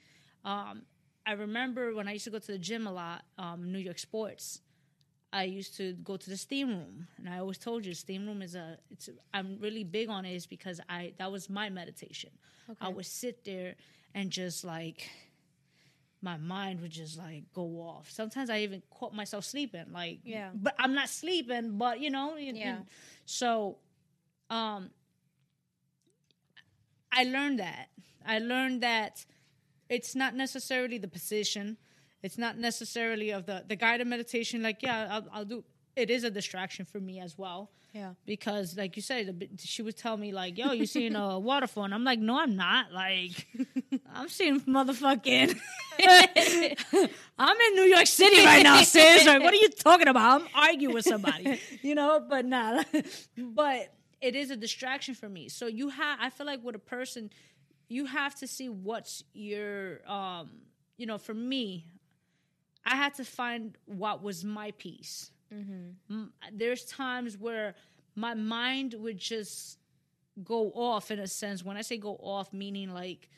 Um, 0.45 0.83
I 1.25 1.33
remember 1.33 1.93
when 1.93 2.07
I 2.07 2.13
used 2.13 2.23
to 2.25 2.31
go 2.31 2.39
to 2.39 2.51
the 2.53 2.57
gym 2.57 2.87
a 2.87 2.91
lot, 2.91 3.23
um, 3.37 3.71
New 3.71 3.77
York 3.79 3.99
Sports. 3.99 4.61
I 5.33 5.43
used 5.43 5.77
to 5.77 5.93
go 5.93 6.17
to 6.17 6.29
the 6.29 6.35
steam 6.37 6.69
room, 6.69 7.07
and 7.17 7.29
I 7.29 7.39
always 7.39 7.57
told 7.57 7.85
you, 7.85 7.93
steam 7.93 8.25
room 8.27 8.41
is 8.41 8.53
a. 8.55 8.77
It's. 8.89 9.09
I'm 9.33 9.57
really 9.61 9.83
big 9.85 10.09
on 10.09 10.25
it, 10.25 10.35
is 10.35 10.45
because 10.45 10.81
I 10.89 11.13
that 11.19 11.31
was 11.31 11.49
my 11.49 11.69
meditation. 11.69 12.31
Okay. 12.69 12.77
I 12.85 12.89
would 12.89 13.05
sit 13.05 13.43
there 13.45 13.75
and 14.13 14.29
just 14.29 14.63
like, 14.65 15.09
my 16.21 16.35
mind 16.37 16.81
would 16.81 16.91
just 16.91 17.17
like 17.17 17.43
go 17.53 17.63
off. 17.81 18.09
Sometimes 18.11 18.49
I 18.49 18.59
even 18.59 18.81
caught 18.91 19.13
myself 19.13 19.45
sleeping, 19.45 19.85
like, 19.93 20.19
Yeah. 20.25 20.49
But 20.53 20.75
I'm 20.77 20.93
not 20.93 21.07
sleeping, 21.09 21.77
but 21.77 21.99
you 22.01 22.09
know, 22.09 22.35
you- 22.35 22.47
you- 22.53 22.59
Yeah. 22.59 22.79
so, 23.25 23.77
um, 24.49 24.91
I 27.11 27.23
learned 27.23 27.59
that. 27.59 27.89
I 28.25 28.39
learned 28.39 28.81
that 28.83 29.25
it's 29.89 30.15
not 30.15 30.35
necessarily 30.35 30.97
the 30.97 31.07
position. 31.07 31.77
It's 32.23 32.37
not 32.37 32.57
necessarily 32.57 33.31
of 33.31 33.45
the 33.45 33.63
the 33.67 33.75
guided 33.75 34.07
meditation. 34.07 34.61
Like, 34.61 34.81
yeah, 34.81 35.07
I'll, 35.11 35.27
I'll 35.33 35.45
do. 35.45 35.63
It 35.95 36.09
is 36.09 36.23
a 36.23 36.31
distraction 36.31 36.85
for 36.85 36.99
me 36.99 37.19
as 37.19 37.37
well 37.37 37.69
yeah 37.93 38.13
because, 38.25 38.77
like 38.77 38.95
you 38.95 39.01
said, 39.01 39.49
she 39.59 39.81
would 39.81 39.97
tell 39.97 40.15
me 40.15 40.31
like, 40.31 40.57
"Yo, 40.57 40.71
you 40.71 40.85
seeing 40.85 41.15
a 41.15 41.39
waterfall?" 41.51 41.83
And 41.85 41.93
I'm 41.93 42.03
like, 42.03 42.19
"No, 42.19 42.39
I'm 42.39 42.55
not. 42.55 42.91
Like, 42.91 43.47
I'm 44.13 44.29
seeing 44.29 44.61
motherfucking. 44.61 45.57
I'm 47.37 47.57
in 47.57 47.75
New 47.75 47.83
York 47.83 48.07
City 48.07 48.43
right 48.45 48.63
now, 48.63 48.81
sis. 48.81 49.25
Like, 49.25 49.41
what 49.41 49.53
are 49.53 49.57
you 49.57 49.69
talking 49.69 50.07
about? 50.07 50.41
I'm 50.41 50.47
arguing 50.55 50.93
with 50.93 51.05
somebody, 51.05 51.59
you 51.81 51.95
know. 51.95 52.25
But 52.27 52.45
nah, 52.45 52.83
but 53.37 53.93
it 54.21 54.35
is 54.35 54.51
a 54.51 54.55
distraction 54.55 55.13
for 55.13 55.27
me. 55.27 55.49
So 55.49 55.67
you 55.67 55.89
have. 55.89 56.19
I 56.21 56.29
feel 56.29 56.45
like 56.45 56.63
with 56.63 56.75
a 56.75 56.79
person, 56.79 57.29
you 57.89 58.05
have 58.05 58.35
to 58.35 58.47
see 58.47 58.69
what's 58.69 59.23
your, 59.33 59.99
um, 60.09 60.51
you 60.97 61.05
know. 61.05 61.17
For 61.17 61.33
me, 61.33 61.87
I 62.85 62.95
had 62.95 63.15
to 63.15 63.23
find 63.23 63.77
what 63.85 64.23
was 64.23 64.43
my 64.43 64.71
piece. 64.71 65.31
Mm-hmm. 65.53 66.13
M- 66.13 66.33
There's 66.51 66.83
times 66.85 67.37
where 67.37 67.75
my 68.15 68.33
mind 68.33 68.95
would 68.97 69.17
just 69.17 69.77
go 70.43 70.71
off 70.71 71.11
in 71.11 71.19
a 71.19 71.27
sense. 71.27 71.63
When 71.63 71.77
I 71.77 71.81
say 71.81 71.97
go 71.97 72.15
off, 72.15 72.51
meaning 72.53 72.93
like 72.93 73.29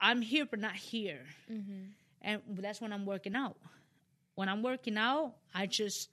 I'm 0.00 0.20
here 0.20 0.46
but 0.46 0.58
not 0.58 0.74
here, 0.74 1.24
mm-hmm. 1.50 1.84
and 2.20 2.42
that's 2.50 2.80
when 2.80 2.92
I'm 2.92 3.06
working 3.06 3.36
out. 3.36 3.56
When 4.34 4.48
I'm 4.48 4.62
working 4.62 4.96
out, 4.96 5.34
I 5.54 5.66
just 5.66 6.10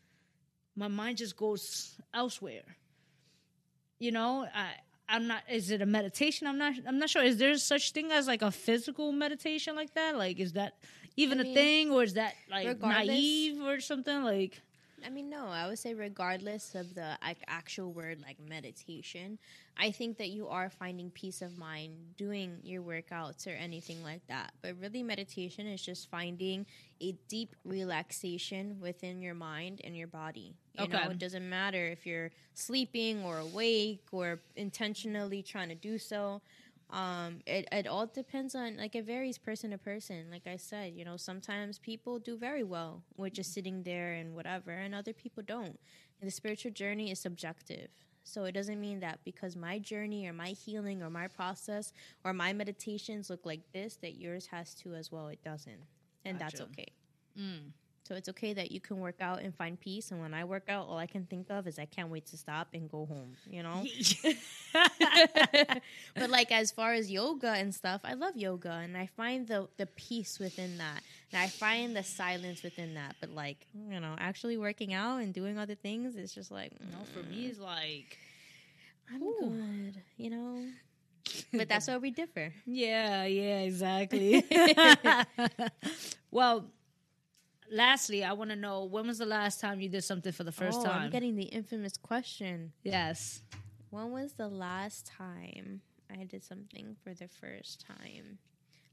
my 0.75 0.87
mind 0.87 1.17
just 1.17 1.35
goes 1.35 1.95
elsewhere. 2.13 2.63
You 3.97 4.11
know, 4.11 4.47
I 4.53 4.69
I'm 5.09 5.27
not. 5.27 5.41
Is 5.49 5.71
it 5.71 5.81
a 5.81 5.85
meditation? 5.85 6.45
I'm 6.47 6.59
not. 6.59 6.73
I'm 6.87 6.99
not 6.99 7.09
sure. 7.09 7.23
Is 7.23 7.37
there 7.37 7.57
such 7.57 7.91
thing 7.91 8.11
as 8.11 8.27
like 8.27 8.43
a 8.43 8.51
physical 8.51 9.11
meditation 9.11 9.75
like 9.75 9.93
that? 9.95 10.15
Like, 10.15 10.39
is 10.39 10.53
that 10.53 10.75
even 11.19 11.39
I 11.39 11.41
a 11.41 11.43
mean, 11.43 11.53
thing, 11.53 11.91
or 11.91 12.03
is 12.03 12.13
that 12.15 12.35
like 12.49 12.81
naive 12.81 13.61
or 13.61 13.79
something? 13.79 14.23
Like, 14.23 14.61
I 15.05 15.09
mean, 15.09 15.29
no, 15.29 15.47
I 15.47 15.67
would 15.67 15.79
say 15.79 15.93
regardless 15.93 16.75
of 16.75 16.93
the 16.93 17.17
like, 17.23 17.37
actual 17.47 17.93
word 17.93 18.19
like 18.21 18.37
meditation, 18.39 19.39
I 19.77 19.91
think 19.91 20.17
that 20.17 20.29
you 20.29 20.47
are 20.49 20.69
finding 20.69 21.09
peace 21.11 21.41
of 21.41 21.57
mind 21.57 22.15
doing 22.17 22.59
your 22.63 22.81
workouts 22.83 23.47
or 23.47 23.51
anything 23.51 24.03
like 24.03 24.25
that. 24.27 24.51
But 24.61 24.75
really, 24.79 25.03
meditation 25.03 25.67
is 25.67 25.81
just 25.81 26.09
finding 26.09 26.65
a 27.01 27.13
deep 27.29 27.55
relaxation 27.63 28.77
within 28.81 29.21
your 29.21 29.35
mind 29.35 29.81
and 29.85 29.95
your 29.95 30.07
body. 30.07 30.55
You 30.73 30.87
know, 30.89 30.95
Okay. 30.97 31.11
it 31.11 31.19
doesn't 31.19 31.47
matter 31.49 31.87
if 31.87 32.05
you're 32.05 32.31
sleeping 32.53 33.23
or 33.23 33.37
awake 33.39 34.03
or 34.11 34.41
intentionally 34.57 35.41
trying 35.43 35.69
to 35.69 35.75
do 35.75 35.97
so. 35.97 36.41
Um, 36.91 37.41
it, 37.45 37.67
it 37.71 37.87
all 37.87 38.07
depends 38.07 38.55
on 38.55 38.77
like 38.77 38.95
it 38.95 39.05
varies 39.05 39.37
person 39.37 39.71
to 39.71 39.77
person. 39.77 40.25
Like 40.31 40.47
I 40.47 40.57
said, 40.57 40.93
you 40.95 41.05
know, 41.05 41.17
sometimes 41.17 41.77
people 41.77 42.17
do 42.17 42.35
very 42.35 42.63
well 42.63 43.03
with 43.15 43.33
just 43.33 43.53
sitting 43.53 43.83
there 43.83 44.13
and 44.13 44.33
whatever, 44.33 44.71
and 44.71 44.95
other 44.95 45.13
people 45.13 45.43
don't. 45.45 45.79
And 46.19 46.27
the 46.27 46.31
spiritual 46.31 46.71
journey 46.71 47.11
is 47.11 47.19
subjective. 47.19 47.89
So 48.23 48.43
it 48.43 48.51
doesn't 48.51 48.79
mean 48.79 48.99
that 48.99 49.19
because 49.23 49.55
my 49.55 49.79
journey 49.79 50.27
or 50.27 50.33
my 50.33 50.49
healing 50.49 51.01
or 51.01 51.09
my 51.09 51.27
process 51.27 51.93
or 52.23 52.33
my 52.33 52.53
meditations 52.53 53.29
look 53.29 53.45
like 53.45 53.61
this, 53.71 53.95
that 53.97 54.19
yours 54.19 54.47
has 54.47 54.73
to 54.75 54.93
as 54.93 55.11
well. 55.11 55.27
It 55.27 55.43
doesn't. 55.43 55.79
And 56.25 56.37
that's 56.37 56.61
okay. 56.61 56.87
Mm. 57.39 57.71
So 58.09 58.15
it's 58.15 58.27
okay 58.29 58.53
that 58.53 58.71
you 58.71 58.79
can 58.79 58.99
work 58.99 59.21
out 59.21 59.43
and 59.43 59.53
find 59.53 59.79
peace. 59.79 60.09
And 60.09 60.19
when 60.19 60.33
I 60.33 60.43
work 60.43 60.63
out, 60.67 60.87
all 60.87 60.97
I 60.97 61.05
can 61.05 61.25
think 61.25 61.51
of 61.51 61.67
is 61.67 61.77
I 61.77 61.85
can't 61.85 62.09
wait 62.09 62.25
to 62.27 62.37
stop 62.37 62.69
and 62.73 62.89
go 62.89 63.05
home, 63.05 63.35
you 63.47 63.61
know? 63.61 63.85
but 66.15 66.31
like 66.31 66.51
as 66.51 66.71
far 66.71 66.93
as 66.93 67.11
yoga 67.11 67.51
and 67.51 67.73
stuff, 67.73 68.01
I 68.03 68.15
love 68.15 68.35
yoga 68.35 68.71
and 68.71 68.97
I 68.97 69.05
find 69.05 69.47
the 69.47 69.67
the 69.77 69.85
peace 69.85 70.39
within 70.39 70.79
that. 70.79 71.03
And 71.31 71.39
I 71.39 71.49
find 71.49 71.95
the 71.95 72.01
silence 72.01 72.63
within 72.63 72.95
that. 72.95 73.15
But 73.21 73.29
like, 73.29 73.67
you 73.87 73.99
know, 73.99 74.15
actually 74.17 74.57
working 74.57 74.91
out 74.91 75.17
and 75.17 75.31
doing 75.31 75.59
other 75.59 75.75
things, 75.75 76.15
it's 76.15 76.33
just 76.33 76.49
like 76.49 76.71
no, 76.81 77.05
for 77.13 77.21
me, 77.29 77.43
mm. 77.43 77.49
it's 77.51 77.59
like, 77.59 78.17
I'm 79.13 79.21
Ooh. 79.21 79.35
good, 79.39 80.01
you 80.17 80.31
know? 80.31 80.65
But 81.53 81.69
that's 81.69 81.87
where 81.87 81.99
we 81.99 82.09
differ. 82.09 82.51
yeah, 82.65 83.25
yeah, 83.25 83.59
exactly. 83.59 84.43
well, 86.31 86.65
lastly, 87.71 88.23
I 88.23 88.33
want 88.33 88.49
to 88.51 88.55
know 88.55 88.85
when 88.85 89.07
was 89.07 89.17
the 89.17 89.25
last 89.25 89.59
time 89.59 89.81
you 89.81 89.89
did 89.89 90.03
something 90.03 90.31
for 90.31 90.43
the 90.43 90.51
first 90.51 90.79
oh, 90.81 90.85
time? 90.85 91.03
I'm 91.03 91.09
getting 91.09 91.35
the 91.35 91.43
infamous 91.43 91.97
question. 91.97 92.73
yes. 92.83 93.41
When 93.91 94.11
was 94.11 94.33
the 94.33 94.47
last 94.47 95.07
time 95.07 95.81
I 96.11 96.23
did 96.23 96.43
something 96.43 96.95
for 97.03 97.13
the 97.15 97.27
first 97.27 97.83
time? 97.87 98.37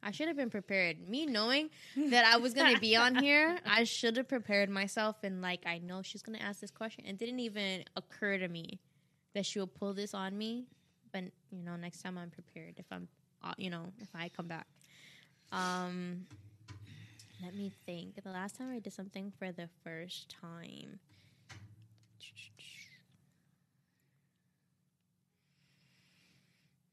I 0.02 0.10
should 0.10 0.28
have 0.28 0.36
been 0.36 0.50
prepared. 0.50 1.08
Me 1.08 1.26
knowing 1.26 1.68
that 1.96 2.24
I 2.24 2.38
was 2.38 2.54
going 2.54 2.74
to 2.74 2.80
be 2.80 2.96
on 2.96 3.16
here, 3.16 3.58
I 3.66 3.84
should 3.84 4.16
have 4.16 4.28
prepared 4.28 4.70
myself. 4.70 5.16
And 5.22 5.42
like, 5.42 5.66
I 5.66 5.78
know 5.78 6.00
she's 6.02 6.22
going 6.22 6.38
to 6.38 6.44
ask 6.44 6.60
this 6.60 6.70
question. 6.70 7.04
It 7.06 7.18
didn't 7.18 7.40
even 7.40 7.84
occur 7.96 8.38
to 8.38 8.48
me 8.48 8.78
that 9.34 9.44
she 9.44 9.58
will 9.58 9.66
pull 9.66 9.92
this 9.92 10.14
on 10.14 10.38
me. 10.38 10.64
But 11.12 11.24
you 11.50 11.62
know, 11.62 11.76
next 11.76 12.02
time 12.02 12.16
I'm 12.18 12.30
prepared. 12.30 12.74
If 12.78 12.86
I'm, 12.90 13.08
uh, 13.42 13.52
you 13.58 13.68
know, 13.68 13.92
if 14.00 14.08
I 14.14 14.28
come 14.28 14.46
back. 14.46 14.66
Um, 15.52 16.26
me 17.56 17.72
think. 17.86 18.22
The 18.22 18.30
last 18.30 18.56
time 18.56 18.70
I 18.72 18.78
did 18.78 18.92
something 18.92 19.32
for 19.38 19.52
the 19.52 19.68
first 19.82 20.34
time. 20.40 20.98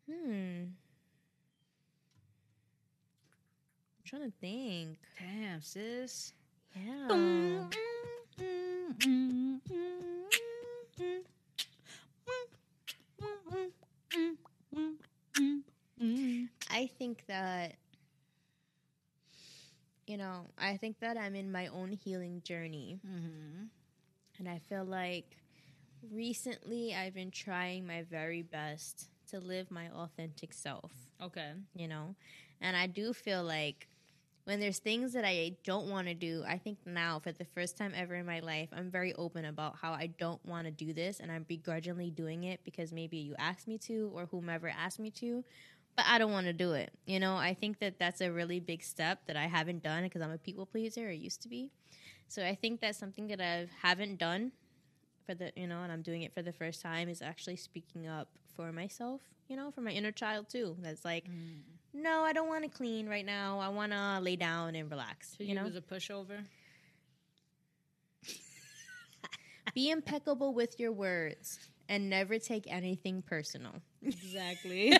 Hmm. 0.09 0.63
I'm 3.95 4.03
trying 4.05 4.23
to 4.23 4.33
think. 4.39 4.97
Damn, 5.19 5.61
sis. 5.61 6.33
Yeah. 6.75 7.63
I 16.69 16.89
think 16.97 17.23
that 17.27 17.75
you 20.13 20.19
know, 20.19 20.45
I 20.59 20.77
think 20.77 20.99
that 20.99 21.17
I'm 21.17 21.33
in 21.33 21.51
my 21.51 21.65
own 21.67 21.91
healing 21.91 22.43
journey. 22.43 22.99
Mm-hmm. 23.03 23.63
And 24.37 24.47
I 24.47 24.59
feel 24.59 24.85
like 24.85 25.25
recently 26.11 26.93
I've 26.93 27.15
been 27.15 27.31
trying 27.31 27.87
my 27.87 28.03
very 28.03 28.43
best 28.43 29.09
to 29.31 29.39
live 29.39 29.71
my 29.71 29.89
authentic 29.89 30.53
self, 30.53 30.91
Okay. 31.19 31.53
you 31.75 31.87
know? 31.87 32.13
And 32.61 32.77
I 32.77 32.85
do 32.85 33.11
feel 33.11 33.43
like 33.43 33.87
when 34.43 34.59
there's 34.59 34.77
things 34.77 35.13
that 35.13 35.25
I 35.25 35.55
don't 35.63 35.89
want 35.89 36.07
to 36.09 36.13
do, 36.13 36.43
I 36.47 36.59
think 36.59 36.77
now 36.85 37.17
for 37.17 37.31
the 37.31 37.45
first 37.45 37.75
time 37.75 37.93
ever 37.95 38.13
in 38.13 38.27
my 38.27 38.41
life, 38.41 38.69
I'm 38.71 38.91
very 38.91 39.15
open 39.15 39.45
about 39.45 39.77
how 39.81 39.93
I 39.93 40.11
don't 40.19 40.45
want 40.45 40.65
to 40.67 40.71
do 40.71 40.93
this 40.93 41.21
and 41.21 41.31
I'm 41.31 41.43
begrudgingly 41.43 42.11
doing 42.11 42.43
it 42.43 42.59
because 42.63 42.91
maybe 42.91 43.17
you 43.17 43.33
asked 43.39 43.67
me 43.67 43.79
to 43.79 44.11
or 44.13 44.27
whomever 44.27 44.69
asked 44.69 44.99
me 44.99 45.09
to, 45.11 45.43
but 45.95 46.05
I 46.07 46.17
don't 46.17 46.31
want 46.31 46.47
to 46.47 46.53
do 46.53 46.73
it. 46.73 46.91
You 47.05 47.19
know, 47.19 47.35
I 47.35 47.53
think 47.53 47.79
that 47.79 47.99
that's 47.99 48.21
a 48.21 48.31
really 48.31 48.59
big 48.59 48.83
step 48.83 49.19
that 49.27 49.35
I 49.35 49.47
haven't 49.47 49.83
done 49.83 50.03
because 50.03 50.21
I'm 50.21 50.31
a 50.31 50.37
people 50.37 50.65
pleaser 50.65 51.07
or 51.07 51.11
used 51.11 51.41
to 51.43 51.49
be. 51.49 51.71
So 52.27 52.43
I 52.43 52.55
think 52.55 52.81
that's 52.81 52.97
something 52.97 53.27
that 53.27 53.39
I 53.39 53.67
haven't 53.81 54.17
done 54.17 54.51
for 55.25 55.35
the, 55.35 55.51
you 55.55 55.67
know, 55.67 55.83
and 55.83 55.91
I'm 55.91 56.01
doing 56.01 56.23
it 56.23 56.33
for 56.33 56.41
the 56.41 56.51
first 56.51 56.81
time 56.81 57.09
is 57.09 57.21
actually 57.21 57.57
speaking 57.57 58.07
up 58.07 58.27
for 58.55 58.71
myself, 58.71 59.21
you 59.47 59.55
know, 59.55 59.71
for 59.71 59.81
my 59.81 59.91
inner 59.91 60.11
child 60.11 60.49
too. 60.49 60.75
That's 60.81 61.05
like, 61.05 61.25
mm. 61.25 61.59
no, 61.93 62.21
I 62.23 62.33
don't 62.33 62.47
want 62.47 62.63
to 62.63 62.69
clean 62.69 63.07
right 63.07 63.25
now. 63.25 63.59
I 63.59 63.69
want 63.69 63.91
to 63.91 64.19
lay 64.19 64.35
down 64.35 64.75
and 64.75 64.89
relax. 64.89 65.35
So 65.37 65.43
you 65.43 65.49
you 65.49 65.55
know, 65.55 65.63
was 65.63 65.75
a 65.75 65.81
pushover? 65.81 66.43
be 69.73 69.89
impeccable 69.89 70.53
with 70.53 70.79
your 70.79 70.91
words 70.91 71.59
and 71.89 72.09
never 72.09 72.39
take 72.39 72.65
anything 72.71 73.21
personal. 73.21 73.73
Exactly. 74.01 74.97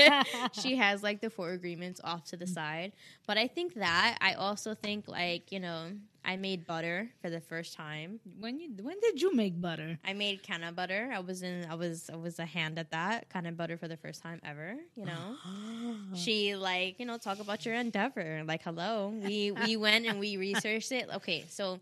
she 0.52 0.76
has 0.76 1.02
like 1.02 1.20
the 1.20 1.30
four 1.30 1.50
agreements 1.50 2.00
off 2.04 2.24
to 2.24 2.36
the 2.36 2.44
mm. 2.44 2.54
side. 2.54 2.92
But 3.26 3.38
I 3.38 3.46
think 3.48 3.74
that 3.74 4.18
I 4.20 4.34
also 4.34 4.74
think 4.74 5.08
like, 5.08 5.52
you 5.52 5.60
know, 5.60 5.92
I 6.24 6.36
made 6.36 6.66
butter 6.66 7.08
for 7.20 7.30
the 7.30 7.40
first 7.40 7.74
time. 7.74 8.20
when 8.38 8.60
you 8.60 8.70
when 8.80 9.00
did 9.00 9.20
you 9.20 9.34
make 9.34 9.60
butter? 9.60 9.98
I 10.04 10.12
made 10.12 10.42
canna 10.42 10.70
butter. 10.70 11.10
I 11.12 11.18
was 11.18 11.42
in 11.42 11.66
I 11.68 11.74
was 11.74 12.08
I 12.12 12.16
was 12.16 12.38
a 12.38 12.44
hand 12.44 12.78
at 12.78 12.90
that. 12.92 13.28
Canna 13.28 13.52
butter 13.52 13.76
for 13.76 13.88
the 13.88 13.96
first 13.96 14.22
time 14.22 14.40
ever, 14.44 14.76
you 14.94 15.04
know. 15.04 15.36
she 16.14 16.54
like, 16.54 17.00
you 17.00 17.06
know, 17.06 17.18
talk 17.18 17.40
about 17.40 17.66
your 17.66 17.74
endeavor. 17.74 18.42
Like, 18.46 18.62
hello. 18.62 19.08
We 19.08 19.50
we 19.50 19.76
went 19.76 20.06
and 20.06 20.20
we 20.20 20.36
researched 20.36 20.92
it. 20.92 21.08
Okay, 21.12 21.44
so 21.48 21.80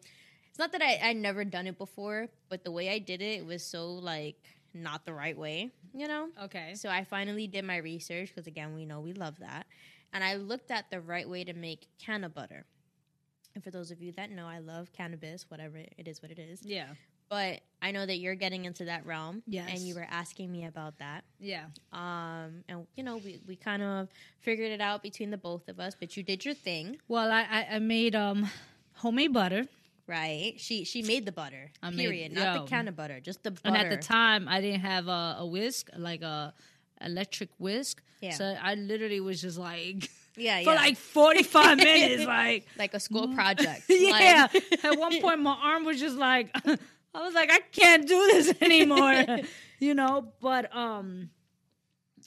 it's 0.51 0.59
not 0.59 0.72
that 0.72 0.82
I 0.82 0.98
I 1.02 1.12
never 1.14 1.44
done 1.44 1.66
it 1.66 1.78
before, 1.78 2.28
but 2.48 2.64
the 2.64 2.70
way 2.70 2.90
I 2.90 2.98
did 2.98 3.22
it, 3.22 3.40
it 3.40 3.47
was 3.47 3.64
so 3.64 3.90
like 3.93 4.36
not 4.74 5.05
the 5.06 5.12
right 5.12 5.36
way, 5.36 5.70
you 5.94 6.06
know. 6.06 6.28
okay. 6.44 6.74
So 6.74 6.89
I 6.89 7.02
finally 7.05 7.47
did 7.48 7.64
my 7.64 7.78
research 7.78 8.28
because 8.28 8.47
again, 8.47 8.74
we 8.74 8.85
know 8.85 9.01
we 9.01 9.12
love 9.12 9.39
that, 9.40 9.66
and 10.12 10.22
I 10.22 10.35
looked 10.36 10.70
at 10.70 10.90
the 10.90 11.01
right 11.01 11.28
way 11.28 11.44
to 11.44 11.52
make 11.55 11.86
canna 11.98 12.28
butter. 12.28 12.64
And 13.55 13.64
for 13.64 13.72
those 13.72 13.90
of 13.90 14.01
you 14.01 14.12
that 14.12 14.31
know, 14.31 14.47
I 14.47 14.60
love 14.60 14.93
cannabis, 14.93 15.47
whatever 15.48 15.77
it 15.78 16.06
is, 16.06 16.22
what 16.22 16.31
it 16.31 16.39
is. 16.39 16.60
Yeah. 16.64 16.86
But 17.28 17.60
I 17.82 17.90
know 17.93 18.06
that 18.06 18.18
you're 18.18 18.36
getting 18.36 18.64
into 18.64 18.85
that 18.86 19.05
realm, 19.06 19.43
Yes. 19.47 19.68
and 19.72 19.81
you 19.81 19.94
were 19.97 20.06
asking 20.09 20.51
me 20.52 20.66
about 20.66 20.98
that. 20.98 21.24
Yeah. 21.40 21.66
Um, 21.93 22.62
and 22.68 22.86
you 22.97 23.02
know, 23.02 23.16
we, 23.18 23.40
we 23.47 23.56
kind 23.56 23.82
of 23.82 24.09
figured 24.40 24.70
it 24.70 24.81
out 24.81 25.02
between 25.02 25.31
the 25.31 25.36
both 25.36 25.68
of 25.68 25.81
us. 25.81 25.97
But 25.98 26.16
you 26.16 26.22
did 26.22 26.44
your 26.44 26.55
thing, 26.55 26.98
Well, 27.09 27.31
I 27.31 27.43
I, 27.43 27.66
I 27.74 27.78
made 27.81 28.14
um 28.14 28.48
homemade 28.94 29.32
butter, 29.32 29.64
right? 30.10 30.54
She 30.58 30.84
she 30.84 31.02
made 31.02 31.24
the 31.24 31.32
butter. 31.32 31.70
I 31.82 31.90
made- 31.90 31.98
period. 32.04 32.32
Not 32.32 32.54
yo. 32.56 32.62
the 32.64 32.68
canna 32.68 32.92
butter, 32.92 33.20
just 33.20 33.42
the 33.44 33.52
butter. 33.52 33.62
and 33.68 33.76
at 33.76 33.88
the 33.90 33.96
time 33.96 34.48
I 34.48 34.60
didn't 34.60 34.80
have 34.80 35.06
a, 35.08 35.36
a 35.38 35.46
whisk 35.46 35.88
like 35.96 36.22
a 36.22 36.52
electric 37.00 37.50
whisk. 37.58 38.02
Yeah. 38.20 38.32
So 38.34 38.44
I 38.60 38.74
literally 38.74 39.20
was 39.20 39.40
just 39.40 39.56
like 39.58 40.10
yeah, 40.36 40.58
for 40.64 40.70
yeah, 40.70 40.74
like 40.74 40.96
forty 40.96 41.42
five 41.42 41.76
minutes, 41.88 42.24
like 42.26 42.66
like 42.78 42.92
a 42.94 43.00
school 43.00 43.28
project. 43.34 43.84
yeah. 43.88 44.48
Like- 44.52 44.84
At 44.84 44.98
one 44.98 45.20
point, 45.20 45.40
my 45.40 45.56
arm 45.62 45.84
was 45.84 45.98
just 46.00 46.16
like, 46.16 46.50
I 47.14 47.22
was 47.24 47.34
like, 47.34 47.50
I 47.50 47.60
can't 47.72 48.06
do 48.06 48.18
this 48.32 48.54
anymore, 48.60 49.24
you 49.78 49.94
know. 49.94 50.32
But 50.40 50.74
um, 50.76 51.30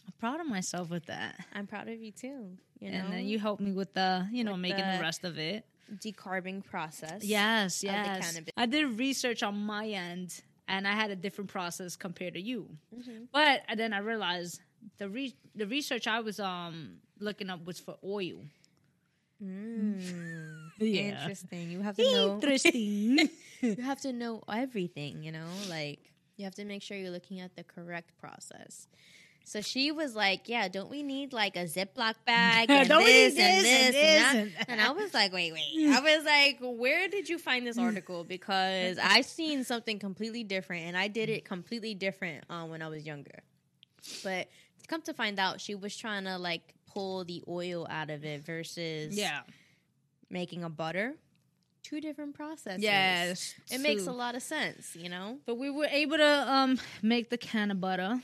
I'm 0.07 0.13
proud 0.19 0.39
of 0.41 0.47
myself 0.47 0.89
with 0.89 1.05
that. 1.07 1.35
I'm 1.53 1.67
proud 1.67 1.87
of 1.89 1.99
you 2.01 2.11
too. 2.11 2.57
You 2.79 2.91
know, 2.91 2.97
And 2.97 3.13
then 3.13 3.25
you 3.25 3.39
helped 3.39 3.61
me 3.61 3.71
with 3.71 3.93
the, 3.93 4.27
you 4.31 4.43
know, 4.43 4.51
With 4.53 4.59
making 4.61 4.85
the 4.85 4.97
the- 4.97 5.01
rest 5.01 5.23
of 5.23 5.37
it. 5.37 5.65
Decarbing 5.95 6.63
process. 6.63 7.23
Yes, 7.23 7.83
yes. 7.83 8.39
I 8.57 8.65
did 8.65 8.97
research 8.97 9.43
on 9.43 9.57
my 9.57 9.87
end, 9.87 10.41
and 10.67 10.87
I 10.87 10.93
had 10.93 11.11
a 11.11 11.15
different 11.15 11.49
process 11.49 11.95
compared 11.95 12.33
to 12.35 12.41
you. 12.41 12.67
Mm-hmm. 12.95 13.25
But 13.31 13.61
then 13.75 13.93
I 13.93 13.99
realized 13.99 14.61
the 14.97 15.09
re- 15.09 15.35
the 15.55 15.67
research 15.67 16.07
I 16.07 16.19
was 16.19 16.39
um 16.39 16.97
looking 17.19 17.49
up 17.49 17.65
was 17.65 17.79
for 17.79 17.97
oil. 18.03 18.41
Mm. 19.43 20.59
Yeah. 20.79 21.21
Interesting. 21.21 21.71
You 21.71 21.81
have 21.81 21.95
to 21.95 22.03
know. 22.03 22.33
Interesting. 22.33 23.29
you 23.61 23.75
have 23.83 24.01
to 24.01 24.11
know 24.11 24.43
everything. 24.51 25.23
You 25.23 25.31
know, 25.31 25.47
like 25.69 25.99
you 26.35 26.45
have 26.45 26.55
to 26.55 26.65
make 26.65 26.81
sure 26.81 26.97
you're 26.97 27.11
looking 27.11 27.39
at 27.39 27.55
the 27.55 27.63
correct 27.63 28.17
process. 28.19 28.87
So 29.45 29.61
she 29.61 29.91
was 29.91 30.15
like, 30.15 30.47
"Yeah, 30.47 30.67
don't 30.67 30.89
we 30.89 31.03
need 31.03 31.33
like 31.33 31.55
a 31.57 31.65
Ziploc 31.65 32.15
bag 32.25 32.69
and 32.69 32.87
Don't 32.87 33.03
we 33.03 33.11
this 33.11 33.35
need 33.35 33.41
and 33.41 33.65
this 33.65 33.85
and 33.85 33.93
this 33.93 34.33
and 34.33 34.51
that?" 34.55 34.69
and- 34.69 34.81
I 34.81 34.91
was 34.91 35.13
like, 35.13 35.33
"Wait, 35.33 35.53
wait." 35.53 35.89
I 35.89 35.99
was 35.99 36.25
like, 36.25 36.57
"Where 36.61 37.07
did 37.09 37.29
you 37.29 37.37
find 37.37 37.67
this 37.67 37.77
article?" 37.89 38.23
Because 38.23 38.97
I've 39.01 39.25
seen 39.25 39.63
something 39.63 39.99
completely 39.99 40.43
different, 40.43 40.85
and 40.85 40.97
I 40.97 41.07
did 41.07 41.29
it 41.29 41.45
completely 41.45 41.93
different 41.93 42.45
um, 42.49 42.69
when 42.69 42.81
I 42.81 42.87
was 42.87 43.05
younger. 43.05 43.43
But 44.23 44.47
come 44.87 45.01
to 45.03 45.13
find 45.13 45.39
out, 45.39 45.61
she 45.61 45.75
was 45.75 45.95
trying 45.95 46.25
to 46.25 46.37
like 46.37 46.73
pull 46.93 47.23
the 47.25 47.43
oil 47.47 47.87
out 47.89 48.09
of 48.09 48.23
it 48.23 48.45
versus 48.45 49.15
yeah. 49.17 49.41
making 50.29 50.63
a 50.63 50.69
butter. 50.69 51.15
Two 51.83 51.99
different 51.99 52.33
processes. 52.33 52.81
Yes. 52.81 53.55
It 53.69 53.81
makes 53.81 54.07
a 54.07 54.11
lot 54.13 54.35
of 54.35 54.41
sense, 54.41 54.95
you 54.95 55.09
know? 55.09 55.39
But 55.45 55.55
we 55.55 55.69
were 55.69 55.87
able 55.89 56.15
to 56.15 56.51
um 56.51 56.79
make 57.01 57.29
the 57.29 57.37
canna 57.37 57.75
butter. 57.75 58.21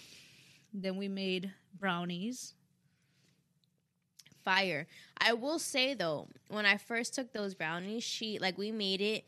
Then 0.74 0.98
we 0.98 1.08
made 1.08 1.52
brownies. 1.78 2.54
Fire. 4.44 4.88
I 5.20 5.34
will 5.34 5.60
say 5.60 5.94
though, 5.94 6.28
when 6.48 6.66
I 6.66 6.78
first 6.78 7.14
took 7.14 7.34
those 7.34 7.54
brownies, 7.54 8.04
she 8.04 8.40
like 8.40 8.58
we 8.58 8.72
made 8.72 9.02
it 9.02 9.26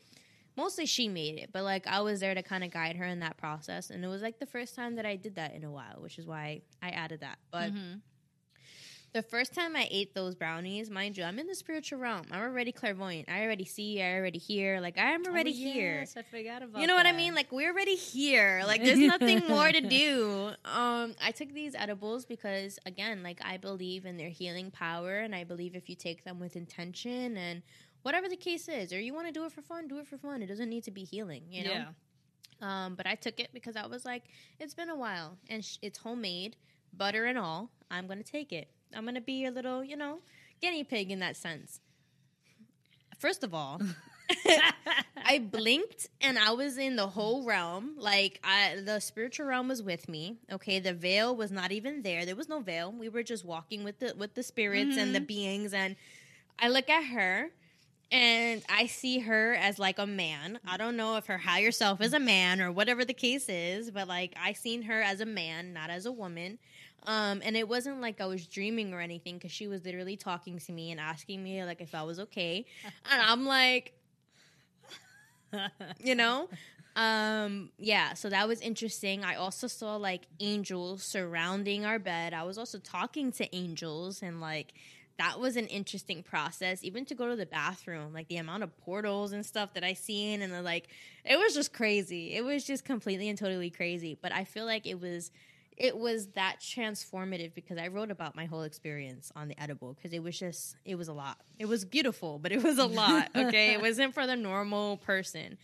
mostly 0.56 0.86
she 0.86 1.08
made 1.08 1.38
it, 1.38 1.50
but 1.52 1.64
like 1.64 1.86
I 1.86 2.00
was 2.00 2.20
there 2.20 2.34
to 2.34 2.42
kind 2.42 2.64
of 2.64 2.70
guide 2.70 2.96
her 2.96 3.04
in 3.04 3.20
that 3.20 3.36
process, 3.36 3.90
and 3.90 4.04
it 4.04 4.08
was 4.08 4.22
like 4.22 4.38
the 4.38 4.46
first 4.46 4.74
time 4.74 4.96
that 4.96 5.06
I 5.06 5.16
did 5.16 5.36
that 5.36 5.54
in 5.54 5.64
a 5.64 5.70
while, 5.70 5.96
which 5.98 6.18
is 6.18 6.26
why 6.26 6.62
I 6.82 6.90
added 6.90 7.20
that. 7.20 7.38
But 7.50 7.72
Mm-hmm. 7.72 7.98
The 9.12 9.22
first 9.22 9.52
time 9.54 9.76
I 9.76 9.86
ate 9.90 10.14
those 10.14 10.34
brownies, 10.34 10.88
mind 10.88 11.18
you, 11.18 11.24
I'm 11.24 11.38
in 11.38 11.46
the 11.46 11.54
spiritual 11.54 11.98
realm. 11.98 12.22
I'm 12.30 12.40
already 12.40 12.72
clairvoyant. 12.72 13.28
I 13.28 13.42
already 13.42 13.66
see. 13.66 14.00
I 14.02 14.14
already 14.14 14.38
hear. 14.38 14.80
Like 14.80 14.96
I'm 14.98 15.24
already 15.26 15.50
Oh, 15.50 15.72
here. 15.72 16.04
I 16.16 16.22
forgot 16.22 16.62
about 16.62 16.80
You 16.80 16.86
know 16.86 16.94
what 16.94 17.04
I 17.06 17.12
mean? 17.12 17.34
Like 17.34 17.52
we're 17.52 17.70
already 17.72 17.94
here. 17.96 18.62
Like 18.66 18.82
there's 18.82 18.98
nothing 18.98 19.42
more 19.48 19.70
to 19.70 19.80
do. 19.82 20.52
Um, 20.64 21.14
I 21.22 21.30
took 21.34 21.52
these 21.52 21.74
edibles 21.74 22.24
because 22.24 22.78
again, 22.86 23.22
like 23.22 23.40
I 23.44 23.58
believe 23.58 24.06
in 24.06 24.16
their 24.16 24.30
healing 24.30 24.70
power, 24.70 25.18
and 25.18 25.34
I 25.34 25.44
believe 25.44 25.74
if 25.74 25.90
you 25.90 25.94
take 25.96 26.24
them 26.24 26.38
with 26.40 26.56
intention 26.56 27.36
and 27.36 27.62
whatever 28.02 28.28
the 28.30 28.36
case 28.36 28.66
is, 28.68 28.92
or 28.94 29.00
you 29.00 29.12
want 29.12 29.26
to 29.26 29.32
do 29.32 29.44
it 29.44 29.52
for 29.52 29.60
fun, 29.60 29.88
do 29.88 29.98
it 29.98 30.06
for 30.06 30.16
fun. 30.16 30.42
It 30.42 30.46
doesn't 30.46 30.70
need 30.70 30.84
to 30.84 30.90
be 30.90 31.04
healing. 31.04 31.42
You 31.50 31.64
know. 31.64 31.70
yeah. 31.70 31.86
Um, 32.62 32.94
but 32.94 33.06
I 33.06 33.14
took 33.16 33.38
it 33.40 33.50
because 33.52 33.76
I 33.76 33.86
was 33.86 34.04
like, 34.06 34.24
it's 34.58 34.72
been 34.74 34.88
a 34.88 34.96
while, 34.96 35.36
and 35.50 35.62
sh- 35.64 35.76
it's 35.82 35.98
homemade, 35.98 36.56
butter 36.96 37.26
and 37.26 37.36
all. 37.36 37.70
I'm 37.90 38.06
gonna 38.06 38.22
take 38.22 38.52
it. 38.52 38.68
I'm 38.96 39.04
gonna 39.04 39.20
be 39.20 39.34
your 39.34 39.50
little, 39.50 39.82
you 39.84 39.96
know, 39.96 40.18
guinea 40.60 40.84
pig 40.84 41.10
in 41.10 41.20
that 41.20 41.36
sense. 41.36 41.80
First 43.18 43.44
of 43.44 43.54
all. 43.54 43.80
I 45.24 45.38
blinked 45.38 46.08
and 46.20 46.38
I 46.38 46.52
was 46.52 46.78
in 46.78 46.96
the 46.96 47.06
whole 47.06 47.44
realm. 47.44 47.94
Like 47.98 48.40
I 48.42 48.80
the 48.84 49.00
spiritual 49.00 49.46
realm 49.46 49.68
was 49.68 49.82
with 49.82 50.08
me. 50.08 50.38
Okay, 50.50 50.78
the 50.78 50.94
veil 50.94 51.36
was 51.36 51.52
not 51.52 51.70
even 51.72 52.02
there. 52.02 52.24
There 52.24 52.36
was 52.36 52.48
no 52.48 52.60
veil. 52.60 52.92
We 52.92 53.08
were 53.08 53.22
just 53.22 53.44
walking 53.44 53.84
with 53.84 53.98
the 53.98 54.14
with 54.16 54.34
the 54.34 54.42
spirits 54.42 54.96
and 54.96 55.14
the 55.14 55.18
mm-hmm. 55.18 55.26
beings 55.26 55.74
and 55.74 55.96
I 56.58 56.68
look 56.68 56.88
at 56.88 57.04
her 57.04 57.50
and 58.10 58.62
I 58.68 58.86
see 58.86 59.20
her 59.20 59.54
as 59.54 59.78
like 59.78 59.98
a 59.98 60.06
man. 60.06 60.60
I 60.66 60.76
don't 60.76 60.96
know 60.96 61.16
if 61.16 61.26
her 61.26 61.38
higher 61.38 61.72
self 61.72 62.00
is 62.00 62.12
a 62.12 62.20
man 62.20 62.60
or 62.60 62.70
whatever 62.70 63.04
the 63.04 63.14
case 63.14 63.48
is, 63.48 63.90
but 63.90 64.06
like 64.06 64.34
I 64.40 64.52
seen 64.52 64.82
her 64.82 65.00
as 65.00 65.20
a 65.20 65.26
man, 65.26 65.72
not 65.72 65.88
as 65.90 66.04
a 66.04 66.12
woman. 66.12 66.58
Um, 67.06 67.42
and 67.44 67.56
it 67.56 67.68
wasn't 67.68 68.00
like 68.00 68.20
I 68.20 68.26
was 68.26 68.46
dreaming 68.46 68.94
or 68.94 69.00
anything 69.00 69.34
because 69.34 69.50
she 69.50 69.66
was 69.66 69.84
literally 69.84 70.16
talking 70.16 70.58
to 70.58 70.72
me 70.72 70.90
and 70.90 71.00
asking 71.00 71.42
me 71.42 71.64
like 71.64 71.80
if 71.80 71.94
I 71.94 72.02
was 72.02 72.20
okay, 72.20 72.64
and 73.10 73.22
I'm 73.22 73.44
like, 73.44 73.92
you 75.98 76.14
know? 76.14 76.48
Um 76.94 77.70
yeah 77.78 78.12
so 78.12 78.28
that 78.28 78.46
was 78.46 78.60
interesting. 78.60 79.24
I 79.24 79.36
also 79.36 79.66
saw 79.66 79.96
like 79.96 80.26
angels 80.40 81.02
surrounding 81.02 81.86
our 81.86 81.98
bed. 81.98 82.34
I 82.34 82.42
was 82.42 82.58
also 82.58 82.78
talking 82.78 83.32
to 83.32 83.56
angels 83.56 84.22
and 84.22 84.42
like 84.42 84.74
that 85.18 85.40
was 85.40 85.56
an 85.56 85.66
interesting 85.68 86.22
process 86.22 86.82
even 86.82 87.04
to 87.06 87.14
go 87.14 87.28
to 87.28 87.36
the 87.36 87.46
bathroom 87.46 88.12
like 88.12 88.28
the 88.28 88.38
amount 88.38 88.62
of 88.62 88.76
portals 88.78 89.32
and 89.32 89.44
stuff 89.44 89.74
that 89.74 89.84
i 89.84 89.92
seen 89.92 90.40
and 90.40 90.52
then 90.52 90.64
like 90.64 90.88
it 91.24 91.36
was 91.38 91.54
just 91.54 91.72
crazy. 91.72 92.34
It 92.34 92.44
was 92.44 92.64
just 92.64 92.84
completely 92.84 93.28
and 93.28 93.38
totally 93.38 93.70
crazy. 93.70 94.18
But 94.20 94.32
i 94.32 94.44
feel 94.44 94.66
like 94.66 94.86
it 94.86 95.00
was 95.00 95.30
it 95.82 95.98
was 95.98 96.28
that 96.28 96.60
transformative 96.60 97.52
because 97.54 97.76
I 97.76 97.88
wrote 97.88 98.12
about 98.12 98.36
my 98.36 98.44
whole 98.44 98.62
experience 98.62 99.32
on 99.34 99.48
the 99.48 99.60
edible 99.60 99.94
because 99.94 100.12
it 100.12 100.22
was 100.22 100.38
just 100.38 100.76
it 100.84 100.94
was 100.94 101.08
a 101.08 101.12
lot. 101.12 101.38
It 101.58 101.66
was 101.66 101.84
beautiful, 101.84 102.38
but 102.38 102.52
it 102.52 102.62
was 102.62 102.78
a 102.78 102.86
lot. 102.86 103.30
Okay, 103.42 103.72
it 103.72 103.80
wasn't 103.80 104.14
for 104.14 104.26
the 104.26 104.36
normal 104.36 104.98
person. 104.98 105.58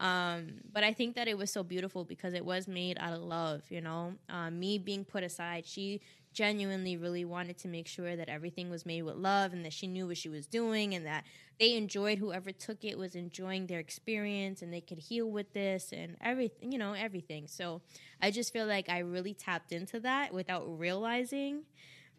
Um, 0.00 0.54
but 0.72 0.82
I 0.82 0.92
think 0.92 1.14
that 1.14 1.28
it 1.28 1.38
was 1.38 1.50
so 1.50 1.62
beautiful 1.62 2.04
because 2.04 2.34
it 2.34 2.44
was 2.44 2.66
made 2.66 2.96
out 2.98 3.12
of 3.12 3.20
love. 3.20 3.62
You 3.68 3.80
know, 3.80 4.14
um, 4.28 4.58
me 4.58 4.78
being 4.78 5.04
put 5.04 5.22
aside, 5.22 5.64
she 5.66 6.00
genuinely 6.32 6.96
really 6.96 7.24
wanted 7.24 7.58
to 7.58 7.68
make 7.68 7.86
sure 7.86 8.16
that 8.16 8.28
everything 8.28 8.70
was 8.70 8.86
made 8.86 9.02
with 9.02 9.16
love 9.16 9.52
and 9.52 9.64
that 9.64 9.72
she 9.72 9.86
knew 9.86 10.06
what 10.06 10.16
she 10.16 10.28
was 10.28 10.46
doing 10.46 10.94
and 10.94 11.04
that 11.06 11.24
they 11.58 11.74
enjoyed 11.76 12.18
whoever 12.18 12.52
took 12.52 12.84
it 12.84 12.96
was 12.96 13.14
enjoying 13.14 13.66
their 13.66 13.80
experience 13.80 14.62
and 14.62 14.72
they 14.72 14.80
could 14.80 14.98
heal 14.98 15.30
with 15.30 15.52
this 15.52 15.92
and 15.92 16.16
everything 16.20 16.72
you 16.72 16.78
know 16.78 16.92
everything. 16.92 17.46
So 17.48 17.82
i 18.22 18.30
just 18.30 18.52
feel 18.52 18.66
like 18.66 18.88
i 18.88 18.98
really 19.00 19.34
tapped 19.34 19.72
into 19.72 20.00
that 20.00 20.32
without 20.32 20.64
realizing 20.78 21.62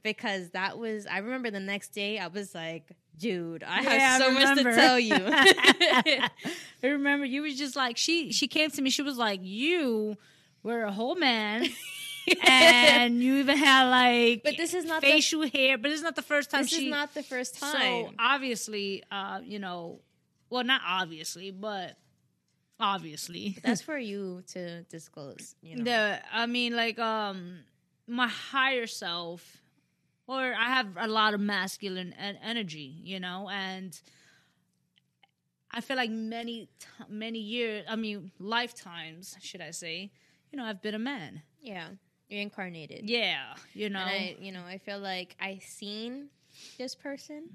because 0.03 0.49
that 0.49 0.77
was 0.77 1.05
i 1.07 1.17
remember 1.19 1.49
the 1.51 1.59
next 1.59 1.89
day 1.89 2.17
i 2.19 2.27
was 2.27 2.53
like 2.55 2.91
dude 3.17 3.63
i 3.63 3.81
Yeah, 3.81 3.89
have 4.17 4.21
so 4.21 4.31
much 4.31 4.57
to 4.57 4.63
tell 4.63 4.99
you. 4.99 5.15
I 5.29 6.29
remember 6.83 7.25
you 7.25 7.41
was 7.43 7.57
just 7.57 7.75
like 7.75 7.97
she 7.97 8.31
she 8.31 8.47
came 8.47 8.69
to 8.71 8.81
me. 8.81 8.89
She 8.89 9.01
was 9.03 9.17
like, 9.17 9.39
"You 9.43 10.17
were 10.63 10.83
a 10.83 10.91
whole 10.91 11.15
man, 11.15 11.67
and 12.47 13.21
you 13.21 13.35
even 13.37 13.57
had 13.57 13.89
like 13.89 14.43
But 14.43 14.57
this 14.57 14.73
is 14.73 14.85
not 14.85 15.01
the- 15.01 15.07
facial 15.07 15.47
hair. 15.47 15.77
But 15.77 15.89
this 15.89 15.97
is 15.97 16.03
not 16.03 16.15
the 16.15 16.21
first 16.21 16.49
time 16.51 16.61
this 16.63 16.71
she. 16.71 16.85
is 16.85 16.91
not 16.91 17.13
the 17.13 17.23
first 17.23 17.59
time 17.59 18.05
So 18.07 18.13
obviously, 18.19 19.03
uh, 19.11 19.39
you 19.43 19.59
know, 19.59 19.99
well, 20.49 20.63
not 20.63 20.81
obviously, 20.85 21.51
but 21.51 21.97
obviously, 22.79 23.57
that's 23.63 23.81
for 23.81 23.97
you 23.97 24.43
to 24.53 24.83
disclose 24.83 25.55
you 25.61 25.75
know 25.77 25.83
the 25.83 26.19
I 26.33 26.45
mean, 26.45 26.75
like 26.75 26.99
um, 26.99 27.59
my 28.07 28.27
higher 28.27 28.87
self, 28.87 29.57
or 30.27 30.41
I 30.41 30.65
have 30.65 30.87
a 30.97 31.07
lot 31.07 31.33
of 31.33 31.39
masculine 31.39 32.13
en- 32.19 32.37
energy, 32.43 32.95
you 33.03 33.19
know, 33.19 33.49
and 33.49 33.99
I 35.71 35.79
feel 35.81 35.95
like 35.95 36.09
many 36.11 36.67
t- 36.79 36.87
many 37.09 37.39
years, 37.39 37.85
I 37.87 37.95
mean, 37.95 38.31
lifetimes, 38.39 39.37
should 39.41 39.61
I 39.61 39.71
say, 39.71 40.11
you 40.51 40.57
know, 40.57 40.65
I've 40.65 40.81
been 40.81 40.95
a 40.95 40.99
man. 40.99 41.43
yeah 41.61 41.87
you're 42.31 42.41
incarnated 42.41 43.01
Yeah, 43.09 43.53
you 43.73 43.89
know, 43.89 43.99
I, 43.99 44.37
you 44.39 44.51
know, 44.51 44.63
I 44.65 44.77
feel 44.77 44.99
like 44.99 45.35
I 45.39 45.59
seen 45.59 46.29
this 46.77 46.95
person 46.95 47.49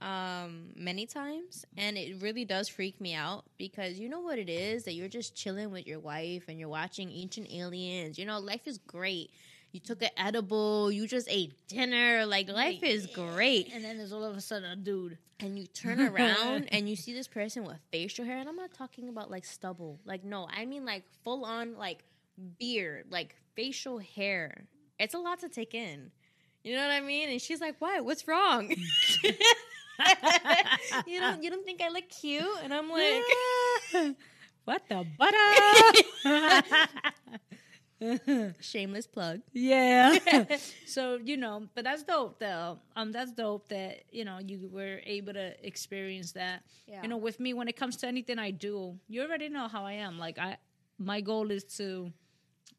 um 0.00 0.70
many 0.74 1.06
times 1.06 1.64
and 1.76 1.96
it 1.96 2.20
really 2.22 2.44
does 2.44 2.68
freak 2.68 3.00
me 3.00 3.14
out 3.14 3.44
because 3.56 4.00
you 4.00 4.08
know 4.08 4.20
what 4.20 4.38
it 4.38 4.48
is? 4.48 4.84
That 4.84 4.94
you're 4.94 5.08
just 5.08 5.36
chilling 5.36 5.70
with 5.70 5.86
your 5.86 6.00
wife 6.00 6.44
and 6.48 6.58
you're 6.58 6.68
watching 6.68 7.10
ancient 7.12 7.52
aliens. 7.52 8.18
You 8.18 8.26
know 8.26 8.40
life 8.40 8.66
is 8.66 8.78
great. 8.78 9.30
You 9.70 9.80
took 9.80 10.02
an 10.02 10.10
edible 10.16 10.90
you 10.90 11.06
just 11.06 11.28
ate 11.30 11.52
dinner. 11.68 12.26
Like 12.26 12.48
life 12.48 12.82
is 12.82 13.06
great. 13.06 13.72
And 13.72 13.84
then 13.84 13.96
there's 13.98 14.12
all 14.12 14.24
of 14.24 14.36
a 14.36 14.40
sudden 14.40 14.70
a 14.70 14.76
dude. 14.76 15.18
and 15.38 15.56
you 15.58 15.66
turn 15.66 16.00
around 16.00 16.68
and 16.72 16.88
you 16.88 16.96
see 16.96 17.12
this 17.12 17.28
person 17.28 17.64
with 17.64 17.78
facial 17.92 18.24
hair 18.24 18.38
and 18.38 18.48
i'm 18.48 18.56
not 18.56 18.72
talking 18.72 19.08
about 19.08 19.30
like 19.30 19.44
stubble. 19.44 20.00
Like 20.04 20.24
no 20.24 20.48
i 20.52 20.64
mean 20.64 20.84
like 20.84 21.04
full 21.22 21.44
on 21.44 21.76
like 21.76 22.02
beard. 22.58 23.06
Like 23.10 23.36
facial 23.54 23.98
hair 23.98 24.66
it's 24.98 25.14
a 25.14 25.18
lot 25.18 25.40
to 25.40 25.48
take 25.48 25.74
in 25.74 26.10
you 26.64 26.74
know 26.74 26.82
what 26.82 26.92
i 26.92 27.00
mean 27.00 27.30
and 27.30 27.40
she's 27.40 27.60
like 27.60 27.76
what 27.80 28.04
what's 28.04 28.26
wrong 28.28 28.68
you 31.06 31.20
don't 31.20 31.42
you 31.42 31.50
don't 31.50 31.64
think 31.64 31.80
i 31.80 31.88
look 31.88 32.08
cute 32.08 32.44
and 32.62 32.72
i'm 32.72 32.88
like 32.90 33.22
what 34.64 34.82
the 34.88 35.04
butter? 35.18 35.36
shameless 38.60 39.06
plug 39.06 39.40
yeah. 39.52 40.18
so 40.86 41.20
you 41.22 41.36
know, 41.36 41.68
but 41.74 41.84
that's 41.84 42.02
dope 42.02 42.40
though. 42.40 42.78
Um, 42.96 43.12
that's 43.12 43.32
dope 43.32 43.68
that 43.68 44.02
you 44.10 44.24
know 44.24 44.38
you 44.38 44.68
were 44.72 45.00
able 45.04 45.32
to 45.34 45.54
experience 45.64 46.32
that. 46.32 46.62
Yeah. 46.86 47.02
You 47.02 47.08
know, 47.08 47.16
with 47.16 47.38
me 47.38 47.54
when 47.54 47.68
it 47.68 47.76
comes 47.76 47.96
to 47.98 48.08
anything 48.08 48.40
I 48.40 48.50
do, 48.50 48.98
you 49.08 49.22
already 49.22 49.48
know 49.48 49.68
how 49.68 49.84
I 49.84 49.92
am. 49.92 50.18
Like 50.18 50.38
I, 50.38 50.56
my 50.98 51.20
goal 51.20 51.50
is 51.52 51.64
to 51.76 52.12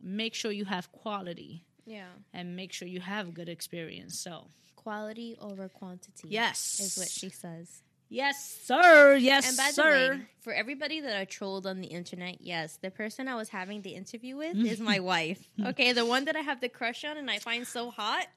make 0.01 0.33
sure 0.33 0.51
you 0.51 0.65
have 0.65 0.91
quality 0.91 1.65
yeah 1.85 2.07
and 2.33 2.55
make 2.55 2.71
sure 2.71 2.87
you 2.87 3.01
have 3.01 3.29
a 3.29 3.31
good 3.31 3.49
experience. 3.49 4.19
So 4.19 4.45
quality 4.75 5.37
over 5.39 5.69
quantity 5.69 6.27
yes, 6.29 6.79
is 6.79 6.97
what 6.97 7.09
she 7.09 7.29
says 7.29 7.83
Yes, 8.13 8.59
sir. 8.63 9.15
Yes, 9.15 9.47
And 9.47 9.57
by 9.57 9.71
sir. 9.71 9.83
the 9.83 10.17
way, 10.17 10.21
for 10.41 10.53
everybody 10.53 11.01
that 11.01 11.17
I 11.17 11.25
trolled 11.25 11.65
on 11.65 11.81
the 11.81 11.87
internet, 11.87 12.41
yes, 12.41 12.77
the 12.79 12.91
person 12.91 13.27
I 13.27 13.33
was 13.33 13.49
having 13.49 13.81
the 13.81 13.95
interview 13.95 14.37
with 14.37 14.55
mm. 14.55 14.67
is 14.67 14.79
my 14.79 14.99
wife. 15.13 15.49
Okay, 15.59 15.93
the 15.93 16.05
one 16.05 16.25
that 16.25 16.35
I 16.35 16.41
have 16.41 16.61
the 16.61 16.69
crush 16.69 17.03
on 17.05 17.17
and 17.17 17.31
I 17.31 17.39
find 17.39 17.65
so 17.65 17.89
hot 17.89 18.27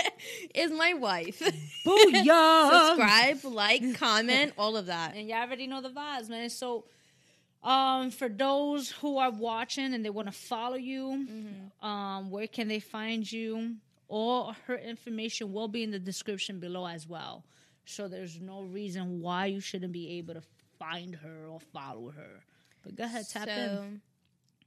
is 0.54 0.70
my 0.70 0.94
wife. 0.94 1.42
Booyah! 1.84 2.70
Subscribe, 2.96 3.44
like, 3.44 3.98
comment, 3.98 4.54
all 4.56 4.78
of 4.78 4.86
that. 4.86 5.14
and 5.14 5.28
y'all 5.28 5.42
already 5.42 5.66
know 5.66 5.82
the 5.82 5.90
vibes, 5.90 6.30
man. 6.30 6.48
So, 6.48 6.86
um, 7.66 8.10
for 8.10 8.28
those 8.28 8.90
who 8.90 9.18
are 9.18 9.30
watching 9.30 9.92
and 9.92 10.04
they 10.04 10.10
want 10.10 10.28
to 10.28 10.32
follow 10.32 10.76
you, 10.76 11.26
um, 11.82 12.30
where 12.30 12.46
can 12.46 12.68
they 12.68 12.78
find 12.78 13.30
you? 13.30 13.74
All 14.08 14.54
her 14.66 14.76
information 14.76 15.52
will 15.52 15.66
be 15.66 15.82
in 15.82 15.90
the 15.90 15.98
description 15.98 16.60
below 16.60 16.86
as 16.86 17.08
well. 17.08 17.44
So 17.84 18.06
there's 18.06 18.40
no 18.40 18.62
reason 18.62 19.20
why 19.20 19.46
you 19.46 19.60
shouldn't 19.60 19.92
be 19.92 20.18
able 20.18 20.34
to 20.34 20.42
find 20.78 21.16
her 21.16 21.48
or 21.48 21.58
follow 21.58 22.10
her. 22.10 22.40
But 22.84 22.94
go 22.94 23.04
ahead, 23.04 23.28
tap 23.28 23.48
in. 23.48 24.00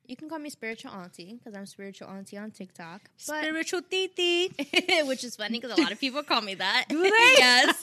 You 0.06 0.16
can 0.16 0.28
call 0.28 0.40
me 0.40 0.50
spiritual 0.50 0.92
auntie 0.92 1.36
because 1.38 1.56
I'm 1.56 1.68
spiritual 1.68 2.10
auntie 2.10 2.38
on 2.38 2.52
TikTok. 2.52 3.02
But 3.28 3.44
Spiritual 3.44 3.84
titi. 3.84 4.48
which 5.04 5.24
is 5.24 5.36
funny 5.36 5.60
because 5.60 5.78
a 5.78 5.82
lot 5.82 5.92
of 5.92 6.00
people 6.00 6.24
call 6.24 6.42
me 6.42 6.56
that. 6.56 6.86
Do 6.90 7.02
they? 7.02 7.10
yes. 7.38 7.82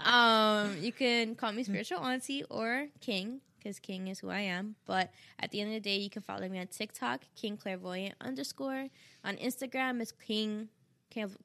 um, 0.04 0.76
you 0.80 0.92
can 0.92 1.34
call 1.34 1.50
me 1.50 1.64
spiritual 1.64 1.98
auntie 2.00 2.44
or 2.50 2.86
King 3.00 3.40
because 3.64 3.78
King 3.80 4.08
is 4.08 4.20
who 4.20 4.28
I 4.28 4.40
am. 4.40 4.76
But 4.84 5.10
at 5.40 5.50
the 5.50 5.60
end 5.62 5.70
of 5.74 5.82
the 5.82 5.88
day, 5.88 5.96
you 5.96 6.10
can 6.10 6.20
follow 6.22 6.46
me 6.48 6.58
on 6.58 6.66
TikTok, 6.66 7.22
King 7.34 7.56
Clairvoyant 7.56 8.14
underscore. 8.20 8.88
On 9.24 9.36
Instagram, 9.36 10.00
it's 10.02 10.12
King 10.12 10.68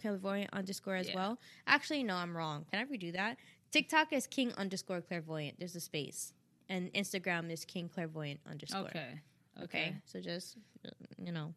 Clairvoyant 0.02 0.50
underscore 0.52 0.96
as 0.96 1.08
Yeah. 1.10 1.16
well. 1.16 1.40
Actually, 1.66 2.04
no, 2.04 2.16
I'm 2.16 2.36
wrong. 2.36 2.66
Can 2.72 2.80
I 2.82 2.86
redo 2.86 3.14
that? 3.14 3.38
TikTok 3.72 4.12
is 4.12 4.28
King 4.28 4.52
underscore 4.58 5.02
Clairvoyant. 5.02 5.58
There's 5.60 5.76
a 5.76 5.80
space. 5.82 6.34
and 6.72 6.94
Instagram 6.94 7.50
is 7.50 7.66
King 7.66 7.90
Clairvoyant 7.90 8.40
underscore. 8.48 8.82
Okay. 8.90 9.20
Okay. 9.58 9.64
Okay. 9.64 9.96
So 10.06 10.20
just 10.22 10.56
uh, 10.86 10.90
you 11.18 11.32
know. 11.32 11.56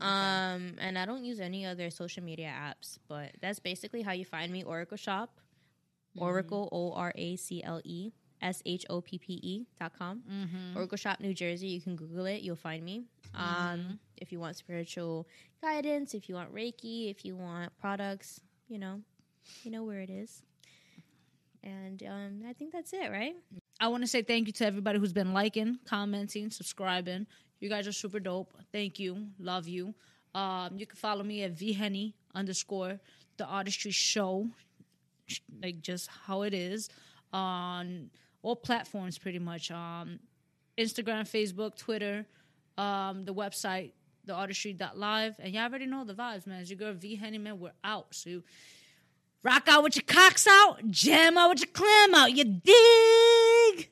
Um, 0.00 0.74
and 0.78 0.96
I 0.98 1.04
don't 1.04 1.22
use 1.22 1.38
any 1.38 1.66
other 1.66 1.90
social 1.90 2.22
media 2.24 2.50
apps, 2.50 2.98
but 3.08 3.32
that's 3.42 3.58
basically 3.58 4.00
how 4.00 4.12
you 4.12 4.24
find 4.24 4.50
me. 4.50 4.62
Oracle 4.62 4.96
Shoppe, 4.96 5.28
Oracle 6.16 6.70
O 6.72 6.92
R 6.94 7.12
A 7.14 7.36
C 7.36 7.62
L 7.62 7.82
E 7.84 8.12
S 8.42 8.62
H 8.66 8.84
O 8.90 9.00
P 9.00 9.18
P 9.18 9.40
E 9.42 9.66
dot 9.80 9.92
com. 9.98 10.22
Oracle 10.76 10.98
Shoppe, 10.98 11.20
New 11.20 11.34
Jersey. 11.34 11.68
You 11.68 11.80
can 11.80 11.96
Google 11.96 12.26
it. 12.26 12.42
You'll 12.42 12.56
find 12.56 12.84
me. 12.84 13.04
Um, 13.34 13.98
if 14.18 14.30
you 14.32 14.40
want 14.40 14.56
spiritual 14.56 15.26
guidance, 15.62 16.14
if 16.14 16.28
you 16.28 16.34
want 16.34 16.54
Reiki, 16.54 17.10
if 17.10 17.24
you 17.24 17.36
want 17.36 17.72
products, 17.80 18.40
you 18.68 18.78
know, 18.78 19.00
you 19.62 19.70
know 19.70 19.84
where 19.84 20.00
it 20.00 20.10
is. 20.10 20.42
And 21.64 22.02
um, 22.02 22.42
I 22.48 22.52
think 22.52 22.72
that's 22.72 22.92
it, 22.92 23.10
right? 23.10 23.34
I 23.80 23.88
want 23.88 24.02
to 24.02 24.08
say 24.08 24.22
thank 24.22 24.48
you 24.48 24.52
to 24.54 24.66
everybody 24.66 24.98
who's 24.98 25.12
been 25.12 25.32
liking, 25.32 25.78
commenting, 25.86 26.50
subscribing. 26.50 27.26
You 27.60 27.68
guys 27.68 27.86
are 27.86 27.92
super 27.92 28.18
dope. 28.18 28.52
Thank 28.72 28.98
you. 28.98 29.28
Love 29.38 29.68
you. 29.68 29.94
Um, 30.34 30.70
you 30.76 30.86
can 30.86 30.96
follow 30.96 31.22
me 31.22 31.44
at 31.44 31.54
vhenny 31.54 32.14
underscore 32.34 32.98
the 33.36 33.44
artistry 33.46 33.92
show, 33.92 34.48
like 35.62 35.80
just 35.80 36.08
how 36.08 36.42
it 36.42 36.54
is 36.54 36.88
on 37.32 38.10
all 38.42 38.56
platforms 38.56 39.18
pretty 39.18 39.38
much. 39.38 39.70
Um, 39.70 40.20
Instagram, 40.78 41.22
Facebook, 41.22 41.76
Twitter, 41.76 42.26
um, 42.78 43.24
the 43.24 43.34
website, 43.34 43.92
theartistry.live. 44.26 45.36
And 45.38 45.54
y'all 45.54 45.64
already 45.64 45.86
know 45.86 46.04
the 46.04 46.14
vibes, 46.14 46.46
man. 46.46 46.60
It's 46.60 46.70
your 46.70 46.78
girl 46.78 46.92
V 46.92 47.16
Henny, 47.16 47.38
man. 47.38 47.60
We're 47.60 47.72
out. 47.84 48.14
So 48.14 48.30
you 48.30 48.42
rock 49.42 49.64
out 49.68 49.82
with 49.82 49.96
your 49.96 50.04
cocks 50.06 50.46
out, 50.48 50.78
jam 50.90 51.36
out 51.36 51.50
with 51.50 51.60
your 51.60 51.70
clam 51.72 52.14
out. 52.14 52.32
You 52.32 52.44
dig? 52.44 53.88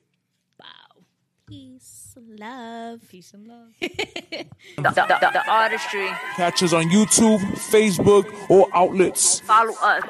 Wow. 0.59 1.03
Peace, 1.47 2.15
love. 2.17 3.01
Peace 3.09 3.33
and 3.33 3.47
love. 3.47 3.67
the, 3.81 4.47
the, 4.77 5.29
the 5.33 5.43
artistry. 5.49 6.07
Catch 6.35 6.63
us 6.63 6.73
on 6.73 6.85
YouTube, 6.85 7.39
Facebook, 7.71 8.25
or 8.49 8.67
outlets. 8.73 9.39
Follow 9.41 9.73
us. 9.81 10.03